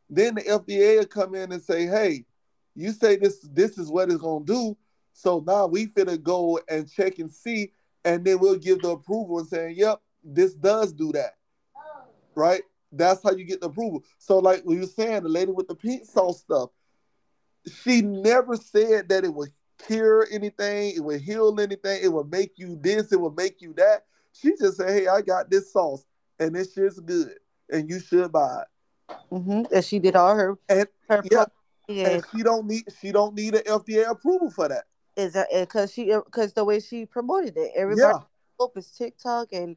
Then 0.09 0.35
the 0.35 0.41
FDA 0.41 0.97
will 0.97 1.05
come 1.05 1.35
in 1.35 1.51
and 1.51 1.61
say, 1.61 1.85
"Hey, 1.85 2.25
you 2.75 2.91
say 2.91 3.15
this 3.15 3.39
this 3.53 3.77
is 3.77 3.89
what 3.89 4.11
it's 4.11 4.21
gonna 4.21 4.45
do, 4.45 4.77
so 5.13 5.43
now 5.45 5.67
we 5.67 5.87
finna 5.87 6.21
go 6.21 6.59
and 6.69 6.89
check 6.89 7.19
and 7.19 7.31
see, 7.31 7.71
and 8.03 8.23
then 8.25 8.39
we'll 8.39 8.57
give 8.57 8.81
the 8.81 8.91
approval 8.91 9.39
and 9.39 9.47
saying, 9.47 9.75
"Yep, 9.77 10.01
this 10.23 10.53
does 10.53 10.93
do 10.93 11.11
that." 11.13 11.37
Right? 12.35 12.63
That's 12.91 13.23
how 13.23 13.31
you 13.31 13.45
get 13.45 13.61
the 13.61 13.67
approval. 13.67 14.03
So, 14.17 14.39
like 14.39 14.63
we 14.65 14.77
were 14.77 14.85
saying, 14.85 15.23
the 15.23 15.29
lady 15.29 15.51
with 15.51 15.67
the 15.67 15.75
pink 15.75 16.05
sauce 16.05 16.41
stuff, 16.41 16.71
she 17.67 18.01
never 18.01 18.55
said 18.55 19.09
that 19.09 19.23
it 19.23 19.33
would 19.33 19.49
cure 19.77 20.27
anything, 20.31 20.93
it 20.95 20.99
would 21.03 21.21
heal 21.21 21.59
anything, 21.59 21.99
it 22.03 22.11
would 22.11 22.29
make 22.31 22.57
you 22.57 22.75
this, 22.79 23.11
it 23.11 23.19
would 23.19 23.35
make 23.35 23.61
you 23.61 23.73
that. 23.73 24.05
She 24.33 24.55
just 24.57 24.77
said, 24.77 24.89
"Hey, 24.89 25.07
I 25.07 25.21
got 25.21 25.49
this 25.49 25.71
sauce, 25.73 26.05
and 26.39 26.55
this 26.55 26.73
shit's 26.73 26.99
good, 26.99 27.35
and 27.69 27.89
you 27.89 27.99
should 27.99 28.31
buy 28.31 28.61
it." 28.63 29.15
hmm 29.29 29.63
And 29.73 29.83
she 29.85 29.99
did 29.99 30.15
all 30.15 30.35
her 30.35 30.57
And 30.69 30.87
her 31.09 31.21
yeah, 31.29 31.45
yeah. 31.87 32.07
and 32.09 32.23
she 32.31 32.43
don't 32.43 32.65
need 32.67 32.83
she 32.99 33.11
don't 33.11 33.35
need 33.35 33.55
an 33.55 33.63
FDA 33.63 34.09
approval 34.09 34.49
for 34.49 34.67
that. 34.69 34.85
is 35.15 35.33
that 35.33 35.47
because 35.51 35.91
she 35.91 36.05
because 36.05 36.53
the 36.53 36.63
way 36.63 36.79
she 36.79 37.05
promoted 37.05 37.57
it, 37.57 37.71
everybody 37.75 38.13
Yeah, 38.13 38.23
hope 38.59 38.77
is 38.77 38.91
TikTok, 38.91 39.51
and 39.51 39.75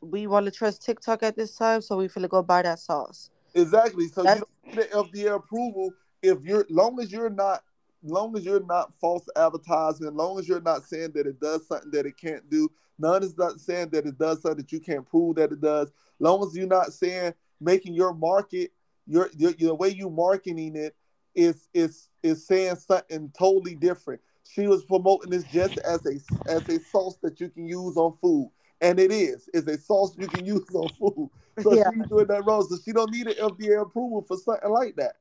we 0.00 0.26
want 0.26 0.46
to 0.46 0.52
trust 0.52 0.82
TikTok 0.84 1.22
at 1.22 1.36
this 1.36 1.54
time, 1.56 1.80
so 1.80 1.96
we 1.96 2.08
finna 2.08 2.28
go 2.28 2.42
buy 2.42 2.62
that 2.62 2.78
sauce. 2.78 3.30
exactly. 3.54 4.08
So 4.08 4.22
That's- 4.24 4.42
you 4.66 4.72
don't 4.74 4.76
need 4.76 4.86
an 4.86 5.04
FDA 5.04 5.34
approval 5.36 5.92
if 6.22 6.44
you're 6.44 6.66
long 6.70 7.00
as 7.00 7.12
you're 7.12 7.30
not 7.30 7.62
long 8.02 8.36
as 8.36 8.44
you're 8.44 8.64
not 8.64 8.94
false 9.00 9.28
advertising, 9.36 10.14
long 10.14 10.38
as 10.38 10.48
you're 10.48 10.60
not 10.60 10.84
saying 10.84 11.12
that 11.14 11.26
it 11.26 11.40
does 11.40 11.66
something 11.66 11.90
that 11.90 12.06
it 12.06 12.16
can't 12.16 12.48
do, 12.48 12.70
none 12.98 13.22
is 13.22 13.36
not 13.36 13.60
saying 13.60 13.88
that 13.90 14.06
it 14.06 14.18
does 14.18 14.42
something 14.42 14.58
that 14.58 14.72
you 14.72 14.80
can't 14.80 15.08
prove 15.08 15.36
that 15.36 15.52
it 15.52 15.60
does. 15.60 15.90
Long 16.20 16.46
as 16.46 16.56
you're 16.56 16.66
not 16.66 16.92
saying 16.92 17.34
making 17.60 17.94
your 17.94 18.14
market 18.14 18.72
your 19.06 19.30
your, 19.36 19.52
your 19.58 19.74
way 19.74 19.88
you 19.90 20.10
marketing 20.10 20.76
it 20.76 20.94
is 21.34 21.68
is 21.74 22.08
is 22.22 22.46
saying 22.46 22.76
something 22.76 23.32
totally 23.38 23.74
different. 23.74 24.20
She 24.48 24.66
was 24.66 24.84
promoting 24.84 25.30
this 25.30 25.44
just 25.44 25.78
as 25.78 26.04
a 26.06 26.50
as 26.50 26.68
a 26.68 26.78
sauce 26.80 27.18
that 27.22 27.40
you 27.40 27.48
can 27.48 27.66
use 27.66 27.96
on 27.96 28.16
food. 28.20 28.50
And 28.80 29.00
it 29.00 29.10
is. 29.10 29.48
It's 29.52 29.66
a 29.66 29.76
sauce 29.78 30.16
you 30.18 30.28
can 30.28 30.44
use 30.46 30.70
on 30.74 30.90
food. 30.98 31.30
So 31.58 31.74
Yeah. 31.74 31.90
she's 31.90 32.06
doing 32.08 32.28
that 32.28 32.44
wrong. 32.44 32.66
So 32.68 32.76
she 32.84 32.92
don't 32.92 33.10
need 33.12 33.26
an 33.26 33.34
FDA 33.34 33.80
approval 33.82 34.22
for 34.26 34.36
something 34.36 34.70
like 34.70 34.96
that. 34.96 35.16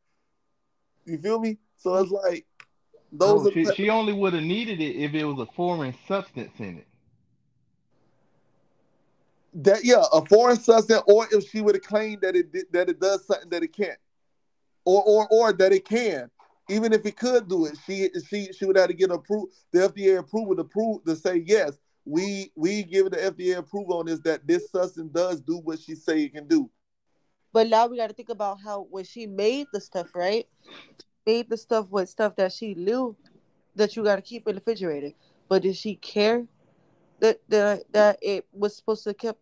You 1.08 1.18
feel 1.18 1.40
me? 1.40 1.58
So 1.78 1.96
it's 1.96 2.12
like 2.12 2.46
those 3.12 3.42
oh, 3.42 3.44
No, 3.46 3.50
she, 3.52 3.66
she 3.66 3.90
only 3.90 4.14
would 4.14 4.34
have 4.34 4.44
needed 4.44 4.80
it 4.82 4.96
if 4.98 5.14
it 5.14 5.26
was 5.26 5.40
a 5.40 5.52
foreign 5.54 5.96
substance 6.08 6.54
in 6.60 6.78
it. 6.80 6.88
that 9.64 9.84
yeah, 9.84 10.04
a 10.14 10.24
foreign 10.26 10.60
substance, 10.60 11.02
or 11.08 11.28
if 11.32 11.50
she 11.50 11.62
would 11.62 11.76
have 11.76 11.84
claimed 11.84 12.22
that 12.22 12.36
it 12.36 12.52
did, 12.52 12.66
that 12.72 12.90
it 12.90 13.00
does 13.00 13.26
something 13.26 13.50
that 13.50 13.64
it 13.64 13.76
can't, 13.76 13.98
or 14.86 15.04
or 15.04 15.28
or 15.32 15.54
that 15.54 15.72
it 15.72 15.86
can. 15.86 16.30
Even 16.70 16.92
if 16.92 17.06
it 17.06 17.18
could 17.18 17.48
do 17.48 17.66
it, 17.66 17.78
she 17.86 18.10
she 18.30 18.52
she 18.54 18.66
would 18.66 18.78
have 18.78 18.90
to 18.90 18.94
get 18.94 19.10
approved 19.10 19.54
the 19.72 19.80
FDA 19.90 20.20
approval 20.20 20.56
to 20.56 20.64
prove 20.64 21.04
to 21.06 21.16
say 21.16 21.44
yes, 21.46 21.80
we 22.06 22.52
we 22.56 22.84
give 22.84 23.10
the 23.10 23.18
FDA 23.18 23.58
approval 23.58 24.00
on 24.00 24.06
this 24.06 24.20
that 24.22 24.46
this 24.46 24.70
substance 24.70 25.12
does 25.12 25.42
do 25.42 25.58
what 25.60 25.80
she 25.80 25.96
say 25.96 26.24
it 26.24 26.34
can 26.34 26.48
do. 26.48 26.70
But 27.58 27.70
now 27.70 27.88
we 27.88 27.98
got 27.98 28.10
to 28.10 28.14
think 28.14 28.30
about 28.30 28.60
how 28.64 28.86
when 28.92 29.04
she 29.04 29.26
made 29.26 29.66
the 29.74 29.82
stuff, 29.82 30.14
right? 30.14 30.46
Made 31.26 31.50
the 31.50 31.58
stuff 31.58 31.90
with 31.90 32.08
stuff 32.08 32.36
that 32.36 32.54
she 32.54 32.76
knew 32.76 33.16
that 33.76 33.96
you 33.96 34.04
got 34.04 34.18
to 34.18 34.22
keep 34.22 34.48
in 34.48 34.54
the 34.54 34.62
refrigerator. 34.62 35.10
But 35.50 35.64
did 35.64 35.76
she 35.76 35.96
care 35.96 36.46
that 37.20 37.40
that 37.50 37.92
that 37.94 38.20
it 38.22 38.46
was 38.54 38.76
supposed 38.76 39.06
to 39.06 39.16
kept 39.16 39.40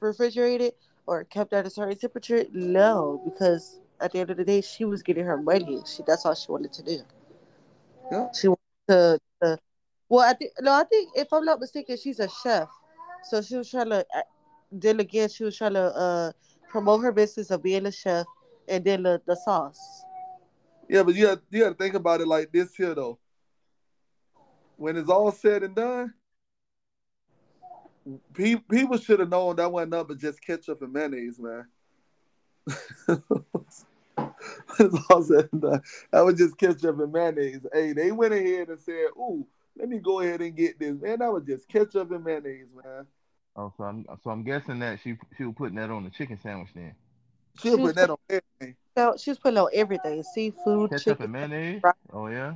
refrigerated 0.00 0.72
or 1.06 1.22
kept 1.22 1.52
at 1.52 1.64
a 1.64 1.70
certain 1.70 1.96
temperature? 1.96 2.44
No, 2.52 3.22
because 3.24 3.78
at 4.00 4.10
the 4.10 4.18
end 4.18 4.30
of 4.30 4.36
the 4.36 4.44
day, 4.44 4.60
she 4.60 4.84
was 4.84 5.04
getting 5.04 5.24
her 5.24 5.40
money. 5.40 5.80
She 5.86 6.02
that's 6.04 6.26
all 6.26 6.34
she 6.34 6.50
wanted 6.50 6.72
to 6.72 6.82
do. 6.82 6.98
Yeah. 8.10 8.32
She 8.32 8.48
wanted 8.48 8.58
to, 8.88 9.20
to 9.44 9.58
well, 10.08 10.28
I 10.28 10.32
think 10.32 10.50
no, 10.60 10.72
I 10.72 10.82
think 10.82 11.10
if 11.14 11.32
I'm 11.32 11.44
not 11.44 11.60
mistaken, 11.60 11.96
she's 12.02 12.18
a 12.18 12.28
chef. 12.28 12.68
So 13.22 13.40
she 13.42 13.54
was 13.56 13.70
trying 13.70 13.90
to. 13.90 14.04
Then 14.72 14.98
again, 14.98 15.28
she 15.28 15.44
was 15.44 15.56
trying 15.56 15.74
to 15.74 15.84
uh 15.84 16.32
promote 16.74 17.04
her 17.04 17.12
business 17.12 17.52
of 17.52 17.62
being 17.62 17.86
a 17.86 17.92
chef, 17.92 18.26
and 18.68 18.84
then 18.84 19.04
the, 19.04 19.22
the 19.26 19.36
sauce. 19.36 19.78
Yeah, 20.88 21.04
but 21.04 21.14
you 21.14 21.26
got 21.26 21.38
you 21.48 21.62
got 21.62 21.68
to 21.68 21.74
think 21.76 21.94
about 21.94 22.20
it 22.20 22.26
like 22.26 22.50
this 22.50 22.74
here 22.74 22.96
though. 22.96 23.20
When 24.76 24.96
it's 24.96 25.08
all 25.08 25.30
said 25.30 25.62
and 25.62 25.76
done, 25.76 26.14
pe- 28.34 28.56
people 28.68 28.98
should 28.98 29.20
have 29.20 29.28
known 29.28 29.54
that 29.56 29.70
wasn't 29.70 29.92
nothing 29.92 30.08
but 30.08 30.18
just 30.18 30.44
ketchup 30.44 30.82
and 30.82 30.92
mayonnaise, 30.92 31.38
man. 31.38 31.66
it's 34.80 34.98
all 35.10 35.22
said 35.22 35.48
and 35.52 35.62
done. 35.62 35.82
That 36.10 36.24
was 36.24 36.34
just 36.34 36.58
ketchup 36.58 36.98
and 36.98 37.12
mayonnaise. 37.12 37.64
Hey, 37.72 37.92
they 37.92 38.10
went 38.10 38.34
ahead 38.34 38.68
and 38.68 38.80
said, 38.80 39.10
"Ooh, 39.16 39.46
let 39.78 39.88
me 39.88 39.98
go 39.98 40.18
ahead 40.18 40.40
and 40.40 40.56
get 40.56 40.80
this." 40.80 41.00
Man, 41.00 41.20
that 41.20 41.32
was 41.32 41.44
just 41.44 41.68
ketchup 41.68 42.10
and 42.10 42.24
mayonnaise, 42.24 42.66
man. 42.84 43.06
Oh, 43.56 43.72
so 43.76 43.84
I'm 43.84 44.04
so 44.22 44.30
I'm 44.30 44.42
guessing 44.42 44.80
that 44.80 44.98
she 45.02 45.16
she 45.36 45.44
was 45.44 45.54
putting 45.56 45.76
that 45.76 45.90
on 45.90 46.04
the 46.04 46.10
chicken 46.10 46.38
sandwich 46.42 46.70
then. 46.74 46.94
She'll 47.60 47.76
She 47.76 47.82
put 47.82 47.82
was 47.84 47.94
that 47.94 48.10
on 48.10 48.16
everything. 48.28 48.76
So 48.96 49.14
she 49.18 49.30
was 49.30 49.38
putting 49.38 49.58
on 49.58 49.68
everything: 49.72 50.22
seafood, 50.22 50.90
Ketchup 50.90 51.18
chicken, 51.18 51.24
and 51.24 51.32
mayonnaise. 51.32 51.82
Right. 51.84 51.94
Oh 52.12 52.26
yeah. 52.26 52.54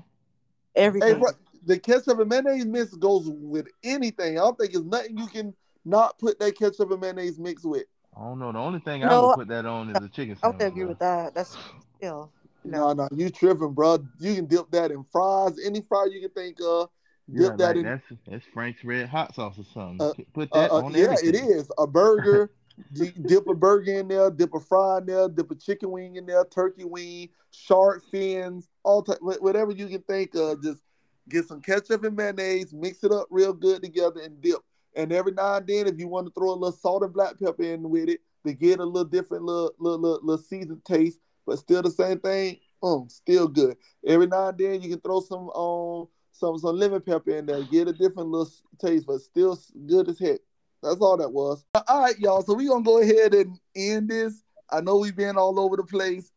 everything. 0.74 1.14
Hey, 1.14 1.20
bro, 1.20 1.30
the 1.66 1.78
ketchup 1.78 2.18
and 2.18 2.28
mayonnaise 2.28 2.66
mix 2.66 2.94
goes 2.94 3.28
with 3.28 3.66
anything. 3.84 4.38
I 4.38 4.42
don't 4.42 4.58
think 4.58 4.74
it's 4.74 4.84
nothing 4.84 5.18
you 5.18 5.26
can 5.28 5.54
not 5.84 6.18
put 6.18 6.38
that 6.40 6.56
ketchup 6.58 6.90
and 6.90 7.00
mayonnaise 7.00 7.38
mix 7.38 7.64
with. 7.64 7.84
I 8.16 8.20
don't 8.22 8.40
know. 8.40 8.50
The 8.50 8.58
only 8.58 8.80
thing 8.80 9.04
I 9.04 9.20
would 9.20 9.34
put 9.34 9.48
that 9.48 9.66
on 9.66 9.90
is 9.90 10.02
a 10.02 10.08
chicken 10.08 10.36
Sandwich, 10.36 10.42
I 10.42 10.46
sandwich. 10.46 10.58
would 10.58 10.66
agree 10.66 10.82
bro. 10.82 10.88
with 10.88 10.98
that. 10.98 11.34
That's 11.34 11.56
still 11.96 12.32
No, 12.64 12.92
no, 12.92 13.08
you 13.14 13.30
tripping, 13.30 13.72
bro. 13.72 13.98
You 14.18 14.34
can 14.34 14.46
dip 14.46 14.70
that 14.72 14.90
in 14.90 15.04
fries, 15.12 15.58
any 15.64 15.80
fry 15.82 16.08
you 16.10 16.20
can 16.20 16.30
think 16.30 16.58
of. 16.60 16.90
Yeah, 17.30 17.48
Dip 17.50 17.58
that 17.58 17.66
like 17.68 17.76
in. 17.76 17.82
that's 17.84 18.02
that's 18.26 18.44
Frank's 18.54 18.84
red 18.84 19.08
hot 19.08 19.34
sauce 19.34 19.58
or 19.58 19.64
something. 19.74 20.00
Uh, 20.00 20.12
Put 20.32 20.48
Uh, 20.52 20.60
that 20.62 20.70
uh, 20.72 20.76
on 20.84 20.92
yeah, 20.94 21.04
everything. 21.04 21.28
it 21.28 21.34
is 21.36 21.70
a 21.78 21.86
burger. 21.86 22.50
Dip 22.94 23.48
a 23.48 23.54
burger 23.54 23.92
in 23.98 24.06
there, 24.06 24.30
dip 24.30 24.54
a 24.54 24.60
fry 24.60 24.98
in 24.98 25.06
there, 25.06 25.28
dip 25.28 25.50
a 25.50 25.56
chicken 25.56 25.90
wing 25.90 26.14
in 26.14 26.26
there, 26.26 26.44
turkey 26.44 26.84
wing, 26.84 27.28
shark 27.50 28.04
fins, 28.08 28.68
all 28.84 29.02
type, 29.02 29.18
whatever 29.20 29.72
you 29.72 29.88
can 29.88 30.00
think 30.02 30.32
of. 30.36 30.62
Just 30.62 30.80
get 31.28 31.44
some 31.48 31.60
ketchup 31.60 32.04
and 32.04 32.16
mayonnaise, 32.16 32.72
mix 32.72 33.02
it 33.02 33.10
up 33.10 33.26
real 33.30 33.52
good 33.52 33.82
together, 33.82 34.20
and 34.20 34.40
dip. 34.40 34.60
And 34.94 35.12
every 35.12 35.32
now 35.32 35.56
and 35.56 35.66
then, 35.66 35.88
if 35.88 35.98
you 35.98 36.06
want 36.06 36.28
to 36.28 36.32
throw 36.32 36.50
a 36.50 36.52
little 36.52 36.70
salt 36.70 37.02
and 37.02 37.12
black 37.12 37.36
pepper 37.40 37.64
in 37.64 37.90
with 37.90 38.08
it 38.08 38.20
to 38.46 38.52
get 38.52 38.78
a 38.78 38.84
little 38.84 39.04
different, 39.08 39.42
little 39.42 39.72
little 39.80 39.98
little, 39.98 40.20
little 40.22 40.44
seasoned 40.44 40.84
taste, 40.84 41.18
but 41.46 41.58
still 41.58 41.82
the 41.82 41.90
same 41.90 42.20
thing. 42.20 42.58
Um, 42.80 43.08
still 43.08 43.48
good. 43.48 43.76
Every 44.06 44.28
now 44.28 44.50
and 44.50 44.58
then, 44.58 44.82
you 44.82 44.88
can 44.90 45.00
throw 45.00 45.18
some 45.20 45.50
um 45.50 46.06
some 46.38 46.58
some 46.58 46.76
lemon 46.76 47.00
pepper 47.00 47.32
in 47.32 47.46
there, 47.46 47.62
get 47.64 47.88
a 47.88 47.92
different 47.92 48.28
little 48.30 48.50
taste, 48.78 49.06
but 49.06 49.20
still 49.20 49.58
good 49.86 50.08
as 50.08 50.18
heck. 50.18 50.40
That's 50.82 51.00
all 51.00 51.16
that 51.16 51.32
was. 51.32 51.64
All 51.88 52.00
right, 52.00 52.18
y'all. 52.18 52.42
So 52.42 52.54
we're 52.54 52.68
gonna 52.68 52.84
go 52.84 53.00
ahead 53.00 53.34
and 53.34 53.58
end 53.74 54.08
this. 54.08 54.42
I 54.70 54.80
know 54.80 54.96
we've 54.96 55.16
been 55.16 55.36
all 55.36 55.58
over 55.58 55.76
the 55.76 55.82
place. 55.82 56.30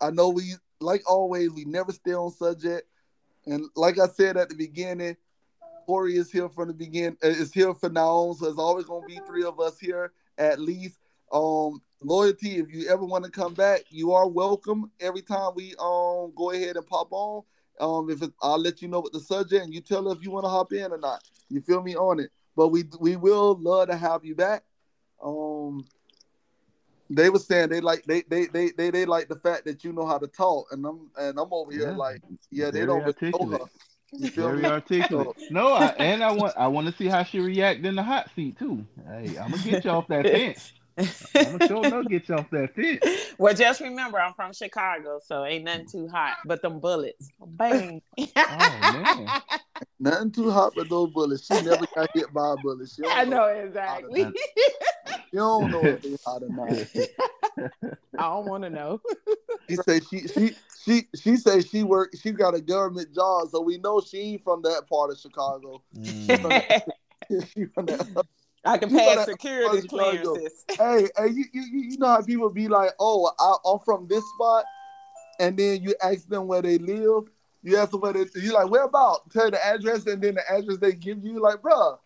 I 0.00 0.10
know 0.10 0.28
we 0.28 0.54
like 0.80 1.02
always, 1.10 1.50
we 1.50 1.64
never 1.64 1.92
stay 1.92 2.14
on 2.14 2.30
subject. 2.30 2.86
And 3.46 3.66
like 3.74 3.98
I 3.98 4.06
said 4.06 4.36
at 4.36 4.48
the 4.48 4.54
beginning, 4.54 5.16
Cory 5.86 6.16
is 6.16 6.30
here 6.30 6.48
from 6.48 6.68
the 6.68 6.74
beginning, 6.74 7.16
uh, 7.24 7.28
is 7.28 7.52
here 7.52 7.74
for 7.74 7.88
now. 7.88 8.32
So 8.38 8.44
there's 8.44 8.58
always 8.58 8.86
gonna 8.86 9.06
be 9.06 9.20
three 9.26 9.44
of 9.44 9.58
us 9.58 9.78
here 9.78 10.12
at 10.38 10.60
least. 10.60 10.98
Um, 11.32 11.80
loyalty, 12.02 12.58
if 12.58 12.72
you 12.72 12.88
ever 12.88 13.04
want 13.04 13.24
to 13.24 13.30
come 13.30 13.54
back, 13.54 13.82
you 13.90 14.12
are 14.12 14.28
welcome 14.28 14.90
every 15.00 15.22
time 15.22 15.52
we 15.54 15.74
um 15.80 16.32
go 16.36 16.52
ahead 16.52 16.76
and 16.76 16.86
pop 16.86 17.08
on. 17.10 17.42
Um, 17.80 18.10
if 18.10 18.22
it, 18.22 18.32
I'll 18.42 18.58
let 18.58 18.82
you 18.82 18.88
know 18.88 19.00
what 19.00 19.12
the 19.12 19.20
subject 19.20 19.64
and 19.64 19.72
you 19.74 19.80
tell 19.80 20.08
us 20.08 20.18
if 20.18 20.22
you 20.24 20.30
want 20.30 20.44
to 20.44 20.50
hop 20.50 20.72
in 20.72 20.92
or 20.92 20.98
not. 20.98 21.22
You 21.48 21.60
feel 21.60 21.82
me 21.82 21.96
on 21.96 22.20
it? 22.20 22.30
But 22.56 22.68
we 22.68 22.84
we 23.00 23.16
will 23.16 23.58
love 23.60 23.88
to 23.88 23.96
have 23.96 24.24
you 24.24 24.34
back. 24.34 24.62
Um, 25.22 25.86
they 27.08 27.28
were 27.30 27.38
saying 27.38 27.70
they 27.70 27.80
like 27.80 28.04
they 28.04 28.22
they 28.22 28.46
they 28.46 28.70
they, 28.70 28.90
they 28.90 29.04
like 29.04 29.28
the 29.28 29.36
fact 29.36 29.64
that 29.64 29.82
you 29.82 29.92
know 29.92 30.06
how 30.06 30.18
to 30.18 30.26
talk, 30.26 30.66
and 30.72 30.84
I'm 30.86 31.10
and 31.18 31.38
I'm 31.38 31.52
over 31.52 31.72
here 31.72 31.90
Yeah. 31.90 31.96
like 31.96 32.22
yeah 32.50 32.66
they 32.66 32.80
Very 32.80 32.86
don't 32.86 33.04
really 33.04 33.12
know 33.32 33.38
articulate. 33.40 33.60
her. 33.62 33.68
You 34.12 34.28
feel 34.28 34.50
Very 34.50 34.62
me? 34.62 34.68
articulate. 34.68 35.36
No, 35.50 35.72
I, 35.72 35.86
and 35.98 36.22
I 36.22 36.32
want 36.32 36.56
I 36.56 36.66
want 36.68 36.86
to 36.88 36.92
see 36.92 37.06
how 37.06 37.22
she 37.22 37.40
react 37.40 37.84
in 37.84 37.94
the 37.96 38.02
hot 38.02 38.30
seat 38.34 38.58
too. 38.58 38.84
Hey, 39.08 39.36
I'm 39.36 39.50
gonna 39.50 39.62
get 39.62 39.84
you 39.84 39.90
off 39.90 40.08
that 40.08 40.26
fence. 40.32 40.72
I'm 41.34 41.58
gonna 41.58 41.68
sure 41.68 41.86
enough 41.86 42.06
get 42.08 42.28
you 42.28 42.34
off 42.36 42.50
that 42.50 42.74
fence. 42.74 43.34
well, 43.38 43.54
just 43.54 43.80
remember, 43.80 44.18
I'm 44.20 44.34
from 44.34 44.52
Chicago, 44.52 45.20
so 45.24 45.44
ain't 45.44 45.64
nothing 45.64 45.86
too 45.86 46.08
hot. 46.08 46.36
But 46.44 46.62
them 46.62 46.80
bullets, 46.80 47.28
bang. 47.40 48.02
man. 48.36 49.28
Nothing 49.98 50.30
too 50.30 50.50
hot 50.50 50.72
but 50.74 50.88
those 50.88 51.10
bullets. 51.10 51.46
She 51.46 51.54
never 51.62 51.86
got 51.94 52.10
hit 52.14 52.32
by 52.32 52.52
a 52.52 52.56
bullet. 52.62 52.88
She 52.88 53.02
I 53.06 53.24
know 53.24 53.36
Know, 53.36 53.46
exactly. 53.48 54.26
she 55.06 55.36
don't 55.36 55.70
know 55.70 55.80
if 55.82 56.02
they 56.02 56.16
hot 56.24 56.42
or 56.42 56.48
not. 56.48 56.70
I 58.18 58.22
don't 58.22 58.46
want 58.46 58.64
to 58.64 58.70
know. 58.70 59.00
She 59.68 59.76
said 59.76 60.02
she 60.10 60.26
she 60.28 60.50
she 60.84 61.08
she 61.14 61.36
said 61.36 61.66
she 61.68 61.82
work 61.82 62.14
she 62.20 62.32
got 62.32 62.54
a 62.54 62.60
government 62.60 63.14
job, 63.14 63.48
so 63.50 63.60
we 63.60 63.78
know 63.78 64.00
she 64.00 64.18
ain't 64.18 64.44
from 64.44 64.62
that 64.62 64.82
part 64.88 65.10
of 65.10 65.18
Chicago. 65.18 65.82
Mm. 65.96 66.82
she 67.54 67.66
from 67.66 67.86
that. 67.86 68.26
I 68.64 68.76
can 68.78 68.90
You 68.90 68.98
pass 68.98 69.14
gotta- 69.16 69.30
security 69.32 69.80
Chicago. 69.82 70.10
clearances. 70.34 70.64
Hey, 70.78 71.08
hey, 71.16 71.28
you, 71.28 71.44
you 71.52 71.62
you 71.62 71.80
you 71.92 71.98
know 71.98 72.08
how 72.08 72.22
people 72.22 72.50
be 72.50 72.68
like, 72.68 72.90
oh, 73.00 73.30
I, 73.38 73.70
I'm 73.70 73.78
from 73.80 74.06
this 74.08 74.24
spot, 74.34 74.64
and 75.38 75.56
then 75.56 75.82
you 75.82 75.94
ask 76.02 76.28
them 76.28 76.46
where 76.46 76.62
they 76.62 76.78
live. 76.78 77.24
You 77.62 77.76
ask 77.76 77.90
them 77.90 78.00
where 78.00 78.12
they, 78.12 78.26
you 78.40 78.52
like, 78.52 78.70
where 78.70 78.84
about? 78.84 79.28
Tell 79.30 79.50
the 79.50 79.64
address, 79.64 80.06
and 80.06 80.22
then 80.22 80.34
the 80.34 80.50
address 80.50 80.78
they 80.78 80.92
give 80.92 81.22
you, 81.24 81.40
like, 81.42 81.60
bruh, 81.62 81.98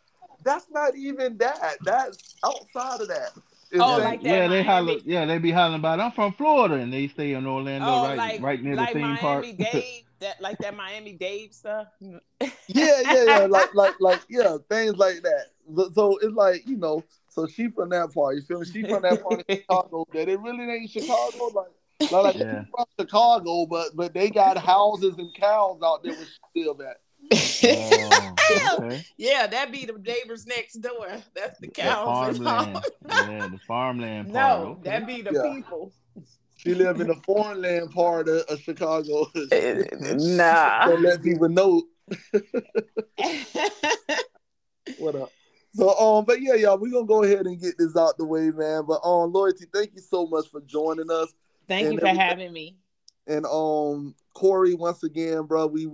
that's 0.45 0.67
not 0.71 0.97
even 0.97 1.37
that. 1.39 1.77
That's 1.85 2.35
outside 2.45 3.01
of 3.01 3.09
that. 3.09 3.31
It's 3.71 3.81
Oh, 3.83 3.99
that- 3.99 4.05
like 4.05 4.23
that 4.23 4.29
yeah, 4.29 4.49
they 4.49 4.63
holler. 4.63 4.97
Yeah, 5.05 5.25
they 5.27 5.39
be 5.39 5.51
hollering 5.51 5.81
about. 5.81 5.99
I'm 6.01 6.13
from 6.13 6.33
Florida, 6.33 6.75
and 6.77 6.93
they 6.93 7.09
stay 7.09 7.33
in 7.35 7.47
Orlando, 7.47 7.87
Oh, 7.87 8.03
right, 8.05 8.17
like 8.17 8.43
right 8.43 8.63
near 8.63 8.75
like 8.77 8.89
the 8.93 9.01
theme 9.01 9.03
Miami 9.03 9.21
park. 9.21 9.47
Dade, 10.25 10.31
that 10.37 10.43
like 10.43 10.59
that 10.59 10.77
Miami 10.77 11.13
Dade 11.13 11.55
stuff. 11.55 11.89
yeah, 12.01 12.19
yeah, 12.69 13.25
yeah, 13.27 13.47
like, 13.49 13.75
like, 13.75 13.95
like, 14.01 14.21
yeah, 14.29 14.57
things 14.71 14.97
like 14.97 15.23
that. 15.23 15.47
So- 15.77 15.91
So 15.95 16.19
it's 16.19 16.35
like, 16.35 16.67
you 16.67 16.77
know, 16.77 17.03
so 17.29 17.47
she 17.47 17.69
from 17.69 17.89
that 17.91 18.13
part. 18.15 18.37
You 18.37 18.43
feel 18.43 18.61
me? 18.61 18.67
She 18.67 18.83
from 18.83 19.03
that 19.03 19.23
part 19.23 19.41
of 19.41 19.45
Chicago 19.51 20.07
that 20.13 20.29
it 20.29 20.41
really 20.41 20.65
ain't 20.73 20.91
Chicago. 20.91 21.47
Like, 21.55 22.11
like, 22.11 22.13
like 22.13 22.37
Yeah. 22.37 22.65
she 22.65 22.71
from 22.71 22.85
Chicago, 23.01 23.67
but 23.67 23.89
but 23.95 24.13
they 24.15 24.31
got 24.31 24.59
houses 24.59 25.15
and 25.19 25.35
cows 25.35 25.81
out 25.85 26.03
there 26.05 26.13
where 26.13 26.27
she 26.55 26.65
live 26.65 26.81
at. 26.81 26.99
Oh, 27.33 28.35
okay. 28.81 29.05
yeah, 29.17 29.47
that 29.47 29.73
be 29.73 29.87
the 29.87 29.95
neighbors 29.95 30.47
next 30.47 30.75
door. 30.75 31.09
That's 31.35 31.59
the 31.59 31.67
The 31.67 31.73
cows. 31.73 32.39
and 32.39 32.47
all. 32.47 32.65
farmland. 32.65 32.85
yeah, 33.09 33.49
the 33.49 33.61
farmland 33.67 34.33
part. 34.33 34.61
No, 34.61 34.67
okay. 34.81 34.91
that 34.91 35.07
be 35.07 35.23
the 35.23 35.33
Yeah. 35.33 35.55
people. 35.55 35.93
She 36.65 36.75
live 36.75 37.01
in 37.01 37.09
the 37.09 37.15
foreign 37.27 37.61
land 37.61 37.91
part 37.91 38.27
of, 38.29 38.39
of 38.49 38.59
Chicago. 38.61 39.27
nah. 39.35 40.87
Don't 40.87 41.03
let 41.03 41.23
people 41.23 41.49
know 41.51 41.83
what 44.99 45.15
up. 45.17 45.31
So 45.75 45.91
um, 45.99 46.25
but 46.25 46.41
yeah, 46.41 46.55
y'all, 46.55 46.79
we're 46.79 46.93
gonna 46.93 47.05
go 47.07 47.23
ahead 47.23 47.47
and 47.47 47.61
get 47.61 47.77
this 47.79 47.97
out 47.97 48.17
the 48.17 48.25
way, 48.25 48.51
man. 48.51 48.85
But 48.87 49.01
um, 49.05 49.33
loyalty, 49.33 49.67
thank 49.73 49.91
you 49.95 50.01
so 50.01 50.27
much 50.27 50.49
for 50.51 50.61
joining 50.63 51.11
us. 51.11 51.35
Thank 51.69 51.85
And 51.87 51.95
you 51.95 52.01
for 52.01 52.07
everything- 52.07 52.27
having 52.29 52.53
me. 52.53 52.77
And 53.27 53.45
um, 53.47 54.15
Cory, 54.35 54.75
once 54.75 55.03
again, 55.03 55.43
bro, 55.45 55.67
we 55.67 55.91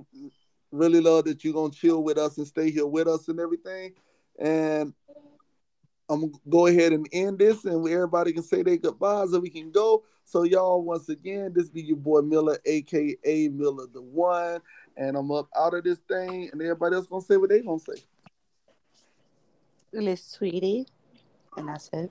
really 0.73 1.01
love 1.01 1.25
that 1.25 1.43
you're 1.45 1.55
gonna 1.55 1.73
chill 1.73 2.03
with 2.03 2.19
us 2.19 2.39
and 2.39 2.47
stay 2.47 2.71
here 2.71 2.87
with 2.87 3.09
us 3.09 3.29
and 3.29 3.41
everything. 3.41 3.95
And 4.39 4.93
I'm 6.11 6.23
gonna 6.23 6.33
go 6.49 6.67
ahead 6.67 6.93
and 6.93 7.07
end 7.13 7.39
this, 7.39 7.65
and 7.65 7.89
everybody 7.89 8.33
can 8.33 8.43
say 8.43 8.65
their 8.65 8.77
goodbyes, 8.77 9.33
and 9.33 9.43
we 9.43 9.49
can 9.49 9.71
go. 9.71 10.03
So 10.25 10.43
y'all, 10.43 10.83
once 10.83 11.09
again, 11.09 11.53
this 11.55 11.69
be 11.69 11.83
your 11.83 11.97
boy 11.97 12.21
Miller, 12.23 12.59
aka 12.67 13.49
Miller 13.49 13.87
the 13.93 14.03
One, 14.03 14.61
and 14.97 15.17
I'm 15.17 15.31
up 15.31 15.49
out 15.57 15.75
of 15.75 15.85
this 15.85 15.99
thing, 16.09 16.51
and 16.53 16.61
everybody 16.61 16.97
else 16.97 17.07
gonna 17.07 17.23
say 17.23 17.37
what 17.37 17.51
they 17.51 17.61
gonna 17.61 17.79
say, 17.79 18.03
Liz 19.93 20.33
Tweety. 20.33 20.87
And 21.57 21.69
that's 21.69 21.89
it. 21.93 22.11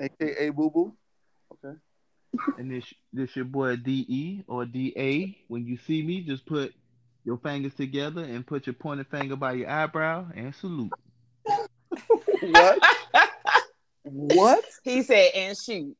aka 0.00 0.48
Boo 0.48 0.70
Boo. 0.70 0.94
Okay. 1.52 1.78
And 2.58 2.70
this 2.70 2.92
this 3.12 3.36
your 3.36 3.44
boy 3.44 3.76
DE 3.76 4.44
or 4.48 4.64
DA. 4.64 5.36
When 5.48 5.66
you 5.66 5.76
see 5.76 6.02
me, 6.02 6.22
just 6.22 6.46
put 6.46 6.72
your 7.24 7.36
fingers 7.36 7.74
together 7.74 8.22
and 8.22 8.46
put 8.46 8.66
your 8.66 8.74
pointed 8.74 9.06
finger 9.08 9.36
by 9.36 9.52
your 9.52 9.68
eyebrow 9.68 10.26
and 10.34 10.54
salute. 10.54 10.92
What? 12.42 12.78
what? 14.04 14.64
he 14.84 15.02
said, 15.02 15.30
and 15.34 15.56
shoot. 15.58 15.96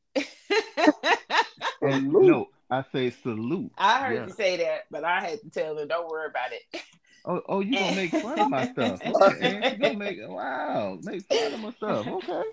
And 1.81 2.11
no, 2.11 2.47
I 2.69 2.83
say 2.91 3.09
salute. 3.11 3.71
I 3.77 3.99
heard 4.05 4.13
Yeah. 4.15 4.25
you 4.27 4.33
say 4.33 4.57
that, 4.57 4.81
but 4.91 5.03
I 5.03 5.21
had 5.21 5.41
to 5.41 5.49
tell 5.49 5.77
her, 5.77 5.85
don't 5.85 6.07
worry 6.09 6.27
about 6.29 6.51
it. 6.51 6.81
Oh, 7.25 7.41
oh, 7.47 7.59
you 7.59 7.77
gonna 7.77 7.95
make 7.95 8.11
fun 8.11 8.39
of 8.39 8.49
my 8.49 8.67
stuff? 8.71 9.01
You 9.05 9.11
gonna 9.13 9.93
make 9.95 10.17
wow, 10.27 10.97
make 11.03 11.23
fun 11.27 11.53
of 11.53 11.59
my 11.59 11.71
stuff? 11.71 12.07
Okay. 12.07 12.43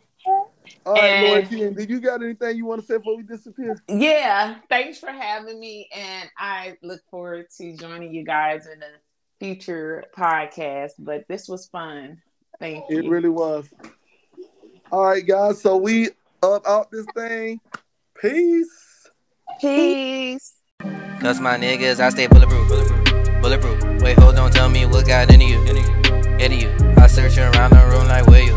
All 0.85 0.95
right, 0.95 1.03
And- 1.05 1.27
Loyalty, 1.33 1.63
and 1.63 1.77
did 1.77 1.89
you 1.89 2.01
got 2.01 2.23
anything 2.23 2.57
you 2.57 2.67
want 2.67 2.81
to 2.81 2.87
say 2.87 2.97
before 2.99 3.17
we 3.17 3.23
disappear? 3.23 3.81
Yeah, 3.89 4.57
thanks 4.69 4.99
for 4.99 5.11
having 5.11 5.61
me. 5.61 5.89
And 5.95 6.29
I 6.37 6.77
look 6.83 7.01
forward 7.11 7.47
to 7.59 7.77
joining 7.77 8.13
you 8.13 8.25
guys 8.25 8.67
in 8.67 8.83
a 8.83 8.87
future 9.39 10.05
podcast. 10.17 10.93
But 10.99 11.27
this 11.29 11.49
was 11.49 11.67
fun. 11.69 12.21
Thank 12.59 12.85
you. 12.89 12.99
It 12.99 13.09
really 13.09 13.29
was. 13.29 13.69
All 14.91 15.05
right, 15.05 15.27
guys. 15.27 15.61
So 15.61 15.77
we 15.77 16.11
up 16.43 16.67
out 16.67 16.91
this 16.91 17.07
thing. 17.15 17.61
Peace. 18.21 19.09
Peace. 19.61 20.55
Cause 21.21 21.41
my 21.41 21.57
niggas, 21.57 21.99
I 21.99 22.11
stay 22.11 22.27
bulletproof. 22.27 22.69
Bulletproof. 22.69 23.43
Bulletproof. 23.43 24.03
Wait, 24.03 24.19
hold 24.19 24.37
on, 24.37 24.51
tell 24.51 24.69
me 24.69 24.87
what 24.87 25.07
got 25.07 25.31
into 25.33 25.47
you. 25.47 25.61
Into 26.39 26.57
you. 26.57 26.71
I 26.99 27.07
search 27.07 27.39
around 27.39 27.71
the 27.71 27.87
room 27.91 28.07
like 28.07 28.27
where 28.27 28.43
you? 28.43 28.55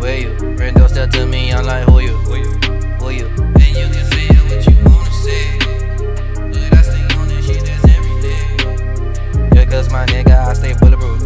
Where 0.00 0.18
you? 0.18 0.36
Friend 0.56 0.76
don't 0.76 0.88
step 0.88 1.10
to 1.10 1.26
me, 1.26 1.52
I'm 1.52 1.64
like 1.64 1.84
who 1.88 2.00
you? 2.00 2.16
Who 2.16 3.10
you? 3.10 3.26
And 3.26 3.62
you 3.62 3.88
can 3.88 4.04
say 4.10 4.26
what 4.48 4.66
you 4.66 4.76
wanna 4.84 5.12
say. 5.12 5.58
But 6.50 6.74
I 6.76 6.82
stay 6.82 7.16
on 7.16 7.28
this 7.28 7.46
shit, 7.46 7.64
that's 7.64 7.84
everything. 7.88 9.56
Yeah, 9.56 9.64
cause 9.64 9.90
my 9.90 10.04
nigga, 10.06 10.46
I 10.48 10.52
stay 10.54 10.74
bulletproof. 10.74 11.17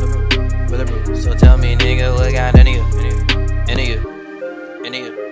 Bulletproof. 0.87 1.19
So 1.19 1.35
tell 1.35 1.57
me, 1.57 1.77
nigga, 1.77 2.15
what 2.15 2.33
got 2.33 2.59
into 2.59 2.73
you? 2.73 2.85
Into 3.69 3.85
you. 3.85 4.85
Into 4.85 4.99
you. 4.99 5.13